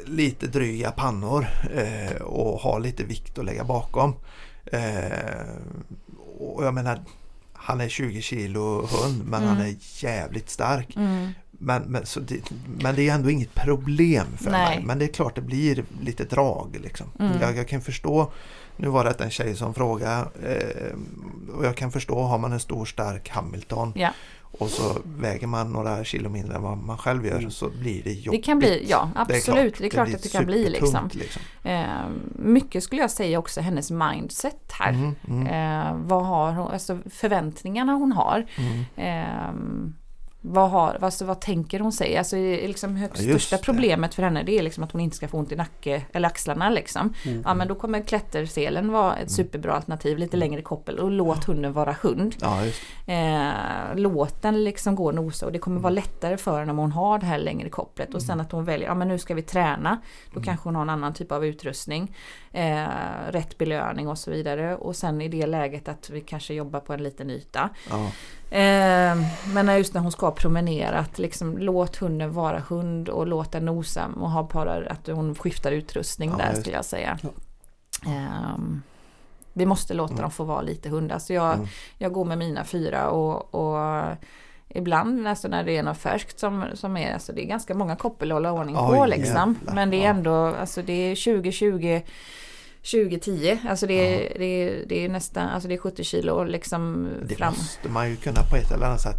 lite 0.04 0.46
dryga 0.46 0.90
pannor 0.90 1.46
eh, 1.74 2.16
och 2.22 2.60
har 2.60 2.80
lite 2.80 3.04
vikt 3.04 3.38
att 3.38 3.44
lägga 3.44 3.64
bakom. 3.64 4.14
Eh, 4.66 5.46
och 6.38 6.64
jag 6.64 6.74
menar, 6.74 7.04
han 7.52 7.80
är 7.80 7.88
20 7.88 8.22
kilo 8.22 8.86
hund 8.86 9.24
men 9.24 9.42
Mm. 9.42 9.56
han 9.56 9.66
är 9.66 9.74
jävligt 10.04 10.50
stark. 10.50 10.96
Mm. 10.96 11.30
Men, 11.50 11.82
men, 11.82 12.04
det, 12.20 12.40
men 12.78 12.94
det 12.94 13.08
är 13.08 13.14
ändå 13.14 13.30
inget 13.30 13.54
problem 13.54 14.26
för 14.36 14.50
Nej. 14.50 14.76
mig. 14.76 14.84
Men 14.86 14.98
det 14.98 15.04
är 15.04 15.12
klart 15.12 15.34
det 15.34 15.40
blir 15.40 15.84
lite 16.00 16.24
drag. 16.24 16.78
Liksom. 16.82 17.06
Mm. 17.18 17.40
Jag, 17.40 17.56
jag 17.56 17.68
kan 17.68 17.80
förstå, 17.80 18.32
nu 18.76 18.88
var 18.88 19.04
det 19.04 19.20
en 19.20 19.30
tjej 19.30 19.56
som 19.56 19.74
frågade 19.74 20.28
eh, 20.42 20.96
och 21.56 21.66
jag 21.66 21.76
kan 21.76 21.92
förstå, 21.92 22.20
har 22.22 22.38
man 22.38 22.52
en 22.52 22.60
stor 22.60 22.84
stark 22.84 23.28
Hamilton 23.28 23.92
Ja. 23.96 24.10
Och 24.58 24.68
så 24.68 24.98
väger 25.18 25.46
man 25.46 25.72
några 25.72 26.04
kilo 26.04 26.28
mindre 26.28 26.56
än 26.56 26.62
vad 26.62 26.78
man 26.78 26.98
själv 26.98 27.26
gör 27.26 27.38
Mm. 27.38 27.50
så 27.50 27.68
blir 27.68 28.02
det 28.02 28.12
jobbigt. 28.12 28.40
Det 28.42 28.46
kan 28.46 28.58
bli, 28.58 28.86
ja 28.88 29.10
absolut. 29.14 29.78
Det 29.78 29.84
är 29.86 29.90
klart, 29.90 30.06
blir 30.06 30.16
att 30.16 30.22
det 30.22 30.28
kan 30.32 30.44
bli 30.46 30.68
liksom. 30.68 31.10
liksom. 31.12 31.42
Eh, 31.62 31.84
mycket 32.34 32.82
skulle 32.84 33.00
jag 33.00 33.10
säga 33.10 33.38
också 33.38 33.60
hennes 33.60 33.90
mindset 33.90 34.72
här. 34.72 34.88
Mm, 34.92 35.14
mm, 35.28 35.46
Eh, 35.46 35.96
vad 36.06 36.26
har 36.26 36.52
hon, 36.52 36.70
alltså 36.72 36.98
förväntningarna 37.10 37.92
hon 37.92 38.12
har. 38.12 38.46
mm. 38.58 38.84
Eh, 38.96 39.52
vad, 40.48 40.70
har, 40.70 40.98
alltså, 41.00 41.24
vad 41.24 41.40
tänker 41.40 41.80
hon 41.80 41.92
sig? 41.92 42.16
Alltså, 42.16 42.36
liksom 42.36 42.96
högst 42.96 43.22
Ja, 43.22 43.30
största 43.30 43.58
problemet 43.58 44.14
för 44.14 44.22
henne 44.22 44.42
det 44.42 44.58
är 44.58 44.62
liksom 44.62 44.84
att 44.84 44.92
hon 44.92 45.00
inte 45.00 45.16
ska 45.16 45.28
få 45.28 45.38
ont 45.38 45.52
i 45.52 45.56
nacke 45.56 46.02
eller 46.12 46.28
axlarna. 46.28 46.70
Liksom. 46.70 47.14
Mm. 47.24 47.42
Ja 47.44 47.54
men 47.54 47.68
då 47.68 47.74
kommer 47.74 48.00
klätterselen 48.00 48.92
vara 48.92 49.16
ett 49.16 49.30
superbra 49.30 49.72
alternativ, 49.72 50.18
lite 50.18 50.36
längre 50.36 50.62
koppel 50.62 50.98
och 50.98 51.10
låt 51.10 51.44
hunden 51.44 51.72
vara 51.72 51.96
hund. 52.02 52.36
Ja. 52.40 52.64
Eh, 53.12 53.52
låt 53.94 54.42
den 54.42 54.64
liksom 54.64 54.94
gå 54.94 55.04
och 55.04 55.14
nosa 55.14 55.46
och 55.46 55.52
det 55.52 55.58
kommer 55.58 55.80
vara 55.80 55.90
lättare 55.90 56.36
för 56.36 56.58
henne 56.58 56.72
om 56.72 56.78
hon 56.78 56.92
har 56.92 57.18
det 57.18 57.26
här 57.26 57.38
längre 57.38 57.68
kopplet 57.68 58.14
och 58.14 58.22
sen 58.22 58.40
att 58.40 58.52
hon 58.52 58.64
väljer, 58.64 58.88
ja 58.88 58.94
men 58.94 59.08
nu 59.08 59.18
ska 59.18 59.34
vi 59.34 59.42
träna. 59.42 60.00
Då 60.34 60.40
kanske 60.40 60.68
hon 60.68 60.74
har 60.74 60.82
en 60.82 60.90
annan 60.90 61.14
typ 61.14 61.32
av 61.32 61.46
utrustning. 61.46 62.16
Eh, 62.52 62.86
rätt 63.28 63.58
belöning 63.58 64.08
och 64.08 64.18
så 64.18 64.30
vidare. 64.30 64.76
Och 64.76 64.96
sen 64.96 65.20
i 65.20 65.28
det 65.28 65.46
läget 65.46 65.88
att 65.88 66.10
vi 66.10 66.20
kanske 66.20 66.54
jobbar 66.54 66.80
på 66.80 66.92
en 66.92 67.02
liten 67.02 67.30
yta. 67.30 67.70
Ja. 68.50 68.56
Eh, 68.56 69.16
men 69.54 69.76
just 69.78 69.94
när 69.94 70.00
hon 70.00 70.12
ska 70.12 70.30
promenera, 70.30 70.98
att 70.98 71.18
liksom 71.18 71.58
låt 71.58 71.96
hunden 71.96 72.32
vara 72.32 72.62
hund 72.68 73.08
och 73.08 73.26
låt 73.26 73.52
den 73.52 73.64
nosa 73.64 74.06
och 74.20 74.30
ha 74.30 74.42
bara 74.52 74.74
att 74.90 75.06
hon 75.06 75.34
skiftar 75.34 75.72
utrustning 75.72 76.30
Ja, 76.30 76.36
där 76.36 76.60
skulle 76.60 76.76
jag 76.76 76.84
säga. 76.84 77.18
Ja. 77.22 77.28
Ehm, 78.10 78.82
vi 79.52 79.66
måste 79.66 79.94
låta 79.94 80.12
Mm. 80.12 80.22
dem 80.22 80.30
få 80.30 80.44
vara 80.44 80.60
lite 80.60 80.88
hundar. 80.88 81.18
Så 81.18 81.32
jag, 81.32 81.54
Mm. 81.54 81.66
jag 81.98 82.12
går 82.12 82.24
med 82.24 82.38
mina 82.38 82.64
fyra 82.64 83.10
och, 83.10 83.54
och 83.54 84.02
ibland 84.68 85.28
alltså 85.28 85.48
när 85.48 85.64
det 85.64 85.76
är 85.76 85.82
något 85.82 85.98
färskt 85.98 86.38
som, 86.38 86.64
som 86.74 86.96
är, 86.96 87.14
alltså 87.14 87.32
det 87.32 87.44
är 87.44 87.46
ganska 87.48 87.74
många 87.74 87.96
koppel 87.96 88.30
att 88.30 88.34
hålla 88.34 88.52
ordning 88.52 88.76
på 88.76 88.96
Oj, 88.98 89.08
liksom. 89.10 89.58
Men 89.74 89.90
det 89.90 90.04
är 90.04 90.10
ändå, 90.10 90.32
alltså 90.46 90.82
det 90.82 90.92
är 90.92 91.16
2020 91.40 92.00
2010, 92.90 93.58
alltså 93.68 93.86
det 93.86 93.94
är, 93.94 94.38
det, 94.38 94.44
är, 94.44 94.84
det 94.86 95.04
är 95.04 95.08
nästan, 95.08 95.48
alltså 95.48 95.68
det 95.68 95.74
är 95.74 95.78
70 95.78 96.04
kilo 96.04 96.44
liksom 96.44 97.08
Det 97.28 97.34
fram. 97.34 97.52
måste 97.52 97.88
man 97.88 98.10
ju 98.10 98.16
kunna 98.16 98.40
på 98.50 98.56
ett 98.56 98.70
eller 98.72 98.86
annat 98.86 99.00
sätt 99.00 99.16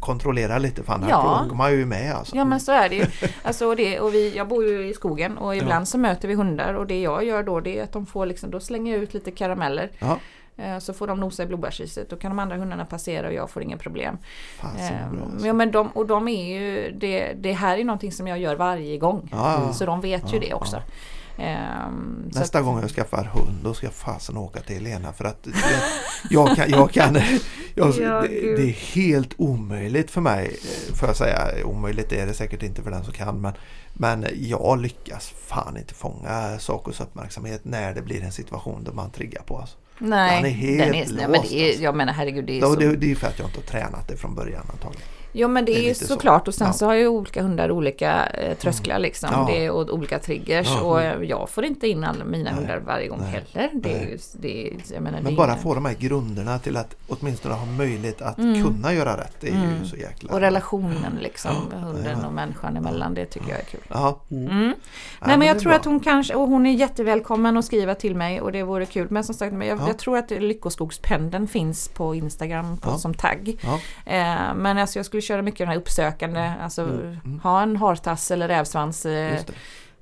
kontrollera 0.00 0.58
lite 0.58 0.82
för 0.82 0.92
annars 0.92 1.10
Ja. 1.10 1.42
åker 1.46 1.56
man 1.56 1.72
ju 1.72 1.86
med 1.86 2.14
alltså. 2.14 2.36
Ja 2.36 2.44
men 2.44 2.60
så 2.60 2.72
är 2.72 2.88
det 2.88 2.96
ju. 2.96 3.06
Alltså, 3.42 3.74
det, 3.74 4.00
och 4.00 4.14
vi, 4.14 4.36
jag 4.36 4.48
bor 4.48 4.64
ju 4.64 4.88
i 4.88 4.94
skogen 4.94 5.38
och 5.38 5.56
ibland 5.56 5.88
så 5.88 5.98
möter 5.98 6.28
vi 6.28 6.34
hundar 6.34 6.74
och 6.74 6.86
det 6.86 7.00
jag 7.02 7.24
gör 7.24 7.42
då 7.42 7.60
det 7.60 7.78
är 7.78 7.82
att 7.82 7.92
de 7.92 8.06
får 8.06 8.26
liksom, 8.26 8.50
då 8.50 8.60
slänger 8.60 8.92
jag 8.94 9.02
ut 9.02 9.14
lite 9.14 9.30
karameller. 9.30 9.90
Ja. 9.98 10.18
Eh, 10.56 10.78
Så 10.78 10.92
får 10.92 11.06
de 11.06 11.20
nosa 11.20 11.42
i 11.42 11.46
blodbärsriset. 11.46 12.10
Då 12.10 12.16
kan 12.16 12.30
de 12.30 12.38
andra 12.38 12.56
hundarna 12.56 12.84
passera 12.84 13.26
och 13.26 13.34
jag 13.34 13.50
får 13.50 13.62
inga 13.62 13.76
problem. 13.76 14.18
Fan, 14.60 14.76
Eh, 14.76 15.12
bra. 15.12 15.24
alltså. 15.32 15.46
Ja, 15.46 15.52
men 15.52 15.70
de, 15.70 15.88
och 15.88 16.06
de 16.06 16.28
är 16.28 16.54
ju, 16.60 16.90
det, 16.98 17.32
det 17.32 17.52
här 17.52 17.78
är 17.78 17.84
någonting 17.84 18.12
som 18.12 18.26
jag 18.28 18.38
gör 18.38 18.56
varje 18.56 18.98
gång. 18.98 19.28
Ja, 19.32 19.62
ja. 19.66 19.72
Så 19.72 19.86
de 19.86 20.00
vet 20.00 20.32
ju 20.32 20.36
Ja, 20.36 20.42
det 20.48 20.54
också. 20.54 20.82
Så 21.36 22.38
Nästa 22.38 22.58
att- 22.58 22.64
gång 22.64 22.80
jag 22.80 22.90
skaffar 22.90 23.24
hund 23.34 23.56
då 23.64 23.74
ska 23.74 23.86
jag 23.86 23.94
fasen 23.94 24.36
åka 24.36 24.60
till 24.60 24.74
Helena 24.76 25.12
för 25.12 25.24
att 25.24 25.46
jag, 25.46 26.48
jag 26.48 26.56
kan, 26.56 26.70
jag 26.70 26.90
kan 26.92 27.14
jag, 27.74 27.94
Ja, 28.00 28.20
det, 28.22 28.56
det 28.56 28.62
är 28.62 28.94
helt 28.94 29.34
omöjligt 29.36 30.10
för 30.10 30.20
mig 30.20 30.46
eh, 30.90 30.94
får 30.94 31.08
jag 31.08 31.16
säga. 31.16 31.38
Omöjligt 31.64 32.12
är 32.12 32.26
det 32.26 32.34
säkert 32.34 32.62
inte 32.62 32.82
för 32.82 32.90
den 32.90 33.04
som 33.04 33.12
kan 33.12 33.40
men, 33.40 33.52
men 33.94 34.26
jag 34.34 34.80
lyckas 34.80 35.32
fan 35.46 35.76
inte 35.76 35.94
fånga 35.94 36.58
Sakos 36.58 37.00
uppmärksamhet 37.00 37.60
när 37.64 37.94
det 37.94 38.02
blir 38.02 38.22
en 38.22 38.32
situation 38.32 38.84
där 38.84 38.92
man 38.92 39.10
triggar 39.10 39.42
på 39.42 39.54
oss. 39.54 39.76
Nej, 39.98 40.36
Han 40.36 40.44
är 40.44 40.50
helt 40.50 40.78
den 40.78 40.94
är, 40.94 41.06
nej, 41.06 41.28
men 41.28 41.32
låst, 41.32 41.50
det 41.50 41.60
är, 41.60 41.68
alltså. 41.68 41.82
jag 41.82 41.94
menar 41.96 42.12
herregud 42.12 42.44
det 42.44 42.58
är 42.58 42.60
så. 42.60 42.74
det, 42.74 42.96
det 42.96 43.10
är 43.10 43.14
för 43.14 43.26
att 43.26 43.38
jag 43.38 43.48
inte 43.48 43.58
har 43.60 43.66
tränat 43.66 44.08
det 44.08 44.16
från 44.16 44.34
början 44.34 44.66
antagligen. 44.72 45.06
Jo 45.36 45.48
men 45.48 45.64
det, 45.64 45.72
det 45.72 45.78
är 45.78 45.80
är 45.80 45.82
ju 45.82 45.88
lite 45.88 46.00
så. 46.06 46.14
såklart 46.14 46.48
och 46.48 46.54
sen 46.54 46.66
Ja. 46.66 46.72
så 46.72 46.86
har 46.86 46.94
ju 46.94 47.08
olika 47.08 47.42
hundar 47.42 47.70
olika 47.70 48.26
eh, 48.26 48.56
trösklar 48.56 48.98
liksom. 48.98 49.28
Ja. 49.32 49.46
Det 49.52 49.64
är, 49.64 49.70
och 49.70 49.94
olika 49.94 50.18
triggers 50.18 50.66
Ja. 50.70 50.80
och 50.80 51.24
jag 51.24 51.50
får 51.50 51.64
inte 51.64 51.88
in 51.88 52.04
alla 52.04 52.24
mina 52.24 52.50
Nej. 52.50 52.54
hundar 52.60 52.76
varje 52.86 53.08
gång 53.08 53.18
Nej. 53.20 53.30
heller. 53.30 53.70
Det 53.74 53.92
är, 53.98 54.00
ju- 54.02 54.18
det 54.32 54.68
är, 54.68 55.00
menar, 55.00 55.18
det 55.18 55.22
Men 55.24 55.32
är 55.32 55.36
bara 55.36 55.50
ingen- 55.52 55.62
få 55.62 55.74
de 55.74 55.84
här 55.84 55.94
grunderna 55.94 56.58
till 56.58 56.76
att 56.76 56.94
åtminstone 57.08 57.54
ha 57.54 57.66
möjlighet 57.66 58.22
att 58.22 58.38
Mm. 58.38 58.62
kunna 58.64 58.92
göra 58.94 59.16
rätt. 59.20 59.36
Det 59.40 59.48
är 59.48 59.52
ju 59.52 59.58
Mm. 59.58 59.84
så 59.86 59.96
jäkla... 59.96 60.32
Och 60.32 60.40
relationen 60.40 61.18
liksom, 61.22 61.50
hunden 61.72 62.18
Ja. 62.22 62.26
och 62.26 62.32
människan 62.32 62.76
emellan, 62.76 63.14
det 63.14 63.26
tycker 63.26 63.48
jag 63.50 63.58
är 63.58 63.64
kul. 63.64 63.80
Ja. 63.88 64.20
Mm. 64.30 64.74
Ja, 65.20 65.26
Nej 65.26 65.38
men 65.38 65.48
jag 65.48 65.58
tror 65.58 65.70
bra. 65.70 65.78
att 65.78 65.84
hon 65.84 66.00
kanske, 66.00 66.34
och 66.34 66.48
hon 66.48 66.66
är 66.66 66.72
jättevälkommen 66.72 67.56
att 67.56 67.64
skriva 67.64 67.94
till 67.94 68.16
mig 68.16 68.40
och 68.40 68.52
det 68.52 68.62
vore 68.62 68.86
kul. 68.86 69.06
Men 69.10 69.24
som 69.24 69.34
sagt, 69.34 69.52
men 69.54 69.68
jag, 69.68 69.78
Ja. 69.80 69.86
jag 69.86 69.98
tror 69.98 70.18
att 70.18 70.30
Lyckoskogspendeln 70.30 71.48
finns 71.48 71.88
på 71.88 72.14
Instagram 72.14 72.76
på, 72.76 72.90
Ja. 72.90 72.98
som 72.98 73.14
tagg. 73.14 73.56
Ja. 73.64 73.74
Eh, 74.12 74.54
men 74.56 74.78
alltså 74.78 74.98
jag 74.98 75.06
skulle 75.06 75.22
köra 75.22 75.42
mycket 75.42 75.58
den 75.58 75.68
här 75.68 75.76
uppsökande, 75.76 76.52
alltså 76.62 76.82
Mm. 76.82 77.40
ha 77.42 77.62
en 77.62 77.76
hartass 77.76 78.30
eller 78.30 78.48
rävsvans 78.48 79.06
eh, 79.06 79.38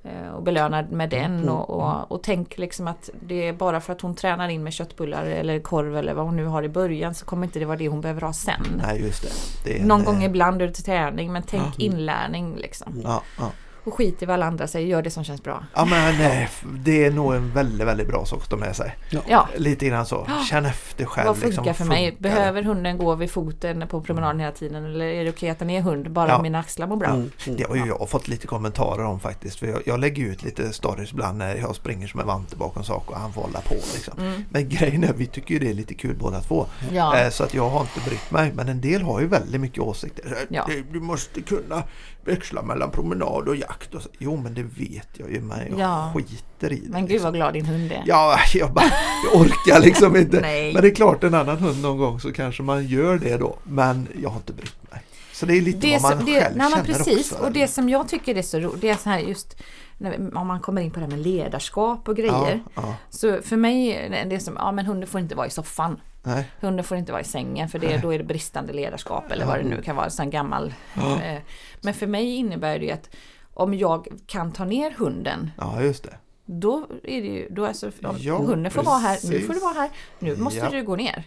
eh, 0.03 0.29
och 0.35 0.43
belöna 0.43 0.85
med 0.91 1.09
den. 1.09 1.37
Mm, 1.39 1.49
Och, 1.49 1.69
och, 1.69 2.11
och 2.11 2.23
tänk 2.23 2.57
liksom 2.57 2.87
att 2.87 3.09
det 3.21 3.47
är 3.47 3.53
bara 3.53 3.81
för 3.81 3.93
att 3.93 4.01
hon 4.01 4.15
tränar 4.15 4.49
in 4.49 4.63
med 4.63 4.73
köttbullar 4.73 5.25
eller 5.25 5.59
korv 5.59 5.97
eller 5.97 6.13
vad 6.13 6.25
hon 6.25 6.35
nu 6.35 6.45
har 6.45 6.63
i 6.63 6.69
början 6.69 7.15
så 7.15 7.25
kommer 7.25 7.43
inte 7.47 7.59
det 7.59 7.65
vara 7.65 7.77
det 7.77 7.87
hon 7.87 8.01
behöver 8.01 8.21
ha 8.21 8.33
sen. 8.33 8.81
Nej 8.87 9.01
just 9.01 9.21
det. 9.23 9.29
det 9.69 9.77
är 9.77 9.81
en, 9.81 9.87
Någon 9.87 9.99
eh, 10.01 10.05
gång 10.05 10.23
ibland 10.23 10.61
är 10.61 10.67
det 10.67 10.73
till 10.73 10.83
träning 10.83 11.31
men 11.33 11.43
tänk 11.43 11.63
Ja. 11.63 11.71
inlärning 11.77 12.55
liksom. 12.55 13.01
Ja, 13.03 13.21
ja. 13.39 13.51
Och 13.85 13.93
skit 13.93 14.21
i 14.21 14.25
vad 14.25 14.33
alla 14.33 14.45
andra 14.45 14.67
säger, 14.67 14.87
gör 14.87 15.01
det 15.01 15.09
som 15.11 15.23
känns 15.23 15.43
bra. 15.43 15.63
ja 15.73 15.85
men 15.85 16.17
nej, 16.17 16.49
det 16.63 17.05
är 17.05 17.11
nog 17.11 17.33
en 17.33 17.51
väldigt, 17.53 17.87
väldigt 17.87 18.07
bra 18.07 18.25
sak 18.25 18.43
att 18.43 18.49
ta 18.49 18.57
med 18.57 18.75
sig. 18.75 18.95
Ja, 19.27 19.47
Lite 19.57 19.85
grann 19.87 20.05
så. 20.05 20.27
Känn 20.49 20.65
efter 20.65 21.05
själv. 21.05 21.27
vad 21.27 21.37
funkar 21.37 21.63
liksom, 21.63 21.73
för 21.75 21.85
mig? 21.85 22.11
funkar? 22.11 22.23
Behöver 22.29 22.63
hunden 22.63 22.97
gå 22.97 23.15
vid 23.15 23.31
foten 23.31 23.87
på 23.87 24.01
promenaden 24.01 24.39
hela 24.39 24.51
tiden 24.51 24.85
eller 24.85 25.05
är 25.05 25.23
det 25.23 25.29
okej 25.29 25.49
att 25.49 25.59
den 25.59 25.69
är 25.69 25.81
hund 25.81 26.11
bara 26.11 26.29
Ja. 26.29 26.35
om 26.35 26.41
mina 26.41 26.59
axlar 26.59 26.87
mår 26.87 26.95
bra? 26.95 27.07
Mm, 27.09 27.31
mm. 27.45 27.57
Det 27.57 27.67
har 27.67 27.75
ju 27.75 27.85
jag 27.85 28.09
fått 28.09 28.27
lite 28.27 28.47
kommentarer 28.47 29.03
om 29.03 29.19
faktiskt. 29.19 29.59
För 29.59 29.67
jag, 29.67 29.81
jag 29.85 29.99
lägger 29.99 30.23
ut 30.25 30.43
lite 30.43 30.73
stories 30.73 31.11
ibland 31.11 31.37
när 31.37 31.55
jag 31.55 31.75
springer 31.75 32.07
som 32.07 32.19
en 32.19 32.27
vante 32.27 32.55
bakom 32.55 32.83
sak 32.83 33.11
och 33.11 33.17
han 33.17 33.33
får 33.33 33.41
hålla 33.41 33.61
på. 33.61 33.73
Liksom. 33.93 34.19
Mm. 34.19 34.45
Men 34.49 34.69
grejen 34.69 35.03
är 35.03 35.13
vi 35.13 35.25
tycker 35.25 35.53
ju 35.53 35.59
det 35.59 35.69
är 35.69 35.73
lite 35.73 35.93
kul 35.93 36.15
båda 36.19 36.41
två. 36.41 36.65
Ja. 36.91 37.17
Eh, 37.19 37.29
Så 37.29 37.43
att 37.43 37.53
jag 37.53 37.69
har 37.69 37.81
inte 37.81 37.99
brytt 38.09 38.31
mig. 38.31 38.51
Men 38.55 38.69
en 38.69 38.81
del 38.81 39.01
har 39.01 39.19
ju 39.19 39.27
väldigt 39.27 39.61
mycket 39.61 39.79
åsikter. 39.79 40.37
Ja. 40.49 40.65
"Du- 40.67 40.83
Du 40.91 40.99
måste 40.99 41.41
kunna 41.41 41.83
växla 42.25 42.61
mellan 42.61 42.91
promenad 42.91 43.47
och 43.47 43.55
jakt. 43.55 43.93
Och 43.95 44.01
så. 44.01 44.09
Jo 44.19 44.37
men 44.37 44.53
det 44.53 44.63
vet 44.63 45.07
jag 45.13 45.31
ju. 45.31 45.41
Men 45.41 45.59
jag 45.69 45.79
Ja. 45.79 46.11
skiter 46.15 46.73
i 46.73 46.79
det. 46.79 46.89
Men 46.89 47.01
gud 47.01 47.09
liksom. 47.09 47.23
vad 47.25 47.33
glad 47.33 47.53
din 47.53 47.65
hund 47.65 47.91
är. 47.91 48.03
Ja, 48.05 48.37
jag, 48.53 48.73
bara, 48.73 48.85
jag 49.31 49.41
orkar 49.41 49.79
liksom 49.81 50.15
inte. 50.15 50.41
Men 50.73 50.81
det 50.81 50.87
är 50.87 50.95
klart 50.95 51.23
en 51.23 51.33
annan 51.33 51.57
hund 51.57 51.81
någon 51.81 51.97
gång 51.97 52.19
så 52.19 52.33
kanske 52.33 52.63
man 52.63 52.87
gör 52.87 53.17
det 53.17 53.37
då. 53.37 53.57
Men 53.63 54.07
jag 54.21 54.29
har 54.29 54.37
inte 54.37 54.53
brytt 54.53 54.91
mig. 54.91 55.01
Så 55.33 55.45
det 55.45 55.57
är 55.57 55.61
lite 55.61 55.79
Det 55.79 55.93
vad 55.93 56.01
man 56.01 56.11
som, 56.11 56.25
det, 56.25 56.41
själv 56.41 56.57
nej, 56.57 56.71
känner 56.71 56.83
precis, 56.85 57.31
också. 57.31 57.43
och 57.43 57.51
det 57.51 57.67
som 57.67 57.89
jag 57.89 58.07
tycker 58.09 58.35
är 58.37 58.41
så 58.41 58.59
roligt, 58.59 58.81
det 58.81 58.89
är 58.89 58.95
så 58.95 59.09
här 59.09 59.19
just 59.19 59.57
när, 59.97 60.37
om 60.37 60.47
man 60.47 60.59
kommer 60.59 60.81
in 60.81 60.91
på 60.91 60.99
det 60.99 61.05
här 61.05 61.11
med 61.11 61.19
ledarskap 61.27 62.09
och 62.09 62.15
grejer. 62.15 62.63
Ja, 62.75 62.81
ja, 62.81 62.95
Så 63.09 63.41
för 63.41 63.57
mig, 63.57 63.91
är 63.93 64.25
det 64.25 64.39
som, 64.39 64.53
ja 64.59 64.71
men 64.71 64.85
hunden 64.85 65.09
får 65.09 65.21
inte 65.21 65.35
vara 65.35 65.47
i 65.47 65.49
soffan. 65.49 65.99
Nej. 66.23 66.49
Hunden 66.61 66.85
får 66.85 66.97
inte 66.97 67.11
vara 67.11 67.21
i 67.21 67.25
sängen 67.25 67.69
för 67.69 67.79
det, 67.79 67.97
då 67.97 68.13
är 68.13 68.17
det 68.17 68.23
bristande 68.23 68.73
ledarskap 68.73 69.31
eller 69.31 69.45
vad 69.45 69.59
det 69.59 69.63
nu 69.63 69.81
kan 69.81 69.95
vara, 69.95 70.09
sån 70.09 70.29
gammal. 70.29 70.73
Ja. 70.95 71.21
Eh, 71.21 71.41
Men 71.81 71.93
för 71.93 72.07
mig 72.07 72.35
innebär 72.35 72.79
det 72.79 72.91
att 72.91 73.09
om 73.53 73.73
jag 73.73 74.07
kan 74.27 74.51
ta 74.51 74.65
ner 74.65 74.91
hunden 74.91 75.51
Ja, 75.57 75.81
just 75.81 76.03
det. 76.03 76.15
då 76.45 76.87
är 77.03 77.21
det 77.21 77.27
ju, 77.27 77.47
då 77.49 77.65
alltså, 77.65 77.91
Ja, 78.17 78.37
hunden 78.37 78.71
får 78.71 78.83
vara 78.83 78.97
här, 78.97 79.19
nu 79.23 79.29
precis. 79.29 79.47
får 79.47 79.53
du 79.53 79.59
vara 79.59 79.73
här, 79.73 79.89
nu 80.19 80.35
måste 80.35 80.59
Ja. 80.59 80.69
du 80.69 80.83
gå 80.83 80.95
ner. 80.95 81.23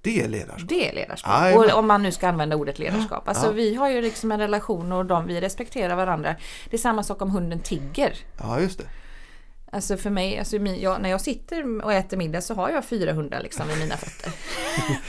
Det 0.00 0.20
är 0.22 0.28
ledarskap. 0.28 0.68
Det 0.68 0.88
är 0.90 0.94
ledarskap. 0.94 1.56
Och 1.56 1.78
om 1.78 1.86
man 1.86 2.02
nu 2.02 2.12
ska 2.12 2.28
använda 2.28 2.56
ordet 2.56 2.78
ledarskap. 2.78 3.28
Alltså 3.28 3.46
Ja. 3.46 3.52
vi 3.52 3.74
har 3.74 3.88
ju 3.90 4.02
liksom 4.02 4.32
en 4.32 4.38
relation 4.40 4.92
och 4.92 5.06
de, 5.06 5.26
vi 5.26 5.40
respekterar 5.40 5.96
varandra. 5.96 6.34
Det 6.70 6.76
är 6.76 6.78
samma 6.78 7.02
sak 7.02 7.22
om 7.22 7.30
hunden 7.30 7.58
tigger. 7.60 8.14
Ja, 8.40 8.60
just 8.60 8.78
det. 8.78 8.84
Alltså 9.74 9.96
för 9.96 10.10
mig, 10.10 10.38
alltså 10.38 10.56
jag, 10.56 11.02
när 11.02 11.10
jag 11.10 11.20
sitter 11.20 11.84
och 11.84 11.92
äter 11.92 12.16
middag 12.16 12.40
så 12.40 12.54
har 12.54 12.70
jag 12.70 12.84
fyra 12.84 13.12
hundar 13.12 13.40
liksom 13.42 13.68
vid 13.68 13.78
mina 13.78 13.96
fötter 13.96 14.32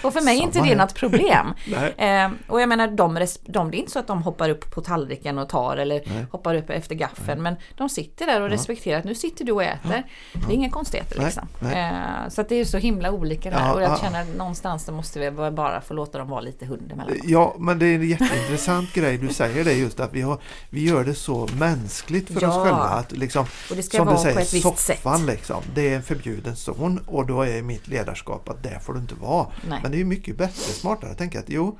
och 0.03 0.13
för 0.13 0.21
mig 0.21 0.37
är 0.39 0.43
inte 0.43 0.61
det 0.61 0.75
något 0.75 0.93
problem. 0.93 1.53
Nej. 1.97 2.21
Eh, 2.23 2.31
och 2.47 2.61
jag 2.61 2.69
menar, 2.69 2.87
de, 2.87 3.27
de, 3.45 3.71
det 3.71 3.77
är 3.77 3.79
inte 3.79 3.91
så 3.91 3.99
att 3.99 4.07
de 4.07 4.23
hoppar 4.23 4.49
upp 4.49 4.71
på 4.71 4.81
tallriken 4.81 5.37
och 5.37 5.49
tar 5.49 5.77
eller 5.77 6.01
Nej. 6.05 6.25
hoppar 6.31 6.55
upp 6.55 6.69
efter 6.69 6.95
gaffeln. 6.95 7.41
Men 7.43 7.55
de 7.75 7.89
sitter 7.89 8.25
där 8.25 8.41
och 8.41 8.49
respekterar 8.49 8.99
att 8.99 9.05
nu 9.05 9.15
sitter 9.15 9.45
du 9.45 9.51
och 9.51 9.63
äter. 9.63 10.03
Det 10.33 10.53
är 10.53 10.55
inga 10.55 10.69
konstigheter 10.69 11.15
Nej, 11.17 11.25
liksom. 11.25 11.47
nej. 11.59 11.91
Eh, 11.91 12.29
så 12.29 12.41
att 12.41 12.49
det 12.49 12.55
är 12.55 12.65
så 12.65 12.77
himla 12.77 13.11
olika 13.11 13.49
där. 13.49 13.59
Ja, 13.59 13.73
och 13.73 13.81
jag 13.81 13.91
ja. 13.91 13.97
känner 13.97 14.21
att 14.21 14.35
någonstans 14.37 14.85
så 14.85 14.91
måste 14.91 15.19
vi 15.19 15.31
bara- 15.31 15.81
få 15.81 15.93
låta 15.93 16.17
dem 16.17 16.29
vara 16.29 16.41
lite 16.41 16.65
hund 16.65 16.91
emellanåt. 16.91 17.17
Ja, 17.23 17.55
men 17.59 17.79
det 17.79 17.85
är 17.85 17.95
en 17.95 18.09
jätteintressant 18.09 18.93
grej 18.93 19.17
du 19.17 19.33
säger 19.33 19.63
det 19.63 19.73
just 19.73 19.99
att 19.99 20.13
vi, 20.13 20.21
har, 20.21 20.37
vi 20.69 20.89
gör 20.89 21.03
det 21.03 21.15
så 21.15 21.47
mänskligt 21.59 22.27
för 22.27 22.35
oss 22.35 22.41
Ja. 22.55 22.63
själva. 22.63 22.77
Att 22.83 23.11
liksom, 23.11 23.45
Och 23.69 23.75
det 23.75 23.83
ska 23.83 23.97
som 23.97 24.05
vara 24.05 24.15
du 24.17 24.21
säger, 24.21 24.35
på 24.35 24.41
ett 24.41 24.53
visst 24.53 24.77
sätt. 24.77 24.97
soffan 25.03 25.25
liksom, 25.25 25.63
det 25.75 25.89
är 25.91 25.95
en 25.95 26.03
förbjuden 26.03 26.55
zon 26.55 26.99
och 27.07 27.25
då 27.25 27.41
är 27.41 27.61
mitt 27.61 27.87
ledarskap 27.87 28.49
att 28.49 28.63
där 28.63 28.79
får 28.79 28.93
du 28.93 28.99
inte 28.99 29.15
vara. 29.15 29.47
Nej. 29.69 29.79
Men 29.83 29.91
det 29.91 30.01
är 30.01 30.05
mycket 30.05 30.37
bättre, 30.37 30.53
smartare 30.73 31.11
att 31.11 31.17
tänka 31.17 31.39
att 31.39 31.49
jo, 31.49 31.77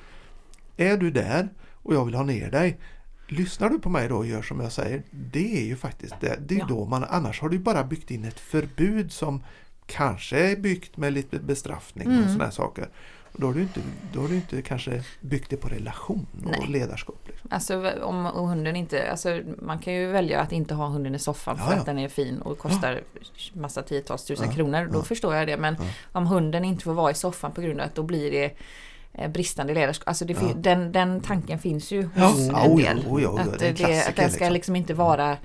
är 0.78 0.98
du 0.98 1.12
där 1.12 1.50
och 1.74 1.96
jag 1.96 2.06
vill 2.06 2.16
ha 2.16 2.24
ner 2.24 2.52
dig 2.52 2.80
Lyssnar 3.28 3.70
du 3.70 3.80
på 3.80 3.90
mig 3.90 4.08
då 4.08 4.16
och 4.18 4.26
gör 4.26 4.42
som 4.42 4.60
jag 4.60 4.72
säger, 4.72 5.04
det 5.12 5.58
är 5.62 5.66
ju 5.66 5.76
faktiskt 5.76 6.16
det. 6.22 6.40
Det 6.48 6.56
är 6.56 6.60
Ja. 6.60 6.66
då 6.70 6.86
man, 6.86 7.04
annars 7.04 7.42
har 7.42 7.50
du 7.50 7.60
bara 7.60 7.84
byggt 7.84 8.12
in 8.12 8.26
ett 8.26 8.40
förbud 8.40 9.12
som 9.12 9.44
kanske 9.86 10.38
är 10.52 10.56
byggt 10.56 10.98
med 10.98 11.14
lite 11.14 11.40
bestraffning 11.40 12.08
och 12.08 12.14
Mm. 12.14 12.30
sådana 12.34 12.52
saker. 12.52 12.90
Då 13.38 13.48
har 13.48 13.54
du 13.54 13.62
inte, 13.62 13.80
då 14.14 14.22
har 14.22 14.28
du 14.28 14.36
inte 14.36 14.62
kanske 14.62 15.04
byggt 15.22 15.50
det 15.50 15.58
på 15.58 15.68
relation 15.68 16.28
och 16.46 16.52
Nej. 16.52 16.68
ledarskap. 16.70 17.20
Liksom. 17.28 17.50
Alltså 17.52 17.92
om 18.04 18.26
hunden 18.26 18.76
inte, 18.76 19.12
alltså 19.12 19.42
man 19.62 19.80
kan 19.80 19.94
ju 19.94 20.08
välja 20.08 20.42
att 20.42 20.52
inte 20.52 20.74
ha 20.74 20.88
hunden 20.88 21.16
i 21.16 21.20
soffan 21.20 21.58
för 21.58 21.66
Ja, 21.66 21.72
ja. 21.74 21.80
att 21.80 21.86
den 21.86 22.00
är 22.00 22.08
fin 22.10 22.42
och 22.42 22.58
kostar 22.58 23.02
massa 23.54 23.82
tiotals 23.82 24.26
tusen 24.26 24.48
Ja, 24.50 24.56
kronor. 24.56 24.90
Då 24.94 25.00
ja. 25.00 25.04
förstår 25.04 25.36
jag 25.36 25.48
det. 25.48 25.58
Men 25.58 25.76
Ja. 25.80 25.86
om 26.12 26.28
hunden 26.28 26.66
inte 26.66 26.84
får 26.84 26.94
vara 26.94 27.12
i 27.12 27.14
soffan 27.14 27.52
på 27.52 27.62
grund 27.62 27.80
av 27.80 27.86
att 27.86 27.96
då 27.96 28.04
blir 28.04 28.32
det 28.32 28.52
eh, 29.14 29.32
bristande 29.32 29.74
ledarskap. 29.74 30.08
Alltså 30.08 30.26
Ja. 30.28 30.36
den, 30.56 30.92
den 30.92 31.22
tanken 31.22 31.60
finns 31.60 31.92
ju 31.92 32.10
Ja. 32.16 32.26
hos 32.28 32.48
Ja, 32.48 32.60
en 32.66 32.76
del. 32.78 32.98
oj, 32.98 33.06
oj, 33.10 33.28
oj, 33.28 33.40
att, 33.42 33.60
det 33.60 33.70
att 34.08 34.16
den 34.16 34.32
ska 34.32 34.44
liksom. 34.44 34.54
liksom 34.54 34.76
inte 34.76 34.94
vara 34.94 35.38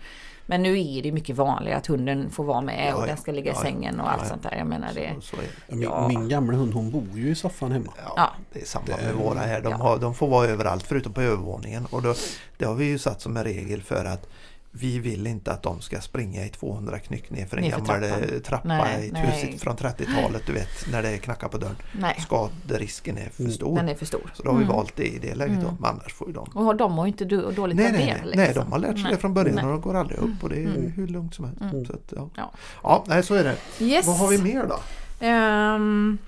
men 0.51 0.63
nu 0.63 0.81
är 0.81 1.03
det 1.03 1.13
mycket 1.13 1.37
vanligare 1.37 1.79
att 1.79 1.87
hunden 1.87 2.31
får 2.31 2.45
vara 2.45 2.61
med 2.61 2.89
Ja, 2.91 2.95
och 2.97 3.07
den 3.07 3.17
ska 3.17 3.33
ligga 3.33 3.53
i 3.53 3.55
sängen 3.55 4.01
och 4.01 4.07
Ja, 4.07 4.11
allt 4.11 4.23
ja. 4.23 4.29
sånt 4.29 4.43
där. 4.43 4.55
Jag 4.59 4.67
menar 4.67 4.89
det. 4.95 5.15
Så, 5.15 5.21
så 5.21 5.37
det. 5.37 5.43
Ja, 5.67 5.75
Min, 5.77 5.83
Ja. 5.83 6.09
min 6.09 6.29
gamla 6.29 6.57
hund 6.57 6.75
hon 6.75 6.91
bor 6.91 7.07
ju 7.15 7.31
i 7.31 7.35
soffan 7.35 7.73
hemma. 7.73 7.93
Ja, 7.97 8.13
Ja. 8.17 8.31
Det 8.53 8.61
är 8.61 8.65
samma 8.67 8.85
Det- 8.87 9.05
med 9.05 9.15
våra 9.15 9.39
här. 9.39 9.61
De, 9.61 9.71
ja. 9.71 9.77
har, 9.77 9.99
de 9.99 10.15
får 10.15 10.29
vara 10.29 10.47
överallt 10.47 10.83
förutom 10.87 11.13
på 11.13 11.21
övervåningen. 11.21 11.87
Och 11.91 12.03
då, 12.03 12.15
det 12.59 12.65
har 12.65 12.75
vi 12.75 12.85
ju 12.85 12.99
satt 12.99 13.21
som 13.21 13.37
en 13.37 13.45
regel 13.45 13.83
för 13.83 14.05
att 14.05 14.29
vi 14.73 14.99
vill 14.99 15.27
inte 15.27 15.53
att 15.53 15.63
de 15.63 15.81
ska 15.81 16.01
springa 16.01 16.45
i 16.45 16.49
200 16.49 16.99
knyck 16.99 17.31
ner 17.31 17.47
för 17.47 17.57
en 17.57 17.69
gammal 17.71 17.87
trappan. 17.87 18.23
eh, 18.35 18.41
trappa 18.41 18.69
Nej, 18.69 19.09
i 19.09 19.13
nej. 19.13 19.59
från 19.59 19.77
30-talet. 19.77 20.43
Du 20.47 20.53
vet 20.53 20.69
när 20.93 21.03
det 21.03 21.19
knackar 21.19 21.49
på 21.49 21.59
dörren. 21.59 21.77
Nej, 21.93 22.17
Skaderisken 22.21 23.19
är 23.19 23.29
för 23.31 23.43
Mm. 23.43 23.53
stor. 23.53 23.77
den 23.77 23.89
är 23.89 23.95
för 23.95 24.07
stor. 24.07 24.31
Så 24.35 24.43
då 24.43 24.51
har 24.51 24.57
vi 24.59 24.65
Mm. 24.65 24.77
valt 24.77 24.97
det 24.97 25.07
i 25.15 25.19
det 25.19 25.35
läget 25.35 25.61
då. 25.61 25.69
Mm. 25.69 25.77
Men 25.81 25.91
annars 25.91 26.13
får 26.15 26.29
ju 26.29 26.35
de 26.35 26.45
Och 26.55 26.77
de 26.77 26.93
mår 26.93 27.07
ju 27.07 27.13
inte 27.13 27.25
dåligt 27.25 27.77
Nej, 27.77 27.87
av 27.87 27.93
nej, 27.93 27.93
det. 27.93 27.97
nej, 28.07 28.15
liksom. 28.25 28.33
nej, 28.43 28.53
de 28.55 28.73
har 28.73 28.79
lärt 28.79 28.93
sig 28.95 29.03
Nej. 29.03 29.13
det 29.13 29.19
från 29.19 29.35
början 29.35 29.55
Nej. 29.55 29.65
och 29.65 29.71
de 29.71 29.81
går 29.81 29.95
aldrig 29.97 30.19
upp 30.19 30.43
och 30.43 30.49
det 30.49 30.57
är 30.57 30.67
Mm. 30.67 30.93
hur 30.93 31.07
lugnt 31.07 31.35
som 31.35 31.45
helst. 31.45 31.61
Mm. 31.61 31.87
Så 31.87 31.93
att, 31.93 32.13
ja. 32.17 32.29
Ja. 32.37 32.53
Ja. 32.83 33.05
nej, 33.07 33.23
så 33.23 33.35
är 33.35 33.45
det. 33.45 33.85
Yes. 33.85 34.07
Vad 34.07 34.17
har 34.19 34.29
vi 34.29 34.39
mer 34.39 34.67
då? 34.67 34.81
Ehm, 35.27 36.19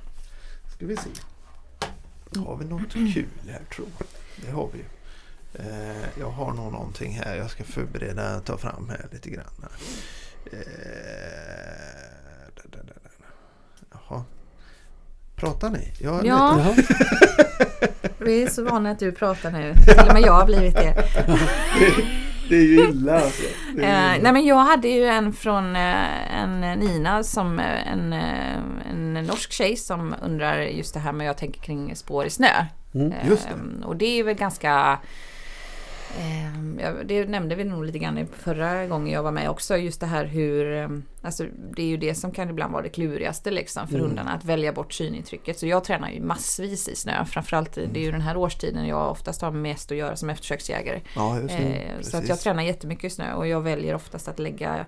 Ska 0.77 0.87
vi 0.87 0.97
se. 0.97 1.09
Har 2.47 2.57
vi 2.57 2.65
något 2.65 2.93
kul 2.93 3.27
här 3.49 3.61
tror 3.75 3.89
jag? 3.99 4.07
Det 4.47 4.53
har 4.53 4.69
vi 4.73 4.79
ju. 4.79 4.85
Eh, 5.55 6.21
jag 6.21 6.31
har 6.31 6.53
nog 6.53 6.73
någonting 6.73 7.13
här 7.25 7.37
jag 7.37 7.51
ska 7.51 7.65
förbereda 7.65 8.41
ta 8.41 8.57
fram 8.59 8.89
här 8.89 9.07
lite 9.13 9.31
grann. 9.31 9.45
Här. 9.63 9.71
Eh, 10.53 12.47
da, 12.57 12.63
da, 12.79 12.79
da, 12.83 12.95
da. 12.95 13.27
Jaha. 14.09 14.25
Pratar 15.37 15.71
ni? 15.71 15.93
Jag 16.01 16.21
är 16.21 16.25
Ja. 16.25 16.75
Vi 18.19 18.43
är 18.43 18.47
så 18.49 18.65
vana 18.65 18.91
att 18.91 18.99
du 18.99 19.13
pratar 19.13 19.51
nu. 19.51 19.75
Till 19.75 20.09
och 20.09 20.13
med 20.15 20.23
jag 20.23 20.33
har 20.33 20.47
blivit 20.47 20.75
det. 20.75 21.05
Det 22.49 22.57
är 22.57 22.63
ju 22.63 22.89
illa 22.89 23.15
alltså. 23.21 23.43
Ju 23.43 23.83
Eh, 23.83 23.89
illa. 24.15 24.23
nej 24.23 24.33
men 24.33 24.47
jag 24.47 24.57
hade 24.59 24.89
ju 24.89 25.05
en 25.07 25.33
från 25.33 25.77
eh, 25.77 26.41
en 26.43 26.61
Nina 26.61 27.23
som 27.23 27.59
eh, 27.59 27.93
en, 27.93 28.13
en 28.13 29.13
norsk 29.15 29.53
tjej 29.53 29.77
som 29.77 30.15
undrar 30.23 30.59
just 30.63 30.95
det 30.95 31.01
här 31.01 31.13
med 31.13 31.27
jag 31.27 31.37
tänker 31.39 31.61
kring 31.61 31.97
spår 31.97 32.27
i 32.27 32.31
snö. 32.31 32.67
Mm, 32.95 33.13
just 33.29 33.43
det. 33.49 33.55
Ehm, 33.55 33.83
Och 33.87 33.97
det 33.97 34.21
är 34.21 34.25
väl 34.25 34.35
ganska 34.35 34.99
det 37.05 37.25
nämnde 37.29 37.55
vi 37.55 37.65
nog 37.65 37.85
lite 37.85 37.99
grann 37.99 38.27
förra 38.39 38.87
gången 38.87 39.13
jag 39.13 39.23
var 39.23 39.33
med 39.33 39.51
också. 39.51 39.77
Just 39.77 40.01
det 40.01 40.07
här 40.07 40.25
hur, 40.25 40.73
ehm, 40.73 41.03
alltså 41.23 41.45
det 41.77 41.83
är 41.83 41.87
ju 41.87 41.97
det 41.97 42.15
som 42.15 42.31
kan 42.33 42.51
ibland 42.51 42.73
vara 42.73 42.83
det 42.83 42.89
klurigaste 42.89 43.51
liksom 43.51 43.89
för 43.89 43.95
Mm. 43.95 44.07
hundarna. 44.07 44.33
Att 44.33 44.45
välja 44.45 44.73
bort 44.73 44.93
synintrycket. 44.93 45.59
Så 45.59 45.67
jag 45.67 45.85
tränar 45.85 46.11
ju 46.11 46.21
massvis 46.21 46.89
i 46.89 46.97
snö. 46.97 47.25
Framförallt 47.25 47.75
det 47.75 48.01
är 48.01 48.05
ju 48.05 48.13
den 48.13 48.21
här 48.21 48.37
årstiden 48.37 48.87
jag 48.87 49.11
oftast 49.11 49.43
har 49.43 49.51
mest 49.51 49.91
att 49.91 49.97
göra 49.99 50.17
som 50.17 50.31
eftersöksjägare. 50.31 51.01
Ja, 51.17 51.41
just 51.41 51.57
det. 51.57 51.65
Eh, 51.65 52.01
så 52.01 52.17
att 52.17 52.29
jag 52.29 52.41
tränar 52.41 52.63
jättemycket 52.63 53.05
i 53.05 53.11
snö 53.11 53.35
och 53.35 53.47
jag 53.47 53.61
väljer 53.61 53.95
oftast 53.95 54.29
att 54.29 54.39
lägga 54.39 54.87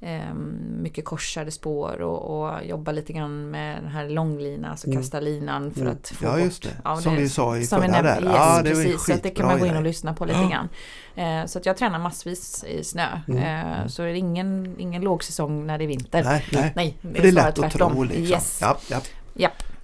eh, 0.00 0.34
mycket 0.80 1.04
korsade 1.04 1.50
spår 1.50 2.00
och, 2.00 2.40
och 2.50 2.64
jobba 2.64 2.92
lite 2.92 3.12
grann 3.12 3.50
med 3.50 3.82
den 3.82 3.90
här 3.90 4.08
långlinan, 4.08 4.70
alltså 4.70 4.86
Mm. 4.86 4.98
kasta 4.98 5.20
linan 5.20 5.70
för 5.72 5.80
Mm. 5.80 5.92
att 5.92 6.08
få 6.08 6.24
Ja, 6.24 6.30
bort 6.32 6.40
just 6.40 6.62
det. 6.62 7.00
Som 7.02 7.14
det- 7.14 7.20
vi 7.20 7.28
sa 7.28 7.56
i 7.56 7.66
som 7.66 7.82
förra 7.82 8.02
där. 8.02 8.22
Yes, 8.22 8.32
Ja, 8.34 8.60
det 8.62 8.70
precis. 8.70 9.04
Så 9.06 9.12
att 9.12 9.22
det 9.22 9.30
kan 9.30 9.46
man 9.46 9.58
gå 9.60 9.66
in 9.66 9.76
och 9.76 9.82
lyssna 9.82 10.14
på 10.14 10.24
lite 10.24 10.48
grann. 10.50 10.68
Eh, 11.14 11.46
så 11.46 11.58
att 11.58 11.66
jag 11.66 11.76
tränar 11.76 11.98
massvis 11.98 12.64
i 12.64 12.84
snö. 12.84 13.06
Mm. 13.28 13.42
Eh, 13.82 13.86
så 13.86 14.02
är 14.02 14.06
det 14.06 14.18
ingen, 14.18 14.74
ingen 14.78 15.02
lågsäsong 15.02 15.66
när 15.66 15.78
det 15.78 15.84
är 15.84 15.88
vinter. 15.88 16.24
Nej, 16.24 16.44
nej. 16.52 16.72
Nej, 16.76 16.96
det 17.02 17.28
är 17.28 17.32
lätt 17.32 17.58
att 17.58 17.72
tro 17.72 18.02
liksom. 18.02 18.24
Yes. 18.24 18.58
Ja, 18.62 18.78
ja. 18.90 19.00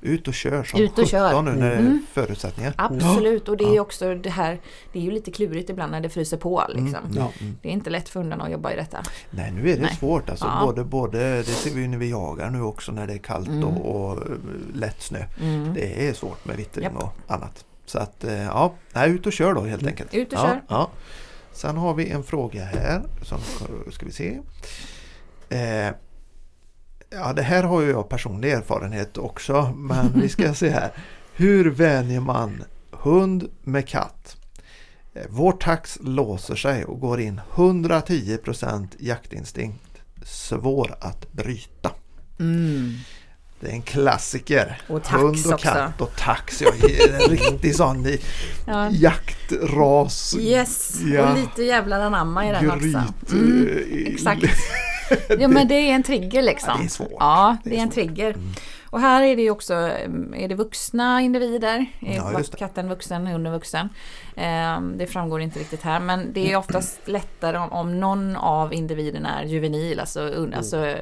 Ut 0.04 0.28
och 0.28 0.34
kör 0.34 0.64
som 0.64 0.80
Ut 0.80 0.98
och 0.98 1.06
kör. 1.06 1.28
17 1.28 1.44
nu 1.44 1.50
när 1.52 1.68
det 1.70 1.74
är 1.74 1.78
Mm. 1.78 2.06
förutsättningar. 2.12 2.74
Absolut, 2.78 3.48
och 3.48 3.56
det 3.56 3.64
är 3.64 3.80
också 3.80 4.14
det 4.14 4.30
här, 4.30 4.60
det 4.92 4.98
är 4.98 5.02
ju 5.02 5.10
lite 5.10 5.30
klurigt 5.30 5.70
ibland 5.70 5.92
när 5.92 6.00
det 6.00 6.08
fryser 6.08 6.36
på 6.36 6.64
liksom. 6.68 7.04
Mm, 7.04 7.16
Ja. 7.16 7.32
mm. 7.40 7.56
Det 7.62 7.68
är 7.68 7.72
inte 7.72 7.90
lätt 7.90 8.08
för 8.08 8.20
hundarna 8.20 8.44
att 8.44 8.50
jobba 8.50 8.72
i 8.72 8.76
detta. 8.76 9.02
Nej, 9.30 9.50
nu 9.52 9.70
är 9.70 9.76
det 9.76 9.82
Nej. 9.82 9.96
svårt 9.96 10.30
alltså. 10.30 10.44
Ja. 10.44 10.66
Både, 10.66 10.84
både, 10.84 11.36
det 11.36 11.44
ser 11.44 11.70
vi 11.74 11.80
ju 11.80 11.88
när 11.88 11.98
vi 11.98 12.10
jagar 12.10 12.50
nu 12.50 12.62
också 12.62 12.92
när 12.92 13.06
det 13.06 13.12
är 13.12 13.18
kallt 13.18 13.48
Mm. 13.48 13.64
och, 13.64 14.10
och 14.12 14.12
eh, 14.22 14.32
lätt 14.74 15.02
snö. 15.02 15.24
Mm. 15.40 15.74
Det 15.74 16.08
är 16.08 16.12
svårt 16.12 16.44
med 16.44 16.56
vittring 16.56 16.84
Japp. 16.84 16.96
och 17.02 17.12
annat. 17.26 17.64
Så 17.86 17.98
att 17.98 18.24
eh, 18.24 18.42
ja, 18.42 18.74
ut 19.06 19.26
och 19.26 19.32
kör 19.32 19.54
då 19.54 19.60
helt 19.60 19.82
Mm. 19.82 19.90
enkelt. 19.92 20.14
Ut 20.14 20.32
och 20.32 20.38
ja, 20.38 20.42
kör. 20.42 20.62
Ja. 20.68 20.90
Sen 21.52 21.76
har 21.76 21.94
vi 21.94 22.10
en 22.10 22.22
fråga 22.22 22.64
här 22.64 23.02
som 23.22 23.38
ska 23.92 24.06
vi 24.06 24.12
se. 24.12 24.38
Eh, 25.48 25.94
ja, 27.12 27.32
det 27.32 27.42
här 27.42 27.62
har 27.62 27.80
ju 27.80 27.90
jag 27.90 28.08
personlig 28.08 28.52
erfarenhet 28.52 29.18
också, 29.18 29.72
men 29.76 30.12
vi 30.20 30.28
ska 30.28 30.54
se 30.54 30.68
här. 30.70 30.92
Hur 31.34 31.70
vänjer 31.70 32.20
man 32.20 32.64
hund 32.90 33.48
med 33.62 33.88
katt? 33.88 34.36
Eh, 35.14 35.22
Vår 35.28 35.52
tax 35.52 35.98
låser 36.02 36.56
sig 36.56 36.84
och 36.84 37.00
går 37.00 37.20
in 37.20 37.40
110% 37.54 38.88
jaktinstinkt. 38.98 39.84
Svår 40.24 40.94
att 41.00 41.32
bryta. 41.32 41.90
Mm. 42.40 42.94
Det 43.60 43.68
är 43.68 43.72
en 43.72 43.82
klassiker. 43.82 44.80
Och 44.88 45.02
tax 45.02 45.22
Hund 45.22 45.46
och 45.46 45.52
också. 45.52 45.68
katt 45.68 46.00
och 46.00 46.16
tax. 46.16 46.62
Ja, 46.62 46.72
en 47.12 47.30
riktig 47.30 47.74
sån 47.76 48.06
i 48.06 48.20
Ja. 48.66 48.90
jaktras. 48.90 50.36
Yes, 50.38 51.00
Ja. 51.04 51.30
och 51.32 51.38
lite 51.38 51.62
jävlar 51.62 52.00
anamma 52.00 52.48
i 52.48 52.50
den 52.52 52.70
också. 52.70 52.78
Gryt. 52.80 53.32
Mm, 53.32 53.66
eh, 53.68 54.12
exakt. 54.12 54.42
Ja 55.38 55.48
men 55.48 55.68
det 55.68 55.74
är 55.74 55.94
en 55.94 56.02
trigger 56.02 56.42
liksom. 56.42 56.70
Ja, 56.74 56.78
det 56.80 56.84
är 56.84 56.88
svårt. 56.88 57.12
Ja, 57.18 57.56
det, 57.64 57.70
Det 57.70 57.76
är 57.76 57.78
är 57.78 57.82
en 57.82 57.90
trigger. 57.90 58.30
Mm. 58.30 58.48
Och 58.90 59.00
här 59.00 59.22
är 59.22 59.36
det 59.36 59.42
ju 59.42 59.50
också, 59.50 59.74
mm, 59.74 60.34
är 60.34 60.48
det 60.48 60.54
vuxna 60.54 61.20
individer? 61.20 61.86
Är 62.00 62.16
Ja, 62.16 62.32
det. 62.50 62.56
katten 62.58 62.88
vuxen, 62.88 63.26
hunden 63.26 63.52
vuxen? 63.52 63.88
Ehm, 64.36 64.98
det 64.98 65.06
framgår 65.06 65.40
inte 65.40 65.58
riktigt 65.58 65.82
här 65.82 66.00
men 66.00 66.32
det 66.32 66.52
är 66.52 66.56
oftast 66.56 67.00
lättare 67.08 67.58
om, 67.58 67.72
om 67.72 68.00
någon 68.00 68.36
av 68.36 68.72
individerna 68.74 69.40
är 69.40 69.44
juvenil, 69.44 70.00
alltså, 70.00 70.20
un, 70.20 70.54
alltså 70.54 70.86
eh, 70.86 70.96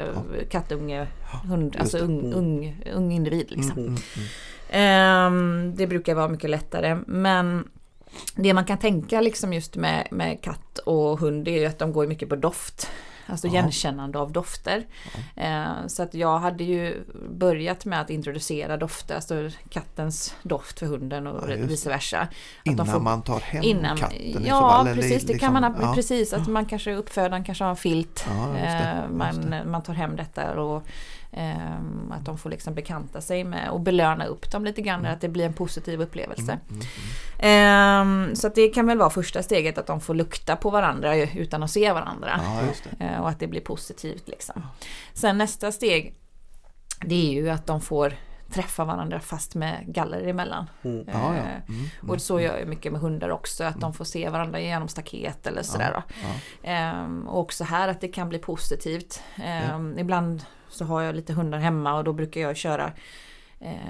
kattunge, 0.51 1.07
hund, 1.49 1.77
alltså 1.81 1.99
ung, 1.99 2.21
Mm. 2.21 2.35
ung, 2.39 2.83
ung 2.95 3.13
individ 3.13 3.47
liksom. 3.51 3.79
Mm, 3.79 3.87
mm, 3.87 3.99
mm. 4.17 4.27
Ehm, 4.71 5.75
det 5.77 5.87
brukar 5.87 6.15
vara 6.15 6.29
mycket 6.29 6.51
lättare. 6.51 6.99
Men 7.07 7.69
det 8.35 8.55
man 8.55 8.65
kan 8.65 8.79
tänka 8.79 9.21
liksom 9.21 9.53
just 9.53 9.77
med, 9.77 10.09
med 10.11 10.43
katt 10.43 10.79
och 10.79 11.19
hund 11.21 11.49
är 11.49 11.61
ju 11.61 11.67
att 11.67 11.79
de 11.79 11.93
går 11.93 12.07
mycket 12.07 12.29
på 12.29 12.37
doft. 12.37 12.91
Alltså 13.31 13.47
Ja. 13.47 13.53
igenkännande 13.53 14.19
av 14.19 14.33
dofter. 14.33 14.87
Ehm, 15.37 15.89
så 15.89 16.03
att 16.03 16.15
jag 16.15 16.39
hade 16.39 16.65
ju 16.65 17.05
börjat 17.31 17.85
med 17.85 18.01
att 18.01 18.11
introducera 18.11 18.77
dofter, 18.77 19.15
alltså 19.15 19.51
kattens 19.69 20.35
doft 20.43 20.79
för 20.79 20.87
hunden 20.87 21.27
och 21.27 21.51
Ja, 21.51 21.57
vice 21.57 21.89
versa. 21.89 22.29
Innan 22.65 22.87
får- 22.87 23.01
man 23.01 23.23
tar 23.23 23.41
hem 23.41 23.63
Innan, 23.63 23.97
katten 23.97 24.45
ja 24.45 24.61
fall, 24.61 24.87
precis, 24.87 25.23
det 25.23 25.33
liksom- 25.33 25.39
kan 25.39 25.53
man 25.63 25.75
ja. 25.81 25.95
precis 25.95 26.33
att 26.33 26.49
man 26.49 26.65
kanske 26.67 26.95
uppfödaren 26.95 27.45
kanske 27.45 27.65
har 27.65 27.71
en 27.71 27.77
filt. 27.77 28.27
Ja, 28.29 28.47
just 28.49 28.55
det, 28.61 28.69
Eh, 28.69 29.03
just 29.03 29.15
man, 29.15 29.51
det. 29.51 29.65
man 29.65 29.83
tar 29.83 29.95
hem 29.95 30.17
detta 30.17 30.61
och 30.61 30.83
ehm, 31.33 32.13
att 32.13 32.25
de 32.25 32.39
får 32.39 32.51
liksom 32.51 32.75
bekanta 32.75 33.21
sig 33.21 33.45
med 33.45 33.71
och 33.71 33.81
belöna 33.81 34.25
upp 34.25 34.51
dem 34.53 34.65
lite 34.65 34.83
grann, 34.83 35.07
att 35.07 35.21
det 35.21 35.29
blir 35.29 35.47
en 35.47 35.53
positiv 35.53 36.01
upplevelse. 36.01 36.53
Mm, 36.69 36.81
mm, 36.81 36.87
Ehm, 37.43 38.37
så 38.37 38.47
att 38.47 38.55
det 38.55 38.69
kan 38.69 38.87
väl 38.87 38.99
vara 38.99 39.11
första 39.11 39.43
steget 39.43 39.79
att 39.79 39.87
de 39.87 40.01
får 40.01 40.15
lukta 40.15 40.57
på 40.57 40.71
varandra 40.71 41.17
utan 41.17 41.63
att 41.63 41.71
se 41.71 41.93
varandra. 41.93 42.41
Ja. 42.99 43.07
Eh, 43.07 43.20
och 43.21 43.29
att 43.29 43.41
det 43.41 43.47
blir 43.47 43.61
positivt 43.61 44.29
liksom. 44.29 44.63
Sen 45.15 45.39
nästa 45.39 45.73
steg 45.73 46.15
det 47.05 47.29
är 47.29 47.33
ju 47.33 47.51
att 47.51 47.67
de 47.67 47.81
får 47.81 48.15
träffa 48.53 48.85
varandra 48.85 49.21
fast 49.21 49.55
med 49.55 49.85
galler 49.87 50.27
emellan. 50.27 50.71
Mm. 50.83 51.05
Ja, 51.13 51.37
ja. 51.37 51.43
Eh, 51.43 51.61
Mm, 51.69 51.81
mm, 52.01 52.11
och 52.11 52.23
så 52.23 52.41
gör 52.41 52.59
jag 52.59 52.69
mycket 52.69 52.93
med 52.93 53.01
hundar 53.01 53.29
också, 53.29 53.65
att 53.65 53.81
de 53.81 53.95
får 53.95 54.05
se 54.05 54.29
varandra 54.29 54.61
genom 54.61 54.89
staket 54.89 55.47
eller 55.47 55.63
sådär. 55.63 55.93
Då. 55.95 56.03
ja. 56.23 56.69
Ehm, 56.71 57.29
och 57.29 57.41
också 57.41 57.65
här 57.65 57.89
att 57.89 58.01
det 58.01 58.09
kan 58.09 58.29
bli 58.29 58.39
positivt. 58.39 59.23
Ehm, 59.45 59.99
Ibland 59.99 60.45
så 60.69 60.85
har 60.85 61.03
jag 61.03 61.15
lite 61.15 61.33
hundar 61.33 61.59
hemma 61.59 61.95
och 61.95 62.05
då 62.05 62.13
brukar 62.13 62.41
jag 62.41 62.57
köra 62.57 62.85
eh, 62.85 62.93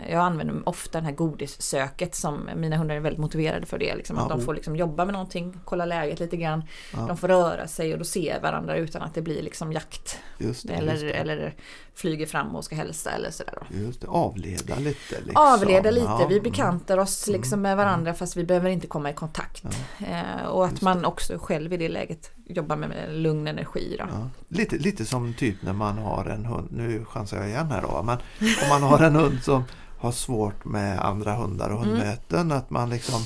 jag 0.08 0.20
använder 0.20 0.68
ofta 0.68 0.98
den 0.98 1.04
här 1.04 1.12
godissöket 1.12 2.14
som 2.14 2.50
mina 2.56 2.76
hundar 2.76 2.94
är 2.94 3.00
väldigt 3.00 3.20
motiverade 3.20 3.66
för 3.66 3.78
det. 3.78 3.94
Liksom, 3.94 4.16
Ja. 4.16 4.22
att 4.22 4.28
de 4.28 4.40
får 4.40 4.54
liksom 4.54 4.76
jobba 4.76 5.04
med 5.04 5.12
någonting, 5.12 5.60
kolla 5.64 5.84
läget 5.84 6.20
lite 6.20 6.36
grann. 6.36 6.64
Ja. 6.92 6.98
De 7.08 7.16
får 7.16 7.28
röra 7.28 7.66
sig 7.66 7.92
och 7.92 7.98
då 7.98 8.04
ser 8.04 8.40
varandra 8.40 8.76
utan 8.76 9.02
att 9.02 9.14
det 9.14 9.22
blir 9.22 9.42
liksom 9.42 9.72
jakt. 9.72 10.18
Det, 10.38 10.74
eller, 10.74 11.04
det. 11.04 11.12
eller 11.12 11.54
flyger 11.94 12.26
fram 12.26 12.56
och 12.56 12.64
ska 12.64 12.74
hälsa 12.74 13.10
eller 13.10 13.30
sådär. 13.30 13.58
Just 13.70 14.00
det, 14.00 14.06
avleda 14.06 14.76
lite. 14.76 15.20
Liksom. 15.20 15.32
Avleda 15.34 15.90
lite, 15.90 16.06
Ja, 16.06 16.26
vi 16.28 16.38
mm. 16.38 16.50
bekantar 16.50 16.98
oss 16.98 17.26
liksom 17.26 17.62
med 17.62 17.76
varandra 17.76 18.14
fast 18.14 18.36
vi 18.36 18.44
behöver 18.44 18.70
inte 18.70 18.86
komma 18.86 19.10
i 19.10 19.14
kontakt. 19.14 19.64
Eh, 19.98 20.46
och 20.46 20.66
att 20.66 20.80
man 20.80 21.04
också 21.04 21.38
själv 21.38 21.72
i 21.72 21.76
det 21.76 21.88
läget 21.88 22.30
jobbar 22.56 22.76
med, 22.76 22.90
lugn 23.14 23.48
energi. 23.48 23.96
Ja. 23.98 24.06
Lite, 24.48 24.76
lite 24.76 25.04
som 25.04 25.34
typ 25.34 25.62
när 25.62 25.72
man 25.72 25.98
har 25.98 26.24
en 26.24 26.44
hund, 26.44 26.68
nu 26.72 27.04
chansar 27.04 27.36
jag 27.36 27.48
igen 27.48 27.70
här 27.70 27.82
då, 27.82 28.02
men 28.02 28.18
om 28.62 28.68
man 28.68 28.82
har 28.82 28.98
en 29.02 29.14
hund 29.14 29.38
som 29.42 29.64
har 29.98 30.12
svårt 30.12 30.64
med 30.64 30.98
andra 31.00 31.34
hundar 31.34 31.70
och 31.70 31.82
Mm. 31.82 31.88
hundmöten, 31.90 32.52
att 32.52 32.70
man 32.70 32.90
liksom 32.90 33.22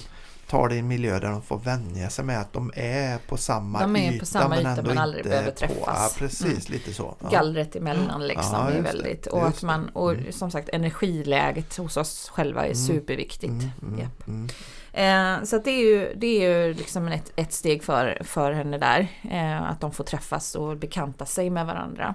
tar 0.50 0.68
det 0.68 0.74
i 0.74 0.78
en 0.78 0.88
miljö 0.88 1.18
där 1.18 1.30
de 1.30 1.42
får 1.42 1.58
vänja 1.58 2.10
sig 2.10 2.24
med 2.24 2.40
att 2.40 2.52
de 2.52 2.72
är 2.76 3.18
på 3.18 3.36
samma 3.36 3.80
De 3.80 3.96
är 3.96 4.08
på 4.08 4.14
yta 4.14 4.24
samma 4.26 4.58
yta, 4.60 4.70
ändå 4.70 4.82
men 4.82 4.98
aldrig 4.98 5.18
inte 5.20 5.28
behöver 5.28 5.50
på- 5.50 5.56
träffas. 5.56 5.78
Ja, 5.86 6.10
precis, 6.18 6.68
lite 6.68 6.94
så. 6.94 7.16
Ja. 7.22 7.28
Gallret 7.28 7.76
emellan 7.76 8.26
liksom 8.26 8.52
Ja, 8.52 8.70
är 8.70 8.82
väldigt 8.82 9.26
och 9.26 9.46
att 9.46 9.62
man 9.62 9.88
och 9.88 10.12
Mm. 10.12 10.32
som 10.32 10.50
sagt 10.50 10.68
energiläget 10.68 11.76
hos 11.76 11.96
oss 11.96 12.28
själva 12.28 12.60
är 12.60 12.64
Mm. 12.72 12.74
superviktigt. 12.86 13.52
Mm, 14.94 15.08
mm, 15.08 15.26
mm. 15.26 15.40
Eh, 15.40 15.44
så 15.44 15.58
det 15.58 15.70
är 15.70 15.84
ju, 15.84 16.14
det 16.14 16.26
är 16.26 16.66
ju 16.66 16.74
liksom 16.74 17.08
ett, 17.08 17.32
ett 17.36 17.52
steg 17.52 17.84
för, 17.84 18.18
för 18.24 18.52
henne 18.52 18.78
där. 18.78 19.08
Eh, 19.30 19.62
att 19.62 19.80
de 19.80 19.92
får 19.92 20.04
träffas 20.04 20.54
och 20.54 20.76
bekanta 20.76 21.26
sig 21.26 21.50
med 21.50 21.66
varandra. 21.66 22.14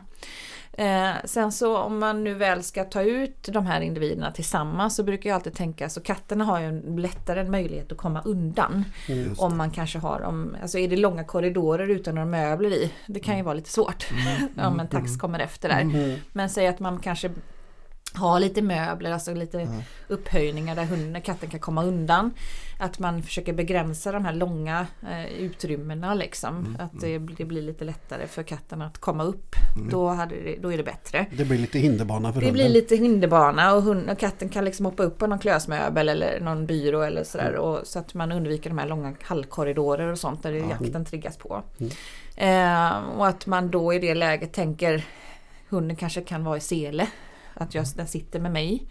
Eh, 0.80 1.12
sen 1.26 1.52
så 1.52 1.78
om 1.78 2.00
man 2.00 2.24
nu 2.24 2.34
väl 2.34 2.64
ska 2.64 2.84
ta 2.84 3.02
ut 3.02 3.50
de 3.52 3.66
här 3.66 3.82
individerna 3.82 4.32
tillsammans 4.32 4.96
så 4.96 5.04
brukar 5.04 5.30
jag 5.30 5.36
alltid 5.36 5.54
tänka 5.54 5.90
så 5.90 6.02
katterna 6.02 6.46
har 6.46 6.60
ju 6.60 6.66
en 6.66 7.02
lättare 7.02 7.40
en 7.40 7.52
möjlighet 7.52 7.92
att 7.92 7.98
komma 7.98 8.22
undan. 8.26 8.86
Mm. 9.08 9.34
Om 9.38 9.58
man 9.58 9.72
kanske 9.72 10.00
har, 10.00 10.22
om, 10.22 10.56
alltså 10.62 10.80
är 10.80 10.88
det 10.88 10.98
långa 10.98 11.24
korridorer 11.24 11.90
utan 11.90 12.16
några 12.16 12.26
möbler 12.26 12.72
i, 12.72 12.94
det 13.08 13.20
kan 13.20 13.38
ju 13.38 13.44
vara 13.44 13.54
lite 13.54 13.70
svårt. 13.70 14.10
om 14.58 14.80
en 14.80 14.88
tax 14.88 15.18
kommer 15.18 15.40
efter 15.40 15.70
där. 15.70 15.82
Mm. 15.82 16.20
Men 16.32 16.50
säg 16.50 16.68
att 16.68 16.80
man 16.80 17.00
kanske 17.00 17.32
har 18.14 18.40
lite 18.40 18.62
möbler, 18.62 19.12
alltså 19.12 19.34
lite 19.34 19.58
Ja. 19.58 19.68
upphöjningar 20.08 20.76
där 20.76 20.84
hunden, 20.86 21.22
katten 21.22 21.50
kan 21.50 21.60
komma 21.60 21.84
undan. 21.84 22.32
Att 22.82 23.00
man 23.00 23.24
försöker 23.24 23.54
begränsa 23.54 24.12
de 24.12 24.26
här 24.26 24.34
långa 24.34 24.88
eh, 25.10 25.26
utrymmena 25.26 26.14
liksom. 26.14 26.58
Mm, 26.58 26.76
Att 26.80 27.02
det, 27.02 27.18
det 27.18 27.46
blir 27.46 27.62
lite 27.62 27.86
lättare 27.86 28.28
för 28.28 28.44
katten 28.44 28.82
att 28.82 28.98
komma 28.98 29.24
upp. 29.24 29.56
Mm. 29.76 29.90
Då, 29.90 30.26
det, 30.30 30.56
då 30.62 30.74
är 30.74 30.78
det 30.78 30.84
bättre. 30.84 31.26
Det 31.38 31.46
blir 31.46 31.58
lite 31.58 31.80
hinderbana 31.80 32.34
för 32.34 32.40
Det 32.40 32.46
hunden. 32.46 32.54
blir 32.54 32.70
lite 32.70 32.96
hinderbana 32.96 33.74
och, 33.74 33.82
hund, 33.84 34.10
och 34.10 34.20
katten 34.20 34.50
kan 34.50 34.66
liksom 34.66 34.86
hoppa 34.86 35.04
upp 35.04 35.18
på 35.18 35.28
någon 35.28 35.40
klösmöbel 35.40 36.10
eller 36.10 36.40
någon 36.40 36.66
byrå 36.66 37.02
eller 37.02 37.24
sådär. 37.24 37.50
Mm. 37.50 37.62
Och, 37.62 37.88
så 37.88 38.00
att 38.00 38.14
man 38.14 38.32
undviker 38.32 38.70
de 38.70 38.78
här 38.78 38.88
långa 38.88 39.14
hallkorridorer 39.24 40.08
och 40.12 40.18
sånt 40.20 40.44
där 40.44 40.52
Ja. 40.52 40.66
jakten 40.70 41.06
triggas 41.06 41.38
på. 41.38 41.64
Mm. 41.80 41.92
Eh, 42.36 42.98
och 43.18 43.28
att 43.28 43.46
man 43.46 43.72
då 43.72 43.94
i 43.94 44.00
det 44.00 44.16
läget 44.16 44.54
tänker 44.54 45.04
hunden 45.70 45.96
kanske 45.98 46.22
kan 46.22 46.44
vara 46.44 46.58
i 46.58 46.62
sele. 46.62 47.08
Att 47.62 47.76
jag, 47.76 47.86
den 47.96 48.08
sitter 48.08 48.40
med 48.40 48.52
mig. 48.52 48.88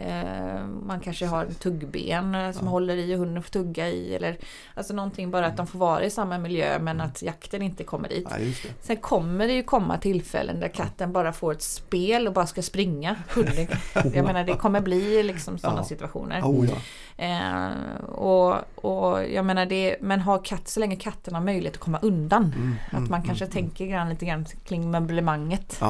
Eh, 0.00 0.66
man 0.86 1.00
kanske 1.00 1.26
har 1.26 1.44
en 1.44 1.54
tuggben 1.54 2.34
eh, 2.34 2.50
som 2.52 2.64
Ja. 2.66 2.70
håller 2.70 2.96
i 2.96 3.14
och 3.14 3.18
hunden 3.18 3.42
får 3.42 3.50
tugga 3.50 3.88
i. 3.88 4.14
Eller, 4.14 4.36
alltså 4.74 4.94
någonting 4.94 5.30
bara 5.30 5.46
att 5.46 5.56
de 5.56 5.66
får 5.66 5.78
vara 5.78 6.04
i 6.04 6.10
samma 6.10 6.38
miljö 6.38 6.78
men 6.78 7.00
att 7.00 7.22
jakten 7.22 7.62
inte 7.62 7.84
kommer 7.84 8.08
dit. 8.08 8.26
Ja. 8.30 8.36
Sen 8.80 8.96
kommer 8.96 9.46
det 9.46 9.52
ju 9.52 9.62
komma 9.62 9.98
tillfällen 9.98 10.60
där 10.60 10.68
katten 10.68 11.12
bara 11.12 11.32
får 11.32 11.52
ett 11.52 11.62
spel 11.62 12.26
och 12.26 12.32
bara 12.32 12.46
ska 12.46 12.62
springa. 12.62 13.16
Hunden, 13.34 13.66
jag 14.14 14.24
menar 14.24 14.44
det 14.44 14.54
kommer 14.54 14.80
bli 14.80 15.22
liksom 15.22 15.58
sådana 15.58 15.78
Ja. 15.80 15.84
situationer. 15.84 16.40
Oh. 16.42 16.68
Eh, 17.16 17.70
och, 18.08 18.54
och 18.84 19.24
jag 19.24 19.44
menar 19.44 19.66
det, 19.66 19.96
men 20.00 20.20
har 20.20 20.44
katt 20.44 20.68
så 20.68 20.80
länge 20.80 20.96
katten 20.96 21.34
har 21.34 21.42
möjlighet 21.42 21.74
att 21.74 21.80
komma 21.80 21.98
undan. 22.02 22.44
Mm, 22.56 22.74
Att 22.86 22.92
mm, 22.98 23.10
man 23.10 23.22
kanske 23.22 23.44
mm, 23.44 23.52
tänker 23.52 23.86
grann, 23.86 24.08
lite 24.08 24.26
grann 24.26 24.46
kring 24.64 24.90
möblemanget. 24.90 25.80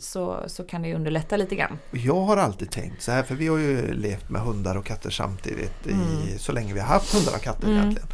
Så, 0.00 0.36
så 0.46 0.64
kan 0.64 0.82
det 0.82 0.94
underlätta 0.94 1.36
lite 1.36 1.54
grann. 1.56 1.78
Jag 1.90 2.20
har 2.20 2.36
alltid 2.36 2.70
tänkt 2.70 3.02
så 3.02 3.12
här, 3.12 3.22
för 3.22 3.34
vi 3.36 3.48
har 3.48 3.58
ju 3.58 3.94
levt 3.94 4.28
med 4.30 4.42
hundar 4.42 4.76
och 4.76 4.86
katter 4.86 5.10
samtidigt 5.10 5.86
i, 5.86 5.92
Mm. 5.92 6.38
så 6.38 6.52
länge 6.52 6.74
vi 6.74 6.80
har 6.80 6.86
haft 6.88 7.14
hundar 7.14 7.34
och 7.34 7.42
katter 7.42 7.68
Mm. 7.68 7.78
egentligen. 7.78 8.08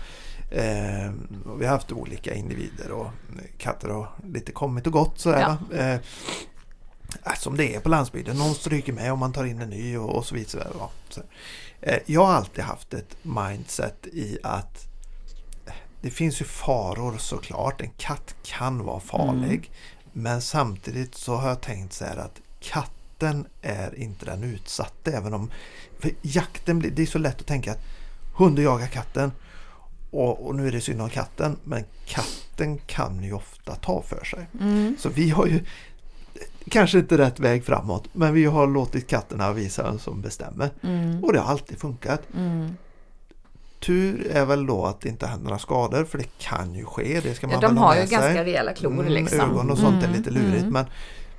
Eh, 0.50 1.12
vi 1.58 1.64
har 1.66 1.72
haft 1.72 1.92
olika 1.92 2.34
individer 2.34 2.90
och 2.90 3.06
katter 3.58 3.88
har 3.88 4.10
lite 4.24 4.52
kommit 4.52 4.86
och 4.86 4.92
gått 4.92 5.18
sådär. 5.18 5.56
Ja. 5.70 5.76
Eh, 5.76 5.94
äh, 7.24 7.34
som 7.38 7.56
det 7.56 7.74
är 7.74 7.80
på 7.80 7.88
landsbygden, 7.88 8.36
någon 8.36 8.54
stryker 8.54 8.92
med 8.92 9.12
och 9.12 9.18
man 9.18 9.32
tar 9.32 9.44
in 9.44 9.60
en 9.60 9.70
ny 9.70 9.96
och, 9.96 10.16
och 10.16 10.26
så 10.26 10.34
vidare. 10.34 10.66
Ja, 10.78 10.90
så. 11.08 11.20
Eh, 11.80 11.98
jag 12.06 12.24
har 12.26 12.32
alltid 12.34 12.64
haft 12.64 12.94
ett 12.94 13.16
mindset 13.22 14.06
i 14.06 14.38
att 14.42 14.86
eh, 15.66 15.72
det 16.00 16.10
finns 16.10 16.40
ju 16.40 16.44
faror 16.44 17.16
såklart. 17.18 17.80
En 17.80 17.90
katt 17.96 18.34
kan 18.42 18.84
vara 18.84 19.00
farlig. 19.00 19.70
Men 20.12 20.42
samtidigt 20.42 21.14
så 21.14 21.34
har 21.36 21.48
jag 21.48 21.60
tänkt 21.60 21.92
så 21.92 22.04
här 22.04 22.16
att 22.16 22.40
katten 23.22 23.46
är 23.62 23.98
inte 23.98 24.24
den 24.24 24.44
utsatta. 24.44 25.10
Även 25.10 25.34
om 25.34 25.50
för 25.98 26.10
jakten 26.22 26.78
blir, 26.78 26.90
det 26.90 27.02
är 27.02 27.06
så 27.06 27.18
lätt 27.18 27.40
att 27.40 27.46
tänka 27.46 27.72
att 27.72 27.80
hunden 28.34 28.64
jagar 28.64 28.86
katten 28.86 29.32
och, 30.10 30.46
och 30.46 30.54
nu 30.54 30.68
är 30.68 30.72
det 30.72 30.80
synd 30.80 31.02
om 31.02 31.08
katten. 31.10 31.56
Men 31.64 31.84
katten 32.06 32.78
kan 32.78 33.22
ju 33.22 33.32
ofta 33.32 33.74
ta 33.74 34.02
för 34.02 34.24
sig. 34.24 34.46
Mm. 34.60 34.96
Så 34.98 35.08
vi 35.08 35.30
har 35.30 35.46
ju 35.46 35.60
kanske 36.70 36.98
inte 36.98 37.18
rätt 37.18 37.40
väg 37.40 37.64
framåt 37.64 38.08
men 38.12 38.34
vi 38.34 38.44
har 38.44 38.66
låtit 38.66 39.06
katterna 39.06 39.52
visa 39.52 39.82
vem 39.82 39.98
som 39.98 40.20
bestämmer. 40.22 40.70
Mm. 40.82 41.24
Och 41.24 41.32
det 41.32 41.38
har 41.40 41.50
alltid 41.50 41.78
funkat. 41.78 42.20
Mm. 42.36 42.76
Tur 43.80 44.26
är 44.30 44.44
väl 44.44 44.66
då 44.66 44.86
att 44.86 45.00
det 45.00 45.08
inte 45.08 45.26
händer 45.26 45.44
några 45.44 45.58
skador 45.58 46.04
för 46.04 46.18
det 46.18 46.38
kan 46.38 46.74
ju 46.74 46.84
ske. 46.84 47.20
Det 47.22 47.34
ska 47.34 47.46
man 47.46 47.54
Ja, 47.62 47.68
de 47.68 47.76
ha 47.76 47.86
har 47.86 47.94
ju 47.96 48.06
sig. 48.06 48.16
ganska 48.18 48.44
rejäla 48.44 48.74
klor 48.74 48.92
Mm, 48.92 49.12
liksom. 49.12 49.40
Ögon 49.40 49.70
och 49.70 49.78
sånt 49.78 50.02
är 50.02 50.08
Mm, 50.08 50.16
lite 50.18 50.30
lurigt 50.30 50.60
mm. 50.62 50.72
men 50.72 50.84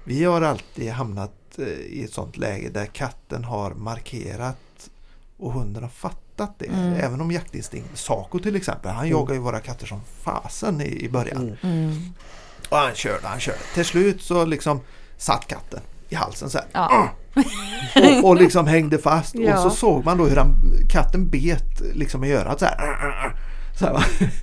vi 0.03 0.23
har 0.23 0.41
alltid 0.41 0.91
hamnat 0.91 1.31
eh, 1.59 1.67
i 1.67 2.03
ett 2.03 2.13
sånt 2.13 2.37
läge 2.37 2.69
där 2.69 2.85
katten 2.85 3.43
har 3.43 3.71
markerat 3.71 4.89
och 5.37 5.53
hunden 5.53 5.83
har 5.83 5.89
fattat 5.89 6.55
det. 6.59 6.65
Mm. 6.65 6.93
Även 6.93 7.21
om 7.21 7.31
jaktinstinkt, 7.31 7.97
Saco 7.97 8.39
till 8.39 8.55
exempel, 8.55 8.91
han 8.91 9.05
Mm. 9.05 9.11
jagar 9.11 9.33
ju 9.33 9.39
våra 9.39 9.59
katter 9.59 9.85
som 9.85 10.01
fasen 10.21 10.81
i, 10.81 11.03
i 11.05 11.09
början. 11.09 11.37
Mm. 11.41 11.57
Mm. 11.87 12.13
Och 12.69 12.77
han 12.77 12.95
körde, 12.95 13.27
han 13.27 13.39
körde. 13.39 13.57
Till 13.73 13.85
slut 13.85 14.21
så 14.21 14.45
liksom 14.45 14.81
satt 15.17 15.47
katten 15.47 15.81
i 16.09 16.15
halsen 16.15 16.49
så 16.49 16.57
här. 16.57 16.67
Ja. 16.73 17.09
Och, 17.95 18.29
och 18.29 18.35
liksom 18.35 18.67
hängde 18.67 18.97
fast. 18.97 19.35
Ja. 19.35 19.55
Och 19.65 19.71
så 19.71 19.77
såg 19.77 20.05
man 20.05 20.17
då 20.17 20.25
hur 20.25 20.35
han, 20.35 20.55
katten 20.89 21.29
bet 21.29 21.81
liksom 21.93 22.23
i 22.23 22.33
örat 22.33 22.59
så 22.59 22.65
här. 22.65 23.35
Så 23.79 23.85
här? 23.85 24.03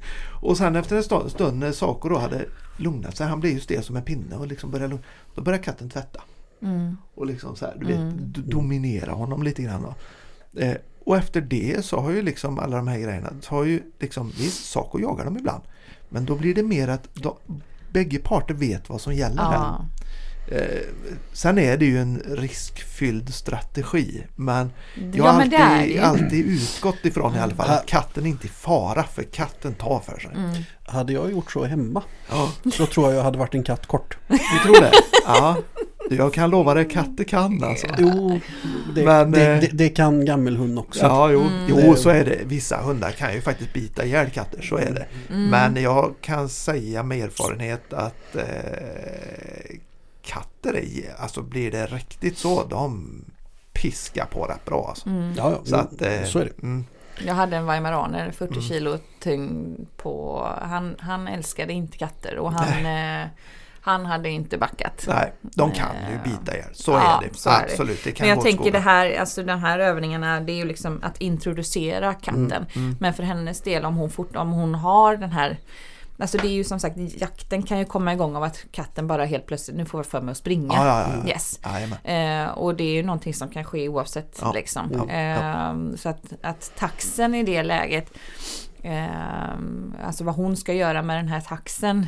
Och 0.42 0.56
sen 0.56 0.76
efter 0.76 0.96
en 0.96 1.02
stund, 1.02 1.30
stund 1.30 1.58
när 1.58 1.72
Saco 1.72 2.08
då 2.08 2.18
hade 2.18 2.44
lugnat 2.76 3.16
sig, 3.16 3.26
han 3.26 3.40
blev 3.40 3.52
ju 3.52 3.60
stel 3.60 3.82
som 3.84 3.96
en 3.96 4.02
pinne 4.02 4.36
och 4.36 4.46
liksom 4.46 4.70
började 4.70 4.88
lugna, 4.90 5.04
Då 5.34 5.42
började 5.42 5.64
katten 5.64 5.90
tvätta. 5.90 6.20
Mm. 6.62 6.96
Och 7.14 7.26
liksom 7.26 7.56
så 7.56 7.66
här, 7.66 7.76
du 7.80 7.92
Mm. 7.94 8.08
vet, 8.08 8.34
d- 8.34 8.40
dominera 8.44 9.12
honom 9.12 9.42
lite 9.42 9.62
grann. 9.62 9.82
Då. 9.82 10.60
Eh, 10.60 10.76
och 11.04 11.16
efter 11.16 11.40
det 11.40 11.84
så 11.84 12.00
har 12.00 12.10
ju 12.10 12.22
liksom 12.22 12.58
alla 12.58 12.76
de 12.76 12.88
här 12.88 12.98
grejerna, 12.98 13.32
så 13.40 13.54
har 13.54 13.64
ju 13.64 13.82
liksom, 13.98 14.30
visst 14.38 14.70
Saco 14.70 14.98
jagar 15.00 15.24
dem 15.24 15.36
ibland. 15.38 15.62
Men 16.08 16.24
då 16.24 16.34
blir 16.36 16.54
det 16.54 16.62
mer 16.62 16.88
att 16.88 17.08
de, 17.14 17.34
bägge 17.92 18.18
parter 18.18 18.54
vet 18.54 18.88
vad 18.88 19.00
som 19.00 19.14
gäller. 19.14 19.42
Ja. 19.42 19.84
Eh, 20.52 20.80
sen 21.32 21.58
är 21.58 21.76
det 21.76 21.84
ju 21.84 21.98
en 21.98 22.22
riskfylld 22.28 23.34
strategi. 23.34 24.26
Men 24.36 24.70
jag 24.94 25.14
ja 25.26 25.30
har 25.30 25.44
det 25.44 25.56
alltid, 25.56 26.00
alltid 26.00 26.46
utgått 26.46 27.04
ifrån 27.04 27.34
i 27.34 27.38
alla 27.38 27.54
fall 27.54 27.66
Mm. 27.66 27.78
att 27.78 27.86
katten 27.86 28.26
inte 28.26 28.46
är 28.46 28.48
fara 28.48 29.02
för 29.02 29.22
katten 29.22 29.74
tar 29.74 30.00
för 30.00 30.18
sig. 30.20 30.30
Mm. 30.36 30.62
Hade 30.84 31.12
jag 31.12 31.30
gjort 31.30 31.52
så 31.52 31.64
hemma 31.64 32.02
Ja, 32.30 32.52
så 32.76 32.86
tror 32.86 33.06
jag 33.06 33.18
jag 33.18 33.22
hade 33.24 33.38
varit 33.38 33.54
en 33.54 33.62
katt 33.62 33.86
kort. 33.86 34.16
du 34.28 34.38
tror 34.64 34.80
det? 34.80 34.92
Ja, 35.26 35.56
jag 36.16 36.34
kan 36.34 36.50
lova 36.50 36.74
dig 36.74 36.88
katter 36.88 37.24
kan 37.24 37.64
alltså. 37.64 37.86
Jo, 37.98 38.40
det, 38.94 39.04
Men, 39.04 39.30
det, 39.30 39.46
eh, 39.54 39.60
det, 39.60 39.68
det 39.72 39.88
kan 39.88 40.24
gammelhund 40.24 40.78
också. 40.78 41.00
Ja, 41.06 41.30
jo, 41.30 41.40
Mm. 41.40 41.64
jo, 41.68 41.94
så 41.96 42.10
är 42.10 42.24
det. 42.24 42.38
Vissa 42.44 42.76
hundar 42.82 43.10
kan 43.10 43.34
ju 43.34 43.40
faktiskt 43.40 43.72
bita 43.72 44.04
ihjäl 44.04 44.30
katter, 44.30 44.62
så 44.62 44.76
är 44.76 44.90
det. 44.92 45.06
Mm. 45.34 45.50
Men 45.50 45.82
jag 45.82 46.14
kan 46.20 46.48
säga 46.48 47.02
med 47.02 47.18
erfarenhet 47.24 47.92
att 47.92 48.36
eh, 48.36 49.76
katter 50.22 50.74
är, 50.76 51.14
alltså 51.22 51.42
blir 51.42 51.70
det 51.70 51.86
riktigt 51.86 52.38
så, 52.38 52.64
de 52.64 53.10
piskar 53.72 54.24
på 54.26 54.44
rätt 54.44 54.64
bra 54.64 54.86
alltså. 54.88 55.08
Mm. 55.08 55.32
Ja, 55.36 55.50
ja, 55.50 55.60
Så 55.64 55.76
att, 55.76 56.02
eh, 56.02 56.24
så 56.24 56.38
är 56.38 56.44
det. 56.44 56.62
Mm, 56.62 56.84
Jag 57.26 57.34
hade 57.34 57.56
en 57.56 57.66
weimaraner, 57.66 58.30
40 58.30 58.52
Mm. 58.52 58.62
kilo 58.62 58.98
tung 59.22 59.76
på... 59.96 60.46
Han, 60.62 60.96
han 60.98 61.28
älskade 61.28 61.72
inte 61.72 61.98
katter 61.98 62.38
och 62.38 62.52
han, 62.52 62.86
eh, 63.22 63.28
han 63.80 64.06
hade 64.06 64.28
inte 64.30 64.58
backat. 64.58 65.04
nej, 65.08 65.32
de 65.42 65.70
kan 65.72 65.88
ju 66.08 66.14
Eh, 66.14 66.22
bita 66.24 66.54
ihjäl. 66.54 66.70
Så 66.72 66.90
ja, 66.92 67.22
är 67.22 67.28
det. 67.28 67.36
så. 67.36 67.50
Absolut, 67.50 68.04
det 68.04 68.12
kan 68.12 68.26
Men 68.26 68.36
jag 68.36 68.44
tänker 68.44 68.72
det 68.72 68.78
här, 68.78 69.20
alltså 69.20 69.42
de 69.42 69.60
här 69.60 69.78
övningarna, 69.78 70.40
det 70.40 70.52
är 70.52 70.56
ju 70.56 70.64
liksom 70.64 71.00
att 71.02 71.20
introducera 71.20 72.14
katten. 72.14 72.66
Mm, 72.74 72.96
Men 73.00 73.14
för 73.14 73.22
hennes 73.22 73.60
del 73.60 73.84
om 73.84 73.96
hon, 73.96 74.10
fort, 74.10 74.36
om 74.36 74.50
hon 74.50 74.74
har 74.74 75.16
den 75.16 75.32
här 75.32 75.58
Alltså 76.18 76.38
det 76.38 76.48
är 76.48 76.52
ju 76.52 76.64
som 76.64 76.80
sagt 76.80 76.96
jakten 77.20 77.62
kan 77.62 77.78
ju 77.78 77.84
komma 77.84 78.12
igång 78.12 78.36
av 78.36 78.42
att 78.42 78.64
katten 78.72 79.06
bara 79.06 79.24
helt 79.24 79.46
plötsligt, 79.46 79.76
nu 79.76 79.84
får 79.84 79.98
jag 79.98 80.06
för 80.06 80.20
mig 80.20 80.32
att 80.32 80.38
springa. 80.38 80.74
Ja, 80.74 80.86
ja, 80.86 81.00
ja, 81.00 81.22
ja. 81.24 81.28
Yes. 81.28 81.60
Eh, 82.04 82.50
och 82.58 82.74
det 82.74 82.84
är 82.84 82.92
ju 82.92 83.02
någonting 83.02 83.34
som 83.34 83.48
kan 83.48 83.64
ske 83.64 83.88
oavsett 83.88 84.42
liksom. 84.54 85.08
Eh, 85.08 85.96
så 85.96 86.08
att, 86.08 86.22
att 86.42 86.72
taxen 86.78 87.34
i 87.34 87.42
det 87.42 87.62
läget 87.62 88.10
eh, 88.82 90.06
Alltså 90.06 90.24
vad 90.24 90.34
hon 90.34 90.56
ska 90.56 90.72
göra 90.72 91.02
med 91.02 91.16
den 91.16 91.28
här 91.28 91.40
taxen 91.40 92.06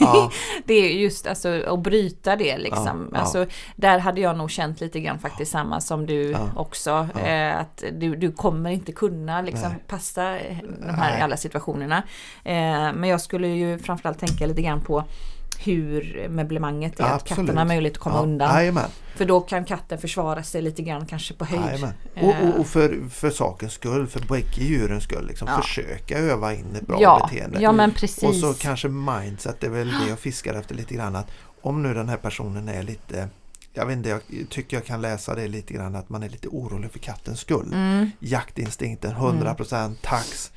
Ja, 0.00 0.30
Det 0.64 0.74
är 0.74 0.90
just 0.90 1.26
alltså 1.26 1.62
att 1.66 1.80
bryta 1.80 2.36
det 2.36 2.58
liksom. 2.58 3.10
Ja. 3.12 3.18
Alltså, 3.18 3.46
där 3.76 3.98
hade 3.98 4.20
jag 4.20 4.36
nog 4.36 4.50
känt 4.50 4.80
lite 4.80 5.00
grann 5.00 5.18
faktiskt 5.18 5.52
samma 5.52 5.80
som 5.80 6.06
du 6.06 6.36
också. 6.56 7.08
Eh, 7.24 7.58
att 7.58 7.84
du, 7.92 8.16
du 8.16 8.32
kommer 8.32 8.70
inte 8.70 8.92
kunna 8.92 9.40
liksom 9.42 9.68
Nej. 9.68 9.84
passa 9.86 10.38
eh, 10.38 10.56
de 10.80 10.94
här 10.94 11.10
Nej. 11.12 11.20
alla 11.20 11.36
situationerna. 11.36 12.02
Eh, 12.44 12.92
men 12.92 13.04
jag 13.04 13.20
skulle 13.20 13.48
ju 13.48 13.78
framförallt 13.78 14.18
tänka 14.18 14.46
lite 14.46 14.62
grann 14.62 14.80
på 14.80 15.04
hur 15.58 16.28
möblemanget 16.28 17.00
är, 17.00 17.04
att 17.04 17.12
Absolut. 17.12 17.38
katten 17.46 17.58
har 17.58 17.64
möjlighet 17.64 17.96
att 17.96 18.02
komma 18.02 18.16
ja, 18.16 18.22
undan. 18.22 18.54
Jajamän. 18.54 18.90
För 19.16 19.24
då 19.24 19.40
kan 19.40 19.64
katten 19.64 19.98
försvara 19.98 20.42
sig 20.42 20.62
lite 20.62 20.82
grann 20.82 21.06
kanske 21.06 21.34
på 21.34 21.44
höjd. 21.44 21.84
Eh. 22.14 22.24
Och, 22.24 22.34
och, 22.48 22.60
och 22.60 22.66
för, 22.66 23.08
för 23.10 23.30
sakens 23.30 23.72
skull, 23.72 24.06
för 24.06 24.20
bägge 24.20 24.64
djurens 24.64 25.04
skull, 25.04 25.26
liksom, 25.26 25.48
Ja. 25.48 25.62
försöka 25.62 26.18
öva 26.18 26.54
in 26.54 26.76
ett 26.76 26.86
bra 26.86 26.98
ja, 27.00 27.28
beteende. 27.30 27.60
ja 27.60 27.72
men 27.72 27.92
precis. 27.92 28.22
Och 28.22 28.34
så 28.34 28.54
kanske 28.54 28.88
mindset, 28.88 29.60
det 29.60 29.66
är 29.66 29.70
väl 29.70 29.88
det 29.88 30.08
jag 30.08 30.18
fiskar 30.18 30.54
efter 30.54 30.74
lite 30.74 30.94
grann. 30.94 31.16
Att 31.16 31.30
om 31.62 31.82
nu 31.82 31.94
den 31.94 32.08
här 32.08 32.16
personen 32.16 32.68
är 32.68 32.82
lite, 32.82 33.28
jag 33.72 33.86
vet 33.86 33.96
inte, 33.96 34.08
jag 34.08 34.20
tycker 34.50 34.76
jag 34.76 34.84
kan 34.86 35.02
läsa 35.02 35.34
det 35.34 35.48
lite 35.48 35.74
grann 35.74 35.94
att 35.94 36.08
man 36.08 36.22
är 36.22 36.28
lite 36.28 36.48
orolig 36.48 36.92
för 36.92 36.98
kattens 36.98 37.40
skull. 37.40 37.72
Mm. 37.72 38.10
Jaktinstinkten 38.18 39.14
100% 39.14 39.96
tax. 40.02 40.52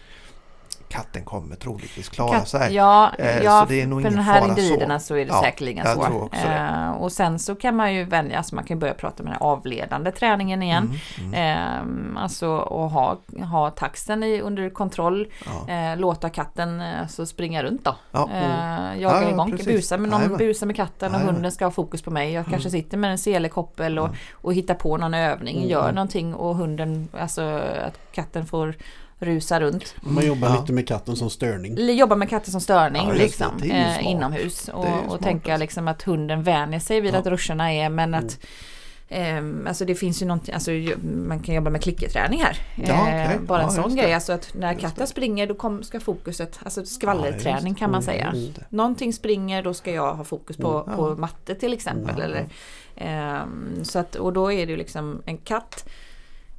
Katten 0.89 1.25
kommer 1.25 1.55
troligtvis 1.55 2.09
klara 2.09 2.33
Katt- 2.39 2.47
sig. 2.47 2.75
Ja, 2.75 3.11
Eh, 3.19 3.43
ja 3.43 3.61
så 3.61 3.73
det 3.73 3.81
är 3.81 3.87
nog 3.87 4.01
för 4.01 4.09
de 4.09 4.17
här 4.17 4.47
individerna 4.47 4.99
så. 4.99 5.05
så, 5.05 5.15
är 5.15 5.25
det 5.25 5.31
Ja, 5.31 5.41
säkerligen 5.43 5.85
så. 5.85 6.29
Eh, 6.33 6.91
och 6.91 7.11
sen 7.11 7.39
så 7.39 7.55
kan 7.55 7.75
man 7.75 7.93
ju 7.93 8.03
välja, 8.03 8.37
alltså 8.37 8.55
man 8.55 8.63
kan 8.63 8.79
börja 8.79 8.93
prata 8.93 9.23
med 9.23 9.31
den 9.33 9.41
avledande 9.41 10.11
träningen 10.11 10.63
igen. 10.63 10.99
Mm, 11.17 11.33
mm, 11.33 12.15
Eh, 12.17 12.23
alltså 12.23 12.57
att 12.59 12.91
ha, 12.91 13.17
ha 13.51 13.69
taxen 13.69 14.23
i, 14.23 14.41
under 14.41 14.69
kontroll, 14.69 15.27
ja. 15.67 15.73
eh, 15.73 15.97
låta 15.97 16.29
katten 16.29 16.81
alltså 16.81 17.25
springa 17.25 17.63
runt 17.63 17.85
då. 17.85 17.95
Ja. 18.11 18.29
Ja, 18.33 18.95
jaga 18.95 19.21
ja, 19.23 19.29
igång, 19.29 19.57
busa 19.65 19.97
med, 19.97 20.09
någon 20.09 20.37
busa 20.37 20.65
med 20.65 20.75
katten 20.75 21.15
och 21.15 21.21
hunden 21.21 21.51
ska 21.51 21.65
ha 21.65 21.71
fokus 21.71 22.01
på 22.01 22.11
mig. 22.11 22.31
Jag 22.33 22.45
kanske 22.45 22.69
sitter 22.69 22.97
med 22.97 23.11
en 23.11 23.17
selekoppel 23.17 23.99
och, 23.99 24.05
Mm. 24.05 24.17
och 24.33 24.53
hittar 24.53 24.73
på 24.75 24.97
någon 24.97 25.13
övning, 25.13 25.57
Mm, 25.57 25.69
gör 25.69 25.83
mm. 25.83 25.95
någonting 25.95 26.33
och 26.35 26.55
hunden, 26.55 27.07
alltså 27.19 27.41
att 27.87 27.99
katten 28.11 28.45
får 28.45 28.75
rusa 29.19 29.59
runt. 29.59 29.95
Man 30.01 30.25
jobbar 30.25 30.47
Ja. 30.49 30.59
lite 30.61 30.73
med 30.73 30.87
katten 30.87 31.15
som 31.15 31.29
störning. 31.29 31.97
Jobba 31.97 32.15
med 32.15 32.29
katten 32.29 32.51
som 32.51 32.61
störning 32.61 33.07
Ja, 33.07 33.13
liksom, 33.13 33.51
eh, 33.63 34.07
inomhus. 34.07 34.67
Och, 34.73 34.85
och 35.07 35.19
tänka 35.19 35.51
alltså. 35.53 35.61
liksom 35.63 35.87
att 35.87 36.03
hunden 36.03 36.43
vänjer 36.43 36.79
sig 36.79 37.01
vid 37.01 37.13
Ja. 37.13 37.17
att 37.19 37.25
ruscherna 37.27 37.73
är 37.73 37.89
men 37.89 38.13
att 38.13 38.39
ehm, 39.09 39.67
alltså 39.67 39.85
det 39.85 39.95
finns 39.95 40.21
ju 40.21 40.25
någonting, 40.25 40.53
alltså 40.53 40.71
man 41.27 41.39
kan 41.39 41.55
jobba 41.55 41.69
med 41.69 41.81
klickerträning 41.83 42.39
här. 42.43 42.57
Ja, 42.75 43.01
okej. 43.01 43.21
Eh, 43.35 43.41
bara 43.41 43.61
en 43.61 43.75
Ja, 43.75 43.83
sån 43.83 43.95
grej, 43.95 44.13
alltså 44.13 44.33
att 44.33 44.53
när 44.53 44.73
katten 44.73 45.07
springer 45.07 45.47
då 45.47 45.53
kom, 45.55 45.83
ska 45.83 45.99
fokuset, 45.99 46.59
alltså 46.63 46.85
skvallerträning 46.85 47.75
kan 47.75 47.91
man 47.91 48.03
säga. 48.03 48.31
Det. 48.55 48.63
Någonting 48.69 49.13
springer, 49.13 49.63
då 49.63 49.73
ska 49.73 49.91
jag 49.91 50.15
ha 50.15 50.23
fokus 50.23 50.57
på, 50.57 50.83
Mm, 50.83 50.95
på 50.97 51.15
matte 51.15 51.55
till 51.55 51.73
exempel. 51.73 52.15
Ja, 52.17 52.23
eller, 52.23 52.49
ehm, 52.95 53.83
så 53.83 53.99
att, 53.99 54.15
och 54.15 54.33
då 54.33 54.51
är 54.51 54.65
det 54.65 54.71
ju 54.71 54.77
liksom 54.77 55.21
en 55.25 55.37
katt 55.37 55.89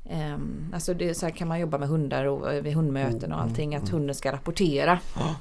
ehm, 0.08 0.70
Alltså 0.74 0.94
det, 0.94 1.14
så 1.14 1.26
här 1.26 1.32
kan 1.32 1.48
man 1.48 1.60
jobba 1.60 1.78
med 1.78 1.88
hundar 1.88 2.24
och 2.24 2.52
eh, 2.52 2.62
vid 2.62 2.74
hundmöten 2.74 3.32
och 3.32 3.40
allting 3.40 3.74
att 3.74 3.88
hunden 3.88 4.14
ska 4.14 4.32
rapportera. 4.32 4.98
Ja. 5.16 5.34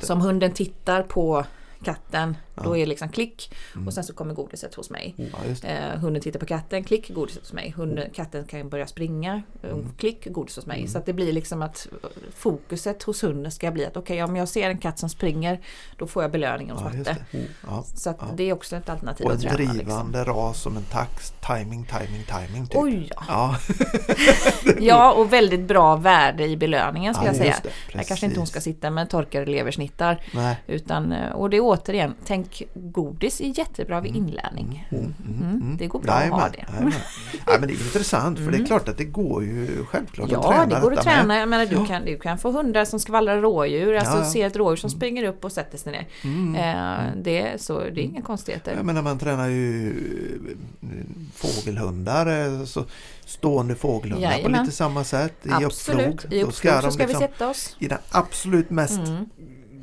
Så 0.00 0.12
om 0.12 0.20
hunden 0.20 0.52
tittar 0.52 1.02
på 1.02 1.44
katten 1.84 2.36
då 2.54 2.62
Ja. 2.64 2.76
är 2.76 2.80
det 2.80 2.86
liksom 2.86 3.08
klick 3.08 3.50
och 3.86 3.94
sen 3.94 4.04
så 4.04 4.14
kommer 4.14 4.34
godiset 4.34 4.74
hos 4.74 4.90
mig. 4.90 5.14
Ja. 5.62 5.68
Eh, 5.68 5.98
hunden 5.98 6.22
tittar 6.22 6.40
på 6.40 6.46
katten, 6.46 6.84
klick, 6.84 7.08
godis 7.14 7.38
hos 7.40 7.52
mig. 7.52 7.70
Hunden, 7.76 8.10
katten 8.14 8.44
kan 8.44 8.68
börja 8.68 8.86
springa, 8.86 9.42
eh, 9.62 9.76
klick, 9.98 10.26
godis 10.30 10.56
hos 10.56 10.66
mig. 10.66 10.88
Så 10.88 10.98
att 10.98 11.06
det 11.06 11.12
blir 11.12 11.32
liksom 11.32 11.62
att 11.62 11.88
eh, 12.02 12.08
fokuset 12.34 13.02
hos 13.02 13.22
hunden 13.24 13.52
ska 13.52 13.70
bli 13.70 13.86
att 13.86 13.96
okej 13.96 14.22
om 14.24 14.36
jag 14.36 14.48
ser 14.48 14.70
en 14.70 14.78
katt 14.78 14.98
som 14.98 15.08
springer 15.08 15.60
då 15.96 16.06
får 16.06 16.22
jag 16.22 16.32
belöning 16.32 16.70
hos 16.70 16.80
Ja, 16.80 16.98
matte. 16.98 17.16
det. 17.30 17.38
Ja. 17.66 17.84
Så 17.94 18.10
att 18.10 18.36
det 18.36 18.42
är 18.50 18.52
också 18.52 18.76
ett 18.76 18.88
alternativ 18.88 19.26
Och 19.26 19.32
en 19.32 19.36
att 19.38 19.42
träna. 19.42 19.58
Liksom. 19.72 19.76
drivande 19.86 20.24
ras 20.24 20.62
som 20.62 20.76
en 20.76 20.84
tax. 20.84 21.32
Timing, 21.46 21.84
timing, 21.84 22.24
timing. 22.26 22.66
Typ. 22.66 22.76
Oj 22.82 23.10
ja. 23.28 23.56
Ja, 24.80 25.12
och 25.18 25.32
väldigt 25.32 25.60
bra 25.68 25.96
värde 25.96 26.46
i 26.46 26.56
belöningen 26.56 27.14
ska 27.14 27.22
Ja, 27.22 27.28
jag 27.28 27.36
säga. 27.36 27.56
det. 27.62 27.96
Här 27.98 28.04
kanske 28.04 28.26
inte 28.26 28.40
hon 28.40 28.46
ska 28.46 28.60
sitta 28.60 28.90
med 28.90 29.10
torkade 29.10 29.46
leversnittar. 29.46 30.22
nej. 30.34 30.56
Utan, 30.66 31.12
eh, 31.12 31.32
och 31.32 31.50
det 31.50 31.60
återigen, 31.64 32.14
tänk 32.26 32.62
godis 32.74 33.40
är 33.40 33.58
jättebra 33.58 34.00
vid 34.00 34.16
inlärning. 34.16 34.88
Mm, 34.90 35.76
det 35.78 35.86
går 35.86 35.98
bra 36.00 36.12
att 36.12 36.28
ha 36.30 36.48
det. 36.48 36.64
jajamän. 36.68 36.92
Ja, 37.46 37.52
men 37.60 37.68
det 37.68 37.74
är 37.74 37.84
intressant 37.84 38.38
för 38.38 38.50
det 38.52 38.58
är 38.58 38.64
klart 38.66 38.88
att 38.88 38.98
det 38.98 39.04
går 39.04 39.44
ju 39.44 39.84
självklart 39.84 40.26
att 40.26 40.32
Ja, 40.32 40.42
träna 40.50 40.66
det 40.74 40.80
går 40.80 40.92
att 40.92 41.04
med. 41.04 41.14
träna. 41.14 41.38
Jag 41.38 41.48
menar, 41.48 41.66
du, 41.66 41.86
kan, 41.86 42.04
du 42.04 42.18
kan 42.18 42.38
få 42.38 42.50
hundar 42.52 42.84
som 42.84 43.00
skvallrar 43.00 43.40
rådjur. 43.40 43.94
Alltså 43.94 44.10
Ja, 44.12 44.16
Mm. 44.16 44.26
ja. 44.26 44.32
se 44.32 44.42
ett 44.42 44.56
rådjur 44.56 44.76
som 44.76 44.90
springer 44.90 45.24
upp 45.24 45.44
och 45.44 45.52
sätter 45.52 45.78
sig 45.78 45.92
ner. 45.92 46.06
Eh, 46.58 47.12
det, 47.22 47.40
är 47.40 47.58
så, 47.58 47.78
det 47.78 47.86
är 48.00 48.04
inga 48.04 48.22
konstigheter. 48.22 48.74
Jag 48.76 48.86
menar 48.86 49.02
man 49.02 49.18
tränar 49.18 49.48
ju 49.48 49.88
eh, 50.82 50.88
fågelhundar, 51.34 52.46
eh, 52.60 52.64
så 52.64 52.84
stående 53.24 53.74
fågelhundar 53.74 54.28
på 54.30 54.34
Jajamän. 54.36 54.62
lite 54.64 54.76
samma 54.76 55.04
sätt 55.04 55.34
i 55.46 55.48
Absolut. 55.52 56.08
uppflog. 56.14 56.32
I 56.32 56.42
uppflog 56.42 56.74
så 56.74 56.80
de 56.80 56.92
ska 56.92 57.02
vi 57.02 57.12
liksom 57.12 57.20
sätta 57.28 57.48
oss. 57.50 57.76
I 57.78 57.88
den 57.88 57.98
absolut 58.10 58.70
mest 58.70 58.98
Mm. 58.98 59.24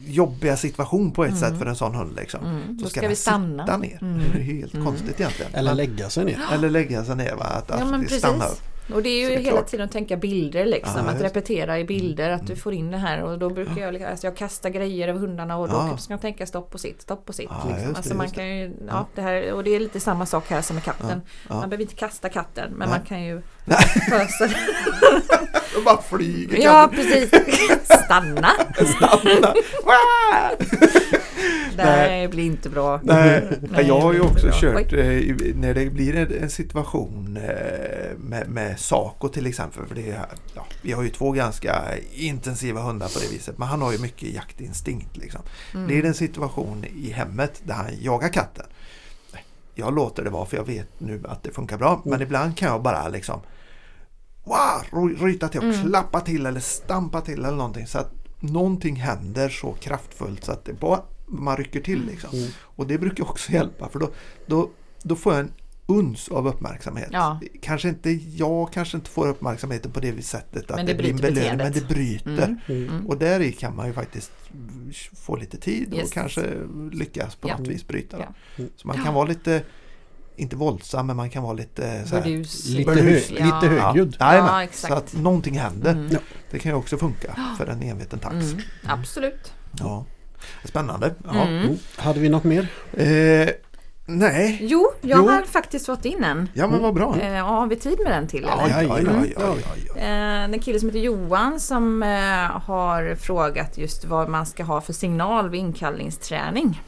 Jobbiga 0.06 0.58
situation 0.58 1.12
på 1.12 1.26
ett 1.26 1.38
sätt 1.38 1.58
för 1.58 1.66
en 1.66 1.76
sån 1.76 1.96
hund. 1.96 2.16
Liksom. 2.16 2.46
Mm. 2.46 2.80
Så 2.80 2.90
ska 2.90 3.02
den 3.02 3.10
vi 3.10 3.16
stanna. 3.16 3.64
sitta 3.64 3.78
ner. 3.78 3.98
Mm. 4.02 4.22
Det 4.34 4.40
är 4.40 4.44
helt 4.44 4.84
konstigt 4.84 5.20
egentligen. 5.20 5.56
Eller 5.56 5.74
lägga 5.76 6.10
sig 6.10 6.26
ner. 6.26 6.40
Eller 6.54 6.70
lägga 6.70 7.04
sig 7.06 7.16
ner. 7.16 7.36
Va? 7.36 7.44
Att, 7.46 7.66
Ja, 7.70 7.76
att 7.76 7.88
men 7.88 8.02
precis. 8.02 8.26
upp. 8.26 8.94
Och 8.94 9.04
det 9.04 9.10
är 9.10 9.20
ju 9.22 9.28
det 9.28 9.36
är 9.36 9.40
hela 9.40 9.52
klart. 9.58 9.68
tiden 9.68 9.86
att 9.86 9.92
tänka 9.92 10.18
bilder 10.18 10.66
liksom. 10.66 11.02
Ja, 11.06 11.12
att 11.12 11.22
repetera 11.22 11.80
i 11.80 11.84
bilder, 11.86 12.30
att 12.30 12.48
du 12.48 12.56
får 12.56 12.74
in 12.74 12.92
det 12.92 12.98
här. 12.98 13.24
Och 13.24 13.40
då 13.40 13.50
brukar 13.50 13.78
jag, 13.82 13.94
liksom- 13.94 14.12
alltså 14.12 14.28
jag 14.28 14.38
kasta 14.38 14.70
grejer 14.70 15.08
över 15.08 15.20
hundarna 15.20 15.58
och 15.58 15.68
då 15.70 15.74
Ja. 15.92 15.98
ska 15.98 16.14
de 16.14 16.20
tänka 16.22 16.46
stopp 16.46 16.74
och 16.74 16.80
sitt, 16.80 17.02
stopp 17.02 17.30
och 17.30 17.36
sitt. 17.36 17.50
Ja, 17.50 17.56
liksom. 17.68 17.72
just 17.84 17.86
det, 17.94 17.98
alltså 17.98 18.14
man 18.16 18.26
just 18.26 18.36
kan 18.36 18.58
ju, 18.58 18.74
ja, 18.88 19.08
det 19.16 19.22
här, 19.22 19.54
och 19.54 19.64
det 19.64 19.76
är 19.76 19.80
lite 19.80 20.00
samma 20.00 20.26
sak 20.26 20.50
här 20.50 20.62
som 20.62 20.76
med 20.76 20.84
katten. 20.84 21.22
Man 21.50 21.60
behöver 21.70 21.82
inte 21.82 21.96
kasta 21.96 22.30
katten 22.30 22.70
men 22.78 22.90
Nej. 22.90 22.98
man 22.98 23.06
kan 23.08 23.24
ju 23.24 23.42
Nej. 23.66 23.78
fösa 24.10 24.48
De 25.76 25.84
bara 25.84 26.02
flyger. 26.02 26.58
Ja 26.64 26.90
precis, 26.96 27.30
stanna! 28.06 28.50
Stanna. 28.96 29.54
Wah! 29.86 30.52
Det 31.76 31.82
här 31.84 32.28
blir 32.28 32.44
inte 32.46 32.70
bra. 32.70 33.00
Nej, 33.04 33.48
Nej, 33.72 33.88
jag 33.88 34.00
har 34.00 34.14
ju 34.14 34.22
också 34.22 34.48
kört 34.54 34.94
eh, 34.94 35.00
i- 35.12 35.54
när 35.56 35.74
det 35.74 35.90
blir 35.90 36.16
en, 36.16 36.44
en 36.44 36.50
situation 36.50 37.38
eh, 37.38 38.18
med, 38.18 38.50
med 38.50 38.80
Saco 38.80 39.30
till 39.30 39.48
exempel. 39.48 39.86
För 39.88 39.96
det 39.96 40.10
är, 40.12 40.26
ja, 40.56 40.66
vi 40.82 40.92
har 40.92 41.04
ju 41.04 41.10
två 41.10 41.32
ganska 41.32 41.82
intensiva 42.14 42.82
hundar 42.82 43.08
på 43.08 43.20
det 43.20 43.32
viset. 43.32 43.58
Men 43.58 43.68
han 43.68 43.82
har 43.82 43.92
ju 43.92 43.98
mycket 43.98 44.30
jaktinstinkt. 44.34 45.18
Liksom. 45.18 45.42
Mm. 45.74 45.88
Blir 45.88 46.02
det 46.02 46.08
en 46.08 46.14
situation 46.14 46.86
i 46.96 47.12
hemmet 47.12 47.62
där 47.64 47.74
han 47.74 47.86
jagar 48.02 48.30
katten. 48.30 48.66
Jag 49.76 49.96
låter 49.96 50.24
det 50.24 50.30
vara 50.30 50.46
för 50.46 50.58
jag 50.58 50.66
vet 50.68 50.90
nu 51.00 51.22
att 51.28 51.44
det 51.44 51.52
funkar 51.52 51.78
bra. 51.78 52.02
Men 52.06 52.22
ibland 52.22 52.58
kan 52.58 52.68
jag 52.70 52.82
bara 52.82 53.08
liksom 53.08 53.40
wow, 54.44 54.84
ry- 55.10 55.26
ryta 55.26 55.48
till 55.48 55.60
och 55.60 55.66
Mm. 55.66 55.82
klappa 55.90 56.20
till 56.22 56.46
eller 56.46 56.60
stampa 56.60 57.22
till 57.22 57.40
eller 57.46 57.58
någonting. 57.58 57.88
Så 57.88 57.98
att 58.00 58.12
någonting 58.40 58.96
händer 58.96 59.50
så 59.50 59.74
kraftfullt 59.74 60.44
så 60.44 60.52
att 60.52 60.66
det 60.66 60.74
bara, 60.74 61.02
man 61.28 61.58
rycker 61.58 61.82
till. 61.82 62.06
Liksom. 62.06 62.30
Mm. 62.40 62.50
Och 62.60 62.88
det 62.88 62.98
brukar 62.98 63.24
också 63.24 63.52
hjälpa 63.52 63.90
för 63.90 64.00
då, 64.00 64.10
då, 64.46 64.70
då 65.04 65.16
får 65.16 65.34
jag 65.34 65.40
en 65.40 65.52
uns 65.86 66.30
av 66.30 66.48
uppmärksamhet. 66.48 67.10
Ja. 67.12 67.40
Kanske 67.62 67.90
inte, 67.90 68.10
jag 68.12 68.74
kanske 68.74 68.98
inte 68.98 69.10
får 69.10 69.28
uppmärksamheten 69.28 69.92
på 69.92 70.00
det 70.00 70.22
sättet 70.26 70.72
att 70.72 70.78
Men 70.78 70.86
det, 70.86 70.94
det 70.94 70.98
blir 70.98 71.10
en 71.10 71.18
belöning, 71.18 71.58
men 71.58 71.72
det 71.74 71.88
bryter. 71.88 72.58
Mm. 72.68 72.90
Mm. 72.90 73.08
Och 73.08 73.18
där 73.18 73.40
i 73.40 73.52
kan 73.52 73.76
man 73.76 73.88
ju 73.88 73.94
faktiskt 73.94 74.32
få 75.14 75.36
lite 75.36 75.58
tid 75.58 75.94
och 75.94 76.00
Yes. 76.00 76.12
kanske 76.12 76.42
lyckas 76.92 77.36
på 77.36 77.50
Ja. 77.50 77.58
något 77.58 77.68
vis 77.68 77.88
bryta. 77.88 78.18
det. 78.18 78.28
Ja. 78.56 78.64
Så 78.76 78.88
man 78.88 79.04
kan 79.04 79.14
vara 79.14 79.26
lite, 79.26 79.64
inte 80.36 80.56
våldsam, 80.56 81.08
men 81.08 81.16
man 81.16 81.30
kan 81.30 81.44
vara 81.44 81.54
lite 81.54 82.04
så 82.08 82.16
här, 82.16 82.24
Burdus. 82.24 82.66
Lite, 82.70 83.32
ja. 83.40 83.62
högljudd. 83.62 84.16
Ja. 84.20 84.36
Ja, 84.62 84.68
så 84.72 84.94
att 84.94 85.14
någonting 85.14 85.60
händer. 85.60 85.92
Mm. 85.92 86.16
Det 86.52 86.60
kan 86.60 86.72
ju 86.72 86.78
också 86.78 86.98
funka 86.98 87.36
för 87.58 87.68
en 87.68 87.82
enveten 87.84 88.20
tax. 88.20 88.36
Mm. 88.36 88.62
Absolut. 88.88 89.54
Ja. 89.80 90.06
Spännande. 90.64 91.16
Ja. 91.24 91.42
Mm. 91.42 91.64
Mm. 91.64 91.78
Hade 91.98 92.20
vi 92.20 92.30
något 92.30 92.44
mer? 92.44 92.68
Eh, 92.94 93.50
nej, 94.06 94.58
Jo, 94.62 94.92
jag 95.02 95.20
Jo. 95.20 95.30
har 95.30 95.42
faktiskt 95.42 95.86
fått 95.86 96.06
in 96.06 96.24
en. 96.24 96.50
ja 96.54 96.68
men 96.68 96.82
vad 96.82 96.94
bra. 96.94 97.18
Eh, 97.22 97.32
ja, 97.34 97.44
har 97.44 97.68
vi 97.68 97.76
tid 97.76 97.98
med 98.04 98.12
den 98.12 98.28
till? 98.28 98.44
Ja, 98.44 98.62
eller? 98.66 98.82
ja, 98.84 99.00
ja, 99.00 99.10
Mm. 99.12 99.32
ja, 99.38 99.56
ja, 99.62 99.72
ja. 99.96 100.02
Eh, 100.02 100.44
En 100.44 100.60
kille 100.60 100.80
som 100.80 100.90
heter 100.90 101.00
Johan 101.00 101.60
som 101.60 102.04
eh, 102.04 102.10
har 102.62 103.16
frågat 103.16 103.78
just 103.78 104.06
vad 104.06 104.30
man 104.30 104.46
ska 104.46 104.64
ha 104.64 104.82
för 104.82 104.94
signal 104.94 105.50
vid 105.50 105.60
inkallningsträning. 105.60 106.82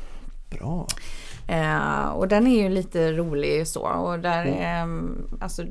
Bra. 0.50 0.88
Eh, 1.48 2.06
och 2.10 2.28
den 2.28 2.48
är 2.48 2.64
ju 2.64 2.70
lite 2.70 3.12
rolig 3.12 3.68
så. 3.68 3.82
Och 3.82 4.20
där, 4.20 4.46
Mm. 4.46 5.28
eh, 5.40 5.44
alltså, 5.44 5.64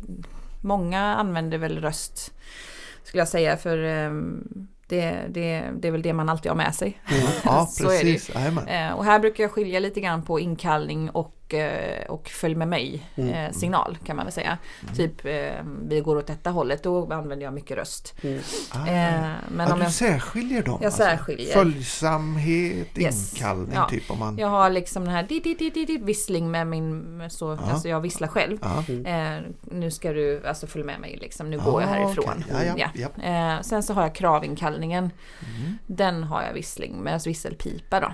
många 0.61 1.01
använder 1.01 1.59
väl 1.59 1.81
röst 1.81 2.33
skulle 3.05 3.21
jag 3.21 3.29
säga 3.29 3.57
för 3.57 3.79
eh, 3.85 4.11
det, 4.89 5.17
det, 5.31 5.65
det 5.81 5.89
är 5.89 5.93
väl 5.93 6.03
det 6.03 6.13
man 6.13 6.29
alltid 6.29 6.51
har 6.51 6.57
med 6.57 6.75
sig. 6.75 7.01
Ja, 7.45 7.69
det 7.79 7.95
ju. 7.95 8.13
precis. 8.15 8.31
Eh, 8.69 8.93
och 8.93 9.05
här 9.05 9.19
brukar 9.19 9.45
jag 9.45 9.51
skilja 9.51 9.81
lite 9.81 10.01
grann 10.01 10.23
på 10.23 10.41
inkallning 10.41 11.11
och, 11.11 11.35
eh, 11.55 12.07
och 12.09 12.29
följ 12.29 12.55
med 12.55 12.69
mig 12.69 13.07
Mm. 13.17 13.35
eh, 13.35 13.53
signal 13.53 13.99
kan 14.05 14.17
man 14.17 14.25
väl 14.27 14.33
säga. 14.33 14.59
Typ 14.97 15.25
eh, 15.25 15.33
vi 15.83 16.01
går 16.01 16.17
åt 16.17 16.27
detta 16.27 16.51
hållet, 16.51 16.83
då 16.83 17.13
använder 17.13 17.45
jag 17.45 17.55
mycket 17.55 17.77
röst. 17.77 18.15
Ah. 18.71 18.87
Eh, 18.87 19.31
men 19.51 19.67
ja, 19.67 19.73
om 19.73 19.79
du 19.79 19.85
jag, 19.85 19.93
särskiljer 19.93 20.63
dem? 20.63 20.79
Jag 20.83 20.93
särskiljer. 20.93 21.53
Följsamhet, 21.53 22.99
Yes. 22.99 23.35
inkallning 23.35 23.75
Ja. 23.75 23.89
typ 23.89 24.11
om 24.11 24.19
man... 24.19 24.39
jag 24.39 24.49
har 24.49 24.71
liksom 24.71 25.05
den 25.05 25.15
här 25.15 25.23
di, 25.23 25.41
di, 25.41 25.55
di, 25.55 25.71
di, 25.71 25.85
di, 25.85 25.99
vissling 25.99 26.51
med 26.51 26.67
min, 26.67 27.23
så, 27.31 27.59
Ja. 27.67 27.73
alltså 27.73 27.89
jag 27.89 28.01
visslar 28.01 28.29
själv. 28.29 28.59
Ja. 28.63 28.85
Eh, 29.11 29.41
nu 29.63 29.91
ska 29.91 30.13
du 30.13 30.47
alltså 30.47 30.67
följa 30.67 30.87
med 30.87 31.01
mig 31.01 31.19
liksom, 31.21 31.51
nu 31.51 31.59
Ah, 31.59 31.65
går 31.71 31.83
jag 31.83 31.89
härifrån. 31.89 32.45
okej. 32.51 32.73
Ja, 32.77 32.89
ja, 32.95 33.09
ja. 33.19 33.55
Eh, 33.57 33.61
sen 33.63 33.83
så 33.83 33.93
har 33.95 34.03
jag 34.03 34.15
kravinkallningen. 34.15 35.11
Mm. 35.59 35.79
Den 35.87 36.23
har 36.23 36.43
jag 36.43 36.53
vissling 36.53 36.97
med, 36.97 37.13
alltså 37.15 37.29
visselpipa 37.29 38.01
då. 38.01 38.13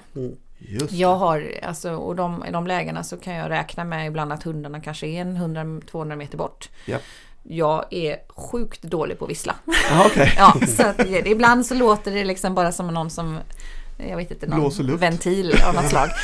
Just 0.58 0.92
Jag 0.92 1.16
har, 1.16 1.52
alltså, 1.62 1.90
och 1.90 2.16
de, 2.16 2.44
i 2.46 2.50
de 2.50 2.66
lägena 2.66 3.04
så 3.04 3.16
kan 3.16 3.34
jag 3.34 3.50
räkna 3.50 3.84
med 3.84 4.06
ibland 4.06 4.32
att 4.32 4.42
hundarna 4.42 4.80
kanske 4.80 5.06
är 5.06 5.20
en 5.20 5.36
100-200 5.36 6.16
meter 6.16 6.38
bort. 6.38 6.68
Japp. 6.86 7.02
Jag 7.42 7.84
är 7.90 8.16
sjukt 8.28 8.82
dålig 8.82 9.18
på 9.18 9.24
att 9.24 9.30
vissla. 9.30 9.54
Ja, 9.90 10.06
okej. 10.06 10.34
Ja, 10.38 10.54
så 10.66 10.82
att, 10.86 11.06
ibland 11.26 11.66
så 11.66 11.74
låter 11.74 12.10
det 12.10 12.24
liksom 12.24 12.54
bara 12.54 12.72
som 12.72 12.86
någon 12.88 13.10
som 13.10 13.38
jag 13.98 14.16
vet 14.16 14.30
inte, 14.30 14.46
någon 14.46 14.72
luft. 14.86 15.02
ventil 15.02 15.54
av 15.66 15.74
något 15.74 15.88
slag. 15.88 16.08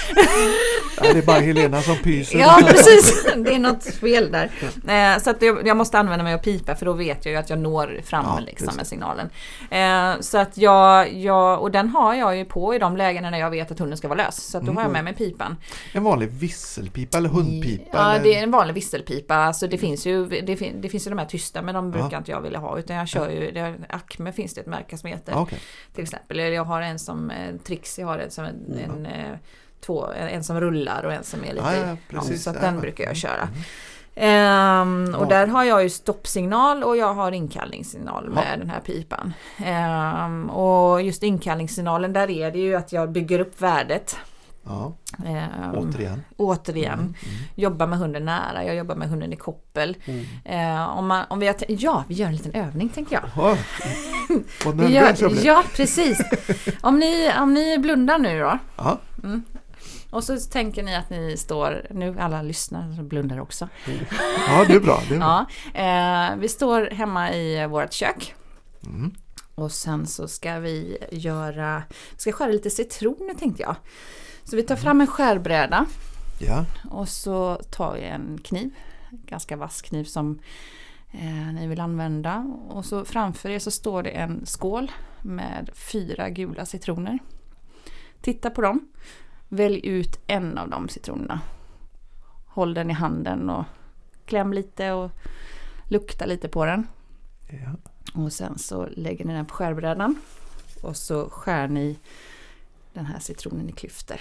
Ja, 1.03 1.13
det 1.13 1.19
är 1.19 1.23
bara 1.23 1.39
Helena 1.41 1.83
som 1.83 1.97
pyser. 1.97 2.39
Ja, 2.39 2.61
precis. 2.69 3.27
Det 3.37 3.55
är 3.55 3.59
något 3.59 3.85
fel 3.85 4.33
där. 4.33 4.51
Eh, 4.89 5.21
Så 5.23 5.31
att 5.31 5.43
jag, 5.43 5.67
jag 5.67 5.77
måste 5.77 5.99
använda 5.99 6.23
mig 6.25 6.35
av 6.35 6.39
pipa 6.39 6.75
för 6.75 6.87
då 6.87 6.93
vet 6.93 7.25
jag 7.25 7.33
ju 7.33 7.39
att 7.39 7.51
jag 7.51 7.59
når 7.59 8.01
fram 8.05 8.25
Ja, 8.29 8.41
liksom, 8.41 8.77
med 8.77 8.87
signalen. 8.87 9.31
Eh, 9.71 10.21
Så 10.21 10.39
att 10.39 10.59
jag, 10.59 11.13
jag, 11.15 11.61
och 11.63 11.71
den 11.71 11.89
har 11.89 12.15
jag 12.15 12.37
ju 12.37 12.45
på 12.45 12.75
i 12.75 12.79
de 12.79 12.97
lägena 12.97 13.31
när 13.31 13.39
jag 13.39 13.51
vet 13.51 13.71
att 13.71 13.79
hunden 13.79 13.99
ska 13.99 14.09
vara 14.09 14.17
lös. 14.25 14.37
Så 14.37 14.59
att 14.59 14.65
då 14.65 14.73
har 14.73 14.83
jag 14.83 14.91
med 14.91 15.05
mig 15.05 15.15
pipan. 15.15 15.57
En 15.93 16.05
vanlig 16.05 16.29
visselpipa 16.31 17.19
eller 17.19 17.29
hundpipa? 17.29 17.85
Ja, 17.93 18.11
eller? 18.15 18.25
det 18.25 18.35
är 18.39 18.43
en 18.43 18.51
vanlig 18.51 18.75
visselpipa. 18.75 19.35
Alltså 19.35 19.67
det 19.67 19.79
finns 19.79 20.07
ju, 20.07 20.27
det, 20.29 20.57
fin, 20.57 20.81
det 20.81 20.89
finns 20.89 21.07
ju 21.07 21.11
de 21.11 21.19
här 21.19 21.27
tysta 21.27 21.63
men 21.63 21.75
de 21.75 21.91
brukar 21.91 22.09
Ja. 22.13 22.19
inte 22.19 22.31
jag 22.31 22.41
vilja 22.41 22.59
ha. 22.59 22.79
Utan 22.79 22.97
jag 22.97 23.09
kör 23.09 23.31
ju, 23.31 23.51
det, 23.51 23.75
Acme 23.89 24.33
finns 24.33 24.55
det 24.55 24.61
ett 24.61 24.67
märke 24.67 24.99
som 24.99 25.09
heter. 25.09 25.33
Ja, 25.33 25.41
okej. 25.41 25.59
Till 25.95 26.03
exempel. 26.05 26.41
Eller 26.41 26.51
jag 26.51 26.65
har 26.65 26.81
en 26.83 26.99
som 26.99 27.31
Trix, 27.65 27.99
jag 27.99 28.07
har 28.07 28.19
en 28.19 28.31
som 28.31 28.45
en, 28.45 28.79
en, 28.79 29.07
eh, 29.07 29.37
två, 29.81 30.07
en 30.13 30.45
som 30.45 30.61
rullar 30.61 31.03
och 31.03 31.13
en 31.13 31.25
som 31.25 31.41
är 31.45 31.53
lite... 31.55 31.77
Ja, 31.77 31.87
ja, 31.89 31.97
precis. 32.09 32.43
så 32.43 32.51
att 32.51 32.61
den 32.61 32.81
brukar 32.81 33.05
jag 33.05 33.17
köra. 33.17 33.49
Ehm, 34.17 35.15
och 35.19 35.25
Ja. 35.25 35.29
där 35.29 35.47
har 35.47 35.65
jag 35.65 35.83
ju 35.83 35.91
stoppsignal 35.91 36.83
och 36.85 36.97
jag 36.97 37.15
har 37.15 37.33
inkallningssignal 37.33 38.29
med 38.29 38.45
Ja. 38.53 38.57
den 38.57 38.71
här 38.71 38.81
pipan. 38.81 39.33
Ehm, 39.65 40.51
och 40.51 41.03
just 41.03 41.23
inkallningssignalen 41.23 42.13
där 42.13 42.31
är 42.31 42.51
det 42.51 42.59
ju 42.59 42.75
att 42.75 42.93
jag 42.93 43.11
bygger 43.11 43.39
upp 43.39 43.61
värdet. 43.61 44.17
Ja, 44.67 44.97
Ehm, 45.27 45.75
återigen. 45.75 46.23
återigen. 46.37 46.99
Mm. 46.99 47.15
Jobba 47.55 47.87
med 47.87 47.99
hunden 47.99 48.25
nära, 48.25 48.65
jag 48.65 48.77
jobbar 48.77 48.95
med 48.95 49.09
hunden 49.09 49.33
i 49.33 49.37
koppel. 49.37 49.97
Mm. 50.05 50.25
Eh, 50.45 50.89
om 50.99 51.07
man, 51.07 51.25
om 51.31 51.41
vi 51.41 51.47
har 51.47 51.57
ja, 51.69 52.05
vi 52.09 52.15
gör 52.15 52.27
en 52.27 52.37
liten 52.37 52.55
övning 52.55 52.89
tänker 52.89 53.15
jag. 53.15 53.25
Ja. 53.37 53.57
Vad 54.65 54.81
Vi 54.81 54.93
gör, 54.93 55.45
ja, 55.47 55.65
precis. 55.77 56.21
Om 56.81 56.99
ni, 56.99 57.31
om 57.41 57.55
ni 57.55 57.79
blundar 57.79 58.19
nu 58.19 58.41
då. 58.41 58.59
Ja. 58.77 58.99
Och 60.11 60.25
så 60.25 60.37
tänker 60.37 60.83
ni 60.83 60.97
att 60.97 61.11
ni 61.11 61.37
står, 61.37 61.87
nu 61.91 62.17
alla 62.21 62.43
lyssnar 62.43 62.99
och 62.99 63.05
blundar 63.05 63.41
också. 63.41 63.69
Ja, 64.49 64.65
det 64.69 64.75
är 64.75 64.81
bra. 64.81 65.01
Det 65.09 65.15
är 65.15 65.19
bra. 65.19 65.47
Ja, 65.75 66.31
eh, 66.33 66.37
vi 66.37 66.49
står 66.49 66.91
hemma 66.91 67.33
i 67.33 67.67
vårt 67.67 67.93
kök. 67.93 68.35
Mm. 68.87 69.11
Och 69.55 69.73
sen 69.73 70.07
så 70.07 70.29
ska 70.29 70.59
vi 70.59 70.99
göra, 71.11 71.83
vi 72.13 72.19
ska 72.19 72.33
skära 72.33 72.49
lite 72.49 72.71
citroner 72.71 73.35
tänkte 73.35 73.63
jag. 73.63 73.77
Så 74.45 74.57
vi 74.57 74.63
tar 74.63 74.77
fram 74.77 75.01
en 75.01 75.07
skärbräda 75.07 75.87
Ja. 76.39 76.65
och 76.91 77.09
så 77.09 77.57
tar 77.71 77.95
vi 77.95 78.01
en 78.03 78.39
kniv, 78.45 78.71
ganska 79.11 79.57
vass 79.57 79.83
kniv 79.83 80.05
som 80.05 80.39
eh, 81.13 81.53
ni 81.55 81.67
vill 81.67 81.81
använda. 81.81 82.39
Och 82.69 82.85
så 82.85 83.05
framför 83.05 83.49
er 83.49 83.59
så 83.59 83.71
står 83.71 84.03
det 84.03 84.11
en 84.11 84.47
skål 84.47 84.93
med 85.23 85.71
fyra 85.75 86.31
gula 86.31 86.67
citroner. 86.67 87.19
Titta 88.21 88.51
på 88.51 88.61
dem. 88.63 88.89
Välj 89.49 89.87
ut 89.87 90.21
en 90.27 90.59
av 90.59 90.69
de 90.71 90.89
citronerna. 90.89 91.41
Håll 92.47 92.75
den 92.75 92.91
i 92.91 92.95
handen 92.95 93.51
och 93.51 93.65
kläm 94.27 94.53
lite 94.53 94.93
och 94.93 95.11
lukta 95.89 96.27
lite 96.27 96.49
på 96.49 96.65
den. 96.65 96.87
ja. 97.51 97.75
Och 98.23 98.33
sen 98.33 98.59
så 98.59 98.87
lägger 98.97 99.25
ni 99.25 99.35
den 99.35 99.47
på 99.47 99.55
skärbrädan. 99.55 100.17
Och 100.83 100.97
så 100.97 101.29
skär 101.31 101.69
ni 101.69 101.99
den 102.95 103.07
här 103.07 103.19
citronen 103.19 103.69
i 103.69 103.73
klyftor. 103.73 104.21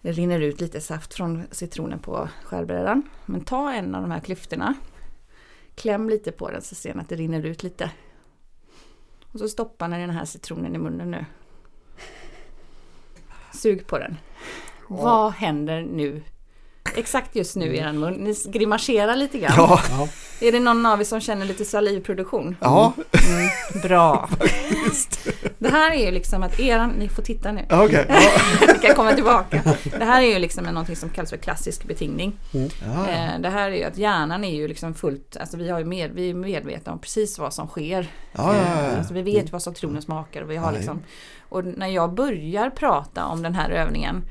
Det 0.00 0.12
rinner 0.12 0.40
ut 0.40 0.60
lite 0.60 0.80
saft 0.80 1.14
från 1.14 1.42
citronen 1.50 1.98
på 1.98 2.28
skärbrädan. 2.44 3.02
Men 3.26 3.40
ta 3.40 3.72
en 3.72 3.94
av 3.94 4.02
de 4.02 4.10
här 4.10 4.20
klyftorna. 4.20 4.74
Kläm 5.74 6.08
lite 6.10 6.32
på 6.32 6.50
den 6.50 6.62
så 6.62 6.74
ser 6.74 6.94
ni 6.94 7.00
att 7.00 7.08
det 7.08 7.16
rinner 7.16 7.42
ut 7.42 7.62
lite. 7.62 7.90
Och 9.32 9.38
så 9.38 9.48
stoppar 9.48 9.88
ni 9.88 9.98
den 9.98 10.10
här 10.10 10.24
citronen 10.24 10.74
i 10.74 10.78
munnen 10.78 11.10
nu. 11.10 11.24
Sug 13.54 13.86
på 13.86 13.98
den. 13.98 14.16
Vad 14.88 15.32
händer 15.32 15.82
nu? 15.82 16.22
Exakt 16.94 17.36
just 17.36 17.56
nu 17.56 17.74
i 17.74 17.78
er 17.78 17.92
mun. 17.92 18.12
Ni 18.14 18.34
grimaserar 18.46 19.16
lite 19.16 19.38
grann. 19.38 19.52
Ja. 19.56 19.80
Ja. 19.90 20.08
Är 20.40 20.52
det 20.52 20.60
någon 20.60 20.86
av 20.86 21.00
er 21.00 21.04
som 21.04 21.20
känner 21.20 21.46
lite 21.46 21.64
salivproduktion? 21.64 22.56
Ja. 22.60 22.92
Bra. 23.82 24.28
Det 25.58 25.68
här 25.68 25.90
är 25.90 26.04
ju 26.04 26.10
liksom 26.10 26.42
att 26.42 26.60
eran, 26.60 26.90
ni 26.90 27.08
får 27.08 27.22
titta 27.22 27.52
nu. 27.52 27.66
Ja, 27.68 27.84
Okej. 27.84 28.06
Ja. 28.08 28.20
Vi 28.74 28.86
kan 28.86 28.96
komma 28.96 29.12
tillbaka. 29.12 29.62
Det 29.98 30.04
här 30.04 30.22
är 30.22 30.26
ju 30.32 30.38
liksom 30.38 30.64
någonting 30.64 30.96
som 30.96 31.08
kallas 31.08 31.30
för 31.30 31.36
klassisk 31.36 31.84
betingning. 31.84 32.38
Ja, 32.52 32.60
ja. 32.86 33.08
Eh, 33.10 33.40
Det 33.40 33.48
här 33.50 33.70
är 33.70 33.76
ju 33.76 33.84
att 33.84 33.98
hjärnan 33.98 34.44
är 34.44 34.54
ju 34.56 34.68
liksom 34.68 34.94
fullt, 34.94 35.36
alltså 35.40 35.56
vi, 35.56 35.68
har 35.70 35.78
ju 35.78 35.84
med, 35.84 36.10
vi 36.14 36.30
är 36.30 36.34
medvetna 36.34 36.92
om 36.92 36.98
precis 36.98 37.38
vad 37.38 37.54
som 37.54 37.68
sker. 37.68 38.06
Ja, 38.32 38.54
ja, 38.56 38.60
ja, 38.76 38.82
ja. 38.90 38.96
Alltså 38.96 39.14
vi 39.14 39.22
vet 39.22 39.52
vad 39.52 39.62
citronen 39.62 40.02
smakar 40.02 40.42
och 40.42 40.50
vi 40.50 40.56
har 40.56 40.72
Ja, 40.72 40.76
liksom, 40.78 41.02
och 41.48 41.64
när 41.64 41.86
jag 41.88 42.14
börjar 42.14 42.70
prata 42.70 43.24
om 43.24 43.42
den 43.42 43.54
här 43.54 43.70
övningen 43.70 44.22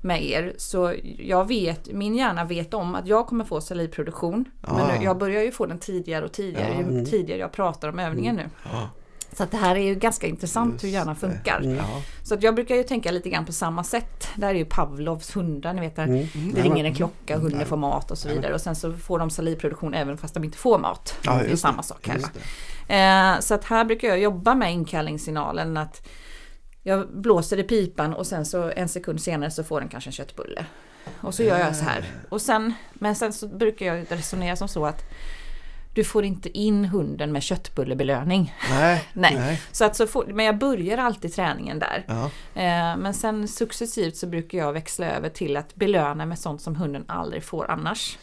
med 0.00 0.24
er 0.24 0.54
så 0.56 0.94
jag 1.18 1.48
vet, 1.48 1.92
min 1.92 2.14
hjärna 2.14 2.44
vet 2.44 2.74
om 2.74 2.94
att 2.94 3.06
jag 3.06 3.26
kommer 3.26 3.44
få 3.44 3.60
salivproduktion. 3.60 4.44
Ja. 4.66 4.86
Men 4.86 5.02
jag 5.02 5.18
börjar 5.18 5.42
ju 5.42 5.50
få 5.52 5.66
den 5.66 5.78
tidigare 5.78 6.24
och 6.24 6.32
tidigare 6.32 6.84
Ja. 6.88 6.98
ju 6.98 7.04
tidigare 7.06 7.40
jag 7.40 7.52
pratar 7.52 7.88
om 7.88 7.98
övningen 7.98 8.36
nu. 8.36 8.50
Ja. 8.72 8.88
Så 9.32 9.42
att 9.42 9.50
det 9.50 9.56
här 9.56 9.76
är 9.76 9.80
ju 9.80 9.94
ganska 9.94 10.26
intressant 10.26 10.72
Just 10.72 10.84
hur 10.84 10.88
hjärnan 10.88 11.16
funkar. 11.16 11.62
Ja. 11.78 12.02
Så 12.22 12.34
att 12.34 12.42
jag 12.42 12.54
brukar 12.54 12.74
ju 12.76 12.82
tänka 12.82 13.10
lite 13.10 13.30
grann 13.30 13.44
på 13.46 13.52
samma 13.52 13.84
sätt. 13.84 14.28
Det 14.36 14.46
här 14.46 14.54
är 14.54 14.58
ju 14.58 14.64
Pavlovs 14.64 15.36
hundar, 15.36 15.72
ni 15.72 15.80
vet 15.80 15.96
där 15.96 16.04
Mm. 16.06 16.26
det 16.54 16.62
ringer 16.62 16.84
en 16.84 16.94
klocka, 16.94 17.38
hunden 17.38 17.66
får 17.66 17.76
mat 17.76 18.10
och 18.10 18.18
så 18.18 18.28
vidare. 18.28 18.54
Och 18.54 18.60
sen 18.60 18.76
så 18.76 18.92
får 18.92 19.18
de 19.18 19.30
salivproduktion 19.30 19.94
även 19.94 20.18
fast 20.18 20.34
de 20.34 20.44
inte 20.44 20.58
får 20.58 20.78
mat. 20.78 21.14
Ja, 21.22 21.34
det 21.44 21.52
är 21.52 21.56
samma 21.56 21.82
sak 21.82 22.08
här. 22.08 22.20
Eh, 22.88 23.40
så 23.40 23.54
att 23.54 23.64
här 23.64 23.84
brukar 23.84 24.08
jag 24.08 24.18
jobba 24.18 24.54
med 24.54 24.72
inkallningssignalen 24.72 25.76
att 25.76 26.06
jag 26.82 27.08
blåser 27.08 27.58
i 27.58 27.62
pipan 27.62 28.14
och 28.14 28.26
sen 28.26 28.46
så 28.46 28.72
en 28.76 28.88
sekund 28.88 29.22
senare 29.22 29.50
så 29.50 29.64
får 29.64 29.80
den 29.80 29.88
kanske 29.88 30.08
en 30.08 30.12
köttbulle. 30.12 30.64
Och 31.20 31.34
så 31.34 31.42
gör 31.42 31.58
jag 31.58 31.76
så 31.76 31.84
här. 31.84 32.04
Och 32.28 32.40
sen, 32.40 32.74
men 32.92 33.16
sen 33.16 33.32
så 33.32 33.48
brukar 33.48 33.86
jag 33.86 34.06
resonera 34.08 34.56
som 34.56 34.68
så 34.68 34.86
att 34.86 35.02
du 35.94 36.04
får 36.04 36.24
inte 36.24 36.58
in 36.58 36.84
hunden 36.84 37.32
med 37.32 37.42
köttbullebelöning. 37.42 38.54
Nej. 38.70 39.08
Nej. 39.12 39.34
Nej. 39.34 39.62
Så 39.72 39.84
att 39.84 39.96
så 39.96 40.06
får, 40.06 40.26
men 40.26 40.46
jag 40.46 40.58
börjar 40.58 40.98
alltid 40.98 41.32
träningen 41.32 41.78
där. 41.78 42.04
Ja. 42.08 42.24
Eh, 42.54 42.96
men 42.96 43.14
sen 43.14 43.48
successivt 43.48 44.16
så 44.16 44.26
brukar 44.26 44.58
jag 44.58 44.72
växla 44.72 45.06
över 45.06 45.28
till 45.28 45.56
att 45.56 45.74
belöna 45.74 46.26
med 46.26 46.38
sånt 46.38 46.62
som 46.62 46.76
hunden 46.76 47.04
aldrig 47.08 47.44
får 47.44 47.70
annars. 47.70 48.18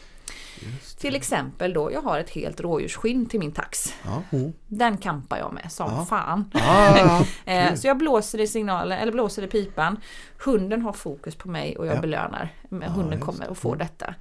Till 0.98 1.16
exempel 1.16 1.74
då, 1.74 1.92
jag 1.92 2.02
har 2.02 2.20
ett 2.20 2.30
helt 2.30 2.60
rådjursskinn 2.62 3.26
till 3.26 3.40
min 3.40 3.52
tax. 3.52 3.94
Ja. 4.06 4.22
Den 4.68 4.98
kampar 4.98 5.38
jag 5.38 5.54
med 5.54 5.72
som 5.72 6.06
fan. 6.06 6.52
Ja. 6.54 7.26
Eh, 7.46 7.74
så 7.76 7.88
jag 7.88 7.98
blåser 7.98 8.40
i 8.42 8.48
signalen, 8.48 9.00
eller 9.00 9.12
blåser 9.12 9.44
i 9.44 9.48
pipan. 9.48 10.00
Hunden 10.46 10.82
har 10.82 10.94
fokus 10.94 11.36
på 11.36 11.50
mig 11.50 11.78
och 11.78 11.88
jag 11.88 11.96
Ja. 11.96 12.02
belönar. 12.02 12.50
Hunden 12.70 13.20
kommer 13.20 13.40
det. 13.46 13.52
att 13.52 13.58
få 13.58 13.68
Mm. 13.70 13.80
detta. 13.80 14.14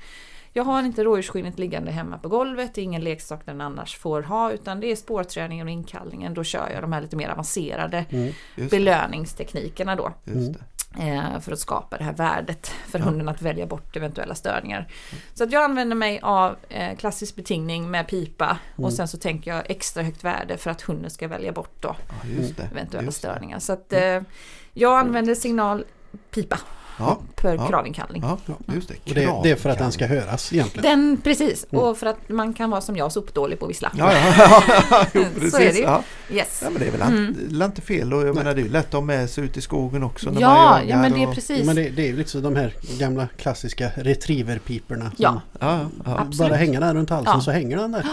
Jag 0.53 0.65
har 0.65 0.83
inte 0.83 1.05
rådjursskinnet 1.05 1.59
liggande 1.59 1.91
hemma 1.91 2.19
på 2.19 2.29
golvet, 2.29 2.75
det 2.75 2.81
är 2.81 2.83
ingen 2.83 3.05
leksak 3.05 3.41
den 3.45 3.61
annars 3.61 3.97
får 3.99 4.23
ha 4.23 4.53
utan 4.53 4.81
det 4.81 4.93
är 4.93 4.97
spårträningen 4.97 5.67
och 5.67 5.73
inkallningen. 5.73 6.35
Då 6.35 6.45
kör 6.45 6.71
jag 6.71 6.83
de 6.83 6.93
här 6.93 7.01
lite 7.01 7.17
mer 7.17 7.29
avancerade 7.29 8.05
Mm. 8.11 8.33
Belöningsteknikerna 8.71 9.97
då. 9.97 10.13
Eh, 10.99 11.41
för 11.41 11.53
att 11.53 11.59
skapa 11.59 11.97
det 11.97 12.05
här 12.05 12.13
värdet 12.13 12.67
för 12.67 12.99
hunden 12.99 13.29
att 13.29 13.43
välja 13.43 13.67
bort 13.67 13.97
eventuella 13.97 14.35
störningar. 14.35 14.89
Så 15.35 15.45
att 15.45 15.53
jag 15.53 15.65
använder 15.65 15.97
mig 15.97 16.21
av 16.23 16.57
eh, 16.69 16.97
klassisk 16.97 17.37
betingning 17.37 17.91
med 17.91 18.09
pipa 18.09 18.59
och 18.77 18.93
sen 18.93 19.09
så 19.09 19.19
tänker 19.19 19.51
jag 19.51 19.71
extra 19.71 20.03
högt 20.03 20.25
värde 20.25 20.57
för 20.57 20.71
att 20.71 20.83
hunden 20.83 21.11
ska 21.11 21.29
välja 21.29 21.53
bort 21.53 21.77
då 21.81 21.97
Ja, 22.09 22.65
eventuella 22.73 23.13
störningar. 23.13 23.59
Så 23.59 23.73
att 23.73 23.93
eh, 23.93 24.21
jag 24.73 24.99
använder 24.99 25.35
signal 25.35 25.85
pipa 26.31 26.59
Ja, 26.99 27.19
för 27.37 27.55
Ja. 27.55 27.69
kravinkallning. 27.69 28.23
ja, 28.23 28.39
just 28.75 28.89
det. 28.89 28.95
Och 28.95 29.15
det, 29.15 29.41
det 29.43 29.51
är 29.51 29.57
för 29.57 29.71
att 29.71 29.79
den 29.79 29.93
ska 29.93 30.07
höras 30.07 30.53
egentligen. 30.53 30.83
Den, 30.83 31.21
precis, 31.25 31.67
och 31.71 31.99
för 31.99 32.07
att 32.07 32.29
man 32.29 32.55
kan 32.55 32.71
vara 32.71 32.81
som 32.81 32.97
jag 32.97 33.13
sopdålig 33.13 33.59
på 33.59 33.65
att 33.65 33.71
vissla. 33.71 33.93
Ja, 33.95 34.13
ja, 34.13 34.35
ja, 34.91 35.07
jo, 35.15 35.25
Så 35.35 35.41
precis. 35.41 35.55
är 35.55 35.73
det 35.73 35.79
ju. 35.79 35.83
Ja. 35.83 36.03
Yes. 36.31 36.61
ja, 36.65 36.71
men 36.71 36.81
det 36.81 36.87
är 36.87 36.91
väl 36.93 37.03
mm. 37.03 37.63
inte 37.63 37.81
fel 37.83 38.13
och 38.15 38.27
jag 38.27 38.35
menar 38.35 38.55
det 38.55 38.61
är 38.61 38.65
ju 38.65 38.71
lätt 38.71 38.87
att 38.87 38.93
ha 38.93 39.01
med 39.01 39.31
sig 39.31 39.45
ut 39.45 39.57
i 39.57 39.61
skogen 39.61 40.03
också 40.03 40.31
när 40.31 40.41
Ja, 40.41 40.55
man 40.71 40.89
ja 40.89 40.97
men 40.97 41.13
det 41.13 41.23
är 41.23 41.29
och... 41.29 41.35
precis. 41.35 41.67
Men 41.67 41.77
det, 41.77 41.91
det 41.91 42.03
är 42.03 42.07
ju 42.07 42.17
liksom 42.17 42.43
de 42.43 42.57
här 42.57 42.75
gamla 42.99 43.29
klassiska 43.37 43.91
retrieverpiporna. 43.97 45.05
som 45.05 45.15
Ja. 45.19 45.41
Ja, 45.61 45.87
ja. 46.05 46.27
Bara 46.39 46.55
hänger 46.55 46.81
den 46.81 46.97
runt 46.97 47.11
halsen 47.11 47.33
Ja. 47.35 47.41
så 47.41 47.51
hänger 47.51 47.77
den 47.77 47.93
där. 47.93 48.07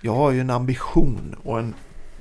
Jag 0.00 0.14
har 0.14 0.30
ju 0.30 0.40
en 0.40 0.50
ambition 0.50 1.36
och 1.44 1.58
en 1.58 1.74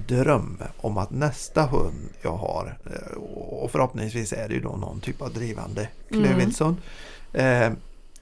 dröm 0.08 0.62
om 0.78 0.98
att 0.98 1.12
nästa 1.12 1.66
hund 1.66 2.10
jag 2.22 2.38
har 2.38 2.78
eh, 2.86 3.18
och 3.62 3.72
förhoppningsvis 3.72 4.34
är 4.34 4.48
det 4.48 4.54
ju 4.54 4.62
då 4.62 4.70
någon 4.76 5.00
typ 5.02 5.22
av 5.22 5.34
drivande 5.34 5.88
Mm. 6.12 6.24
klövviltshund 6.24 6.78
eh, 7.34 7.70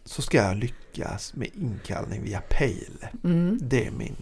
så 0.06 0.22
ska 0.22 0.38
jag 0.38 0.56
lyckas 0.58 1.34
med 1.34 1.48
inkallning 1.54 2.24
via 2.24 2.42
pejl. 2.50 3.06
Mm. 3.24 3.60
Det 3.62 3.88
är 3.88 3.92
min 3.92 4.16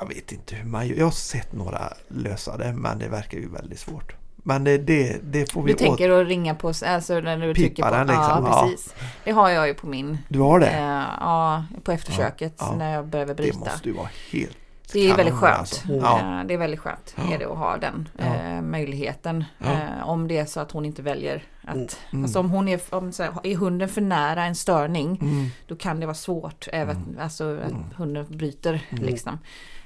jag 0.00 0.06
vet 0.08 0.32
inte 0.32 0.54
hur 0.56 0.64
man 0.70 0.86
gör. 0.88 0.96
Jag 0.96 1.04
har 1.04 1.10
sett 1.10 1.52
några 1.52 1.92
lösa 2.08 2.56
det 2.56 2.72
men 2.72 2.98
det 2.98 3.08
verkar 3.08 3.38
ju 3.38 3.48
väldigt 3.48 3.78
svårt. 3.80 4.12
Men 4.36 4.64
det, 4.64 4.78
det, 4.78 5.16
det 5.22 5.52
får 5.52 5.62
vi 5.62 5.72
Du 5.72 5.78
tänker 5.78 6.10
att 6.10 6.26
ringa 6.26 6.54
på, 6.54 6.72
alltså 6.86 7.20
när 7.20 7.38
du 7.46 7.54
trycker 7.54 7.82
på, 7.82 7.88
liksom, 7.98 8.16
ja 8.18 8.40
ja. 8.44 8.68
precis. 8.70 8.94
Det 9.24 9.30
har 9.32 9.48
jag 9.50 9.68
ju 9.68 9.74
på 9.74 9.86
min, 9.86 10.18
Du 10.28 10.38
har 10.40 10.60
det? 10.60 10.66
eh, 10.70 11.04
ja, 11.20 11.64
på 11.82 11.92
eftersöket 11.92 12.54
Ja, 12.58 12.68
ja. 12.72 12.76
när 12.78 12.94
jag 12.94 13.06
behöver 13.06 13.34
det 13.34 13.42
bryta. 13.42 13.58
måste 13.58 13.88
ju 13.88 13.94
vara 13.94 14.08
helt 14.32 14.56
Det 14.92 15.10
är 15.10 15.16
väldigt 15.16 15.34
skönt. 15.34 15.58
alltså. 15.58 15.92
Ja. 15.92 16.18
Eh, 16.40 16.46
Det 16.46 16.54
är 16.54 16.58
väldigt 16.58 16.80
skönt 16.80 17.14
är 17.32 17.38
det 17.38 17.44
att 17.44 17.58
ha 17.58 17.76
den 17.76 18.08
Ja. 18.18 18.24
eh, 18.24 18.62
möjligheten. 18.62 19.44
Ja. 19.58 19.66
Eh, 19.72 20.08
om 20.08 20.28
det 20.28 20.38
är 20.38 20.44
så 20.44 20.60
att 20.60 20.72
hon 20.72 20.84
inte 20.84 21.02
väljer 21.02 21.42
att... 21.64 21.74
Mm. 21.74 21.88
Mm. 22.12 22.24
Alltså 22.24 22.40
om 22.40 22.50
hon 22.50 22.68
är, 22.68 22.80
om, 22.90 23.12
så 23.12 23.22
här, 23.22 23.32
är 23.42 23.56
hunden 23.56 23.88
för 23.88 24.00
nära 24.00 24.44
en 24.44 24.54
störning 24.54 25.18
Mm. 25.22 25.46
då 25.66 25.76
kan 25.76 26.00
det 26.00 26.06
vara 26.06 26.14
svårt 26.14 26.68
även 26.72 26.96
Mm. 26.96 27.18
alltså, 27.20 27.58
att 27.64 27.70
Mm. 27.70 27.84
hunden 27.96 28.26
bryter. 28.28 28.80
Mm. 28.90 29.04
Liksom. 29.04 29.38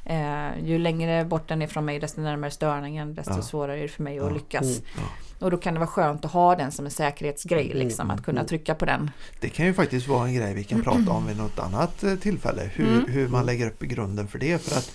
Eh, 0.05 0.65
ju 0.65 0.79
längre 0.79 1.25
bort 1.25 1.49
den 1.49 1.63
är 1.63 1.67
från 1.67 1.85
mig 1.85 1.99
desto 2.01 2.21
närmare 2.21 2.51
störningen 2.51 3.15
desto 3.15 3.33
Ja. 3.37 3.43
svårare 3.43 3.79
är 3.79 3.83
det 3.83 3.89
för 3.89 4.03
mig 4.03 4.19
att 4.19 4.25
Ja. 4.27 4.31
lyckas. 4.31 4.63
Mm. 4.63 4.83
Ja. 4.97 5.03
Och 5.47 5.51
då 5.51 5.57
kan 5.57 5.75
det 5.75 5.81
vara 5.81 5.91
skönt 5.91 6.25
att 6.25 6.33
ha 6.33 6.57
den 6.57 6.73
som 6.73 6.85
en 6.85 6.91
säkerhetsgrej 6.91 7.67
Mm. 7.73 7.79
liksom, 7.79 8.11
att 8.11 8.23
kunna 8.25 8.41
Mm. 8.41 8.49
trycka 8.49 8.75
på 8.75 8.85
den. 8.85 9.11
Det 9.41 9.49
kan 9.49 9.67
ju 9.67 9.75
faktiskt 9.75 10.09
vara 10.09 10.27
en 10.29 10.35
grej 10.35 10.55
vi 10.55 10.65
kan 10.65 10.83
prata 10.83 11.11
om 11.11 11.27
vid 11.27 11.37
något 11.37 11.59
annat 11.59 12.03
eh, 12.03 12.15
tillfälle. 12.15 12.71
Hur, 12.75 12.89
Mm. 12.89 13.05
hur 13.09 13.29
man 13.29 13.47
lägger 13.47 13.67
upp 13.67 13.81
grunden 13.81 14.29
för 14.29 14.39
det. 14.39 14.63
För 14.63 14.79
att 14.79 14.93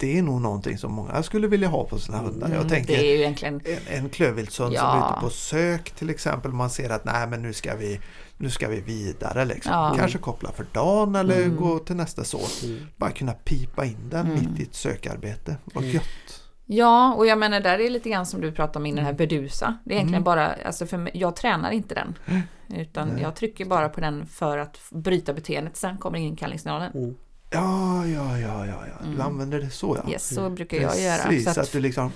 Det 0.00 0.18
är 0.18 0.22
nog 0.22 0.40
någonting 0.40 0.78
som 0.78 0.92
många 0.92 1.22
skulle 1.22 1.46
vilja 1.46 1.68
ha 1.68 1.84
på 1.84 1.98
sina 1.98 2.18
hundar. 2.18 2.48
Jag 2.48 2.56
Mm, 2.56 2.68
tänker 2.68 2.92
det 2.96 3.00
är 3.08 3.12
ju 3.12 3.20
egentligen 3.20 3.60
en, 3.64 3.96
en 4.04 4.08
klövviltshund 4.10 4.76
som 4.76 4.86
Ja. 4.86 5.04
är 5.06 5.12
ute 5.12 5.20
på 5.20 5.30
sök 5.30 5.90
till 5.90 6.10
exempel. 6.10 6.52
Man 6.52 6.70
ser 6.70 6.90
att 6.90 7.04
nej 7.04 7.26
men 7.26 7.42
nu 7.42 7.52
ska 7.52 7.76
vi, 7.76 8.00
nu 8.36 8.50
ska 8.50 8.68
vi 8.68 8.80
vidare. 8.80 9.44
Liksom. 9.44 9.72
Ja. 9.72 9.94
Kanske 9.98 10.18
koppla 10.18 10.52
för 10.52 10.66
dagen 10.72 11.14
eller 11.14 11.42
Mm. 11.42 11.56
gå 11.56 11.78
till 11.78 11.96
nästa 11.96 12.24
såt. 12.24 12.62
Mm. 12.64 12.86
Bara 12.96 13.10
kunna 13.10 13.32
pipa 13.32 13.84
in 13.84 14.08
den 14.10 14.26
Mm. 14.26 14.38
mitt 14.38 14.60
i 14.60 14.62
ett 14.62 14.74
sökarbete. 14.74 15.56
Vad 15.64 15.84
Mm. 15.84 15.94
gött! 15.96 16.42
Ja, 16.66 17.14
och 17.14 17.26
jag 17.26 17.38
menar 17.38 17.60
där 17.60 17.78
är 17.78 17.90
lite 17.90 18.10
grann 18.10 18.26
som 18.26 18.40
du 18.40 18.52
pratade 18.52 18.78
om 18.78 18.86
innan, 18.86 18.96
den 18.96 19.04
här 19.04 19.12
bedusa. 19.12 19.78
Det 19.84 19.90
är 19.90 19.94
egentligen 19.96 20.14
Mm. 20.22 20.24
bara, 20.24 20.54
alltså 20.66 20.86
för 20.86 20.96
mig, 20.96 21.12
jag 21.14 21.36
tränar 21.36 21.70
inte 21.70 21.94
den. 21.94 22.14
Utan 22.80 23.08
Nej. 23.08 23.22
jag 23.22 23.36
trycker 23.36 23.64
bara 23.64 23.88
på 23.88 24.00
den 24.00 24.26
för 24.26 24.58
att 24.58 24.78
bryta 24.90 25.32
beteendet. 25.32 25.76
Sen 25.76 25.96
kommer 25.98 26.18
inkallningssignalen. 26.18 27.16
Mm. 27.52 27.64
Ja, 27.64 28.06
ja, 28.06 28.38
ja, 28.38 28.66
ja, 28.66 28.74
ja. 28.86 28.94
Du 29.02 29.08
Mm. 29.08 29.20
använder 29.20 29.60
det 29.60 29.70
så 29.70 29.98
ja. 30.04 30.10
Yes, 30.10 30.34
så 30.34 30.50
brukar 30.50 30.76
jag 30.76 31.00
göra. 31.00 31.22
Precis, 31.22 31.44
Så 31.44 31.50
att, 31.50 31.58
att, 31.58 31.72
du 31.72 31.80
liksom 31.80 32.12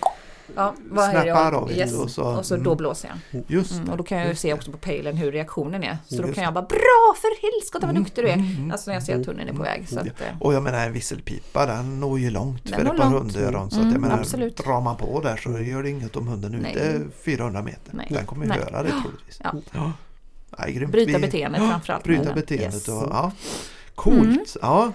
Ja, 0.57 0.74
vad 0.91 1.11
snappar 1.11 1.53
av 1.53 1.72
yes. 1.72 1.93
och 1.95 2.11
så, 2.11 2.22
Och 2.22 2.47
så 2.47 2.55
mm. 2.55 2.64
då 2.64 2.74
blåser 2.74 3.09
jag. 3.32 3.43
Just 3.47 3.72
Mm, 3.72 3.89
och 3.91 3.97
då 3.97 4.05
kan 4.05 4.18
jag 4.18 4.28
ju 4.28 4.35
se 4.35 4.53
också 4.55 4.70
på 4.72 4.78
pejlen 4.78 5.16
hur 5.16 5.32
reaktionen 5.32 5.85
är. 5.85 5.99
Så 6.07 6.22
då 6.22 6.32
kan 6.32 6.45
jag 6.45 6.55
bara 6.55 6.64
Bra 6.64 7.14
för 7.20 7.43
helskotta 7.43 7.87
vad 7.87 7.95
duktig 7.97 8.24
du 8.24 8.28
är! 8.28 8.35
Mm, 8.35 8.57
mm, 8.57 8.70
Alltså 8.72 8.91
när 8.91 8.95
jag 8.97 9.03
ser 9.03 9.20
att 9.20 9.26
hunden 9.26 9.49
är 9.49 9.53
på 9.53 9.62
väg. 9.62 9.89
Så 9.89 10.01
att, 10.01 10.07
eh, 10.07 10.12
Och 10.41 10.55
jag 10.55 10.62
menar 10.62 10.87
en 10.87 10.93
visselpipa 10.93 11.66
den 11.66 12.01
når 12.01 12.18
ju 12.18 12.30
långt 12.30 12.64
Den 12.64 12.74
för 12.74 12.95
ett 12.95 12.97
par 13.01 13.05
hundöron. 13.11 13.70
Så 13.70 13.76
att 13.76 13.82
Mm, 13.82 13.93
jag 13.93 14.01
menar, 14.01 14.18
absolut. 14.18 14.57
drar 14.57 14.80
man 14.80 14.97
på 14.97 15.20
där 15.20 15.37
så 15.37 15.59
gör 15.61 15.82
det 15.82 15.91
inget 15.91 16.16
om 16.16 16.28
hunden 16.28 16.55
är 16.55 16.59
Nej. 16.59 16.72
ute 16.72 17.05
400 17.24 17.62
meter. 17.62 17.91
Nej. 17.91 18.07
Den 18.11 18.26
kommer 18.26 18.47
ju 18.47 18.53
höra 18.53 18.82
det 18.82 18.91
troligtvis. 19.03 19.41
Ja. 19.45 19.55
Ja. 19.72 19.93
Nej, 20.59 20.72
grymt. 20.72 20.93
bryta 20.93 21.18
beteendet 21.18 21.61
framförallt. 21.70 22.05
Bryta 22.05 22.35
beteendet. 22.35 22.89
Och, 22.89 22.95
ja. 23.11 23.32
Coolt. 23.95 24.24
Mm. 24.28 24.45
Ja. 24.62 24.92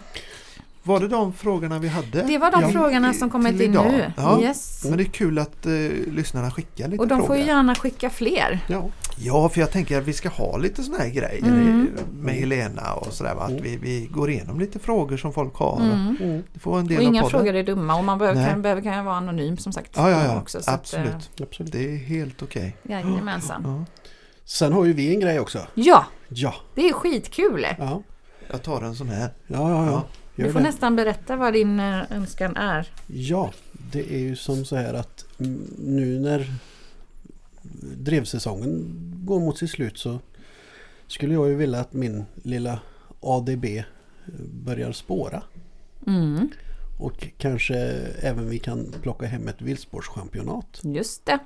Var 0.83 0.99
det 0.99 1.07
de 1.07 1.33
frågorna 1.33 1.79
vi 1.79 1.87
hade? 1.87 2.23
Det 2.23 2.37
var 2.37 2.51
de 2.51 2.61
Ja. 2.61 2.69
frågorna 2.69 3.13
som 3.13 3.29
kommit 3.29 3.51
Till 3.57 3.61
in 3.65 3.71
idag. 3.71 3.85
nu. 3.91 4.11
Ja. 4.17 4.41
Yes. 4.41 4.83
Men 4.85 4.97
det 4.97 5.03
är 5.03 5.05
kul 5.05 5.39
att 5.39 5.65
eh, 5.65 5.71
lyssnarna 6.11 6.51
skickar 6.51 6.87
lite 6.87 7.01
Och 7.01 7.07
de 7.07 7.15
frågor. 7.15 7.27
får 7.27 7.37
ju 7.37 7.43
gärna 7.43 7.75
skicka 7.75 8.09
fler. 8.09 8.59
Ja, 8.67 8.89
Ja, 9.21 9.49
för 9.49 9.59
jag 9.59 9.71
tänker 9.71 9.97
att 9.97 10.03
vi 10.03 10.13
ska 10.13 10.29
ha 10.29 10.57
lite 10.57 10.83
såna 10.83 10.97
här 10.97 11.09
grejer 11.09 11.43
Mm. 11.43 11.87
med 12.21 12.35
Helena 12.35 12.93
och 12.93 13.13
sådär. 13.13 13.35
Att 13.39 13.49
Mm. 13.49 13.63
vi, 13.63 13.77
vi 13.77 14.07
går 14.11 14.29
igenom 14.29 14.59
lite 14.59 14.79
frågor 14.79 15.17
som 15.17 15.33
folk 15.33 15.55
har. 15.55 15.79
Mm. 15.81 16.15
mm, 16.21 16.43
Det 16.53 16.59
får 16.59 16.79
en 16.79 16.87
del 16.87 16.97
Och 16.97 17.03
inga 17.03 17.21
podden. 17.21 17.39
frågor 17.39 17.55
är 17.55 17.63
dumma 17.63 17.95
och 17.95 18.03
man 18.03 18.17
behöver, 18.17 18.39
Nej. 18.41 18.49
kan, 18.49 18.61
behöver 18.61 18.81
kan 18.81 19.05
vara 19.05 19.15
anonym 19.15 19.57
som 19.57 19.73
sagt. 19.73 19.91
Ja, 19.95 20.09
ja, 20.09 20.23
ja. 20.25 20.37
Också, 20.41 20.61
så 20.61 20.71
att, 20.71 20.93
eh, 20.93 21.01
Absolut. 21.01 21.29
absolut. 21.49 21.71
Det 21.71 21.93
är 21.93 21.97
helt 21.97 22.41
okej. 22.43 22.75
Jajamensan. 22.83 23.61
Ja. 23.65 23.85
Sen 24.45 24.73
har 24.73 24.85
ju 24.85 24.93
vi 24.93 25.13
en 25.13 25.19
grej 25.19 25.39
också. 25.39 25.59
Ja, 25.73 26.05
Ja, 26.29 26.53
det 26.75 26.89
är 26.89 26.93
skitkul. 26.93 27.65
ja, 27.79 28.03
Jag 28.51 28.63
tar 28.63 28.81
en 28.81 28.95
sån 28.95 29.09
här. 29.09 29.29
ja, 29.47 29.69
ja. 29.69 29.85
ja. 29.85 30.07
Du 30.35 30.51
får 30.51 30.59
det. 30.59 30.65
nästan 30.65 30.95
berätta 30.95 31.35
vad 31.35 31.53
din 31.53 31.79
eh, 31.79 32.11
önskan 32.11 32.55
är. 32.57 32.87
Ja, 33.07 33.51
det 33.91 34.13
är 34.13 34.19
ju 34.19 34.35
som 34.35 34.65
så 34.65 34.75
här 34.75 34.93
att 34.93 35.25
nu 35.77 36.19
när 36.19 36.53
drevsäsongen 37.97 39.01
går 39.25 39.39
mot 39.39 39.57
sitt 39.57 39.69
slut 39.71 39.97
så 39.97 40.19
skulle 41.07 41.33
jag 41.33 41.49
ju 41.49 41.55
vilja 41.55 41.79
att 41.79 41.93
min 41.93 42.25
lilla 42.43 42.79
ADB 43.19 43.65
eh, 43.65 43.83
börjar 44.65 44.91
spåra. 44.91 45.43
Mm, 46.07 46.49
Och 46.99 47.27
kanske 47.37 47.75
även 48.21 48.49
vi 48.49 48.59
kan 48.59 48.95
plocka 49.01 49.25
hem 49.25 49.47
ett 49.47 49.61
viltspårschampionat. 49.61 50.79
just 50.83 51.25
det. 51.25 51.39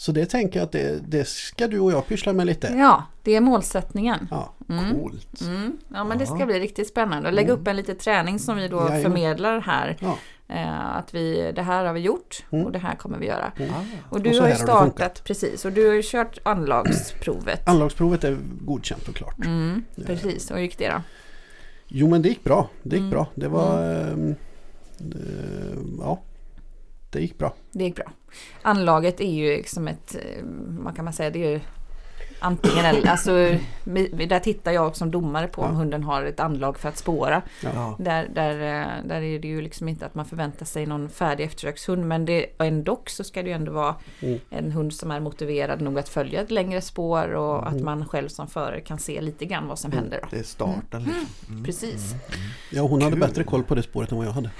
Så 0.00 0.12
det 0.12 0.26
tänker 0.26 0.58
jag 0.58 0.64
att 0.66 0.72
det, 0.72 0.98
det 1.08 1.28
ska 1.28 1.66
du 1.66 1.80
och 1.80 1.92
jag 1.92 2.06
pyssla 2.06 2.32
med 2.32 2.46
lite. 2.46 2.66
Ja, 2.76 3.04
det 3.22 3.34
är 3.36 3.40
målsättningen. 3.40 4.28
Ja, 4.30 4.54
Mm. 4.68 4.94
Coolt. 4.94 5.40
Mm. 5.40 5.76
Ja 5.94 6.04
men 6.04 6.18
det 6.18 6.26
ska 6.26 6.36
Ja. 6.38 6.46
bli 6.46 6.60
riktigt 6.60 6.88
spännande. 6.88 7.30
Lägga 7.30 7.48
Mm. 7.48 7.60
upp 7.60 7.68
en 7.68 7.76
liten 7.76 7.96
träning 7.96 8.38
som 8.38 8.56
vi 8.56 8.68
då 8.68 8.76
Jajamän. 8.76 9.02
förmedlar 9.02 9.60
här. 9.60 9.96
ja. 10.00 10.18
Eh, 10.48 10.96
att 10.96 11.14
vi, 11.14 11.52
det 11.54 11.62
här 11.62 11.84
har 11.84 11.92
vi 11.92 12.00
gjort 12.00 12.44
Mm. 12.50 12.64
och 12.66 12.72
det 12.72 12.78
här 12.78 12.94
kommer 12.94 13.18
vi 13.18 13.26
göra. 13.26 13.52
Mm. 13.56 13.70
Ah. 13.70 13.82
Och 14.10 14.20
du 14.20 14.30
Och 14.30 14.36
har 14.36 14.48
ju 14.48 14.52
här 14.54 14.58
har 14.58 14.64
startat, 14.66 15.24
precis, 15.24 15.64
och 15.64 15.72
du 15.72 15.86
har 15.88 15.94
ju 15.94 16.02
kört 16.04 16.38
anlagsprovet. 16.42 17.68
Anlagsprovet 17.68 18.24
är 18.24 18.38
godkänt 18.64 19.08
och 19.08 19.14
klart. 19.14 19.38
Mm, 19.44 19.84
precis, 20.06 20.50
och 20.50 20.56
hur 20.56 20.62
gick 20.64 20.78
det 20.78 20.88
då? 20.88 21.02
Jo 21.88 22.08
men 22.08 22.22
det 22.22 22.28
gick 22.28 22.44
bra. 22.44 22.68
Det 22.82 22.96
gick 22.96 23.00
Mm. 23.00 23.10
bra. 23.10 23.26
Det 23.34 23.48
var... 23.48 24.00
eh, 24.00 24.28
ja, 26.00 26.20
det 27.10 27.20
gick 27.20 27.38
bra. 27.38 27.54
Det 27.72 27.84
gick 27.84 27.96
bra. 27.96 28.12
Anlaget 28.62 29.20
är 29.20 29.32
ju 29.32 29.56
liksom 29.56 29.88
ett, 29.88 30.14
eh, 30.14 30.44
vad 30.68 30.96
kan 30.96 31.04
man 31.04 31.14
säga, 31.14 31.30
det 31.30 31.44
är 31.44 31.50
ju 31.50 31.60
antingen 32.40 32.84
eller. 32.84 33.08
Alltså, 33.18 33.30
där 34.26 34.38
tittar 34.40 34.72
jag 34.72 34.96
som 34.96 35.10
domare 35.10 35.46
på 35.46 35.62
om 35.62 35.70
Ja. 35.72 35.76
hunden 35.78 36.02
har 36.02 36.22
ett 36.22 36.40
anlag 36.40 36.78
för 36.78 36.88
att 36.88 36.96
spåra. 36.98 37.42
Ja. 37.64 37.96
Där, 37.98 38.28
där, 38.34 38.52
eh, 38.80 38.86
där 39.08 39.22
är 39.22 39.38
det 39.38 39.48
ju 39.48 39.60
liksom 39.62 39.88
inte 39.88 40.06
att 40.06 40.14
man 40.14 40.24
förväntar 40.24 40.66
sig 40.66 40.86
någon 40.86 41.08
färdig 41.08 41.44
eftersökshund 41.44 42.04
men 42.06 42.24
det, 42.24 42.46
ändå 42.58 43.00
så 43.06 43.24
ska 43.24 43.42
det 43.42 43.48
ju 43.48 43.54
ändå 43.54 43.72
vara 43.72 43.94
Mm. 44.20 44.38
en 44.50 44.72
hund 44.72 44.92
som 44.92 45.10
är 45.10 45.20
motiverad 45.20 45.80
nog 45.80 45.98
att 45.98 46.08
följa 46.08 46.40
ett 46.40 46.50
längre 46.50 46.80
spår 46.80 47.28
och 47.34 47.62
Mm. 47.62 47.76
att 47.76 47.82
man 47.84 48.08
själv 48.08 48.28
som 48.28 48.48
förare 48.48 48.80
kan 48.80 48.98
se 48.98 49.20
lite 49.20 49.44
grann 49.44 49.68
vad 49.68 49.78
som 49.78 49.92
händer. 49.92 50.18
Då. 50.22 50.28
Det 50.30 50.38
är 50.38 50.42
starten. 50.42 51.02
Liksom. 51.02 51.26
Mm. 51.50 51.64
Precis. 51.64 52.14
Ja, 52.70 52.82
hon 52.82 53.02
hade 53.02 53.12
Kul. 53.16 53.20
bättre 53.20 53.44
koll 53.44 53.62
på 53.62 53.74
det 53.74 53.82
spåret 53.82 54.12
än 54.12 54.18
vad 54.18 54.26
jag 54.26 54.32
hade. 54.32 54.50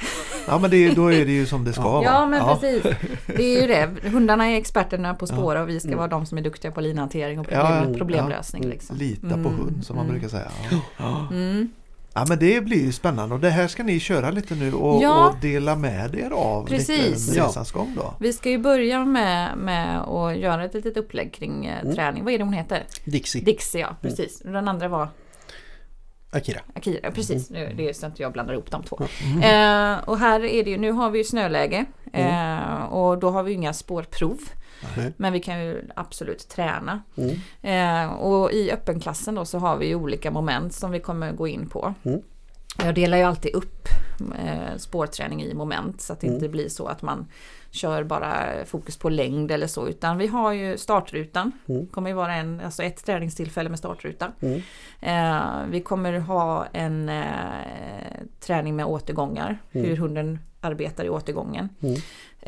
Ja 0.49 0.59
men 0.59 0.70
det, 0.70 0.95
då 0.95 1.12
är 1.12 1.24
det 1.24 1.33
ju 1.33 1.47
som 1.47 1.64
det 1.64 1.72
ska 1.72 1.83
vara. 1.83 2.05
Ja 2.05 2.26
men 2.26 2.45
precis. 2.45 2.83
Det 3.26 3.43
är 3.57 3.61
ju 3.61 3.66
det. 3.66 4.09
Hundarna 4.09 4.47
är 4.49 4.57
experterna 4.59 5.14
på 5.14 5.26
spåra 5.26 5.62
och 5.62 5.68
vi 5.68 5.81
ska 5.81 5.89
Mm. 5.89 5.99
vara 5.99 6.09
de 6.09 6.26
som 6.26 6.39
är 6.39 6.43
duktiga 6.43 6.70
på 6.70 6.81
linhantering 6.81 7.39
och 7.41 7.47
Ja, 7.51 7.61
problem, 7.61 7.68
ja. 7.75 7.95
problemlösning. 7.99 8.62
Mm. 8.62 8.73
Liksom. 8.73 8.97
Lita 8.97 9.29
på 9.29 9.35
Mm, 9.35 9.57
hund 9.57 9.85
som 9.87 9.97
man 9.97 10.05
mm. 10.05 10.14
brukar 10.21 10.29
säga. 10.29 10.51
Ja. 10.99 11.27
Mm. 11.31 11.69
ja 12.14 12.25
men 12.29 12.39
det 12.39 12.61
blir 12.64 12.85
ju 12.85 12.93
spännande 12.93 13.35
och 13.35 13.41
det 13.41 13.51
här 13.51 13.66
ska 13.69 13.83
ni 13.83 14.01
köra 14.01 14.31
lite 14.31 14.55
nu 14.55 14.73
och, 14.73 15.03
Ja. 15.03 15.29
och 15.29 15.35
dela 15.41 15.77
med 15.77 16.14
er 16.14 16.31
av 16.31 16.66
Precis. 16.66 17.29
lite 17.29 17.41
resans 17.47 17.73
gång 17.73 17.95
då. 17.97 18.14
Vi 18.21 18.33
ska 18.33 18.51
ju 18.51 18.59
börja 18.59 19.05
med, 19.05 19.59
med 19.59 20.01
att 20.01 20.37
göra 20.39 20.64
ett 20.64 20.75
litet 20.75 20.97
upplägg 20.97 21.33
kring 21.35 21.66
eh, 21.66 21.81
Mm. 21.83 21.95
träning. 21.95 22.25
Vad 22.25 22.33
är 22.35 22.39
det 22.39 22.45
hon 22.45 22.53
heter? 22.53 22.87
Dixie. 23.05 23.43
Dixie 23.45 23.81
ja, 23.81 23.97
precis. 24.03 24.41
Den 24.45 24.69
andra 24.69 24.89
var 24.89 25.09
Akira. 26.31 26.61
Akira, 26.75 27.11
precis. 27.11 27.51
Nu, 27.51 27.75
det 27.77 27.89
är 27.89 27.93
så 27.93 28.07
att 28.07 28.21
jag 28.21 28.33
blandar 28.33 28.55
ihop 28.55 28.71
de 28.71 28.83
två. 28.83 28.99
Eh, 29.43 29.97
och 30.09 30.19
här 30.19 30.45
är 30.45 30.64
det 30.64 30.71
ju, 30.71 30.79
nu 30.79 30.93
har 30.93 31.11
vi 31.11 31.19
ju 31.19 31.25
snöläge 31.25 31.85
eh, 32.12 32.83
och 32.85 33.19
då 33.19 33.31
har 33.31 33.43
vi 33.43 33.51
ju 33.51 33.57
inga 33.57 33.73
spårprov. 33.73 34.39
Nej. 34.97 35.12
Men 35.16 35.33
vi 35.33 35.41
kan 35.41 35.64
ju 35.64 35.89
absolut 35.97 36.49
träna. 36.49 37.03
Mm. 37.16 37.37
Eh, 37.62 38.12
och 38.12 38.53
i 38.53 38.70
öppenklassen 38.70 39.35
då 39.35 39.45
så 39.45 39.59
har 39.59 39.76
vi 39.76 39.95
olika 39.95 40.31
moment 40.31 40.74
som 40.74 40.91
vi 40.91 41.01
kommer 41.01 41.33
gå 41.33 41.49
in 41.49 41.68
på. 41.68 41.95
Mm. 42.03 42.20
Jag 42.85 42.95
delar 42.95 43.16
ju 43.18 43.22
alltid 43.24 43.55
upp 43.55 43.89
eh, 44.39 44.76
spårträning 44.76 45.43
i 45.43 45.55
moment 45.55 46.01
så 46.01 46.12
att 46.12 46.20
det 46.20 46.26
Mm. 46.26 46.37
inte 46.37 46.49
blir 46.49 46.68
så 46.68 46.87
att 46.87 47.03
man 47.03 47.26
kör 47.70 48.05
bara 48.05 48.45
fokus 48.66 48.97
på 48.97 49.09
längd 49.09 49.51
eller 49.51 49.66
så. 49.66 49.89
Utan 49.89 50.18
vi 50.18 50.26
har 50.26 50.53
ju 50.53 50.76
startrutan. 50.79 51.53
Mm. 51.68 51.87
kommer 51.87 52.11
ju 52.11 52.16
vara 52.16 52.35
en, 52.35 52.61
alltså 52.61 52.83
ett 52.83 53.05
träningstillfälle 53.07 53.68
med 53.68 53.79
startruta. 53.79 54.33
Mm. 54.41 54.62
Eh, 55.01 55.66
vi 55.70 55.81
kommer 55.81 56.18
ha 56.18 56.66
en 56.72 57.09
eh, 57.09 57.24
träning 58.41 58.76
med 58.76 58.87
återgångar. 58.87 59.59
Mm. 59.72 59.87
Hur 59.87 59.97
hunden 59.97 60.39
arbetar 60.61 61.05
i 61.05 61.09
återgången. 61.09 61.68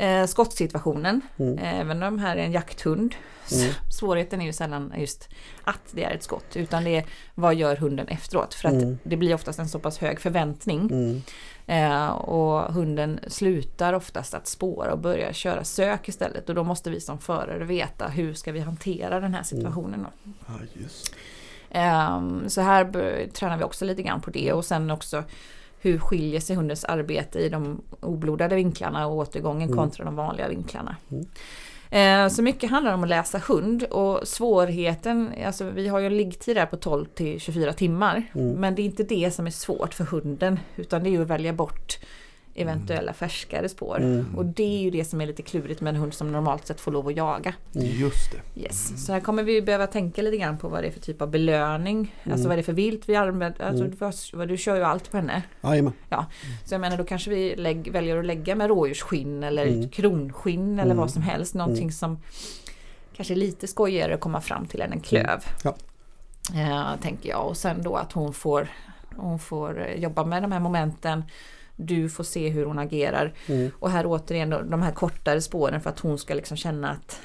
Mm. 0.01 0.21
Eh, 0.21 0.27
skottsituationen. 0.27 1.21
Mm. 1.37 1.57
Även 1.63 2.03
om 2.03 2.15
de 2.15 2.19
här 2.19 2.35
är 2.37 2.41
en 2.43 2.51
jakthund. 2.51 3.15
Mm. 3.51 3.73
Svårigheten 3.89 4.41
är 4.41 4.45
ju 4.45 4.53
sällan 4.53 4.93
just 4.97 5.29
att 5.63 5.79
det 5.91 6.03
är 6.03 6.11
ett 6.11 6.23
skott. 6.23 6.55
Utan 6.55 6.83
det 6.83 6.95
är 6.95 7.05
vad 7.35 7.55
gör 7.55 7.75
hunden 7.75 8.07
efteråt. 8.07 8.53
För 8.53 8.67
att 8.67 8.73
Mm. 8.73 8.97
det 9.03 9.17
blir 9.17 9.33
oftast 9.33 9.59
en 9.59 9.69
så 9.69 9.79
pass 9.79 9.97
hög 9.97 10.19
förväntning. 10.19 10.79
Mm. 10.91 11.21
Eh, 11.67 12.07
och 12.09 12.73
hunden 12.73 13.19
slutar 13.27 13.93
oftast 13.93 14.33
att 14.33 14.47
spåra 14.47 14.91
och 14.93 14.99
börjar 14.99 15.33
köra 15.33 15.63
sök 15.63 16.07
istället. 16.09 16.49
Och 16.49 16.55
då 16.55 16.63
måste 16.63 16.89
vi 16.89 17.01
som 17.01 17.19
förare 17.19 17.63
veta 17.65 18.07
hur 18.07 18.33
ska 18.33 18.51
vi 18.51 18.59
hantera 18.59 19.19
den 19.19 19.33
här 19.33 19.43
situationen. 19.43 20.03
Då. 20.03 20.31
Ja, 20.47 20.53
just. 20.73 21.15
Ehm, 21.69 22.49
Så 22.49 22.61
här 22.61 23.27
tränar 23.33 23.57
vi 23.57 23.63
också 23.63 23.85
lite 23.85 24.01
grann 24.03 24.21
på 24.21 24.29
det 24.31 24.53
och 24.53 24.65
sen 24.65 24.91
också 24.91 25.23
hur 25.81 25.99
skiljer 25.99 26.39
sig 26.39 26.55
hundens 26.55 26.85
arbete 26.85 27.39
i 27.39 27.49
de 27.49 27.81
oblodade 27.99 28.55
vinklarna 28.55 29.07
och 29.07 29.15
återgången 29.17 29.63
Mm. 29.69 29.77
kontra 29.77 30.05
de 30.05 30.15
vanliga 30.15 30.47
vinklarna. 30.47 30.95
Mm. 31.11 31.25
Eh, 31.91 32.29
Så 32.33 32.41
mycket 32.41 32.69
handlar 32.69 32.93
om 32.93 33.03
att 33.03 33.09
läsa 33.09 33.41
hund 33.47 33.83
och 33.83 34.27
svårigheten, 34.27 35.31
alltså 35.45 35.69
vi 35.69 35.87
har 35.87 35.99
ju 35.99 36.05
en 36.05 36.17
liggtid 36.17 36.55
där 36.57 36.65
på 36.65 36.77
12 36.77 37.05
till 37.05 37.39
24 37.39 37.73
timmar. 37.73 38.23
Mm. 38.35 38.51
Men 38.51 38.75
det 38.75 38.81
är 38.81 38.83
inte 38.85 39.03
det 39.03 39.31
som 39.31 39.47
är 39.47 39.51
svårt 39.51 39.93
för 39.93 40.03
hunden 40.03 40.59
utan 40.75 41.03
det 41.03 41.09
är 41.09 41.11
ju 41.11 41.21
att 41.21 41.27
välja 41.27 41.53
bort 41.53 41.99
eventuella 42.55 43.13
färskare 43.13 43.69
spår. 43.69 43.97
Mm. 43.99 44.35
Och 44.37 44.45
det 44.45 44.63
är 44.77 44.81
ju 44.81 44.89
det 44.91 45.05
som 45.05 45.21
är 45.21 45.25
lite 45.25 45.41
klurigt 45.41 45.81
med 45.81 45.95
en 45.95 46.01
hund 46.01 46.13
som 46.13 46.31
normalt 46.31 46.67
sett 46.67 46.81
får 46.81 46.91
lov 46.91 47.07
att 47.07 47.15
jaga. 47.17 47.53
Mm. 47.75 47.87
Just 47.87 48.31
det. 48.31 48.61
Yes. 48.61 49.05
Så 49.05 49.13
här 49.13 49.19
kommer 49.19 49.43
vi 49.43 49.61
behöva 49.61 49.87
tänka 49.87 50.21
lite 50.21 50.37
grann 50.37 50.57
på 50.57 50.67
vad 50.69 50.83
det 50.83 50.87
är 50.87 50.91
för 50.91 50.99
typ 50.99 51.21
av 51.21 51.29
belöning. 51.29 52.15
Alltså 52.23 52.33
Mm. 52.35 52.47
vad 52.47 52.57
det 52.57 52.61
är 52.61 52.63
för 52.63 52.73
vilt 52.73 53.09
vi 53.09 53.15
använder. 53.15 53.65
Alltså, 53.65 53.83
Mm. 53.85 53.97
vad- 54.33 54.47
du 54.47 54.57
kör 54.57 54.75
ju 54.75 54.83
allt 54.83 55.11
på 55.11 55.17
henne. 55.17 55.43
Jajamän. 55.63 55.93
Så 56.65 56.73
jag 56.73 56.81
menar 56.81 56.97
då 56.97 57.03
kanske 57.03 57.29
vi 57.29 57.55
lägg, 57.55 57.91
väljer 57.91 58.17
att 58.17 58.25
lägga 58.25 58.55
med 58.55 58.67
rådjursskinn 58.67 59.43
eller 59.43 59.65
Mm. 59.67 59.89
kronskinn 59.89 60.73
eller 60.73 60.85
Mm. 60.91 60.97
vad 60.97 61.11
som 61.11 61.21
helst. 61.21 61.53
Någonting 61.53 61.83
Mm. 61.83 61.91
som 61.91 62.19
kanske 63.15 63.33
är 63.33 63.35
lite 63.35 63.67
skojigare 63.67 64.13
att 64.13 64.19
komma 64.19 64.41
fram 64.41 64.65
till 64.65 64.81
än 64.81 64.91
en 64.91 64.99
klöv. 64.99 65.39
Ja. 65.63 65.75
Eh, 66.55 66.99
tänker 67.01 67.29
jag. 67.29 67.47
Och 67.47 67.57
sen 67.57 67.83
då 67.83 67.95
att 67.95 68.11
hon 68.11 68.33
får, 68.33 68.67
hon 69.15 69.39
får 69.39 69.87
eh, 69.87 69.95
jobba 69.95 70.23
med 70.25 70.43
de 70.43 70.51
här 70.51 70.59
momenten. 70.59 71.23
Du 71.85 72.09
får 72.09 72.23
se 72.23 72.49
hur 72.49 72.65
hon 72.65 72.79
agerar. 72.79 73.33
Mm. 73.47 73.71
Och 73.79 73.91
här 73.91 74.05
återigen 74.05 74.49
då, 74.49 74.61
de 74.61 74.81
här 74.81 74.91
kortare 74.91 75.41
spåren 75.41 75.81
för 75.81 75.89
att 75.89 75.99
hon 75.99 76.17
ska 76.17 76.33
liksom 76.33 76.57
känna 76.57 76.89
att 76.91 77.19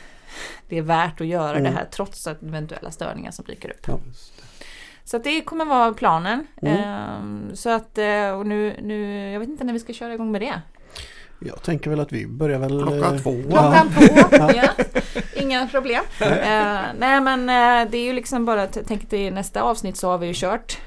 det 0.69 0.79
är 0.79 0.83
värt 0.83 1.21
att 1.21 1.27
göra 1.27 1.51
Mm. 1.59 1.63
det 1.63 1.71
här 1.71 1.87
trots 1.91 2.27
att 2.27 2.43
eventuella 2.43 2.91
störningar 2.91 3.31
som 3.31 3.45
dyker 3.45 3.69
upp. 3.71 3.87
Ja. 3.87 3.99
Så 5.05 5.17
att 5.17 5.25
det 5.25 5.41
kommer 5.41 5.65
vara 5.65 5.93
planen. 5.93 6.47
Mm. 6.63 6.77
Ehm, 6.77 7.51
så 7.57 7.71
att, 7.71 7.99
eh, 7.99 8.31
och 8.31 8.47
nu, 8.47 8.77
nu, 8.83 9.31
jag 9.33 9.41
vet 9.41 9.49
inte 9.49 9.65
när 9.65 9.73
vi 9.73 9.81
ska 9.81 9.93
köra 9.93 10.15
igång 10.15 10.33
med 10.33 10.41
det. 10.41 10.61
Jag 11.39 11.63
tänker 11.63 11.91
väl 11.91 12.01
att 12.01 12.13
vi 12.13 12.27
börjar 12.27 12.59
väl... 12.59 12.83
Klockan 12.83 13.15
eh, 13.15 13.21
två. 13.23 13.43
Klockan 13.51 13.89
två, 13.91 14.15
ja. 14.55 14.69
Inga 15.35 15.69
problem. 15.69 16.03
Eh, 16.21 16.81
nej 16.99 17.21
men 17.21 17.47
det 17.91 17.99
är 17.99 18.05
ju 18.05 18.13
liksom 18.13 18.45
bara, 18.45 18.67
tänk 18.67 19.09
till 19.09 19.33
nästa 19.35 19.63
avsnitt 19.63 19.97
så 19.97 20.09
har 20.11 20.19
vi 20.19 20.27
ju 20.27 20.33
kört 20.37 20.79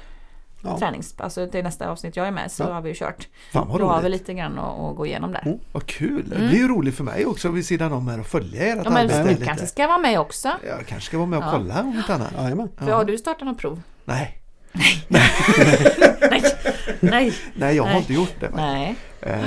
Ja. 0.62 0.78
tränings... 0.78 1.14
Alltså 1.18 1.46
till 1.46 1.64
nästa 1.64 1.90
avsnitt 1.90 2.16
jag 2.16 2.26
är 2.26 2.30
med 2.30 2.52
så 2.52 2.62
Ja. 2.62 2.72
har 2.72 2.80
vi 2.80 2.88
ju 2.88 2.94
kört. 2.94 3.28
Fan 3.52 3.68
vad 3.68 3.80
Då 3.80 3.86
har 3.86 4.00
vi 4.02 4.08
roligt. 4.08 4.20
lite 4.20 4.34
grann 4.34 4.58
att, 4.58 4.80
att 4.80 4.96
gå 4.96 5.06
igenom 5.06 5.32
där. 5.32 5.42
Mm. 5.46 5.58
Vad 5.72 5.86
kul. 5.86 6.28
Det 6.28 6.36
blir 6.36 6.58
ju 6.58 6.68
roligt 6.68 6.96
för 6.96 7.04
mig 7.04 7.26
också 7.26 7.48
vid 7.48 7.66
sidan 7.66 7.92
om 7.92 8.08
här 8.08 8.20
och 8.20 8.26
följa 8.26 8.62
ert 8.66 8.78
Ja, 8.84 8.90
men 8.90 8.96
arbete 9.10 9.34
du 9.38 9.44
kanske 9.44 9.66
ska 9.66 9.86
vara 9.86 9.98
med 9.98 10.20
också. 10.20 10.48
Jag 10.66 10.86
kanske 10.86 11.06
ska 11.06 11.18
vara 11.18 11.26
med 11.28 11.38
och 11.38 11.44
Ja. 11.44 11.50
kolla 11.50 11.80
om 11.80 11.96
inte 11.96 12.14
annat. 12.14 12.32
Jajamän. 12.38 12.68
För 12.78 12.90
har 12.92 13.04
du 13.04 13.18
startat 13.18 13.46
något 13.46 13.58
prov? 13.58 13.82
Nej. 14.04 14.36
Nej! 15.08 16.42
Nej! 17.00 17.32
Nej, 17.54 17.76
jag 17.76 17.82
har 17.82 17.90
Nej. 17.90 17.98
inte 17.98 18.14
gjort 18.14 18.34
det. 18.40 18.50
Nej. 18.54 18.96
Eh, 19.20 19.40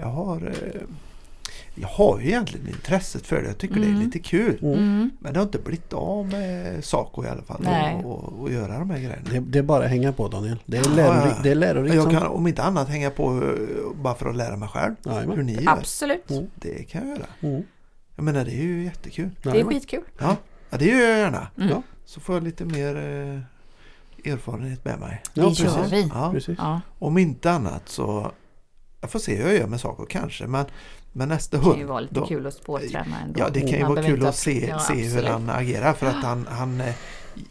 jag 0.00 0.06
har 0.08 0.36
eh, 0.36 0.80
jag 1.78 1.88
har 1.88 2.20
ju 2.20 2.26
egentligen 2.26 2.68
intresset 2.68 3.26
för 3.26 3.42
det. 3.42 3.46
Jag 3.48 3.58
tycker 3.58 3.74
det 3.74 3.86
är 3.86 3.90
Mm. 3.90 4.02
lite 4.02 4.18
kul. 4.18 4.58
Mm. 4.62 5.10
Men 5.18 5.32
det 5.32 5.38
har 5.38 5.44
inte 5.46 5.58
blivit 5.58 5.92
av 5.92 6.26
med 6.28 6.84
Saco 6.84 7.24
i 7.24 7.28
alla 7.28 7.42
fall. 7.42 7.60
Nej. 7.64 8.04
Och, 8.04 8.52
göra 8.52 8.78
de 8.78 8.90
här 8.90 8.98
grejerna. 8.98 9.22
Det, 9.32 9.38
det 9.40 9.58
är 9.58 9.62
bara 9.62 9.84
att 9.84 9.90
hänga 9.90 10.12
på 10.12 10.28
Daniel. 10.28 10.58
Det 10.66 10.76
är 10.76 10.82
Ja, 10.84 10.90
lärorikt. 10.96 11.34
ja. 11.36 11.42
Det 11.42 11.50
är 11.50 11.54
lärorikt 11.54 11.94
jag 11.94 12.10
kan 12.10 12.26
om 12.26 12.46
inte 12.46 12.62
annat 12.62 12.88
hänga 12.88 13.10
på 13.10 13.42
eh, 13.42 14.02
bara 14.02 14.14
för 14.14 14.26
att 14.30 14.36
lära 14.36 14.56
mig 14.56 14.68
själv. 14.68 14.94
Jajamän. 15.04 15.36
Hur 15.36 15.42
ni 15.44 15.52
gör. 15.62 15.72
Absolut. 15.72 16.30
Mm. 16.30 16.46
Det 16.54 16.82
kan 16.90 17.08
jag 17.08 17.18
göra. 17.18 17.26
Mm. 17.40 17.62
Jag 18.16 18.24
menar 18.24 18.44
det 18.44 18.52
är 18.52 18.62
ju 18.62 18.84
jättekul. 18.84 19.30
Det 19.42 19.60
är 19.60 19.64
skitkul. 19.64 20.02
Ja, 20.18 20.36
ja 20.70 20.76
det 20.78 20.84
gör 20.86 21.00
jag 21.08 21.18
gärna. 21.18 21.46
Mm. 21.56 21.68
Ja. 21.68 21.82
Så 22.04 22.20
får 22.20 22.34
jag 22.34 22.44
lite 22.44 22.64
mer 22.64 22.96
eh, 22.96 24.32
erfarenhet 24.32 24.84
med 24.84 24.98
mig. 25.00 25.22
Ja, 25.34 25.42
Det 25.42 25.48
precis. 25.48 25.64
gör 25.64 25.84
vi. 25.90 26.10
Ja. 26.14 26.30
Precis. 26.32 26.58
Ja, 26.58 26.80
Om 26.98 27.18
inte 27.18 27.50
annat 27.50 27.88
så 27.88 28.32
jag 29.00 29.10
får 29.10 29.18
se 29.18 29.36
hur 29.36 29.46
jag 29.48 29.54
gör 29.58 29.66
med 29.66 29.80
saker 29.80 30.04
kanske. 30.10 30.46
Men, 30.46 30.64
men 31.16 31.28
nästa 31.28 31.56
det 31.56 31.62
kan 31.62 31.72
ju 31.72 31.78
hund. 31.78 31.88
vara 31.88 32.00
lite 32.00 32.14
då- 32.14 32.26
kul 32.26 32.46
att 32.46 32.54
spårträna 32.54 33.20
ändå. 33.24 33.40
Ja 33.40 33.48
det 33.48 33.60
kan 33.60 33.70
ju 33.70 33.80
Man 33.80 33.94
vara 33.94 34.02
kul 34.06 34.26
att 34.26 34.36
se, 34.36 34.66
ja, 34.68 34.78
se 34.78 34.94
hur 34.94 35.22
han 35.22 35.50
agerar. 35.50 35.92
För 35.92 36.06
att 36.06 36.24
han, 36.24 36.46
han 36.50 36.80
eh, 36.80 36.94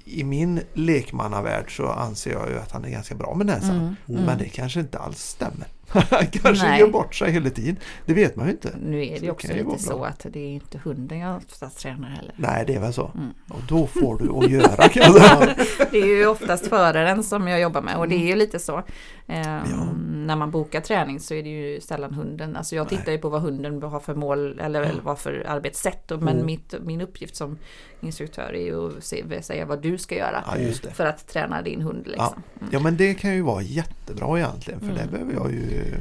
i 0.05 0.23
min 0.23 0.61
lekmannavärld 0.73 1.75
så 1.77 1.87
anser 1.87 2.31
jag 2.31 2.49
ju 2.49 2.57
att 2.59 2.71
han 2.71 2.85
är 2.85 2.89
ganska 2.89 3.15
bra 3.15 3.33
med 3.35 3.45
näsan. 3.45 3.71
Mm, 3.71 3.95
mm. 4.09 4.23
Men 4.23 4.37
det 4.37 4.49
kanske 4.49 4.79
inte 4.79 4.99
alls 4.99 5.19
stämmer. 5.19 5.67
Han 6.09 6.27
kanske 6.27 6.67
Nej. 6.67 6.79
gör 6.79 6.87
bort 6.87 7.15
sig 7.15 7.31
hela 7.31 7.49
tiden. 7.49 7.77
Det 8.05 8.13
vet 8.13 8.35
man 8.35 8.45
ju 8.45 8.51
inte. 8.51 8.75
Nu 8.83 9.05
är 9.05 9.13
det 9.13 9.25
det 9.25 9.31
också 9.31 9.47
lite 9.53 9.79
så 9.79 10.03
att 10.03 10.25
det 10.29 10.39
är 10.39 10.49
inte 10.49 10.79
hunden 10.83 11.19
jag 11.19 11.37
oftast 11.37 11.79
tränar 11.79 12.09
heller. 12.09 12.33
Nej 12.37 12.63
det 12.67 12.73
är 12.75 12.79
väl 12.79 12.93
så. 12.93 13.11
Mm. 13.15 13.29
Och 13.49 13.61
då 13.67 13.87
får 13.87 14.17
du 14.17 14.45
att 14.45 14.51
göra 14.51 14.89
kan 14.89 15.03
jag 15.03 15.21
säga. 15.21 15.55
Det 15.91 15.97
är 15.97 16.05
ju 16.05 16.27
oftast 16.27 16.67
föraren 16.67 17.23
som 17.23 17.47
jag 17.47 17.59
jobbar 17.61 17.81
med 17.81 17.97
och 17.97 18.07
det 18.07 18.15
är 18.15 18.27
ju 18.27 18.35
lite 18.35 18.59
så. 18.59 18.83
Eh, 19.27 19.63
När 20.11 20.35
man 20.35 20.51
bokar 20.51 20.81
träning 20.81 21.19
så 21.19 21.33
är 21.33 21.43
det 21.43 21.49
ju 21.49 21.81
sällan 21.81 22.13
hunden. 22.13 22.55
Alltså 22.55 22.75
jag 22.75 22.89
tittar 22.89 23.11
ju 23.11 23.17
på 23.17 23.29
vad 23.29 23.41
hunden 23.41 23.83
har 23.83 23.99
för 23.99 24.15
mål 24.15 24.59
eller, 24.59 24.81
eller 24.81 25.01
vad 25.01 25.19
för 25.19 25.43
arbetssätt. 25.47 26.09
Men 26.09 26.27
Mm. 26.27 26.45
mitt, 26.45 26.73
min 26.83 27.01
uppgift 27.01 27.35
som 27.35 27.57
instruktör 28.01 28.53
är 28.55 28.65
ju 28.65 28.87
att 28.97 29.03
se, 29.03 29.41
säga 29.41 29.65
vad 29.65 29.81
du 29.81 29.97
ska 29.97 30.15
göra. 30.15 30.43
Ja 30.47 30.57
just 30.57 30.83
det. 30.83 30.91
För 30.91 31.05
att 31.05 31.27
träna 31.27 31.61
din 31.61 31.81
hund 31.81 32.07
liksom. 32.07 32.43
Ja 32.71 32.79
men 32.79 32.97
det 32.97 33.13
kan 33.13 33.33
ju 33.35 33.41
vara 33.41 33.61
jättebra 33.61 34.37
egentligen 34.39 34.79
för 34.79 34.87
det 34.87 34.93
Mm. 35.01 35.11
behöver 35.11 35.33
jag 35.33 35.51
ju. 35.51 35.93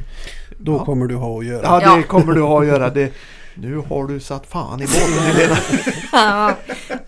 Då 0.58 0.72
ja. 0.72 0.84
kommer 0.84 1.06
du 1.06 1.14
ha 1.14 1.38
att 1.38 1.44
göra. 1.46 1.62
Ja 1.62 1.78
det 1.78 1.84
Ja. 2.00 2.02
kommer 2.02 2.32
du 2.32 2.42
ha 2.42 2.60
att 2.60 2.66
göra. 2.66 2.90
Det, 2.90 3.12
nu 3.54 3.76
har 3.76 4.06
du 4.06 4.20
satt 4.20 4.46
fan 4.46 4.82
i 4.82 4.86
båten 4.86 5.24
Helena. 5.26 5.56
Ja, 6.12 6.54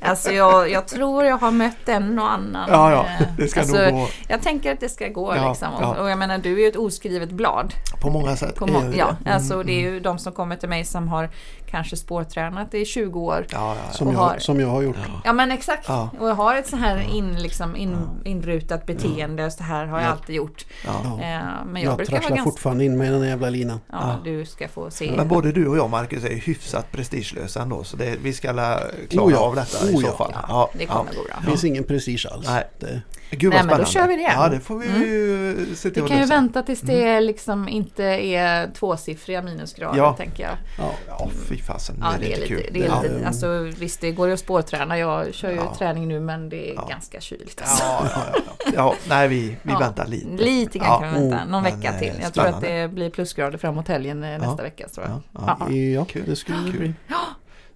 alltså 0.00 0.32
jag, 0.32 0.70
jag 0.70 0.86
tror 0.88 1.24
jag 1.24 1.36
har 1.36 1.50
mött 1.50 1.88
en 1.88 2.18
och 2.18 2.30
annan. 2.32 2.68
Ja 2.70 2.90
ja, 2.90 3.06
eh, 3.20 3.26
det 3.38 3.48
ska 3.48 3.60
alltså, 3.60 3.76
nog 3.76 3.92
gå 3.92 4.08
Jag 4.28 4.42
tänker 4.42 4.72
att 4.72 4.80
det 4.80 4.88
ska 4.88 5.08
gå 5.08 5.36
Ja, 5.36 5.48
liksom. 5.48 5.68
ja. 5.80 5.94
Och, 5.94 6.10
jag 6.10 6.18
menar 6.18 6.38
du 6.38 6.52
är 6.52 6.58
ju 6.62 6.68
ett 6.68 6.76
oskrivet 6.76 7.30
blad. 7.30 7.74
på 8.00 8.10
många 8.10 8.36
sätt. 8.36 8.54
På 8.54 8.66
må- 8.66 8.92
ja, 8.96 9.16
det. 9.24 9.30
alltså 9.32 9.62
det 9.62 9.72
är 9.72 9.80
ju 9.80 10.00
de 10.00 10.18
som 10.18 10.32
kommer 10.32 10.56
till 10.56 10.68
mig 10.68 10.84
som 10.84 11.08
har 11.08 11.30
kanske 11.70 11.96
spårtränat 11.96 12.74
i 12.74 12.84
20 12.84 13.20
år. 13.20 13.46
Ja, 13.50 13.74
ja, 13.74 13.76
ja. 13.86 13.92
Som 13.92 14.12
jag, 14.12 14.18
har- 14.18 14.38
som 14.38 14.60
jag 14.60 14.68
har 14.68 14.82
gjort. 14.82 14.96
Ja 15.24 15.32
men 15.32 15.50
exakt. 15.50 15.84
Ja. 15.88 16.10
Och 16.20 16.28
jag 16.28 16.34
har 16.34 16.56
ett 16.56 16.66
så 16.66 16.76
här 16.76 16.98
in, 17.14 17.42
liksom, 17.42 17.76
in, 17.76 17.96
inrutat 18.24 18.86
beteende. 18.86 19.50
Så 19.50 19.62
här 19.62 19.86
har 19.86 19.98
jag 20.00 20.06
Ja. 20.08 20.12
alltid 20.12 20.36
gjort. 20.36 20.64
ja. 20.86 20.92
Ja. 21.04 21.10
Eh, 21.10 21.40
men 21.66 21.82
jag, 21.82 21.90
Jag 21.90 21.96
brukar 21.96 22.12
vara 22.12 22.20
trasslar 22.20 22.36
ganska... 22.36 22.50
fortfarande 22.50 22.84
in 22.84 22.96
mig 22.98 23.08
i 23.08 23.10
den 23.10 23.20
där 23.20 23.28
jävla 23.28 23.50
linan. 23.50 23.80
Ja, 23.92 23.98
Ja. 24.02 24.16
du 24.24 24.46
ska 24.46 24.68
få 24.68 24.90
se. 24.90 25.12
Men 25.16 25.28
både 25.28 25.52
du 25.52 25.66
och 25.68 25.76
jag 25.76 25.90
Marcus 25.90 26.24
är 26.24 26.34
hyfsat 26.34 26.92
prestigelösa 26.92 27.62
ändå 27.62 27.84
så 27.84 27.96
det, 27.96 28.16
vi 28.22 28.32
ska 28.32 28.50
alla 28.50 28.80
klara 29.10 29.26
Oh 29.26 29.32
ja. 29.32 29.38
av 29.38 29.54
detta 29.54 29.86
i 29.90 29.94
Oh 29.94 30.00
så 30.00 30.06
ja. 30.06 30.12
fall. 30.16 30.34
Ja, 30.48 30.70
det 30.78 30.86
kommer 30.86 31.12
gå 31.14 31.22
bra. 31.28 31.36
Det 31.40 31.46
finns 31.46 31.64
ingen 31.64 31.84
prestige 31.84 32.26
alls. 32.32 32.46
Nej. 32.48 32.64
Det, 32.80 33.00
Gud 33.30 33.50
Nej, 33.50 33.58
vad 33.58 33.66
men 33.66 33.78
då 33.78 33.84
spännande. 33.84 34.12
kör 34.12 34.16
vi 34.18 34.22
det. 34.22 34.32
Ja 34.32 34.48
det 34.48 34.60
får 34.60 34.78
vi 34.78 34.86
ju 34.86 35.66
se 35.76 35.90
till 35.90 36.02
Vi 36.02 36.08
kan 36.08 36.18
ju 36.18 36.24
vänta 36.24 36.62
tills 36.62 36.80
det 36.80 37.20
liksom 37.20 37.68
inte 37.68 38.04
är 38.04 38.70
tvåsiffriga 38.70 39.42
minusgrader 39.42 39.98
Ja. 39.98 40.12
tänker 40.12 40.42
jag. 40.42 40.52
ja. 40.78 40.90
Ja 41.08 41.28
fy 41.48 41.58
fasen, 41.62 41.96
Ja, 42.00 42.12
det 42.20 42.32
är 42.32 42.36
lite 42.36 42.48
kul. 42.48 42.66
Det 42.72 42.80
är 42.82 42.86
Ja. 42.86 43.02
lite, 43.02 43.26
alltså, 43.26 43.58
visst, 43.78 44.00
det 44.00 44.10
går 44.12 44.26
ju 44.28 44.34
att 44.34 44.40
spårträna. 44.40 44.98
Jag 44.98 45.34
kör 45.34 45.50
ju 45.50 45.56
Ja. 45.56 45.74
träning 45.78 46.08
nu 46.08 46.20
men 46.20 46.48
det 46.48 46.70
är 46.70 46.74
Ja. 46.74 46.86
ganska 46.90 47.20
kyligt. 47.20 47.60
Alltså. 47.62 47.84
Ja, 47.84 48.06
ja, 48.14 48.20
ja, 48.34 48.42
ja. 48.64 48.72
ja, 48.74 48.94
nej 49.08 49.28
vi, 49.28 49.56
vi 49.62 49.72
Ja. 49.72 49.78
väntar 49.78 50.06
lite. 50.06 50.44
Lite 50.44 50.78
grann 50.78 50.88
Ja. 50.88 50.98
kan 51.00 51.14
vi 51.14 51.20
vänta. 51.20 51.36
Mm. 51.36 51.50
Någon 51.50 51.62
Men, 51.62 51.80
vecka 51.80 51.92
till. 51.98 52.12
Jag 52.22 52.34
tror 52.34 52.44
att 52.46 52.56
spännande. 52.58 52.80
det 52.82 52.88
blir 52.88 53.10
plusgrader 53.10 53.58
framåt 53.58 53.88
helgen 53.88 54.24
eh, 54.24 54.38
nästa 54.38 54.62
vecka. 54.62 54.88
Tror 54.88 55.06
jag. 55.06 55.20
Ja, 55.32 55.56
ja. 55.60 55.66
Ja. 55.70 55.76
Ja, 55.76 56.04
Kul. 56.04 56.22
det 56.26 56.36
skulle 56.36 56.58
det 56.58 56.72
Kul. 56.72 56.92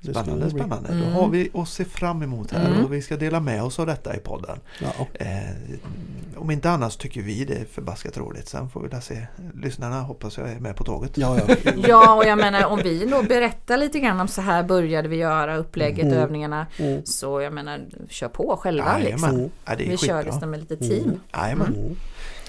Spännande, 0.03 0.51
spännande. 0.51 0.89
Mm. 0.89 1.05
Då 1.15 1.21
har 1.21 1.29
vi 1.29 1.51
att 1.55 1.69
se 1.69 1.85
fram 1.85 2.23
emot 2.23 2.51
här 2.53 2.67
Mm. 2.71 2.85
och 2.85 2.93
vi 2.93 3.03
ska 3.03 3.17
dela 3.17 3.41
med 3.41 3.63
oss 3.63 3.79
av 3.79 3.87
detta 3.87 4.17
i 4.17 4.19
podden. 4.19 4.59
Ja. 4.81 5.07
Eh, 5.15 5.29
om 6.37 6.51
inte 6.51 6.71
annars 6.71 6.97
tycker 6.97 7.23
vi 7.23 7.45
det 7.45 7.55
är 7.55 7.65
förbaskat 7.65 8.17
roligt. 8.19 8.49
Sen 8.49 8.69
får 8.71 8.81
vi 8.83 8.89
väl 8.89 9.03
se. 9.03 9.27
Lyssnarna 9.55 10.01
hoppas 10.01 10.39
jag 10.39 10.51
är 10.51 10.59
med 10.61 10.77
på 10.77 10.85
tåget. 10.85 11.19
Ja, 11.19 11.39
ja. 11.49 11.55
Ja, 11.89 12.15
och 12.15 12.25
jag 12.25 12.39
menar 12.39 12.65
om 12.65 12.81
vi 12.85 13.07
då 13.07 13.23
berättar 13.23 13.77
lite 13.77 13.99
grann 14.01 14.21
om 14.21 14.29
så 14.29 14.41
här 14.41 14.63
började 14.63 15.09
vi 15.09 15.17
göra 15.17 15.57
upplägget, 15.57 16.05
Mm. 16.07 16.19
övningarna. 16.19 16.67
Mm. 16.79 17.03
Så 17.07 17.41
jag 17.41 17.53
menar, 17.53 17.81
kör 18.09 18.29
på 18.29 18.57
själva 18.61 18.85
Jajamän. 18.99 19.11
liksom. 19.11 19.31
Mm. 19.31 19.51
Ja, 19.65 19.77
det 19.77 19.85
är 19.87 19.91
Vi 19.91 19.97
kör 19.97 20.07
skitbra. 20.17 20.23
liksom 20.33 20.51
med 20.51 20.61
lite 20.61 20.77
team. 20.77 21.21
Jajamän. 21.33 21.75
Mm. 21.77 21.97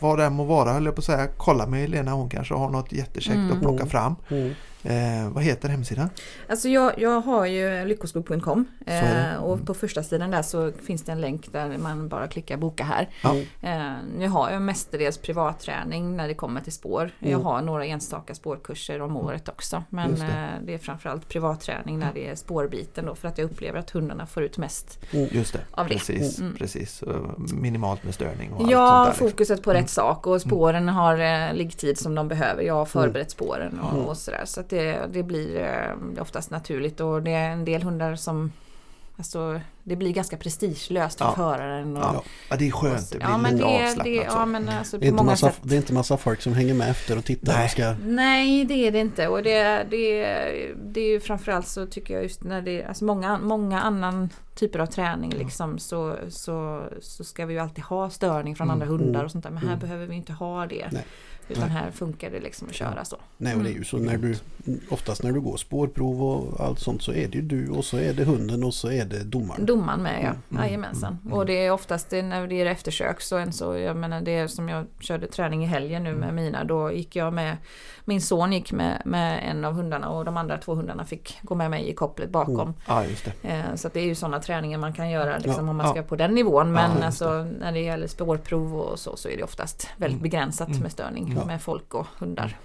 vad 0.00 0.18
det 0.18 0.30
må 0.30 0.44
vara 0.44 0.72
höll 0.72 0.84
jag 0.84 0.94
på 0.94 0.98
att 0.98 1.04
säga. 1.04 1.28
Kolla 1.36 1.66
med 1.66 1.80
Helena, 1.80 2.12
hon 2.12 2.28
kanske 2.28 2.54
har 2.54 2.70
något 2.70 2.92
jättekäckt 2.92 3.36
Mm. 3.36 3.52
att 3.52 3.60
plocka 3.60 3.86
fram. 3.86 4.14
Mm. 4.28 4.54
Eh, 4.82 5.28
vad 5.30 5.42
heter 5.44 5.68
hemsidan? 5.68 6.10
Alltså 6.48 6.68
jag, 6.68 6.92
jag 6.98 7.20
har 7.20 7.46
ju 7.46 7.84
lyckoskog.com 7.84 8.64
eh, 8.86 9.36
och 9.36 9.66
på 9.66 9.74
första 9.74 10.02
sidan 10.02 10.30
där 10.30 10.42
så 10.42 10.72
finns 10.72 11.02
det 11.02 11.12
en 11.12 11.20
länk 11.20 11.52
där 11.52 11.78
man 11.78 12.08
bara 12.08 12.28
klickar 12.28 12.56
boka 12.56 12.84
här. 12.84 13.08
Ja. 13.22 13.36
Eh, 13.62 13.92
jag 14.22 14.30
har 14.30 14.50
ju 14.50 14.58
mestadels 14.60 15.18
privatträning 15.18 16.16
när 16.16 16.28
det 16.28 16.34
kommer 16.34 16.60
till 16.60 16.72
spår. 16.72 17.10
Jag 17.18 17.28
Mm. 17.32 17.44
har 17.44 17.62
några 17.62 17.84
enstaka 17.84 18.34
spårkurser 18.34 19.00
om 19.02 19.16
året 19.16 19.48
också. 19.48 19.82
Men 19.88 20.14
det. 20.14 20.24
Eh, 20.24 20.64
det 20.66 20.74
är 20.74 20.78
framförallt 20.78 21.28
privatträning 21.28 21.98
när 21.98 22.12
det 22.14 22.28
är 22.28 22.34
spårbiten 22.34 23.06
då 23.06 23.14
för 23.14 23.28
att 23.28 23.38
jag 23.38 23.44
upplever 23.44 23.78
att 23.78 23.90
hundarna 23.90 24.26
får 24.26 24.42
ut 24.42 24.58
mest. 24.58 24.98
Just 25.10 25.52
det, 25.52 25.60
Av 25.70 25.88
det. 25.88 25.94
precis. 25.94 26.38
Mm. 26.38 26.54
precis. 26.56 27.02
Minimalt 27.52 28.04
med 28.04 28.14
störning 28.14 28.52
och 28.52 28.60
allt 28.62 28.70
Ja, 28.70 28.86
sånt 28.88 29.04
där. 29.06 29.10
liksom. 29.12 29.28
fokuset 29.30 29.62
på 29.62 29.72
rätt 29.72 29.90
sak 29.90 30.26
och 30.26 30.40
spåren 30.40 30.88
har 30.88 31.18
eh, 31.18 31.54
liggtid 31.54 31.98
som 31.98 32.14
de 32.14 32.28
behöver. 32.28 32.62
Jag 32.62 32.74
har 32.74 32.84
förberett 32.84 33.30
spåren 33.30 33.78
och, 33.80 33.92
Mm. 33.92 34.04
och 34.04 34.16
sådär. 34.16 34.42
Så 34.44 34.60
att 34.68 34.70
det, 34.70 35.08
det 35.12 35.22
blir 35.22 35.56
eh, 35.60 36.22
oftast 36.22 36.50
naturligt 36.50 37.00
och 37.00 37.22
det 37.22 37.30
är 37.30 37.50
en 37.50 37.64
del 37.64 37.82
hundar 37.82 38.16
som 38.16 38.52
Alltså 39.20 39.60
det 39.82 39.96
blir 39.96 40.12
ganska 40.12 40.36
prestigelöst 40.36 41.18
för 41.18 41.24
Ja. 41.24 41.32
föraren. 41.36 41.96
Och, 41.96 42.02
Ja. 42.02 42.22
Ja, 42.50 42.56
det 42.56 42.66
är 42.68 42.70
skönt. 42.70 43.10
Det 43.12 43.18
blir 43.18 43.28
ja, 43.28 43.38
men 43.38 43.52
lite 43.52 43.64
det, 43.66 43.74
avslappnat. 43.74 44.04
det, 44.04 44.14
ja, 44.14 44.46
men 44.46 44.68
alltså 44.68 44.98
Det 44.98 45.06
är, 45.06 45.08
inte 45.10 45.24
massa, 45.24 45.46
sätt. 45.50 45.60
det 45.62 45.74
är 45.74 45.76
inte 45.76 45.92
massa 45.92 46.16
folk 46.16 46.40
som 46.42 46.52
hänger 46.52 46.74
med 46.74 46.90
efter 46.90 47.18
och 47.18 47.24
tittar 47.24 47.52
Nej. 47.52 47.64
och 47.64 47.70
ska... 47.70 47.94
Nej, 48.04 48.64
det 48.64 48.74
är 48.74 48.92
det 48.92 48.98
inte. 49.00 49.28
Och 49.28 49.42
det, 49.42 49.86
det, 49.90 50.22
det 50.84 51.00
är 51.00 51.08
ju 51.12 51.20
framförallt 51.20 51.66
så 51.68 51.86
tycker 51.86 52.14
jag 52.14 52.22
just 52.22 52.42
när 52.44 52.62
det 52.62 52.82
är 52.82 52.88
alltså 52.88 53.04
många, 53.04 53.38
många 53.38 53.80
annan 53.80 54.28
typer 54.54 54.78
av 54.78 54.86
träning 54.86 55.30
liksom 55.30 55.78
så, 55.78 56.16
så, 56.28 56.84
så 57.00 57.24
ska 57.24 57.46
vi 57.46 57.54
ju 57.54 57.60
alltid 57.60 57.84
ha 57.84 58.10
störning 58.10 58.56
från 58.56 58.70
andra 58.70 58.86
hundar 58.86 59.24
och 59.24 59.30
sånt 59.30 59.44
där. 59.44 59.50
Men 59.50 59.58
här 59.62 59.68
Mm. 59.68 59.78
behöver 59.80 60.06
vi 60.06 60.14
inte 60.16 60.32
ha 60.32 60.66
det. 60.66 60.88
Nej. 60.92 61.04
Utan 61.48 61.70
här 61.70 61.90
funkar 61.90 62.30
det 62.30 62.40
liksom 62.40 62.68
att 62.68 62.74
köra 62.74 63.04
så. 63.04 63.16
Nej, 63.36 63.54
och 63.56 63.62
det 63.62 63.70
är 63.70 63.74
ju 63.74 63.84
så 63.84 63.96
när 63.96 64.16
du 64.16 64.34
oftast 64.90 65.22
när 65.22 65.32
du 65.32 65.40
går 65.40 65.56
spårprov 65.56 66.22
och 66.22 66.60
allt 66.66 66.80
sånt 66.80 67.02
så 67.02 67.12
är 67.12 67.28
det 67.28 67.34
ju 67.38 67.42
du 67.42 67.68
och 67.70 67.84
så 67.84 67.96
är 67.96 68.12
det 68.12 68.24
hunden 68.24 68.64
och 68.64 68.74
så 68.74 68.90
är 68.90 69.04
det 69.04 69.24
domaren. 69.24 69.66
Domaren 69.66 70.02
med 70.02 70.20
ja, 70.22 70.32
Mm, 70.56 70.64
jajamensan. 70.64 71.18
Och 71.30 71.46
det 71.46 71.66
är 71.66 71.70
oftast 71.70 72.10
det, 72.10 72.22
när 72.22 72.46
det 72.46 72.54
är 72.60 72.66
eftersök 72.66 73.20
så 73.20 73.36
en 73.36 73.52
så, 73.52 73.76
jag 73.78 73.96
menar 73.96 74.20
det 74.20 74.36
är 74.36 74.46
som 74.46 74.68
jag 74.68 74.86
körde 75.00 75.26
träning 75.26 75.64
i 75.64 75.66
helgen 75.66 76.02
nu 76.04 76.08
Mm. 76.10 76.20
med 76.20 76.34
mina, 76.34 76.64
då 76.64 76.92
gick 76.92 77.16
jag 77.16 77.32
med, 77.32 77.56
min 78.04 78.20
son 78.20 78.52
gick 78.52 78.72
med, 78.72 79.02
med 79.04 79.50
en 79.50 79.64
av 79.64 79.72
hundarna 79.72 80.08
och 80.08 80.24
de 80.24 80.36
andra 80.36 80.58
två 80.58 80.74
hundarna 80.74 81.04
fick 81.04 81.38
gå 81.42 81.54
med 81.54 81.70
mig 81.70 81.88
i 81.90 81.94
kopplet 81.94 82.30
bakom. 82.30 82.60
Mm. 82.60 82.74
Ja, 82.86 83.04
just 83.04 83.24
det. 83.42 83.48
Eh, 83.48 83.74
Så 83.74 83.86
att 83.86 83.94
det 83.94 84.00
är 84.00 84.04
ju 84.04 84.14
sådana 84.14 84.40
träningar 84.40 84.78
man 84.78 84.92
kan 84.92 85.10
göra 85.10 85.36
liksom, 85.38 85.64
Ja, 85.64 85.70
om 85.70 85.76
man 85.76 85.86
ja. 85.86 85.92
ska 85.92 86.02
på 86.02 86.16
den 86.16 86.34
nivån. 86.34 86.72
Men 86.72 86.90
just 86.92 87.04
alltså, 87.04 87.46
när 87.60 87.72
det 87.72 87.80
gäller 87.80 88.06
spårprov 88.06 88.74
och 88.76 88.98
så, 88.98 89.16
så 89.16 89.28
är 89.28 89.36
det 89.36 89.42
oftast 89.42 89.88
väldigt 89.96 90.18
Mm. 90.18 90.22
begränsat 90.22 90.68
Mm. 90.68 90.80
med 90.80 90.92
störning 90.92 91.37
Ja. 91.38 91.46
med 91.46 91.62
folk 91.62 91.94
och 91.94 92.06
hundar. 92.18 92.56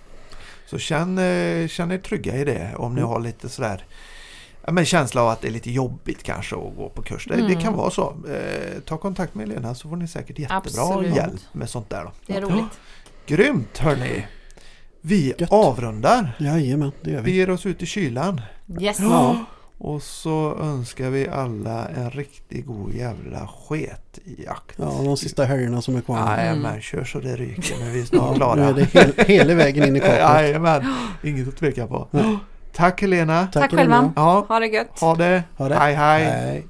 Så 0.65 0.77
känn, 0.77 1.17
eh, 1.17 1.67
känn 1.67 1.91
er 1.91 1.97
trygga 1.97 2.35
i 2.37 2.43
det 2.45 2.75
om 2.77 2.95
ni 2.95 3.01
Mm. 3.01 3.09
har 3.09 3.19
lite 3.19 3.49
sådär 3.49 3.85
ja, 4.65 4.71
men 4.71 4.85
känsla 4.85 5.21
av 5.21 5.29
att 5.29 5.41
det 5.41 5.47
är 5.47 5.51
lite 5.51 5.71
jobbigt 5.71 6.23
kanske 6.23 6.55
att 6.55 6.75
gå 6.75 6.89
på 6.89 7.01
kurs. 7.01 7.25
Det, 7.27 7.35
det 7.35 7.41
Mm. 7.45 7.61
kan 7.61 7.73
vara 7.73 7.89
så. 7.91 8.15
Eh, 8.29 8.79
ta 8.85 8.97
kontakt 8.97 9.35
med 9.35 9.43
Elena 9.51 9.75
så 9.75 9.89
får 9.89 9.95
ni 9.95 10.07
säkert 10.07 10.39
jättebra 10.39 10.57
Absolut. 10.57 11.15
hjälp 11.15 11.41
med 11.51 11.69
sånt 11.69 11.89
där. 11.89 12.03
Då. 12.03 12.11
Det 12.27 12.33
är 12.37 12.41
roligt. 12.41 12.79
Grymt 13.25 13.77
hörni! 13.77 14.25
Vi 15.01 15.33
Gött. 15.37 15.51
avrundar. 15.51 16.35
Jajamän, 16.39 16.91
det 17.01 17.11
gör 17.11 17.21
Vi 17.21 17.31
vi. 17.31 17.37
ger 17.37 17.49
oss 17.49 17.65
ut 17.65 17.81
i 17.81 17.85
kylan. 17.85 18.41
Yes! 18.81 18.99
Ja. 18.99 19.45
Och 19.77 20.01
så 20.01 20.55
önskar 20.61 21.09
vi 21.09 21.27
alla 21.27 21.87
en 21.87 22.09
riktigt 22.11 22.65
god 22.65 22.93
jävla 22.93 23.47
sket 23.47 24.19
i 24.25 24.43
jakt. 24.43 24.75
Ja, 24.79 24.85
de 25.03 25.17
sista 25.17 25.45
helgerna 25.45 25.81
som 25.81 25.95
är 25.95 26.01
kvar. 26.01 26.37
Jajamän, 26.37 26.81
kör 26.81 27.03
så 27.03 27.19
det 27.19 27.35
ryker 27.35 27.75
men 27.79 27.91
vi 27.93 28.01
är 28.01 28.05
snart 28.05 28.35
klara. 28.35 28.55
nu 28.55 28.61
är 28.63 28.73
det 28.73 28.83
hel, 28.83 29.13
hela 29.27 29.53
vägen 29.53 29.87
in 29.87 29.95
i 29.95 29.99
kaklet. 29.99 30.19
Jajamän, 30.19 30.83
inget 31.23 31.47
att 31.47 31.57
tveka 31.57 31.87
på. 31.87 32.07
Ja. 32.11 32.39
Tack 32.75 33.01
Helena. 33.01 33.47
Tack 33.53 33.73
Elina. 33.73 33.77
själva. 33.81 34.13
Ja, 34.15 34.45
Ha 34.49 34.59
det 34.59 34.67
gött! 34.67 34.99
ha 34.99 35.15
det. 35.15 35.43
Ha 35.57 35.69
det. 35.69 35.75
Hej 35.75 35.93
hej. 35.93 36.23
Hej. 36.23 36.67